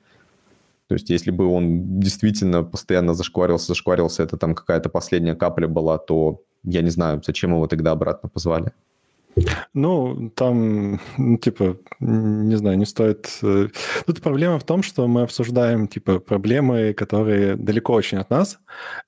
То 0.86 0.94
есть 0.94 1.10
если 1.10 1.30
бы 1.30 1.46
он 1.46 1.98
действительно 1.98 2.62
постоянно 2.62 3.14
зашкварился, 3.14 3.68
зашкварился, 3.68 4.22
это 4.22 4.36
там 4.36 4.54
какая-то 4.54 4.90
последняя 4.90 5.34
капля 5.34 5.66
была, 5.66 5.98
то 5.98 6.42
я 6.62 6.82
не 6.82 6.90
знаю, 6.90 7.22
зачем 7.24 7.52
его 7.52 7.66
тогда 7.66 7.92
обратно 7.92 8.28
позвали. 8.28 8.72
Ну, 9.72 10.30
там, 10.36 11.00
ну, 11.18 11.38
типа, 11.38 11.76
не 12.00 12.56
знаю, 12.56 12.78
не 12.78 12.86
стоит... 12.86 13.38
Э, 13.42 13.68
тут 14.06 14.22
проблема 14.22 14.58
в 14.58 14.64
том, 14.64 14.82
что 14.82 15.08
мы 15.08 15.22
обсуждаем, 15.22 15.88
типа, 15.88 16.20
проблемы, 16.20 16.94
которые 16.94 17.56
далеко 17.56 17.92
очень 17.94 18.18
от 18.18 18.30
нас, 18.30 18.58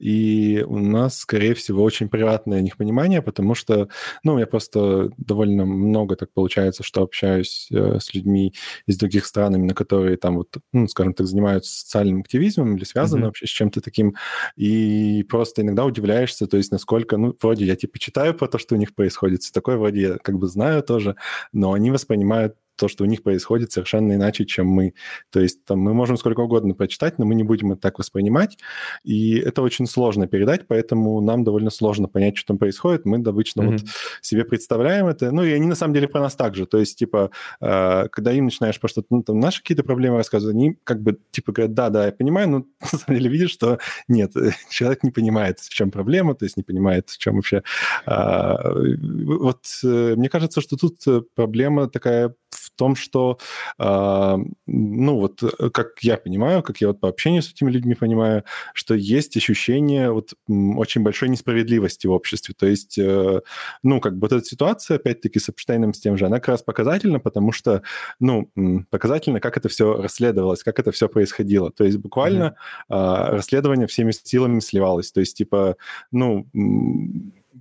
и 0.00 0.64
у 0.66 0.78
нас, 0.78 1.18
скорее 1.18 1.54
всего, 1.54 1.82
очень 1.82 2.08
приватное 2.08 2.60
них 2.60 2.76
понимание, 2.76 3.22
потому 3.22 3.54
что, 3.54 3.88
ну, 4.24 4.38
я 4.38 4.46
просто 4.46 5.10
довольно 5.16 5.64
много 5.64 6.16
так 6.16 6.32
получается, 6.32 6.82
что 6.82 7.02
общаюсь 7.02 7.68
э, 7.70 7.98
с 8.00 8.12
людьми 8.12 8.52
из 8.86 8.98
других 8.98 9.26
стран, 9.26 9.54
именно 9.54 9.74
которые 9.74 10.16
там 10.16 10.38
вот, 10.38 10.56
ну, 10.72 10.88
скажем 10.88 11.14
так, 11.14 11.26
занимаются 11.26 11.72
социальным 11.72 12.20
активизмом 12.20 12.76
или 12.76 12.84
связаны 12.84 13.20
mm-hmm. 13.20 13.26
вообще 13.26 13.46
с 13.46 13.50
чем-то 13.50 13.80
таким, 13.80 14.16
и 14.56 15.24
просто 15.28 15.62
иногда 15.62 15.84
удивляешься, 15.84 16.46
то 16.46 16.56
есть 16.56 16.72
насколько, 16.72 17.16
ну, 17.16 17.36
вроде 17.40 17.64
я, 17.64 17.76
типа, 17.76 17.98
читаю 18.00 18.34
про 18.34 18.48
то, 18.48 18.58
что 18.58 18.74
у 18.74 18.78
них 18.78 18.94
происходит, 18.94 19.42
все 19.42 19.52
такое, 19.52 19.76
вроде 19.76 20.00
я 20.00 20.15
как 20.22 20.38
бы 20.38 20.46
знаю 20.48 20.82
тоже, 20.82 21.16
но 21.52 21.72
они 21.72 21.90
воспринимают 21.90 22.56
то, 22.76 22.88
что 22.88 23.04
у 23.04 23.06
них 23.06 23.22
происходит, 23.22 23.72
совершенно 23.72 24.12
иначе, 24.14 24.44
чем 24.44 24.66
мы. 24.66 24.94
То 25.30 25.40
есть 25.40 25.64
там 25.64 25.80
мы 25.80 25.94
можем 25.94 26.16
сколько 26.16 26.40
угодно 26.40 26.74
прочитать, 26.74 27.18
но 27.18 27.24
мы 27.24 27.34
не 27.34 27.42
будем 27.42 27.72
это 27.72 27.80
так 27.80 27.98
воспринимать, 27.98 28.58
и 29.04 29.38
это 29.38 29.62
очень 29.62 29.86
сложно 29.86 30.26
передать, 30.26 30.66
поэтому 30.66 31.20
нам 31.20 31.44
довольно 31.44 31.70
сложно 31.70 32.08
понять, 32.08 32.36
что 32.36 32.48
там 32.48 32.58
происходит. 32.58 33.04
Мы 33.04 33.16
обычно 33.16 33.62
mm-hmm. 33.62 33.70
вот 33.72 33.80
себе 34.20 34.44
представляем 34.44 35.06
это, 35.06 35.30
ну 35.32 35.42
и 35.42 35.52
они 35.52 35.66
на 35.66 35.74
самом 35.74 35.94
деле 35.94 36.08
про 36.08 36.20
нас 36.20 36.36
так 36.36 36.54
же. 36.54 36.66
То 36.66 36.78
есть 36.78 36.98
типа, 36.98 37.30
э, 37.60 38.08
когда 38.08 38.32
им 38.32 38.46
начинаешь 38.46 38.78
просто 38.78 39.02
ну, 39.10 39.22
там, 39.22 39.40
наши 39.40 39.62
какие-то 39.62 39.82
проблемы 39.82 40.18
рассказывать, 40.18 40.54
они 40.54 40.78
как 40.84 41.02
бы 41.02 41.18
типа 41.30 41.52
говорят, 41.52 41.74
да, 41.74 41.90
да, 41.90 42.06
я 42.06 42.12
понимаю, 42.12 42.48
но 42.48 42.58
на 42.92 42.98
самом 42.98 43.18
деле 43.18 43.30
видишь, 43.30 43.50
что 43.50 43.78
нет, 44.08 44.32
человек 44.70 45.02
не 45.02 45.10
понимает, 45.10 45.60
в 45.60 45.68
чем 45.70 45.90
проблема, 45.90 46.34
то 46.34 46.44
есть 46.44 46.56
не 46.56 46.62
понимает, 46.62 47.10
в 47.10 47.18
чем 47.18 47.36
вообще... 47.36 47.62
Э, 48.06 48.56
вот 48.96 49.64
э, 49.84 50.14
мне 50.16 50.28
кажется, 50.28 50.60
что 50.60 50.76
тут 50.76 51.02
проблема 51.34 51.88
такая 51.88 52.34
том, 52.76 52.96
что, 52.96 53.38
э, 53.78 54.36
ну 54.66 55.20
вот, 55.20 55.42
э, 55.42 55.70
как 55.70 55.98
я 56.00 56.16
понимаю, 56.16 56.62
как 56.62 56.80
я 56.80 56.88
вот 56.88 57.00
по 57.00 57.08
общению 57.08 57.42
с 57.42 57.50
этими 57.50 57.70
людьми 57.70 57.94
понимаю, 57.94 58.44
что 58.74 58.94
есть 58.94 59.36
ощущение 59.36 60.12
вот 60.12 60.34
очень 60.48 61.02
большой 61.02 61.28
несправедливости 61.28 62.06
в 62.06 62.12
обществе. 62.12 62.54
То 62.58 62.66
есть, 62.66 62.98
э, 62.98 63.40
ну, 63.82 64.00
как 64.00 64.14
бы 64.14 64.28
вот 64.28 64.32
эта 64.32 64.44
ситуация, 64.44 64.96
опять-таки, 64.96 65.38
с 65.38 65.48
Эпштейном, 65.48 65.94
с 65.94 66.00
тем 66.00 66.16
же, 66.16 66.26
она 66.26 66.36
как 66.36 66.48
раз 66.48 66.62
показательна, 66.62 67.20
потому 67.20 67.52
что, 67.52 67.82
ну, 68.20 68.50
показательно, 68.90 69.40
как 69.40 69.56
это 69.56 69.68
все 69.68 70.00
расследовалось, 70.00 70.62
как 70.62 70.78
это 70.78 70.92
все 70.92 71.08
происходило. 71.08 71.70
То 71.70 71.84
есть 71.84 71.98
буквально 71.98 72.56
mm-hmm. 72.90 73.30
э, 73.30 73.36
расследование 73.36 73.86
всеми 73.86 74.12
силами 74.12 74.60
сливалось. 74.60 75.12
То 75.12 75.20
есть, 75.20 75.36
типа, 75.36 75.76
ну, 76.12 76.46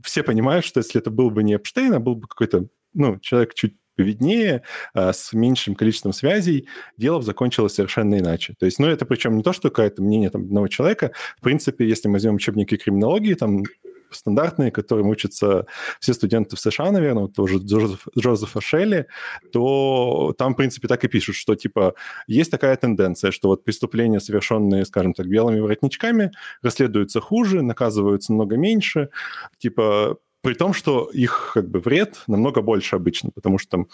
все 0.03 0.23
понимают, 0.23 0.65
что 0.65 0.79
если 0.79 1.01
это 1.01 1.09
был 1.09 1.29
бы 1.29 1.43
не 1.43 1.55
Эпштейн, 1.55 1.93
а 1.93 1.99
был 1.99 2.15
бы 2.15 2.27
какой-то, 2.27 2.67
ну, 2.93 3.19
человек 3.19 3.53
чуть 3.53 3.75
виднее, 4.03 4.63
а, 4.93 5.13
с 5.13 5.33
меньшим 5.33 5.75
количеством 5.75 6.13
связей, 6.13 6.67
дело 6.97 7.21
закончилось 7.21 7.75
совершенно 7.75 8.19
иначе. 8.19 8.55
То 8.59 8.65
есть, 8.65 8.79
ну, 8.79 8.87
это 8.87 9.05
причем 9.05 9.37
не 9.37 9.43
то, 9.43 9.53
что 9.53 9.69
какое-то 9.69 10.01
мнение 10.01 10.29
там, 10.29 10.43
одного 10.43 10.67
человека. 10.67 11.11
В 11.37 11.41
принципе, 11.41 11.87
если 11.87 12.07
мы 12.07 12.13
возьмем 12.13 12.35
учебники 12.35 12.77
криминологии, 12.77 13.33
там 13.33 13.63
стандартные, 14.11 14.71
которым 14.71 15.09
учатся 15.09 15.65
все 15.99 16.13
студенты 16.13 16.55
в 16.55 16.59
США, 16.59 16.91
наверное, 16.91 17.23
вот 17.23 17.33
тоже 17.33 17.57
Джозеф, 17.57 18.07
Джозефа 18.17 18.61
Шелли, 18.61 19.07
то 19.51 20.33
там, 20.37 20.53
в 20.53 20.57
принципе, 20.57 20.87
так 20.87 21.03
и 21.03 21.07
пишут, 21.07 21.35
что, 21.35 21.55
типа, 21.55 21.95
есть 22.27 22.51
такая 22.51 22.75
тенденция, 22.75 23.31
что 23.31 23.49
вот 23.49 23.63
преступления, 23.63 24.19
совершенные, 24.19 24.85
скажем 24.85 25.13
так, 25.13 25.27
белыми 25.27 25.59
воротничками, 25.59 26.31
расследуются 26.61 27.19
хуже, 27.19 27.61
наказываются 27.61 28.33
много 28.33 28.57
меньше, 28.57 29.09
типа, 29.57 30.17
при 30.45 30.53
том, 30.53 30.73
что 30.73 31.09
их 31.11 31.51
как 31.55 31.67
бы 31.69 31.79
вред 31.79 32.23
намного 32.27 32.61
больше 32.61 32.95
обычно, 32.95 33.31
потому 33.31 33.57
что 33.57 33.69
там 33.71 33.87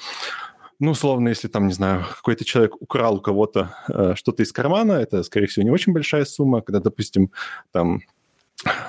ну, 0.79 0.91
условно, 0.91 1.29
если 1.29 1.47
там, 1.47 1.67
не 1.67 1.73
знаю, 1.73 2.03
какой-то 2.15 2.43
человек 2.43 2.81
украл 2.81 3.17
у 3.17 3.21
кого-то 3.21 3.75
э, 3.87 4.15
что-то 4.15 4.41
из 4.41 4.51
кармана, 4.51 4.93
это, 4.93 5.21
скорее 5.21 5.45
всего, 5.45 5.63
не 5.63 5.69
очень 5.69 5.93
большая 5.93 6.25
сумма. 6.25 6.61
Когда, 6.61 6.79
допустим, 6.79 7.31
там 7.71 8.01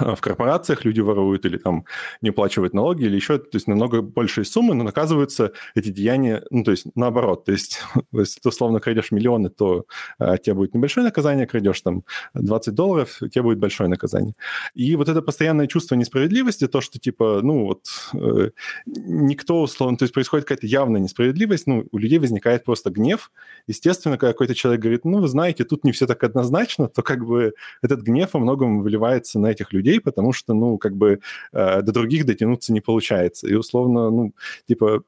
в 0.00 0.20
корпорациях 0.20 0.84
люди 0.84 1.00
воруют 1.00 1.44
или 1.44 1.56
там 1.56 1.84
не 2.20 2.30
уплачивают 2.30 2.74
налоги 2.74 3.04
или 3.04 3.16
еще, 3.16 3.38
то 3.38 3.56
есть 3.56 3.66
намного 3.66 4.02
большие 4.02 4.44
суммы, 4.44 4.74
но 4.74 4.84
наказываются 4.84 5.52
эти 5.74 5.88
деяния, 5.88 6.42
ну, 6.50 6.62
то 6.62 6.72
есть 6.72 6.86
наоборот, 6.94 7.44
то 7.44 7.52
есть 7.52 7.80
если 8.12 8.40
ты 8.40 8.48
условно 8.48 8.80
крадешь 8.80 9.10
миллионы, 9.10 9.48
то 9.48 9.86
а, 10.18 10.36
тебе 10.36 10.54
будет 10.54 10.74
небольшое 10.74 11.04
наказание, 11.04 11.46
крадешь 11.46 11.80
там 11.80 12.04
20 12.34 12.74
долларов, 12.74 13.18
тебе 13.20 13.42
будет 13.42 13.58
большое 13.58 13.88
наказание. 13.88 14.34
И 14.74 14.94
вот 14.96 15.08
это 15.08 15.22
постоянное 15.22 15.66
чувство 15.66 15.94
несправедливости, 15.94 16.66
то, 16.66 16.80
что 16.80 16.98
типа, 16.98 17.40
ну, 17.42 17.64
вот 17.66 17.86
э, 18.14 18.50
никто 18.84 19.62
условно, 19.62 19.96
то 19.96 20.04
есть 20.04 20.14
происходит 20.14 20.46
какая-то 20.46 20.66
явная 20.66 21.00
несправедливость, 21.00 21.66
ну, 21.66 21.86
у 21.92 21.98
людей 21.98 22.18
возникает 22.18 22.64
просто 22.64 22.90
гнев. 22.90 23.30
Естественно, 23.66 24.18
когда 24.18 24.32
какой-то 24.32 24.54
человек 24.54 24.82
говорит, 24.82 25.04
ну, 25.04 25.20
вы 25.20 25.28
знаете, 25.28 25.64
тут 25.64 25.84
не 25.84 25.92
все 25.92 26.06
так 26.06 26.22
однозначно, 26.24 26.88
то 26.88 27.02
как 27.02 27.24
бы 27.24 27.54
этот 27.82 28.02
гнев 28.02 28.30
во 28.32 28.40
многом 28.40 28.82
выливается 28.82 29.38
на 29.38 29.46
этих 29.46 29.61
этих 29.62 29.72
людей, 29.72 30.00
потому 30.00 30.32
что, 30.32 30.54
ну, 30.54 30.78
как 30.78 30.96
бы 30.96 31.20
э, 31.52 31.82
до 31.82 31.92
других 31.92 32.26
дотянуться 32.26 32.72
не 32.72 32.80
получается. 32.80 33.48
И 33.48 33.54
условно, 33.54 34.10
ну, 34.10 34.32
типа, 34.66 35.02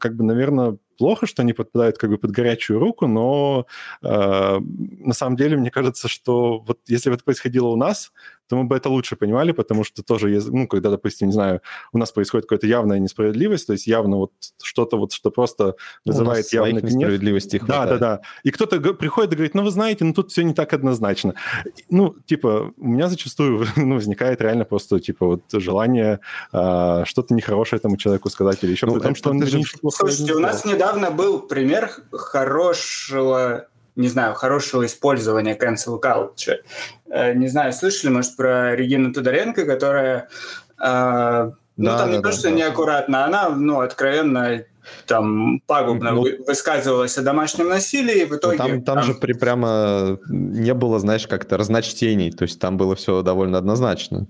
как 0.00 0.16
бы, 0.16 0.24
наверное, 0.24 0.78
плохо, 0.96 1.26
что 1.26 1.42
они 1.42 1.52
подпадают 1.52 1.98
как 1.98 2.10
бы 2.10 2.18
под 2.18 2.30
горячую 2.30 2.78
руку, 2.78 3.06
но 3.06 3.66
э, 4.02 4.58
на 4.60 5.14
самом 5.14 5.36
деле 5.36 5.56
мне 5.56 5.70
кажется, 5.70 6.08
что 6.08 6.58
вот 6.58 6.78
если 6.86 7.10
бы 7.10 7.16
это 7.16 7.24
происходило 7.24 7.68
у 7.68 7.76
нас, 7.76 8.12
то 8.48 8.56
мы 8.56 8.64
бы 8.64 8.76
это 8.76 8.88
лучше 8.88 9.16
понимали, 9.16 9.52
потому 9.52 9.84
что 9.84 10.02
тоже, 10.02 10.40
ну, 10.46 10.66
когда, 10.66 10.90
допустим, 10.90 11.28
не 11.28 11.32
знаю, 11.32 11.60
у 11.92 11.98
нас 11.98 12.12
происходит 12.12 12.46
какая-то 12.46 12.66
явная 12.66 12.98
несправедливость, 12.98 13.66
то 13.66 13.72
есть 13.72 13.86
явно 13.86 14.16
вот 14.16 14.32
что-то 14.62 14.96
вот, 14.96 15.12
что 15.12 15.30
просто 15.30 15.74
вызывает 16.04 16.52
явный 16.52 16.80
гнев. 16.80 16.94
несправедливости 16.94 17.60
Да, 17.66 17.86
да, 17.86 17.98
да. 17.98 18.20
И 18.44 18.50
кто-то 18.50 18.80
приходит 18.94 19.32
и 19.32 19.36
говорит, 19.36 19.54
ну, 19.54 19.62
вы 19.62 19.70
знаете, 19.70 20.04
ну, 20.04 20.12
тут 20.12 20.30
все 20.30 20.42
не 20.42 20.54
так 20.54 20.72
однозначно. 20.72 21.34
Ну, 21.90 22.16
типа, 22.26 22.72
у 22.76 22.88
меня 22.88 23.08
зачастую 23.08 23.66
ну, 23.76 23.94
возникает 23.94 24.40
реально 24.40 24.64
просто, 24.64 24.98
типа, 25.00 25.26
вот 25.26 25.42
желание 25.52 26.20
э, 26.52 27.02
что-то 27.04 27.34
нехорошее 27.34 27.78
этому 27.78 27.96
человеку 27.96 28.30
сказать 28.30 28.58
или 28.62 28.72
еще, 28.72 28.86
ну, 28.86 28.94
потому 28.94 29.14
что 29.14 29.30
он 29.30 29.44
же... 29.44 29.62
Слушайте, 29.90 30.34
у 30.34 30.40
нас 30.40 30.64
недавно 30.64 31.10
был 31.10 31.40
пример 31.40 31.90
хорошего 32.12 33.68
не 33.98 34.08
знаю, 34.08 34.34
хорошего 34.34 34.86
использования 34.86 35.56
cancel 35.56 36.00
culture. 36.00 36.58
Э, 37.10 37.32
не 37.34 37.48
знаю, 37.48 37.72
слышали, 37.72 38.10
может, 38.10 38.36
про 38.36 38.74
Регину 38.76 39.12
Тодоренко, 39.12 39.64
которая, 39.64 40.28
э, 40.80 41.50
ну, 41.76 41.84
да, 41.84 41.98
там 41.98 42.08
да, 42.10 42.16
не 42.16 42.22
да, 42.22 42.30
то, 42.30 42.32
что 42.32 42.48
да. 42.48 42.50
неаккуратно, 42.50 43.24
она, 43.24 43.48
ну, 43.50 43.80
откровенно 43.80 44.64
там 45.06 45.60
пагубно 45.66 46.12
ну, 46.12 46.26
высказывалась 46.46 47.16
о 47.18 47.22
домашнем 47.22 47.68
насилии, 47.68 48.24
в 48.24 48.34
итоге... 48.34 48.56
Там, 48.56 48.82
там, 48.82 48.82
там 48.82 49.02
же 49.02 49.14
при, 49.14 49.32
прямо 49.32 50.18
не 50.28 50.74
было, 50.74 50.98
знаешь, 50.98 51.26
как-то 51.26 51.56
разночтений, 51.56 52.30
то 52.30 52.42
есть 52.42 52.60
там 52.60 52.76
было 52.76 52.94
все 52.94 53.22
довольно 53.22 53.58
однозначно. 53.58 54.26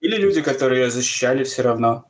Или 0.00 0.16
люди, 0.16 0.42
которые 0.42 0.84
ее 0.84 0.90
защищали 0.90 1.44
все 1.44 1.62
равно. 1.62 2.04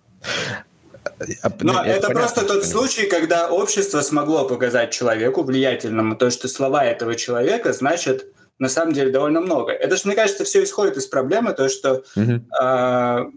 А, 1.42 1.50
Но 1.60 1.82
это, 1.82 2.06
это 2.06 2.10
просто 2.10 2.40
тот 2.40 2.62
понимаю. 2.62 2.70
случай, 2.70 3.06
когда 3.06 3.50
общество 3.50 4.00
смогло 4.00 4.46
показать 4.46 4.90
человеку 4.90 5.42
влиятельному 5.42 6.16
то, 6.16 6.30
что 6.30 6.48
слова 6.48 6.84
этого 6.84 7.14
человека 7.14 7.72
значат 7.72 8.26
на 8.58 8.68
самом 8.68 8.92
деле 8.92 9.10
довольно 9.10 9.40
много. 9.40 9.72
Это 9.72 9.96
же, 9.96 10.02
мне 10.04 10.14
кажется, 10.14 10.44
все 10.44 10.62
исходит 10.62 10.96
из 10.96 11.06
проблемы, 11.06 11.52
то, 11.52 11.68
что 11.68 12.04
угу. 12.16 12.40
э, 12.62 13.30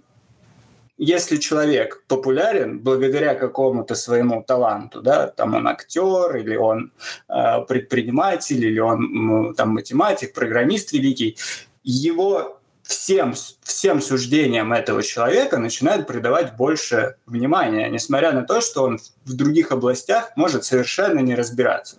если 0.97 1.37
человек 1.37 2.03
популярен 2.07 2.79
благодаря 2.79 3.35
какому-то 3.35 3.95
своему 3.95 4.43
таланту, 4.43 5.01
да, 5.01 5.27
там 5.27 5.53
он 5.55 5.67
актер, 5.67 6.35
или 6.35 6.55
он 6.55 6.91
э, 7.29 7.61
предприниматель, 7.67 8.63
или 8.63 8.79
он 8.79 9.53
там 9.55 9.69
математик, 9.69 10.33
программист 10.33 10.91
великий, 10.91 11.37
его 11.83 12.59
всем, 12.83 13.33
всем 13.61 14.01
суждениям 14.01 14.73
этого 14.73 15.03
человека 15.03 15.57
начинают 15.57 16.07
придавать 16.07 16.55
больше 16.55 17.15
внимания, 17.25 17.89
несмотря 17.89 18.31
на 18.31 18.43
то, 18.43 18.61
что 18.61 18.83
он 18.83 18.99
в 19.25 19.33
других 19.35 19.71
областях 19.71 20.31
может 20.35 20.63
совершенно 20.63 21.19
не 21.19 21.35
разбираться. 21.35 21.97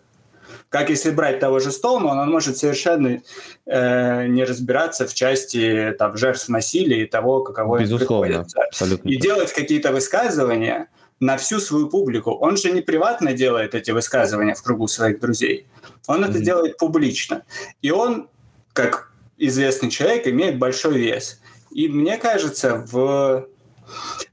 Как 0.69 0.91
если 0.91 1.11
брать 1.11 1.41
того 1.41 1.61
же 1.61 1.73
Столмана, 1.73 2.23
он 2.23 2.31
может 2.31 2.59
совершенно 2.59 3.23
э, 3.67 4.27
не 4.27 4.45
разбираться 4.45 5.07
в 5.07 5.15
части 5.15 5.95
там, 5.99 6.17
жертв 6.17 6.49
насилия 6.49 7.05
и 7.05 7.07
того, 7.07 7.43
каково 7.43 7.81
Безусловно, 7.81 8.27
приходится. 8.27 8.61
Абсолютно. 8.63 9.09
И 9.09 9.17
делать 9.17 9.53
какие-то 9.53 9.93
высказывания 9.93 10.89
на 11.21 11.37
всю 11.37 11.59
свою 11.59 11.89
публику. 11.89 12.33
Он 12.33 12.57
же 12.57 12.71
не 12.71 12.83
приватно 12.83 13.33
делает 13.33 13.75
эти 13.75 13.91
высказывания 13.91 14.55
в 14.55 14.63
кругу 14.63 14.87
своих 14.89 15.21
друзей. 15.21 15.67
Он 16.07 16.23
mm-hmm. 16.23 16.31
это 16.31 16.39
делает 16.39 16.77
публично. 16.77 17.43
И 17.81 17.91
он, 17.91 18.29
как 18.73 19.13
известный 19.39 19.91
человек, 19.91 20.27
имеет 20.27 20.59
большой 20.59 20.99
вес. 20.99 21.41
И 21.71 21.89
мне 21.89 22.19
кажется, 22.19 22.85
в 22.91 23.49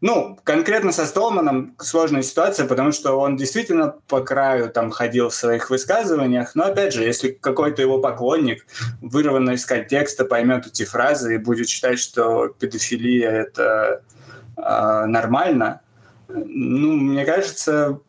ну, 0.01 0.37
конкретно 0.43 0.91
со 0.91 1.05
Столманом 1.05 1.75
сложная 1.79 2.21
ситуация, 2.21 2.67
потому 2.67 2.91
что 2.91 3.13
он 3.13 3.37
действительно 3.37 3.95
по 4.07 4.21
краю 4.21 4.69
там 4.69 4.91
ходил 4.91 5.29
в 5.29 5.35
своих 5.35 5.69
высказываниях, 5.69 6.55
но 6.55 6.65
опять 6.65 6.93
же, 6.93 7.03
если 7.03 7.29
какой-то 7.29 7.81
его 7.81 7.99
поклонник 7.99 8.65
вырванно 9.01 9.51
из 9.51 9.65
контекста 9.65 10.25
поймет 10.25 10.67
эти 10.67 10.83
фразы 10.83 11.35
и 11.35 11.37
будет 11.37 11.69
считать, 11.69 11.99
что 11.99 12.47
педофилия 12.47 13.29
это 13.29 14.03
э, 14.57 15.05
нормально, 15.05 15.81
ну, 16.27 16.93
мне 16.93 17.25
кажется, 17.25 17.99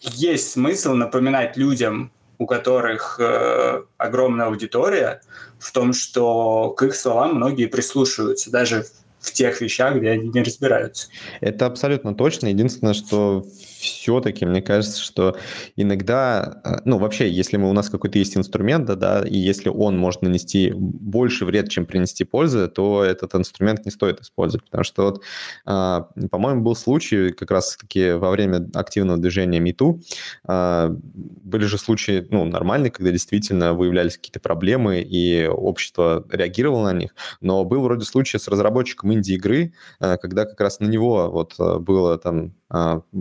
есть 0.00 0.52
смысл 0.52 0.92
напоминать 0.92 1.56
людям, 1.56 2.12
у 2.38 2.46
которых 2.46 3.18
э, 3.20 3.82
огромная 3.96 4.46
аудитория, 4.46 5.22
в 5.58 5.72
том, 5.72 5.92
что 5.92 6.70
к 6.70 6.82
их 6.82 6.94
словам 6.94 7.36
многие 7.36 7.66
прислушиваются, 7.66 8.50
даже 8.50 8.82
в 8.82 9.03
тех 9.32 9.60
вещах, 9.60 9.96
где 9.96 10.10
они 10.10 10.28
не 10.28 10.42
разбираются. 10.42 11.08
Это 11.40 11.66
абсолютно 11.66 12.14
точно. 12.14 12.48
Единственное, 12.48 12.94
что 12.94 13.44
все-таки, 13.84 14.46
мне 14.46 14.62
кажется, 14.62 15.00
что 15.00 15.36
иногда, 15.76 16.60
э, 16.64 16.76
ну, 16.84 16.98
вообще, 16.98 17.30
если 17.30 17.56
мы, 17.56 17.70
у 17.70 17.72
нас 17.72 17.88
какой-то 17.88 18.18
есть 18.18 18.36
инструмент, 18.36 18.86
да, 18.86 18.94
да, 18.94 19.24
и 19.26 19.36
если 19.36 19.68
он 19.68 19.98
может 19.98 20.22
нанести 20.22 20.72
больше 20.74 21.44
вред, 21.44 21.68
чем 21.68 21.86
принести 21.86 22.24
пользы, 22.24 22.68
то 22.68 23.04
этот 23.04 23.34
инструмент 23.34 23.84
не 23.84 23.90
стоит 23.90 24.20
использовать. 24.20 24.64
Потому 24.64 24.84
что 24.84 25.02
вот, 25.04 25.22
а, 25.66 26.08
по-моему, 26.30 26.62
был 26.62 26.76
случай 26.76 27.30
как 27.32 27.50
раз-таки 27.50 28.12
во 28.12 28.30
время 28.30 28.68
активного 28.74 29.18
движения 29.18 29.60
МИТУ, 29.60 30.00
а, 30.46 30.94
были 30.94 31.64
же 31.64 31.78
случаи, 31.78 32.26
ну, 32.30 32.44
нормальные, 32.44 32.90
когда 32.90 33.10
действительно 33.10 33.74
выявлялись 33.74 34.16
какие-то 34.16 34.40
проблемы, 34.40 35.00
и 35.00 35.46
общество 35.46 36.24
реагировало 36.30 36.92
на 36.92 36.98
них, 36.98 37.14
но 37.40 37.64
был 37.64 37.82
вроде 37.82 38.04
случай 38.04 38.38
с 38.38 38.48
разработчиком 38.48 39.12
инди-игры, 39.12 39.72
э, 40.00 40.16
когда 40.18 40.44
как 40.44 40.60
раз 40.60 40.80
на 40.80 40.86
него 40.86 41.30
вот 41.30 41.54
э, 41.58 41.78
было 41.78 42.18
там 42.18 42.54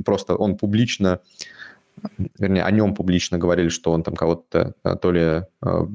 просто 0.05 0.35
он 0.35 0.57
публично 0.57 1.19
вернее, 2.39 2.63
о 2.63 2.71
нем 2.71 2.95
публично 2.95 3.37
говорили, 3.37 3.69
что 3.69 3.91
он 3.91 4.03
там 4.03 4.15
кого-то 4.15 4.75
э, 4.83 4.95
то 4.95 5.11
ли 5.11 5.21
э, 5.21 5.43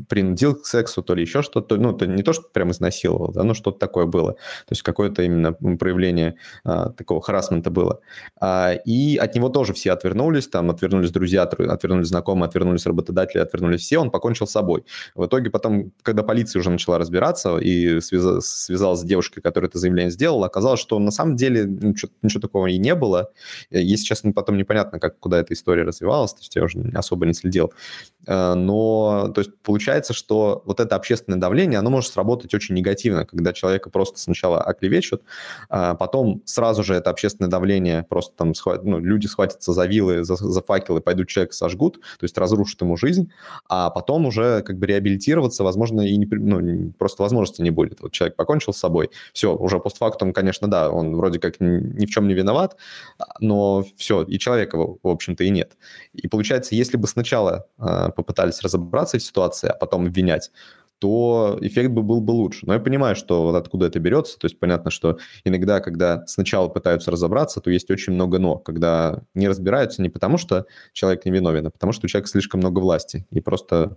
принудил 0.08 0.54
к 0.54 0.66
сексу, 0.66 1.02
то 1.02 1.14
ли 1.14 1.22
еще 1.22 1.42
что-то, 1.42 1.76
ну, 1.76 1.92
то 1.92 2.06
не 2.06 2.22
то, 2.22 2.32
что 2.32 2.44
прям 2.52 2.70
изнасиловал, 2.70 3.32
да, 3.32 3.44
но 3.44 3.54
что-то 3.54 3.78
такое 3.78 4.06
было. 4.06 4.32
То 4.32 4.70
есть 4.70 4.82
какое-то 4.82 5.22
именно 5.22 5.52
проявление 5.52 6.36
а, 6.64 6.90
такого 6.90 7.20
харасмента 7.20 7.70
было. 7.70 8.00
А, 8.40 8.72
и 8.72 9.16
от 9.16 9.34
него 9.34 9.48
тоже 9.48 9.72
все 9.72 9.92
отвернулись, 9.92 10.48
там 10.48 10.70
отвернулись 10.70 11.10
друзья, 11.10 11.42
отвернулись 11.42 12.08
знакомые, 12.08 12.48
отвернулись 12.48 12.86
работодатели, 12.86 13.40
отвернулись 13.40 13.82
все, 13.82 13.98
он 13.98 14.10
покончил 14.10 14.46
с 14.46 14.52
собой. 14.52 14.84
В 15.14 15.26
итоге 15.26 15.50
потом, 15.50 15.92
когда 16.02 16.22
полиция 16.22 16.60
уже 16.60 16.70
начала 16.70 16.98
разбираться 16.98 17.58
и 17.58 18.00
связалась, 18.00 18.46
связалась 18.46 19.00
с 19.00 19.04
девушкой, 19.04 19.40
которая 19.40 19.68
это 19.68 19.78
заявление 19.78 20.10
сделала, 20.10 20.46
оказалось, 20.46 20.80
что 20.80 20.98
на 20.98 21.10
самом 21.10 21.36
деле 21.36 21.64
ничего, 21.64 22.10
ничего 22.22 22.40
такого 22.40 22.66
и 22.66 22.78
не 22.78 22.94
было. 22.94 23.30
Если 23.70 24.04
честно, 24.04 24.32
потом 24.32 24.56
непонятно, 24.56 24.98
как, 24.98 25.18
куда 25.18 25.38
эта 25.38 25.54
история 25.54 25.84
развивалось, 25.98 26.32
то 26.32 26.40
есть 26.40 26.54
я 26.56 26.64
уже 26.64 26.78
особо 26.94 27.26
не 27.26 27.34
следил. 27.34 27.72
Э, 28.26 28.54
но, 28.54 29.30
то 29.34 29.40
есть, 29.40 29.50
получается, 29.62 30.12
что 30.12 30.62
вот 30.64 30.80
это 30.80 30.96
общественное 30.96 31.38
давление, 31.38 31.78
оно 31.78 31.90
может 31.90 32.12
сработать 32.12 32.54
очень 32.54 32.74
негативно, 32.74 33.24
когда 33.24 33.52
человека 33.52 33.90
просто 33.90 34.18
сначала 34.18 34.60
оклевечут, 34.60 35.22
а 35.68 35.94
потом 35.94 36.42
сразу 36.44 36.84
же 36.84 36.94
это 36.94 37.10
общественное 37.10 37.50
давление 37.50 38.04
просто 38.08 38.36
там, 38.36 38.52
ну, 38.82 38.98
люди 38.98 39.26
схватятся 39.26 39.72
за 39.72 39.86
вилы, 39.86 40.24
за, 40.24 40.36
за 40.36 40.62
факелы, 40.62 41.00
пойдут 41.00 41.28
человека 41.28 41.54
сожгут, 41.54 42.00
то 42.00 42.24
есть 42.24 42.36
разрушат 42.38 42.80
ему 42.82 42.96
жизнь, 42.96 43.32
а 43.68 43.90
потом 43.90 44.26
уже 44.26 44.62
как 44.62 44.78
бы 44.78 44.86
реабилитироваться, 44.86 45.64
возможно, 45.64 46.02
и 46.02 46.16
не, 46.16 46.26
ну, 46.26 46.92
просто 46.98 47.22
возможности 47.22 47.62
не 47.62 47.70
будет. 47.70 48.00
Вот 48.00 48.12
человек 48.12 48.36
покончил 48.36 48.72
с 48.72 48.78
собой, 48.78 49.10
все, 49.32 49.56
уже 49.56 49.78
постфактум, 49.78 50.32
конечно, 50.32 50.68
да, 50.68 50.90
он 50.90 51.16
вроде 51.16 51.38
как 51.38 51.60
ни 51.60 52.04
в 52.04 52.10
чем 52.10 52.28
не 52.28 52.34
виноват, 52.34 52.76
но 53.40 53.84
все, 53.96 54.22
и 54.22 54.38
человека, 54.38 54.76
в 54.76 54.98
общем-то, 55.08 55.44
и 55.44 55.50
нет. 55.50 55.76
И 56.12 56.28
получается, 56.28 56.74
если 56.74 56.96
бы 56.96 57.06
сначала 57.06 57.66
а, 57.78 58.10
попытались 58.10 58.60
разобраться 58.62 59.18
в 59.18 59.22
ситуации, 59.22 59.68
а 59.68 59.74
потом 59.74 60.06
обвинять, 60.06 60.50
то 60.98 61.58
эффект 61.60 61.90
бы 61.90 62.02
был 62.02 62.20
бы 62.20 62.32
лучше. 62.32 62.66
Но 62.66 62.74
я 62.74 62.80
понимаю, 62.80 63.14
что 63.14 63.42
вот 63.44 63.54
откуда 63.54 63.86
это 63.86 64.00
берется. 64.00 64.38
То 64.38 64.46
есть 64.46 64.58
понятно, 64.58 64.90
что 64.90 65.18
иногда, 65.44 65.80
когда 65.80 66.26
сначала 66.26 66.68
пытаются 66.68 67.10
разобраться, 67.10 67.60
то 67.60 67.70
есть 67.70 67.90
очень 67.90 68.12
много 68.12 68.38
«но». 68.38 68.56
Когда 68.56 69.22
не 69.34 69.48
разбираются 69.48 70.02
не 70.02 70.08
потому, 70.08 70.38
что 70.38 70.66
человек 70.92 71.24
не 71.24 71.30
виновен, 71.30 71.66
а 71.66 71.70
потому, 71.70 71.92
что 71.92 72.06
у 72.06 72.08
человека 72.08 72.30
слишком 72.30 72.60
много 72.60 72.80
власти. 72.80 73.26
И 73.30 73.40
просто 73.40 73.96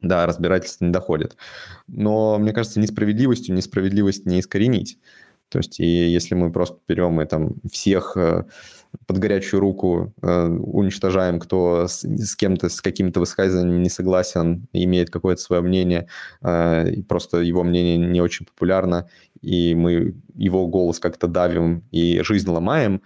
да, 0.00 0.26
разбирательство 0.26 0.86
не 0.86 0.92
доходит. 0.92 1.36
Но, 1.86 2.38
мне 2.38 2.52
кажется, 2.52 2.80
несправедливостью 2.80 3.54
несправедливость 3.54 4.24
не 4.24 4.40
искоренить. 4.40 4.98
То 5.50 5.58
есть, 5.58 5.80
и 5.80 5.84
если 5.84 6.34
мы 6.34 6.52
просто 6.52 6.78
берем 6.88 7.20
и 7.20 7.26
там 7.26 7.56
всех 7.70 8.16
э, 8.16 8.44
под 9.10 9.18
горячую 9.18 9.58
руку 9.58 10.14
э, 10.22 10.46
уничтожаем, 10.46 11.40
кто 11.40 11.88
с, 11.88 12.04
с 12.04 12.36
кем-то, 12.36 12.68
с 12.68 12.80
какими-то 12.80 13.18
высказываниями 13.18 13.82
не 13.82 13.90
согласен, 13.90 14.68
имеет 14.72 15.10
какое-то 15.10 15.42
свое 15.42 15.62
мнение, 15.62 16.06
э, 16.42 16.90
и 16.90 17.02
просто 17.02 17.38
его 17.38 17.64
мнение 17.64 17.96
не 17.96 18.20
очень 18.20 18.46
популярно, 18.46 19.08
и 19.42 19.74
мы 19.74 20.14
его 20.36 20.68
голос 20.68 21.00
как-то 21.00 21.26
давим 21.26 21.82
и 21.90 22.20
жизнь 22.22 22.48
ломаем, 22.48 23.02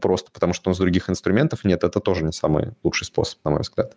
просто 0.00 0.32
потому 0.32 0.54
что 0.54 0.70
у 0.70 0.72
нас 0.72 0.78
других 0.78 1.08
инструментов 1.08 1.62
нет, 1.62 1.84
это 1.84 2.00
тоже 2.00 2.24
не 2.24 2.32
самый 2.32 2.72
лучший 2.82 3.04
способ, 3.04 3.38
на 3.44 3.52
мой 3.52 3.60
взгляд. 3.60 3.96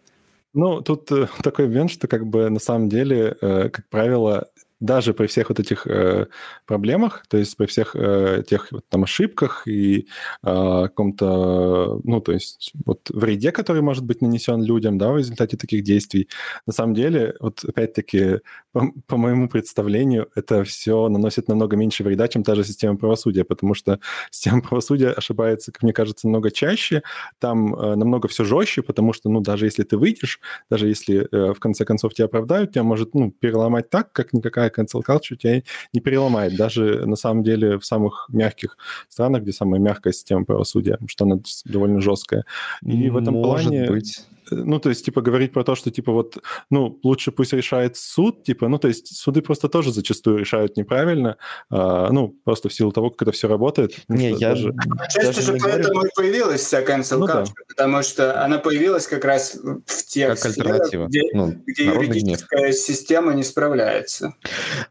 Ну, 0.54 0.82
тут 0.82 1.10
такой 1.42 1.68
момент, 1.68 1.90
что 1.90 2.08
как 2.08 2.28
бы 2.28 2.52
на 2.52 2.60
самом 2.60 2.88
деле, 2.88 3.36
как 3.42 3.90
правило, 3.90 4.48
даже 4.80 5.14
при 5.14 5.28
всех 5.28 5.50
вот 5.50 5.60
этих 5.60 5.88
э, 5.88 6.28
проблемах, 6.66 7.26
то 7.28 7.38
есть 7.38 7.58
при 7.58 7.66
всех 7.66 7.96
э, 7.96 8.44
тех 8.48 8.72
вот, 8.72 8.86
там 8.90 9.04
ошибках 9.04 9.68
и 9.68 10.08
э, 10.44 10.84
каком-то, 10.84 12.00
ну, 12.04 12.22
то 12.22 12.32
есть 12.32 12.72
вот 12.86 13.10
вреде, 13.10 13.52
который 13.52 13.82
может 13.82 14.04
быть 14.04 14.22
нанесен 14.22 14.62
людям, 14.64 14.98
да, 14.98 15.12
в 15.12 15.18
результате 15.18 15.58
таких 15.58 15.84
действий, 15.84 16.30
на 16.68 16.74
самом 16.74 16.94
деле, 16.94 17.36
вот 17.40 17.64
опять-таки, 17.64 18.42
по, 18.72 18.92
по 19.08 19.18
моему 19.18 19.50
представлению, 19.50 20.30
это 20.36 20.64
все 20.64 21.10
наносит 21.10 21.48
намного 21.48 21.76
меньше 21.76 22.04
вреда, 22.04 22.28
чем 22.28 22.44
та 22.44 22.54
же 22.56 22.64
система 22.64 22.98
правосудия, 22.98 23.44
потому 23.44 23.74
что 23.74 24.00
система 24.32 24.62
правосудия 24.62 25.10
ошибается, 25.10 25.72
как 25.72 25.82
мне 25.82 25.94
кажется, 25.94 26.28
намного 26.28 26.52
чаще, 26.52 27.02
там 27.40 27.74
э, 27.74 27.96
намного 27.96 28.28
все 28.28 28.44
жестче, 28.44 28.84
потому 28.84 29.14
что, 29.14 29.30
ну, 29.30 29.42
даже 29.42 29.66
если 29.66 29.84
ты 29.84 29.98
выйдешь, 29.98 30.40
даже 30.70 30.88
если 30.88 31.28
э, 31.32 31.54
в 31.54 31.60
конце 31.60 31.84
концов 31.84 32.14
тебя 32.14 32.26
оправдают, 32.26 32.74
тебя 32.74 32.84
может, 32.84 33.16
ну, 33.16 33.32
переломать 33.32 33.90
так, 33.90 34.12
как 34.12 34.34
никакая 34.34 34.67
любая 34.68 34.72
cancel 34.72 35.02
culture 35.06 35.36
тебя 35.36 35.62
не 35.94 36.00
переломает. 36.00 36.56
Даже 36.56 37.06
на 37.06 37.16
самом 37.16 37.44
деле 37.44 37.78
в 37.78 37.86
самых 37.86 38.28
мягких 38.30 38.78
странах, 39.10 39.44
где 39.44 39.52
самая 39.52 39.80
мягкая 39.80 40.14
система 40.14 40.46
правосудия, 40.46 40.98
что 41.08 41.26
она 41.26 41.40
довольно 41.66 42.02
жесткая. 42.02 42.46
И 42.84 43.10
в 43.10 43.18
этом 43.18 43.36
Может 43.36 43.68
плане... 43.68 43.88
быть 43.88 44.26
ну, 44.52 44.80
то 44.80 44.90
есть, 44.90 45.06
типа, 45.06 45.22
говорить 45.22 45.54
про 45.54 45.64
то, 45.64 45.76
что, 45.76 45.92
типа, 45.92 46.12
вот, 46.12 46.38
ну, 46.70 47.00
лучше 47.04 47.32
пусть 47.32 47.54
решает 47.54 47.98
суд, 47.98 48.44
типа, 48.44 48.68
ну, 48.68 48.78
то 48.78 48.88
есть, 48.88 49.16
суды 49.16 49.42
просто 49.42 49.70
тоже 49.70 49.92
зачастую 49.92 50.38
решают 50.38 50.78
неправильно, 50.78 51.38
а, 51.70 52.10
ну, 52.12 52.36
просто 52.44 52.70
в 52.70 52.74
силу 52.74 52.92
того, 52.92 53.10
как 53.10 53.24
это 53.24 53.32
все 53.32 53.48
работает. 53.48 53.96
Не, 54.08 54.32
я 54.32 54.50
даже... 54.50 54.74
Отчасти 55.00 55.42
же 55.42 55.58
поэтому 55.62 56.06
и 56.06 56.10
появилась 56.16 56.62
вся 56.62 56.82
cancel 56.82 57.18
ну, 57.20 57.28
да. 57.28 57.46
потому 57.68 58.04
что 58.04 58.44
она 58.44 58.60
появилась 58.60 59.08
как 59.08 59.26
раз 59.26 59.58
в 59.86 60.06
тех 60.06 60.36
как 60.36 60.46
альтернатива. 60.46 61.08
где, 61.08 61.22
ну, 61.34 61.56
где 61.66 61.86
юридическая 61.86 62.68
гнев. 62.68 62.76
система 62.76 63.34
не 63.34 63.44
справляется. 63.44 64.34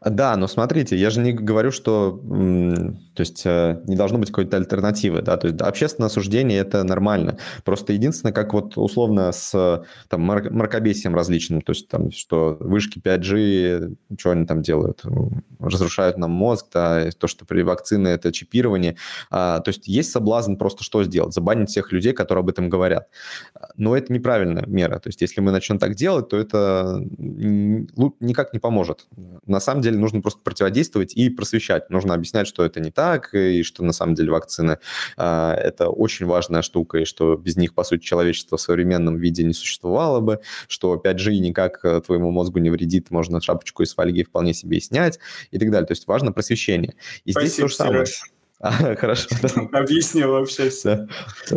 Да, 0.03 0.35
но 0.35 0.47
смотрите, 0.47 0.95
я 0.95 1.09
же 1.09 1.19
не 1.19 1.33
говорю, 1.33 1.71
что, 1.71 2.19
то 3.15 3.21
есть, 3.21 3.43
э, 3.45 3.81
не 3.87 3.95
должно 3.95 4.17
быть 4.19 4.29
какой-то 4.29 4.57
альтернативы, 4.57 5.21
да, 5.21 5.37
то 5.37 5.47
есть, 5.47 5.61
общественное 5.61 6.07
осуждение– 6.07 6.59
это 6.61 6.83
нормально. 6.83 7.37
Просто 7.63 7.93
единственное, 7.93 8.33
как 8.33 8.53
вот 8.53 8.77
условно 8.77 9.31
с 9.31 9.46
с 9.47 9.85
там, 10.09 10.21
мракобесием 10.21 11.15
различным, 11.15 11.61
то 11.61 11.71
есть 11.71 11.87
там, 11.87 12.11
что 12.11 12.57
вышки 12.59 12.99
5G, 12.99 13.95
что 14.17 14.31
они 14.31 14.45
там 14.45 14.61
делают? 14.61 15.03
Разрушают 15.59 16.17
нам 16.17 16.31
мозг, 16.31 16.67
да, 16.73 17.09
то, 17.11 17.27
что 17.27 17.45
при 17.45 17.61
вакцине 17.61 18.11
это 18.11 18.31
чипирование. 18.31 18.97
А, 19.29 19.59
то 19.59 19.69
есть 19.69 19.87
есть 19.87 20.11
соблазн 20.11 20.55
просто 20.55 20.83
что 20.83 21.03
сделать? 21.03 21.33
Забанить 21.33 21.69
всех 21.69 21.91
людей, 21.91 22.13
которые 22.13 22.41
об 22.41 22.49
этом 22.49 22.69
говорят. 22.69 23.07
Но 23.75 23.95
это 23.95 24.13
неправильная 24.13 24.65
мера. 24.65 24.99
То 24.99 25.09
есть 25.09 25.21
если 25.21 25.41
мы 25.41 25.51
начнем 25.51 25.79
так 25.79 25.95
делать, 25.95 26.29
то 26.29 26.37
это 26.37 27.01
никак 27.17 28.53
не 28.53 28.59
поможет. 28.59 29.07
На 29.45 29.59
самом 29.59 29.81
деле 29.81 29.97
нужно 29.97 30.21
просто 30.21 30.41
противодействовать 30.43 31.13
и 31.15 31.29
просвещать. 31.29 31.89
Нужно 31.89 32.13
объяснять, 32.13 32.47
что 32.47 32.63
это 32.63 32.79
не 32.79 32.91
так, 32.91 33.33
и 33.33 33.63
что 33.63 33.83
на 33.83 33.93
самом 33.93 34.15
деле 34.15 34.31
вакцины 34.31 34.77
а, 35.15 35.53
это 35.53 35.89
очень 35.89 36.25
важная 36.25 36.61
штука, 36.61 36.99
и 36.99 37.05
что 37.05 37.35
без 37.35 37.55
них, 37.57 37.73
по 37.73 37.83
сути, 37.83 38.03
человечество 38.03 38.57
в 38.57 38.61
современном 38.61 39.17
виде 39.17 39.36
виде 39.37 39.47
не 39.47 39.53
существовало 39.53 40.19
бы, 40.19 40.39
что 40.67 40.95
5G 40.95 41.37
никак 41.37 41.83
э, 41.83 42.01
твоему 42.01 42.31
мозгу 42.31 42.59
не 42.59 42.69
вредит, 42.69 43.11
можно 43.11 43.41
шапочку 43.41 43.83
из 43.83 43.93
фольги 43.93 44.23
вполне 44.23 44.53
себе 44.53 44.77
и 44.77 44.81
снять 44.81 45.19
и 45.51 45.57
так 45.57 45.71
далее. 45.71 45.87
То 45.87 45.93
есть 45.93 46.07
важно 46.07 46.31
просвещение. 46.31 46.95
И 47.25 47.31
Спасибо, 47.31 47.47
здесь 47.47 47.61
то 47.61 47.67
же 47.67 47.75
самое. 47.75 48.05
Сереж. 48.05 48.36
А, 48.59 48.71
хорошо. 48.95 49.27
Да. 49.41 49.79
Объяснил 49.79 50.31
вообще 50.31 50.69
все. 50.69 51.07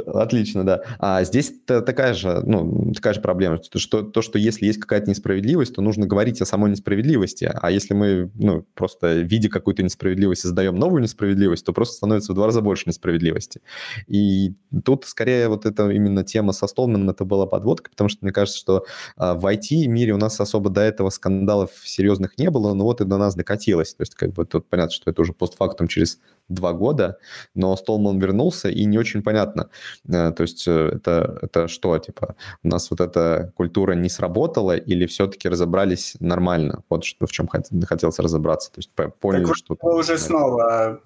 Отлично, 0.07 0.65
да. 0.65 0.83
А 0.99 1.25
здесь 1.25 1.53
такая 1.67 2.13
же, 2.13 2.43
ну, 2.45 2.93
такая 2.95 3.15
же 3.15 3.21
проблема, 3.21 3.59
что 3.75 4.03
то, 4.03 4.23
что 4.23 4.39
если 4.39 4.67
есть 4.67 4.81
какая-то 4.81 5.09
несправедливость, 5.09 5.75
то 5.75 5.83
нужно 5.83 6.07
говорить 6.07 6.41
о 6.43 6.47
самой 6.47 6.71
несправедливости. 6.71 7.51
А 7.53 7.71
если 7.71 7.95
мы, 7.95 8.31
ну, 8.35 8.67
просто 8.75 9.21
видя 9.21 9.49
какую-то 9.49 9.83
несправедливость, 9.83 10.43
создаем 10.43 10.77
новую 10.77 11.03
несправедливость, 11.03 11.65
то 11.65 11.73
просто 11.73 11.95
становится 11.97 12.33
в 12.33 12.35
два 12.35 12.47
раза 12.47 12.61
больше 12.61 12.85
несправедливости. 12.87 13.63
И 14.07 14.55
тут 14.85 15.07
скорее 15.07 15.49
вот 15.49 15.65
эта 15.65 15.89
именно 15.91 16.23
тема 16.23 16.53
со 16.53 16.67
Столманом, 16.67 17.09
это 17.09 17.25
была 17.25 17.47
подводка, 17.47 17.91
потому 17.91 18.11
что 18.11 18.19
мне 18.23 18.33
кажется, 18.33 18.59
что 18.59 18.85
а, 19.17 19.35
в 19.35 19.47
IT-мире 19.47 20.13
у 20.13 20.19
нас 20.19 20.39
особо 20.39 20.69
до 20.69 20.83
этого 20.83 21.09
скандалов 21.11 21.71
серьезных 21.83 22.37
не 22.37 22.51
было, 22.51 22.75
но 22.75 22.85
вот 22.85 23.01
и 23.01 23.05
до 23.05 23.17
нас 23.17 23.35
докатилось. 23.35 23.95
То 23.95 24.03
есть 24.03 24.15
как 24.15 24.33
бы 24.33 24.45
тут 24.45 24.69
понятно, 24.69 24.93
что 24.93 25.11
это 25.11 25.23
уже 25.23 25.33
постфактум 25.33 25.89
через 25.89 26.19
два 26.51 26.73
года, 26.73 27.19
но 27.55 27.77
Столман 27.77 28.19
вернулся, 28.19 28.69
и 28.69 28.85
не 28.85 28.99
очень 28.99 29.23
понятно. 29.23 29.71
Э, 30.09 30.33
то 30.33 30.43
есть 30.43 30.69
э, 30.69 30.91
это, 30.97 31.39
это 31.43 31.69
что, 31.69 31.97
типа, 31.99 32.35
у 32.63 32.69
нас 32.69 32.91
вот 32.91 33.01
эта 33.01 33.53
культура 33.57 33.93
не 33.95 34.09
сработала 34.09 34.77
или 34.77 35.07
все-таки 35.07 35.49
разобрались 35.49 36.17
нормально? 36.21 36.83
Вот 36.91 37.05
что, 37.05 37.27
в 37.27 37.33
чем 37.33 37.49
хотелось, 37.49 37.87
хотелось 37.87 38.19
разобраться. 38.19 38.71
То 38.73 38.79
есть 38.79 38.91
поняли, 39.21 39.47
так 39.47 39.57
что... 39.57 39.77
уже 39.81 40.19
снова 40.19 41.01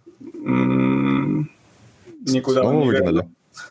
никуда 2.32 2.62
снова 2.62 2.72
не 2.72 2.86
выгнали? 2.86 3.28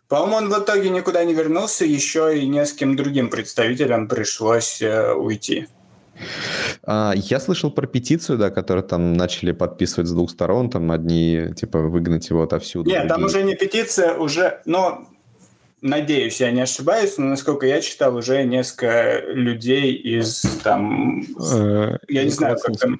По-моему, 0.08 0.36
он 0.36 0.50
в 0.50 0.64
итоге 0.64 0.90
никуда 0.90 1.24
не 1.26 1.34
вернулся, 1.34 1.86
еще 1.86 2.40
и 2.40 2.48
нескольким 2.48 2.95
другим 2.95 3.30
представителям 3.30 4.08
пришлось 4.08 4.82
э, 4.82 5.14
уйти. 5.14 5.68
А, 6.84 7.14
я 7.15 7.40
слышал 7.40 7.72
про 7.72 7.88
петицию, 7.88 8.38
да, 8.38 8.49
которую 8.49 8.84
там 8.84 9.14
начали 9.14 9.52
подписывать 9.52 10.07
с 10.07 10.11
двух 10.11 10.31
сторон, 10.31 10.69
там 10.69 10.91
одни, 10.91 11.53
типа, 11.56 11.80
выгнать 11.80 12.30
его 12.30 12.44
отовсюду. 12.44 12.90
Нет, 12.90 13.07
другие. 13.07 13.15
там 13.15 13.23
уже 13.23 13.44
не 13.44 13.56
петиция, 13.56 14.14
уже, 14.15 14.61
но 14.65 15.07
надеюсь, 15.81 16.40
я 16.40 16.52
не 16.52 16.61
ошибаюсь, 16.61 17.18
но 17.18 17.27
насколько 17.27 17.65
я 17.68 17.81
читал, 17.81 18.15
уже 18.15 18.44
несколько 18.44 19.19
людей 19.27 19.94
из 19.94 20.41
там, 20.64 21.22
э, 21.22 21.98
я 22.07 22.23
не 22.23 22.30
знаю, 22.30 22.57
как 22.60 22.77
там... 22.77 22.99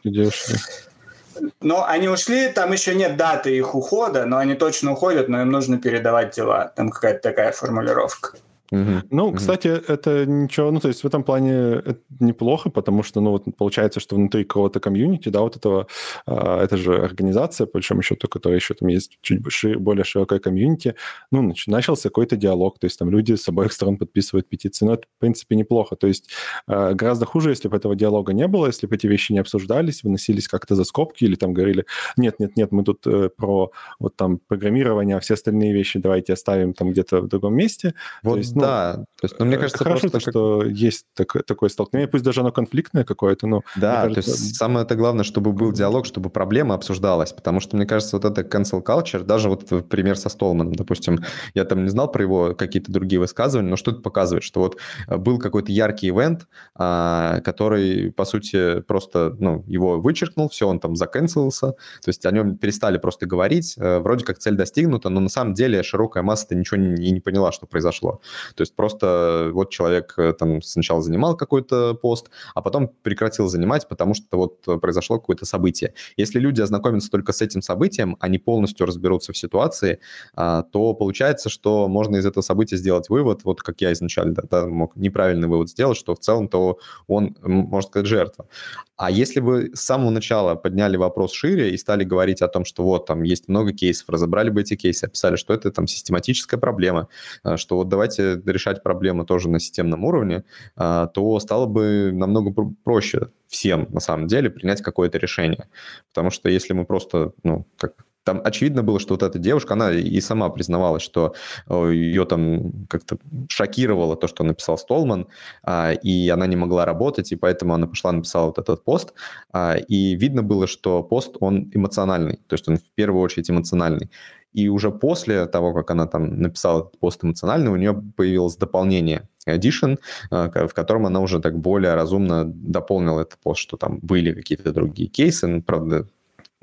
Но 1.62 1.86
они 1.88 2.10
ушли, 2.10 2.50
там 2.50 2.72
еще 2.72 2.94
нет 2.94 3.18
даты 3.18 3.58
их 3.58 3.74
ухода, 3.74 4.26
но 4.26 4.38
они 4.38 4.54
точно 4.54 4.92
уходят, 4.92 5.30
но 5.30 5.42
им 5.42 5.50
нужно 5.50 5.80
передавать 5.80 6.36
дела. 6.36 6.72
Там 6.76 6.90
какая-то 6.90 7.22
такая 7.22 7.52
формулировка. 7.52 8.38
Угу. 8.74 9.08
Ну, 9.12 9.28
угу. 9.28 9.36
кстати, 9.36 9.68
это 9.68 10.26
ничего, 10.26 10.72
ну, 10.72 10.80
то 10.80 10.88
есть 10.88 11.04
в 11.04 11.08
этом 11.08 11.24
плане 11.24 11.52
это 11.52 12.00
неплохо, 12.20 12.72
потому 12.72 13.04
что, 13.04 13.22
ну, 13.22 13.30
вот 13.30 13.44
получается, 13.56 14.00
что 14.00 14.16
внутри 14.16 14.46
какого-то 14.46 14.80
комьюнити, 14.80 15.30
да, 15.30 15.42
вот 15.42 15.56
этого, 15.56 15.88
а, 16.26 16.64
это 16.64 16.76
же 16.76 16.96
организация, 16.96 17.68
по 17.68 17.74
большому 17.74 18.02
счету, 18.02 18.28
которая 18.28 18.58
еще 18.60 18.74
там 18.74 18.90
есть 18.90 19.20
чуть 19.22 19.42
больше, 19.42 19.78
более 19.78 20.04
широкое 20.04 20.40
комьюнити, 20.40 20.96
ну, 21.32 21.44
нач, 21.44 21.68
начался 21.68 22.10
какой-то 22.10 22.36
диалог, 22.36 22.80
то 22.80 22.86
есть 22.86 22.98
там 22.98 23.12
люди 23.12 23.36
с 23.36 23.48
обоих 23.48 23.74
сторон 23.74 23.98
подписывают 23.98 24.50
петиции, 24.50 24.86
но 24.86 24.96
это, 24.96 25.04
в 25.04 25.20
принципе, 25.20 25.56
неплохо, 25.56 25.96
то 25.96 26.08
есть 26.08 26.32
а, 26.66 26.94
гораздо 26.94 27.28
хуже, 27.28 27.52
если 27.52 27.68
бы 27.68 27.78
этого 27.78 27.96
диалога 27.96 28.34
не 28.34 28.48
было, 28.48 28.66
если 28.66 28.88
бы 28.88 28.96
эти 28.96 29.06
вещи 29.06 29.34
не 29.34 29.40
обсуждались, 29.40 30.04
выносились 30.04 30.48
как-то 30.48 30.74
за 30.74 30.84
скобки 30.84 31.26
или 31.26 31.36
там 31.36 31.54
говорили, 31.54 31.86
нет-нет-нет, 32.18 32.72
мы 32.72 32.84
тут 32.84 33.06
э, 33.06 33.30
про 33.30 33.72
вот 34.00 34.16
там 34.16 34.40
программирование, 34.48 35.18
а 35.18 35.20
все 35.20 35.36
остальные 35.36 35.74
вещи 35.74 36.00
давайте 36.00 36.34
оставим 36.34 36.74
там 36.74 36.90
где-то 36.90 37.22
в 37.22 37.28
другом 37.28 37.54
месте. 37.54 37.94
Вот, 38.24 38.38
есть, 38.38 38.56
ну, 38.56 38.63
да. 38.66 39.06
То 39.24 39.26
есть, 39.26 39.40
ну, 39.40 39.46
мне 39.46 39.58
кажется, 39.58 39.84
хорошо, 39.84 40.10
просто... 40.10 40.32
что 40.32 40.64
есть 40.66 41.06
такое, 41.14 41.44
такое 41.44 41.70
столкновение, 41.70 42.10
пусть 42.10 42.26
даже 42.26 42.42
оно 42.42 42.52
конфликтное 42.52 43.06
какое-то, 43.06 43.48
но... 43.48 43.62
Да, 43.78 44.04
кажется... 44.04 44.22
то 44.22 44.38
есть 44.38 44.56
самое 44.58 44.86
это 44.86 44.96
главное, 44.96 45.24
чтобы 45.24 45.54
был 45.54 45.72
диалог, 45.72 46.06
чтобы 46.06 46.30
проблема 46.30 46.76
обсуждалась, 46.76 47.32
потому 47.32 47.60
что, 47.60 47.78
мне 47.78 47.86
кажется, 47.86 48.18
вот 48.18 48.26
это 48.26 48.42
cancel 48.42 48.84
culture, 48.84 49.24
даже 49.24 49.48
вот 49.48 49.88
пример 49.88 50.18
со 50.18 50.28
Столманом, 50.28 50.74
допустим, 50.74 51.24
я 51.54 51.64
там 51.64 51.84
не 51.84 51.90
знал 51.90 52.12
про 52.12 52.24
его 52.24 52.54
какие-то 52.54 52.92
другие 52.92 53.20
высказывания, 53.20 53.70
но 53.70 53.78
что 53.78 53.92
это 53.92 54.02
показывает, 54.02 54.44
что 54.44 54.60
вот 54.60 54.78
э, 55.08 55.18
был 55.18 55.40
какой-то 55.40 55.72
яркий 55.72 56.10
ивент, 56.10 56.48
а, 56.76 57.40
который, 57.42 58.12
по 58.12 58.26
сути, 58.26 58.82
просто, 58.82 59.36
ну, 59.40 59.64
его 59.68 60.02
вычеркнул, 60.02 60.50
все, 60.50 60.68
он 60.68 60.80
там 60.80 60.96
заканцелился, 60.96 61.68
то 61.72 62.08
есть 62.08 62.26
о 62.26 62.32
нем 62.32 62.58
перестали 62.58 62.98
просто 62.98 63.26
говорить, 63.26 63.76
э, 63.78 64.00
вроде 64.00 64.26
как 64.26 64.40
цель 64.40 64.56
достигнута, 64.56 65.10
но 65.10 65.20
на 65.20 65.30
самом 65.30 65.54
деле 65.54 65.82
широкая 65.84 66.24
масса-то 66.24 66.56
ничего 66.56 66.78
не, 66.78 67.12
не 67.12 67.20
поняла, 67.20 67.52
что 67.52 67.68
произошло. 67.68 68.22
То 68.56 68.62
есть 68.62 68.76
просто 68.76 69.50
вот 69.54 69.70
человек 69.70 70.14
э, 70.18 70.34
там 70.34 70.62
сначала 70.62 71.02
занимал 71.02 71.36
какой-то 71.36 71.94
пост, 71.96 72.30
а 72.56 72.62
потом 72.62 72.90
прекратил 73.02 73.48
занимать, 73.48 73.88
потому 73.88 74.14
что 74.14 74.38
вот 74.38 74.82
произошло 74.82 75.20
какое-то 75.20 75.46
событие. 75.46 75.94
Если 76.18 76.40
люди 76.40 76.62
ознакомятся 76.62 77.10
только 77.10 77.34
с 77.34 77.42
этим 77.42 77.62
событием, 77.62 78.18
они 78.20 78.40
полностью 78.40 78.86
разберутся 78.86 79.34
в 79.34 79.38
ситуации, 79.38 80.00
а, 80.36 80.64
то 80.64 80.94
получается, 80.94 81.50
что 81.50 81.88
можно 81.88 82.18
из 82.18 82.26
этого 82.26 82.42
события 82.42 82.78
сделать 82.78 83.10
вывод, 83.10 83.44
вот 83.44 83.62
как 83.62 83.82
я 83.82 83.92
изначально 83.94 84.36
да, 84.50 84.66
мог 84.68 84.96
неправильный 84.96 85.48
вывод 85.48 85.70
сделать, 85.70 85.98
что 85.98 86.16
в 86.16 86.20
целом-то 86.20 86.78
он, 87.08 87.36
можно 87.42 87.88
сказать, 87.88 88.08
жертва. 88.08 88.48
А 88.96 89.10
если 89.10 89.40
бы 89.40 89.72
с 89.74 89.82
самого 89.82 90.12
начала 90.12 90.56
подняли 90.56 90.98
вопрос 90.98 91.34
шире 91.34 91.72
и 91.72 91.78
стали 91.78 92.04
говорить 92.04 92.42
о 92.42 92.48
том, 92.48 92.64
что 92.64 92.84
вот 92.84 93.08
там 93.08 93.24
есть 93.24 93.48
много 93.48 93.74
кейсов, 93.74 94.10
разобрали 94.10 94.50
бы 94.50 94.62
эти 94.62 94.76
кейсы, 94.76 95.06
описали, 95.06 95.36
что 95.36 95.54
это 95.54 95.72
там 95.72 95.88
систематическая 95.88 96.60
проблема, 96.60 97.08
а, 97.44 97.58
что 97.58 97.78
вот 97.78 97.90
давайте 97.90 98.42
решать 98.46 98.84
проблему 98.84 99.26
тоже 99.26 99.50
на 99.50 99.60
системном 99.60 100.04
уровне, 100.04 100.44
а, 100.76 101.08
то 101.08 101.40
стало 101.40 101.66
бы 101.66 102.12
намного 102.14 102.54
проще 102.84 103.30
всем, 103.48 103.88
на 103.90 104.00
самом 104.00 104.28
деле, 104.28 104.50
принять 104.50 104.82
какое-то 104.82 105.18
решение. 105.18 105.68
Потому 106.10 106.30
что 106.30 106.50
если 106.50 106.74
мы 106.74 106.86
просто, 106.86 107.34
ну, 107.44 107.66
как 107.78 107.94
там 108.24 108.42
очевидно 108.44 108.84
было, 108.84 109.00
что 109.00 109.14
вот 109.14 109.24
эта 109.24 109.40
девушка, 109.40 109.74
она 109.74 109.92
и 109.92 110.22
сама 110.22 110.50
признавалась, 110.50 111.04
что 111.04 111.34
ее 111.70 112.26
там 112.26 112.86
как-то 112.90 113.18
шокировало 113.50 114.16
то, 114.16 114.28
что 114.28 114.44
написал 114.44 114.78
Столман, 114.78 115.28
а, 115.64 115.92
и 115.92 116.30
она 116.30 116.48
не 116.48 116.56
могла 116.56 116.86
работать, 116.86 117.32
и 117.32 117.36
поэтому 117.36 117.74
она 117.74 117.88
пошла 117.88 118.12
написала 118.12 118.48
вот 118.48 118.58
этот 118.58 118.84
пост. 118.84 119.14
А, 119.52 119.76
и 119.76 120.16
видно 120.16 120.44
было, 120.44 120.68
что 120.68 121.04
пост, 121.04 121.36
он 121.40 121.70
эмоциональный, 121.74 122.40
то 122.48 122.54
есть 122.54 122.68
он 122.68 122.78
в 122.78 122.92
первую 122.96 123.22
очередь 123.22 123.50
эмоциональный. 123.50 124.10
И 124.54 124.70
уже 124.70 124.92
после 124.92 125.48
того, 125.48 125.74
как 125.74 125.90
она 125.92 126.06
там 126.06 126.40
написала 126.40 126.82
этот 126.82 127.00
пост 127.00 127.24
эмоциональный, 127.24 127.72
у 127.72 127.76
нее 127.76 127.94
появилось 128.16 128.56
дополнение 128.56 129.28
Edition, 129.48 130.00
а, 130.30 130.68
в 130.68 130.74
котором 130.74 131.06
она 131.06 131.20
уже 131.20 131.40
так 131.40 131.58
более 131.60 131.96
разумно 131.96 132.46
дополнила 132.46 133.22
этот 133.22 133.40
пост, 133.40 133.60
что 133.60 133.78
там 133.78 134.00
были 134.02 134.34
какие-то 134.34 134.72
другие 134.72 135.10
кейсы, 135.10 135.62
правда, 135.62 136.08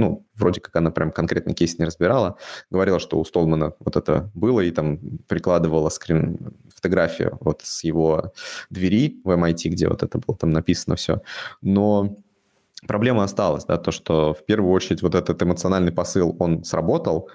ну, 0.00 0.26
вроде 0.34 0.60
как 0.60 0.74
она 0.76 0.90
прям 0.90 1.12
конкретный 1.12 1.54
кейс 1.54 1.78
не 1.78 1.84
разбирала, 1.84 2.36
говорила, 2.70 2.98
что 2.98 3.18
у 3.18 3.24
Столмана 3.24 3.74
вот 3.78 3.96
это 3.96 4.30
было, 4.34 4.60
и 4.60 4.70
там 4.70 4.98
прикладывала 5.28 5.90
скрин, 5.90 6.54
фотографию 6.74 7.38
вот 7.40 7.60
с 7.62 7.84
его 7.84 8.32
двери 8.70 9.20
в 9.24 9.30
MIT, 9.30 9.68
где 9.68 9.88
вот 9.88 10.02
это 10.02 10.18
было 10.18 10.36
там 10.36 10.50
написано 10.50 10.96
все. 10.96 11.20
Но 11.62 12.16
проблема 12.86 13.24
осталась, 13.24 13.64
да, 13.64 13.76
то, 13.76 13.92
что 13.92 14.34
в 14.34 14.44
первую 14.44 14.72
очередь 14.72 15.02
вот 15.02 15.14
этот 15.14 15.42
эмоциональный 15.42 15.92
посыл, 15.92 16.34
он 16.38 16.64
сработал, 16.64 17.28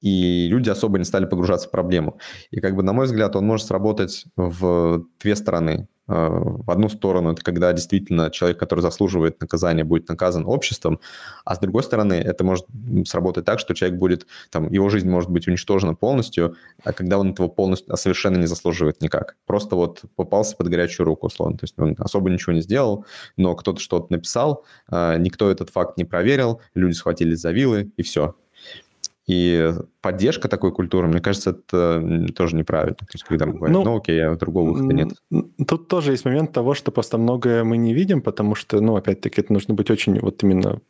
и 0.00 0.46
люди 0.48 0.70
особо 0.70 0.98
не 0.98 1.04
стали 1.04 1.24
погружаться 1.24 1.68
в 1.68 1.70
проблему. 1.70 2.18
И 2.50 2.60
как 2.60 2.76
бы, 2.76 2.82
на 2.82 2.92
мой 2.92 3.06
взгляд, 3.06 3.36
он 3.36 3.46
может 3.46 3.66
сработать 3.66 4.26
в 4.36 5.04
две 5.20 5.34
стороны. 5.34 5.88
В 6.06 6.70
одну 6.70 6.88
сторону 6.88 7.32
это 7.32 7.42
когда 7.42 7.72
действительно 7.72 8.30
человек, 8.30 8.58
который 8.58 8.80
заслуживает 8.80 9.40
наказания, 9.40 9.84
будет 9.84 10.08
наказан 10.08 10.44
обществом, 10.46 11.00
а 11.44 11.54
с 11.54 11.58
другой 11.58 11.82
стороны 11.82 12.14
это 12.14 12.44
может 12.44 12.66
сработать 13.06 13.44
так, 13.46 13.58
что 13.58 13.74
человек 13.74 13.98
будет, 13.98 14.26
там, 14.50 14.70
его 14.70 14.88
жизнь 14.90 15.08
может 15.08 15.30
быть 15.30 15.48
уничтожена 15.48 15.94
полностью, 15.94 16.56
а 16.84 16.92
когда 16.92 17.18
он 17.18 17.30
этого 17.30 17.48
полностью 17.48 17.94
а 17.94 17.96
совершенно 17.96 18.36
не 18.36 18.46
заслуживает 18.46 19.00
никак. 19.00 19.36
Просто 19.46 19.76
вот 19.76 20.02
попался 20.14 20.56
под 20.56 20.68
горячую 20.68 21.06
руку, 21.06 21.26
условно. 21.26 21.56
То 21.56 21.64
есть 21.64 21.78
он 21.78 21.94
особо 21.98 22.28
ничего 22.30 22.52
не 22.52 22.60
сделал, 22.60 23.06
но 23.36 23.54
кто-то 23.54 23.80
что-то 23.80 24.12
написал, 24.12 24.64
э, 24.90 25.16
никто 25.18 25.50
этот 25.50 25.70
факт 25.70 25.96
не 25.96 26.04
проверил, 26.04 26.60
люди 26.74 26.92
схватились 26.94 27.40
за 27.40 27.52
вилы, 27.52 27.92
и 27.96 28.02
все. 28.02 28.34
И 29.26 29.72
поддержка 30.02 30.48
такой 30.48 30.70
культуры, 30.70 31.08
мне 31.08 31.20
кажется, 31.20 31.50
это 31.50 32.26
тоже 32.36 32.56
неправильно. 32.56 32.94
То 32.94 33.06
есть, 33.14 33.24
когда 33.24 33.46
мы 33.46 33.54
говорим, 33.54 33.74
ну, 33.74 33.84
ну 33.84 33.96
окей, 33.96 34.22
а 34.22 34.36
другого 34.36 34.72
выхода 34.72 34.92
нет. 34.92 35.12
Тут 35.66 35.88
тоже 35.88 36.10
есть 36.10 36.26
момент 36.26 36.52
того, 36.52 36.74
что 36.74 36.90
просто 36.90 37.16
многое 37.16 37.64
мы 37.64 37.78
не 37.78 37.94
видим, 37.94 38.20
потому 38.20 38.54
что, 38.54 38.80
ну, 38.80 38.96
опять-таки, 38.96 39.40
это 39.40 39.52
нужно 39.52 39.72
быть 39.72 39.90
очень 39.90 40.20
вот 40.20 40.42
именно 40.42 40.80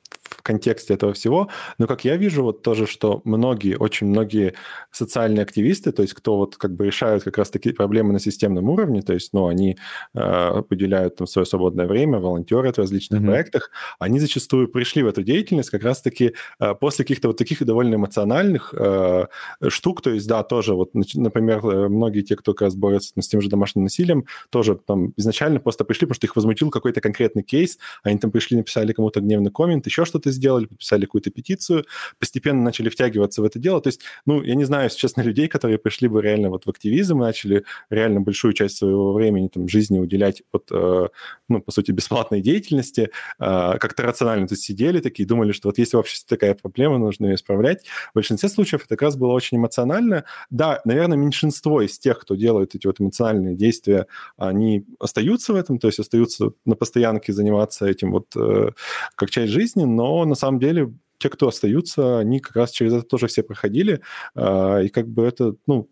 контексте 0.44 0.94
этого 0.94 1.12
всего. 1.12 1.48
Но 1.78 1.86
как 1.88 2.04
я 2.04 2.16
вижу 2.16 2.44
вот 2.44 2.62
тоже, 2.62 2.86
что 2.86 3.20
многие, 3.24 3.76
очень 3.76 4.06
многие 4.06 4.54
социальные 4.92 5.42
активисты, 5.42 5.90
то 5.90 6.02
есть 6.02 6.14
кто 6.14 6.36
вот 6.36 6.56
как 6.56 6.76
бы 6.76 6.86
решают 6.86 7.24
как 7.24 7.38
раз 7.38 7.50
такие 7.50 7.74
проблемы 7.74 8.12
на 8.12 8.20
системном 8.20 8.68
уровне, 8.68 9.02
то 9.02 9.12
есть, 9.12 9.32
ну, 9.32 9.46
они 9.48 9.76
э, 10.14 10.62
выделяют 10.70 11.16
там 11.16 11.26
свое 11.26 11.46
свободное 11.46 11.86
время, 11.86 12.18
волонтерят 12.18 12.76
в 12.76 12.78
различных 12.78 13.20
mm-hmm. 13.20 13.26
проектах, 13.26 13.70
они 13.98 14.20
зачастую 14.20 14.68
пришли 14.68 15.02
в 15.02 15.08
эту 15.08 15.22
деятельность 15.22 15.70
как 15.70 15.82
раз-таки 15.82 16.34
э, 16.60 16.74
после 16.74 17.04
каких-то 17.04 17.28
вот 17.28 17.38
таких 17.38 17.64
довольно 17.64 17.94
эмоциональных 17.94 18.74
э, 18.76 19.26
штук, 19.68 20.02
то 20.02 20.10
есть, 20.10 20.28
да, 20.28 20.42
тоже 20.42 20.74
вот, 20.74 20.90
например, 20.94 21.58
э, 21.66 21.88
многие 21.88 22.22
те, 22.22 22.36
кто 22.36 22.52
как 22.52 22.66
раз 22.66 22.74
борются 22.76 23.12
с 23.18 23.28
тем 23.28 23.40
же 23.40 23.48
домашним 23.48 23.84
насилием, 23.84 24.26
тоже 24.50 24.76
там 24.76 25.14
изначально 25.16 25.58
просто 25.58 25.84
пришли, 25.84 26.06
потому 26.06 26.16
что 26.16 26.26
их 26.26 26.36
возмутил 26.36 26.70
какой-то 26.70 27.00
конкретный 27.00 27.42
кейс, 27.42 27.78
они 28.02 28.18
там 28.18 28.30
пришли, 28.30 28.58
написали 28.58 28.92
кому-то 28.92 29.20
гневный 29.20 29.50
коммент, 29.50 29.86
еще 29.86 30.04
что-то 30.04 30.33
сделали, 30.34 30.66
подписали 30.66 31.04
какую-то 31.04 31.30
петицию, 31.30 31.84
постепенно 32.18 32.62
начали 32.62 32.88
втягиваться 32.88 33.42
в 33.42 33.44
это 33.44 33.58
дело. 33.58 33.80
То 33.80 33.88
есть, 33.88 34.00
ну, 34.26 34.42
я 34.42 34.54
не 34.54 34.64
знаю, 34.64 34.84
если 34.84 34.98
честно, 34.98 35.22
людей, 35.22 35.48
которые 35.48 35.78
пришли 35.78 36.08
бы 36.08 36.22
реально 36.22 36.50
вот 36.50 36.64
в 36.66 36.70
активизм 36.70 37.18
начали 37.18 37.64
реально 37.90 38.20
большую 38.20 38.52
часть 38.52 38.76
своего 38.76 39.12
времени, 39.12 39.48
там, 39.48 39.68
жизни 39.68 39.98
уделять 39.98 40.42
вот, 40.52 40.68
э, 40.70 41.08
ну, 41.48 41.60
по 41.60 41.72
сути, 41.72 41.92
бесплатной 41.92 42.40
деятельности, 42.40 43.10
э, 43.38 43.78
как-то 43.78 44.02
рационально 44.02 44.46
то 44.46 44.54
есть 44.54 44.64
сидели 44.64 45.00
такие, 45.00 45.26
думали, 45.26 45.52
что 45.52 45.68
вот 45.68 45.78
если 45.78 45.96
в 45.96 46.00
обществе 46.00 46.36
такая 46.36 46.54
проблема, 46.54 46.98
нужно 46.98 47.26
ее 47.26 47.34
исправлять. 47.34 47.86
В 48.12 48.14
большинстве 48.14 48.48
случаев 48.48 48.82
это 48.82 48.90
как 48.90 49.02
раз 49.02 49.16
было 49.16 49.32
очень 49.32 49.58
эмоционально. 49.58 50.24
Да, 50.50 50.80
наверное, 50.84 51.16
меньшинство 51.16 51.82
из 51.82 51.98
тех, 51.98 52.18
кто 52.20 52.34
делает 52.34 52.74
эти 52.74 52.86
вот 52.86 53.00
эмоциональные 53.00 53.56
действия, 53.56 54.06
они 54.36 54.84
остаются 54.98 55.52
в 55.52 55.56
этом, 55.56 55.78
то 55.78 55.88
есть 55.88 55.98
остаются 55.98 56.52
на 56.64 56.74
постоянке 56.74 57.32
заниматься 57.32 57.86
этим 57.86 58.12
вот 58.12 58.26
э, 58.36 58.70
как 59.16 59.30
часть 59.30 59.52
жизни, 59.52 59.84
но 59.84 60.23
на 60.26 60.34
самом 60.34 60.58
деле 60.60 60.92
те, 61.18 61.30
кто 61.30 61.48
остаются, 61.48 62.18
они 62.18 62.40
как 62.40 62.56
раз 62.56 62.70
через 62.70 62.92
это 62.92 63.04
тоже 63.04 63.28
все 63.28 63.42
проходили, 63.42 64.00
а, 64.34 64.80
и 64.80 64.88
как 64.88 65.08
бы 65.08 65.24
это, 65.24 65.54
ну, 65.66 65.88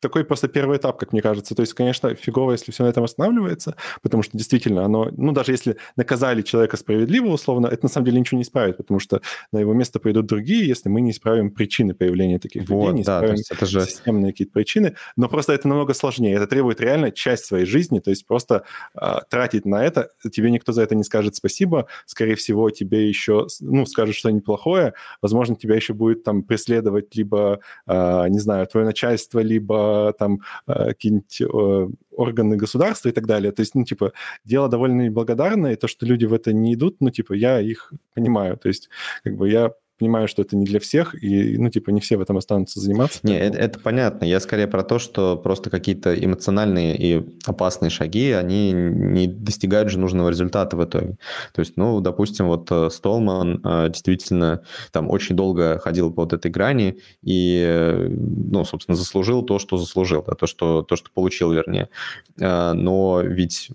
такой 0.00 0.24
просто 0.24 0.48
первый 0.48 0.78
этап, 0.78 0.98
как 0.98 1.12
мне 1.12 1.22
кажется. 1.22 1.54
То 1.54 1.62
есть, 1.62 1.74
конечно, 1.74 2.14
фигово, 2.14 2.52
если 2.52 2.72
все 2.72 2.84
на 2.84 2.88
этом 2.88 3.04
останавливается, 3.04 3.74
потому 4.02 4.22
что 4.22 4.36
действительно 4.36 4.84
оно, 4.84 5.10
ну, 5.16 5.32
даже 5.32 5.52
если 5.52 5.76
наказали 5.96 6.42
человека 6.42 6.76
справедливо, 6.76 7.26
условно, 7.28 7.66
это 7.66 7.84
на 7.84 7.88
самом 7.88 8.06
деле 8.06 8.20
ничего 8.20 8.38
не 8.38 8.42
исправит, 8.42 8.76
потому 8.76 9.00
что 9.00 9.20
на 9.52 9.58
его 9.58 9.72
место 9.74 9.98
придут 9.98 10.26
другие, 10.26 10.66
если 10.66 10.88
мы 10.88 11.00
не 11.00 11.10
исправим 11.10 11.50
причины 11.50 11.94
появления 11.94 12.38
таких 12.38 12.68
вот, 12.68 12.88
людей, 12.88 12.98
не 12.98 13.02
да, 13.04 13.18
исправим 13.18 13.42
это 13.50 13.66
же... 13.66 13.80
системные 13.80 14.32
какие-то 14.32 14.52
причины. 14.52 14.94
Но 15.16 15.28
просто 15.28 15.52
это 15.52 15.68
намного 15.68 15.94
сложнее. 15.94 16.34
Это 16.34 16.46
требует 16.46 16.80
реально 16.80 17.10
часть 17.10 17.44
своей 17.44 17.66
жизни, 17.66 17.98
то 17.98 18.10
есть 18.10 18.26
просто 18.26 18.64
э, 18.94 19.14
тратить 19.28 19.64
на 19.64 19.84
это, 19.84 20.10
тебе 20.32 20.50
никто 20.50 20.72
за 20.72 20.82
это 20.82 20.94
не 20.94 21.04
скажет 21.04 21.34
спасибо, 21.34 21.86
скорее 22.06 22.34
всего, 22.36 22.70
тебе 22.70 23.08
еще, 23.08 23.46
ну, 23.60 23.86
скажут 23.86 24.14
что-нибудь 24.14 24.44
плохое, 24.44 24.94
возможно, 25.22 25.56
тебя 25.56 25.74
еще 25.74 25.92
будет 25.92 26.22
там 26.22 26.42
преследовать 26.42 27.14
либо, 27.16 27.60
э, 27.86 28.28
не 28.28 28.38
знаю, 28.38 28.66
твое 28.66 28.86
начальство, 28.86 29.40
либо 29.40 29.87
там 30.18 30.40
э, 30.66 30.88
какие-нибудь 30.88 31.40
э, 31.40 31.88
органы 32.12 32.56
государства 32.56 33.08
и 33.08 33.12
так 33.12 33.26
далее. 33.26 33.52
То 33.52 33.62
есть, 33.62 33.74
ну, 33.74 33.84
типа, 33.84 34.12
дело 34.44 34.68
довольно 34.68 35.02
неблагодарное, 35.02 35.72
и 35.72 35.76
то, 35.76 35.88
что 35.88 36.06
люди 36.06 36.26
в 36.26 36.32
это 36.32 36.52
не 36.52 36.74
идут, 36.74 36.96
ну, 37.00 37.10
типа, 37.10 37.34
я 37.34 37.60
их 37.60 37.92
понимаю. 38.14 38.56
То 38.56 38.68
есть, 38.68 38.88
как 39.24 39.36
бы 39.36 39.50
я 39.50 39.72
понимаю, 39.98 40.28
что 40.28 40.42
это 40.42 40.56
не 40.56 40.64
для 40.64 40.80
всех, 40.80 41.20
и, 41.22 41.58
ну, 41.58 41.70
типа, 41.70 41.90
не 41.90 42.00
все 42.00 42.16
в 42.16 42.20
этом 42.20 42.36
останутся 42.36 42.80
заниматься. 42.80 43.20
Не, 43.22 43.38
это, 43.38 43.58
это 43.58 43.80
понятно. 43.80 44.24
Я 44.24 44.40
скорее 44.40 44.66
про 44.66 44.82
то, 44.82 44.98
что 44.98 45.36
просто 45.36 45.70
какие-то 45.70 46.14
эмоциональные 46.14 46.96
и 46.96 47.26
опасные 47.46 47.90
шаги, 47.90 48.30
они 48.30 48.72
не 48.72 49.26
достигают 49.26 49.90
же 49.90 49.98
нужного 49.98 50.28
результата 50.28 50.76
в 50.76 50.84
итоге. 50.84 51.18
То 51.52 51.60
есть, 51.60 51.76
ну, 51.76 52.00
допустим, 52.00 52.46
вот 52.46 52.68
э, 52.70 52.90
Столман 52.90 53.60
э, 53.64 53.88
действительно 53.88 54.62
там 54.92 55.10
очень 55.10 55.36
долго 55.36 55.78
ходил 55.78 56.12
по 56.12 56.22
вот 56.22 56.32
этой 56.32 56.50
грани 56.50 56.98
и, 57.22 57.64
э, 57.66 58.08
ну, 58.08 58.64
собственно, 58.64 58.96
заслужил 58.96 59.42
то, 59.42 59.58
что 59.58 59.76
заслужил, 59.76 60.22
да, 60.26 60.34
то, 60.34 60.46
что, 60.46 60.82
то, 60.82 60.96
что 60.96 61.10
получил, 61.12 61.52
вернее. 61.52 61.88
Но 62.36 63.20
ведь 63.24 63.70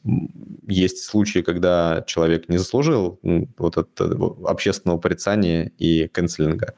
есть 0.67 1.03
случаи, 1.03 1.39
когда 1.39 2.03
человек 2.07 2.49
не 2.49 2.57
заслужил 2.57 3.19
вот 3.57 3.77
это 3.77 4.17
общественного 4.45 4.97
порицания 4.97 5.71
и 5.77 6.07
канцелинга. 6.13 6.73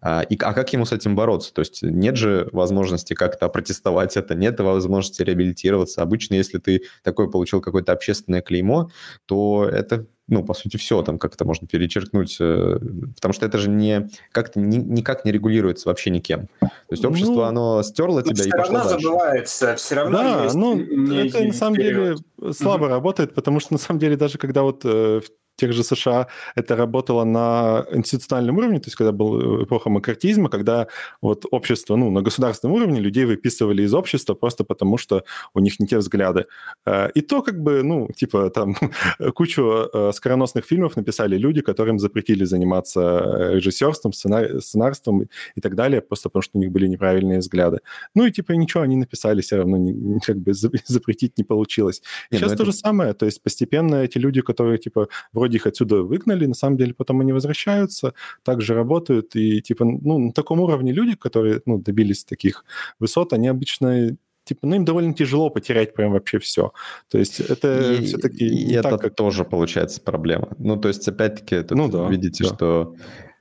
А, 0.00 0.22
и, 0.22 0.38
а 0.40 0.52
как 0.52 0.72
ему 0.72 0.84
с 0.84 0.92
этим 0.92 1.16
бороться? 1.16 1.52
То 1.52 1.60
есть 1.60 1.82
нет 1.82 2.16
же 2.16 2.48
возможности 2.52 3.14
как-то 3.14 3.48
протестовать 3.48 4.16
это, 4.16 4.34
нет 4.34 4.60
возможности 4.60 5.22
реабилитироваться. 5.22 6.02
Обычно, 6.02 6.34
если 6.34 6.58
ты 6.58 6.82
такое 7.02 7.26
получил 7.26 7.60
какое-то 7.60 7.92
общественное 7.92 8.40
клеймо, 8.40 8.90
то 9.26 9.68
это 9.70 10.06
ну, 10.28 10.44
по 10.44 10.54
сути, 10.54 10.76
все 10.76 11.02
там 11.02 11.18
как-то 11.18 11.44
можно 11.44 11.68
перечеркнуть, 11.68 12.36
э, 12.40 12.78
потому 13.14 13.32
что 13.32 13.46
это 13.46 13.58
же 13.58 13.70
не 13.70 14.08
как-то 14.32 14.58
ни, 14.58 14.76
никак 14.76 15.24
не 15.24 15.30
регулируется 15.30 15.88
вообще 15.88 16.10
никем. 16.10 16.48
То 16.60 16.68
есть 16.90 17.04
общество, 17.04 17.32
ну, 17.32 17.42
оно 17.42 17.82
стерло 17.84 18.22
тебя 18.22 18.44
и 18.44 18.50
пошло 18.50 18.74
равно 18.74 18.90
дальше. 18.90 19.04
забывается, 19.04 19.76
все 19.76 19.94
равно 19.94 20.18
Да, 20.18 20.44
есть 20.44 20.54
ну, 20.56 20.80
это 20.80 21.44
на 21.44 21.52
самом 21.52 21.76
деле 21.76 22.16
слабо 22.52 22.86
mm-hmm. 22.86 22.90
работает, 22.90 23.34
потому 23.34 23.60
что 23.60 23.74
на 23.74 23.78
самом 23.78 24.00
деле 24.00 24.16
даже 24.16 24.38
когда 24.38 24.62
вот 24.62 24.80
э, 24.84 25.20
тех 25.56 25.72
же 25.72 25.82
США 25.82 26.28
это 26.54 26.76
работало 26.76 27.24
на 27.24 27.86
институциональном 27.92 28.58
уровне, 28.58 28.78
то 28.78 28.86
есть 28.86 28.96
когда 28.96 29.12
была 29.12 29.64
эпоха 29.64 29.90
макартизма, 29.90 30.48
когда 30.48 30.86
вот 31.22 31.44
общество, 31.50 31.96
ну, 31.96 32.10
на 32.10 32.22
государственном 32.22 32.76
уровне 32.76 33.00
людей 33.00 33.24
выписывали 33.24 33.82
из 33.82 33.94
общества 33.94 34.34
просто 34.34 34.64
потому, 34.64 34.98
что 34.98 35.24
у 35.54 35.60
них 35.60 35.80
не 35.80 35.86
те 35.86 35.98
взгляды. 35.98 36.46
Э, 36.86 37.10
и 37.14 37.20
то 37.20 37.42
как 37.42 37.62
бы, 37.62 37.82
ну, 37.82 38.08
типа 38.14 38.50
там 38.50 38.76
кучу 39.34 39.88
э, 39.92 40.12
скороносных 40.12 40.64
фильмов 40.64 40.96
написали 40.96 41.36
люди, 41.38 41.62
которым 41.62 41.98
запретили 41.98 42.44
заниматься 42.44 43.00
э, 43.00 43.54
режиссерством, 43.54 44.12
сценар... 44.12 44.60
сценарством 44.60 45.22
и 45.56 45.60
так 45.60 45.74
далее, 45.74 46.00
просто 46.00 46.28
потому 46.28 46.42
что 46.42 46.58
у 46.58 46.60
них 46.60 46.70
были 46.70 46.86
неправильные 46.86 47.38
взгляды. 47.38 47.78
Ну 48.14 48.26
и 48.26 48.30
типа 48.30 48.52
ничего 48.52 48.82
они 48.82 48.96
написали, 48.96 49.40
все 49.40 49.56
равно 49.56 49.76
не, 49.76 50.20
как 50.20 50.36
бы 50.36 50.52
запретить 50.54 51.38
не 51.38 51.44
получилось. 51.44 52.02
Нет, 52.30 52.40
Сейчас 52.40 52.52
ну, 52.52 52.56
то 52.56 52.62
это... 52.62 52.72
же 52.72 52.78
самое, 52.78 53.14
то 53.14 53.26
есть 53.26 53.42
постепенно 53.42 53.96
эти 53.96 54.18
люди, 54.18 54.42
которые 54.42 54.78
типа 54.78 55.08
вроде 55.32 55.45
вроде 55.46 55.56
их 55.56 55.66
отсюда 55.66 56.02
выгнали, 56.02 56.46
на 56.46 56.54
самом 56.54 56.76
деле 56.76 56.92
потом 56.92 57.20
они 57.20 57.32
возвращаются, 57.32 58.12
также 58.42 58.74
работают, 58.74 59.36
и 59.36 59.60
типа, 59.60 59.84
ну, 59.84 60.18
на 60.18 60.32
таком 60.32 60.60
уровне 60.60 60.92
люди, 60.92 61.14
которые, 61.14 61.60
ну, 61.66 61.78
добились 61.78 62.24
таких 62.24 62.64
высот, 62.98 63.32
они 63.32 63.48
обычно 63.48 64.16
типа, 64.44 64.66
ну, 64.66 64.76
им 64.76 64.84
довольно 64.84 65.12
тяжело 65.12 65.50
потерять 65.50 65.94
прям 65.94 66.12
вообще 66.12 66.38
все. 66.38 66.72
То 67.10 67.18
есть 67.18 67.40
это 67.40 67.94
и, 67.94 68.04
все-таки 68.04 68.46
и 68.46 68.72
это 68.74 68.90
так, 68.90 69.00
как... 69.00 69.14
тоже 69.14 69.44
получается 69.44 70.00
проблема. 70.00 70.48
Ну, 70.58 70.76
то 70.76 70.88
есть, 70.88 71.08
опять-таки, 71.08 71.62
тут 71.62 71.78
ну, 71.78 71.88
да, 71.88 72.08
видите, 72.08 72.44
да. 72.44 72.54
что 72.54 72.94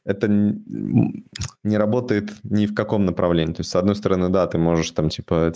это 0.03 0.27
не 0.27 1.77
работает 1.77 2.31
ни 2.43 2.65
в 2.65 2.73
каком 2.73 3.05
направлении. 3.05 3.53
То 3.53 3.61
есть, 3.61 3.69
с 3.69 3.75
одной 3.75 3.95
стороны, 3.95 4.29
да, 4.29 4.47
ты 4.47 4.57
можешь 4.57 4.91
там, 4.91 5.09
типа, 5.09 5.53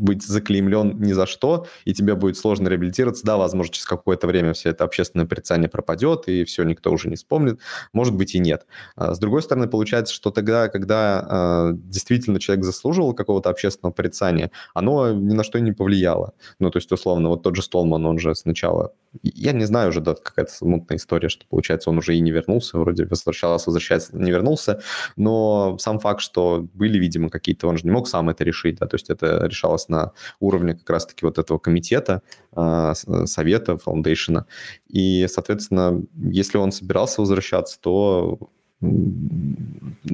быть 0.00 0.22
заклеймлен 0.22 1.00
ни 1.00 1.12
за 1.12 1.26
что, 1.26 1.66
и 1.84 1.94
тебе 1.94 2.14
будет 2.14 2.36
сложно 2.36 2.68
реабилитироваться. 2.68 3.24
Да, 3.24 3.36
возможно, 3.36 3.72
через 3.72 3.86
какое-то 3.86 4.26
время 4.26 4.52
все 4.52 4.70
это 4.70 4.84
общественное 4.84 5.26
порицание 5.26 5.68
пропадет, 5.68 6.28
и 6.28 6.44
все, 6.44 6.64
никто 6.64 6.90
уже 6.90 7.08
не 7.08 7.16
вспомнит. 7.16 7.60
Может 7.92 8.14
быть 8.14 8.34
и 8.34 8.38
нет. 8.38 8.66
А 8.96 9.14
с 9.14 9.18
другой 9.18 9.42
стороны, 9.42 9.68
получается, 9.68 10.14
что 10.14 10.30
тогда, 10.30 10.68
когда 10.68 11.70
э, 11.70 11.76
действительно 11.76 12.40
человек 12.40 12.64
заслуживал 12.64 13.14
какого-то 13.14 13.50
общественного 13.50 13.92
порицания, 13.92 14.50
оно 14.74 15.12
ни 15.12 15.34
на 15.34 15.44
что 15.44 15.60
не 15.60 15.72
повлияло. 15.72 16.32
Ну, 16.58 16.70
то 16.70 16.78
есть, 16.78 16.90
условно, 16.92 17.28
вот 17.28 17.42
тот 17.42 17.56
же 17.56 17.62
Столман, 17.62 18.06
он 18.06 18.18
же 18.18 18.34
сначала... 18.34 18.92
Я 19.22 19.52
не 19.52 19.64
знаю 19.64 19.88
уже, 19.88 20.00
да, 20.00 20.14
какая-то 20.14 20.52
смутная 20.52 20.96
история, 20.96 21.28
что, 21.28 21.44
получается, 21.48 21.90
он 21.90 21.98
уже 21.98 22.16
и 22.16 22.20
не 22.20 22.30
вернулся, 22.30 22.78
вроде 22.78 23.04
возвращался, 23.04 23.66
возвращается, 23.66 24.16
не 24.16 24.30
вернулся, 24.30 24.80
но 25.16 25.76
сам 25.78 25.98
факт, 25.98 26.20
что 26.20 26.66
были, 26.74 26.98
видимо, 26.98 27.28
какие-то... 27.28 27.66
Он 27.66 27.76
же 27.76 27.84
не 27.84 27.90
мог 27.90 28.08
сам 28.08 28.30
это 28.30 28.44
решить, 28.44 28.78
да, 28.78 28.86
то 28.86 28.94
есть 28.94 29.10
это 29.10 29.46
решалось 29.46 29.88
на 29.90 30.12
уровне 30.40 30.74
как 30.74 30.88
раз-таки 30.88 31.24
вот 31.24 31.38
этого 31.38 31.58
комитета, 31.58 32.22
а, 32.52 32.94
совета, 32.94 33.76
фаундейшена. 33.76 34.46
И, 34.88 35.26
соответственно, 35.28 36.02
если 36.14 36.58
он 36.58 36.72
собирался 36.72 37.20
возвращаться, 37.20 37.78
то 37.80 38.38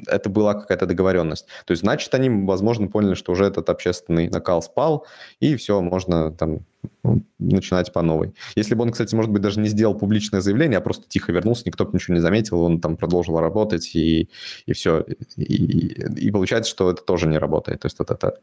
это 0.07 0.29
была 0.29 0.53
какая-то 0.53 0.85
договоренность. 0.85 1.45
То 1.65 1.71
есть, 1.71 1.81
значит, 1.83 2.13
они, 2.13 2.29
возможно, 2.29 2.87
поняли, 2.87 3.15
что 3.15 3.31
уже 3.31 3.45
этот 3.45 3.69
общественный 3.69 4.29
накал 4.29 4.61
спал, 4.61 5.05
и 5.39 5.55
все, 5.55 5.81
можно 5.81 6.31
там 6.31 6.59
ну, 7.03 7.21
начинать 7.39 7.93
по 7.93 8.01
новой. 8.01 8.33
Если 8.55 8.75
бы 8.75 8.83
он, 8.83 8.91
кстати, 8.91 9.15
может 9.15 9.31
быть, 9.31 9.41
даже 9.41 9.59
не 9.59 9.69
сделал 9.69 9.95
публичное 9.95 10.41
заявление, 10.41 10.77
а 10.77 10.81
просто 10.81 11.07
тихо 11.07 11.31
вернулся, 11.31 11.63
никто 11.65 11.85
бы 11.85 11.91
ничего 11.93 12.15
не 12.15 12.21
заметил, 12.21 12.61
он 12.61 12.81
там 12.81 12.97
продолжил 12.97 13.39
работать, 13.39 13.95
и, 13.95 14.29
и 14.65 14.73
все. 14.73 15.05
И, 15.37 16.25
и 16.27 16.31
получается, 16.31 16.69
что 16.69 16.91
это 16.91 17.01
тоже 17.03 17.27
не 17.27 17.37
работает. 17.37 17.81
То 17.81 17.85
есть 17.85 17.99
вот 17.99 18.11
это 18.11 18.33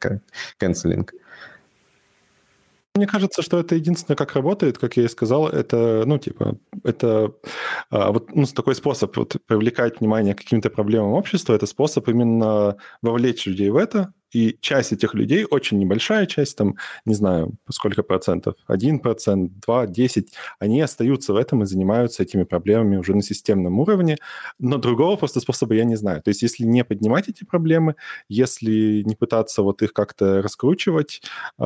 канцелинг. 0.59 1.13
Мне 2.97 3.09
кажется, 3.09 3.43
что 3.43 3.59
это 3.59 3.75
единственное, 3.75 4.17
как 4.17 4.35
работает, 4.35 4.79
как 4.79 4.97
я 4.97 5.05
и 5.05 5.09
сказал, 5.09 5.49
это, 5.49 6.05
ну, 6.07 6.17
типа, 6.17 6.59
это 6.85 7.35
а, 7.91 8.13
вот 8.13 8.33
ну, 8.33 8.47
такой 8.47 8.77
способ 8.77 9.17
вот, 9.17 9.37
привлекать 9.47 9.99
внимание 9.99 10.35
к 10.35 10.39
каким-то 10.39 10.71
проблемам 10.71 11.15
общества, 11.15 11.55
это 11.55 11.67
способ 11.67 12.09
именно 12.09 12.77
вовлечь 13.03 13.47
людей 13.47 13.71
в 13.71 13.77
это, 13.77 14.13
и 14.35 14.57
часть 14.61 14.93
этих 14.93 15.15
людей, 15.15 15.47
очень 15.51 15.79
небольшая 15.79 16.27
часть, 16.27 16.57
там, 16.57 16.77
не 17.05 17.15
знаю, 17.15 17.53
сколько 17.71 18.03
процентов, 18.03 18.55
1%, 18.69 19.51
2, 19.67 19.87
10, 19.87 20.33
они 20.59 20.81
остаются 20.81 21.33
в 21.33 21.37
этом 21.37 21.63
и 21.63 21.67
занимаются 21.67 22.23
этими 22.23 22.45
проблемами 22.45 22.97
уже 22.97 23.15
на 23.15 23.23
системном 23.23 23.79
уровне, 23.79 24.17
но 24.59 24.79
другого 24.79 25.17
просто 25.17 25.41
способа 25.41 25.75
я 25.75 25.85
не 25.85 25.97
знаю. 25.97 26.23
То 26.23 26.31
есть 26.31 26.43
если 26.43 26.65
не 26.65 26.85
поднимать 26.85 27.29
эти 27.29 27.45
проблемы, 27.45 27.95
если 28.29 29.03
не 29.03 29.15
пытаться 29.15 29.63
вот 29.63 29.83
их 29.83 29.93
как-то 29.93 30.43
раскручивать, 30.43 31.23
э, 31.59 31.63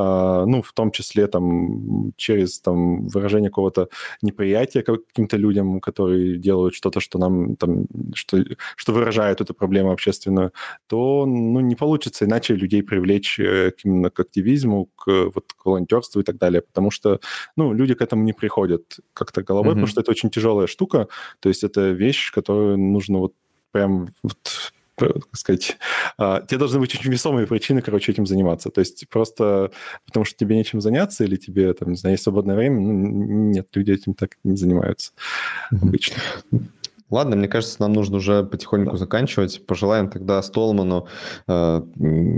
ну, 0.47 0.61
в 0.61 0.73
том 0.73 0.91
числе 0.91 1.27
там 1.27 2.13
через 2.17 2.59
там 2.61 3.07
выражение 3.07 3.49
какого-то 3.49 3.89
неприятия 4.21 4.83
каким-то 4.83 5.37
людям, 5.37 5.79
которые 5.79 6.37
делают 6.37 6.75
что-то, 6.75 6.99
что 6.99 7.19
нам 7.19 7.55
там, 7.55 7.85
что, 8.13 8.43
что 8.75 8.93
выражает 8.93 9.41
эту 9.41 9.53
проблему 9.53 9.91
общественную, 9.91 10.51
то, 10.87 11.25
ну, 11.25 11.59
не 11.59 11.75
получится, 11.75 12.25
иначе 12.25 12.58
людей 12.59 12.83
привлечь 12.83 13.39
э, 13.39 13.71
именно 13.83 14.09
к 14.09 14.19
активизму, 14.19 14.89
к, 14.95 15.07
вот, 15.07 15.53
к 15.53 15.65
волонтерству 15.65 16.21
и 16.21 16.23
так 16.23 16.37
далее, 16.37 16.61
потому 16.61 16.91
что, 16.91 17.19
ну, 17.55 17.73
люди 17.73 17.93
к 17.93 18.01
этому 18.01 18.23
не 18.23 18.33
приходят 18.33 18.99
как-то 19.13 19.43
головой, 19.43 19.71
mm-hmm. 19.71 19.75
потому 19.75 19.87
что 19.87 20.01
это 20.01 20.11
очень 20.11 20.29
тяжелая 20.29 20.67
штука, 20.67 21.07
то 21.39 21.49
есть 21.49 21.63
это 21.63 21.89
вещь, 21.89 22.31
которую 22.31 22.77
нужно 22.77 23.19
вот 23.19 23.33
прям 23.71 24.09
вот, 24.23 24.71
как 24.99 25.35
сказать, 25.35 25.77
а, 26.17 26.41
тебе 26.41 26.57
должны 26.57 26.79
быть 26.79 26.93
очень 26.93 27.11
весомые 27.11 27.47
причины, 27.47 27.81
короче, 27.81 28.11
этим 28.11 28.25
заниматься. 28.25 28.69
То 28.69 28.79
есть 28.79 29.07
просто 29.09 29.71
потому 30.05 30.25
что 30.25 30.37
тебе 30.37 30.57
нечем 30.57 30.81
заняться 30.81 31.23
или 31.23 31.37
тебе, 31.37 31.73
там, 31.73 31.91
не 31.91 31.95
знаю, 31.95 32.15
есть 32.15 32.23
свободное 32.23 32.55
время, 32.55 32.79
ну, 32.79 32.93
нет, 33.51 33.67
люди 33.73 33.91
этим 33.91 34.13
так 34.13 34.37
не 34.43 34.57
занимаются 34.57 35.11
обычно. 35.71 36.17
Ладно, 37.09 37.35
мне 37.35 37.47
кажется, 37.47 37.81
нам 37.81 37.93
нужно 37.93 38.17
уже 38.17 38.43
потихоньку 38.43 38.91
да. 38.91 38.97
заканчивать. 38.97 39.65
Пожелаем 39.65 40.09
тогда 40.09 40.41
Столману 40.41 41.07
э, 41.47 41.81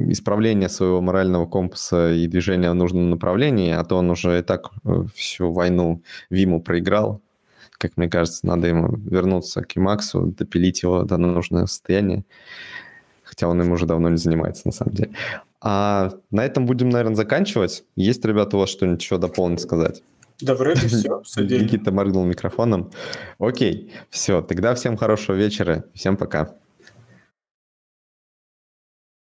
исправления 0.10 0.70
своего 0.70 1.02
морального 1.02 1.46
компаса 1.46 2.14
и 2.14 2.28
движения 2.28 2.72
в 2.72 2.76
нужном 2.76 3.10
направлении, 3.10 3.72
а 3.72 3.84
то 3.84 3.98
он 3.98 4.10
уже 4.10 4.40
и 4.40 4.42
так 4.42 4.70
э, 4.86 5.04
всю 5.14 5.52
войну 5.52 6.02
Виму 6.30 6.62
проиграл. 6.62 7.22
Как 7.78 7.98
мне 7.98 8.08
кажется, 8.10 8.46
надо 8.46 8.68
ему 8.68 8.96
вернуться 8.96 9.62
к 9.62 9.76
Имаксу, 9.76 10.28
допилить 10.38 10.84
его 10.84 11.04
до 11.04 11.18
нужного 11.18 11.66
состояния. 11.66 12.24
Хотя 13.24 13.48
он 13.48 13.62
им 13.62 13.72
уже 13.72 13.86
давно 13.86 14.10
не 14.10 14.18
занимается, 14.18 14.64
на 14.66 14.72
самом 14.72 14.94
деле. 14.94 15.12
А 15.62 16.12
на 16.32 16.46
этом 16.46 16.66
будем, 16.66 16.90
наверное, 16.90 17.16
заканчивать. 17.16 17.84
Есть, 17.96 18.26
ребята, 18.26 18.58
у 18.58 18.60
вас 18.60 18.70
что-нибудь 18.70 19.02
еще 19.02 19.18
дополнить 19.18 19.62
сказать? 19.62 20.04
Да, 20.42 20.56
вроде 20.56 20.88
все 20.88 21.10
обсудили. 21.18 21.64
Никита 21.64 21.92
моргнул 21.92 22.26
микрофоном. 22.26 22.92
Окей, 23.40 23.92
все, 24.10 24.42
тогда 24.42 24.74
всем 24.76 24.98
хорошего 24.98 25.36
вечера, 25.36 25.86
всем 25.94 26.18
пока. 26.18 26.56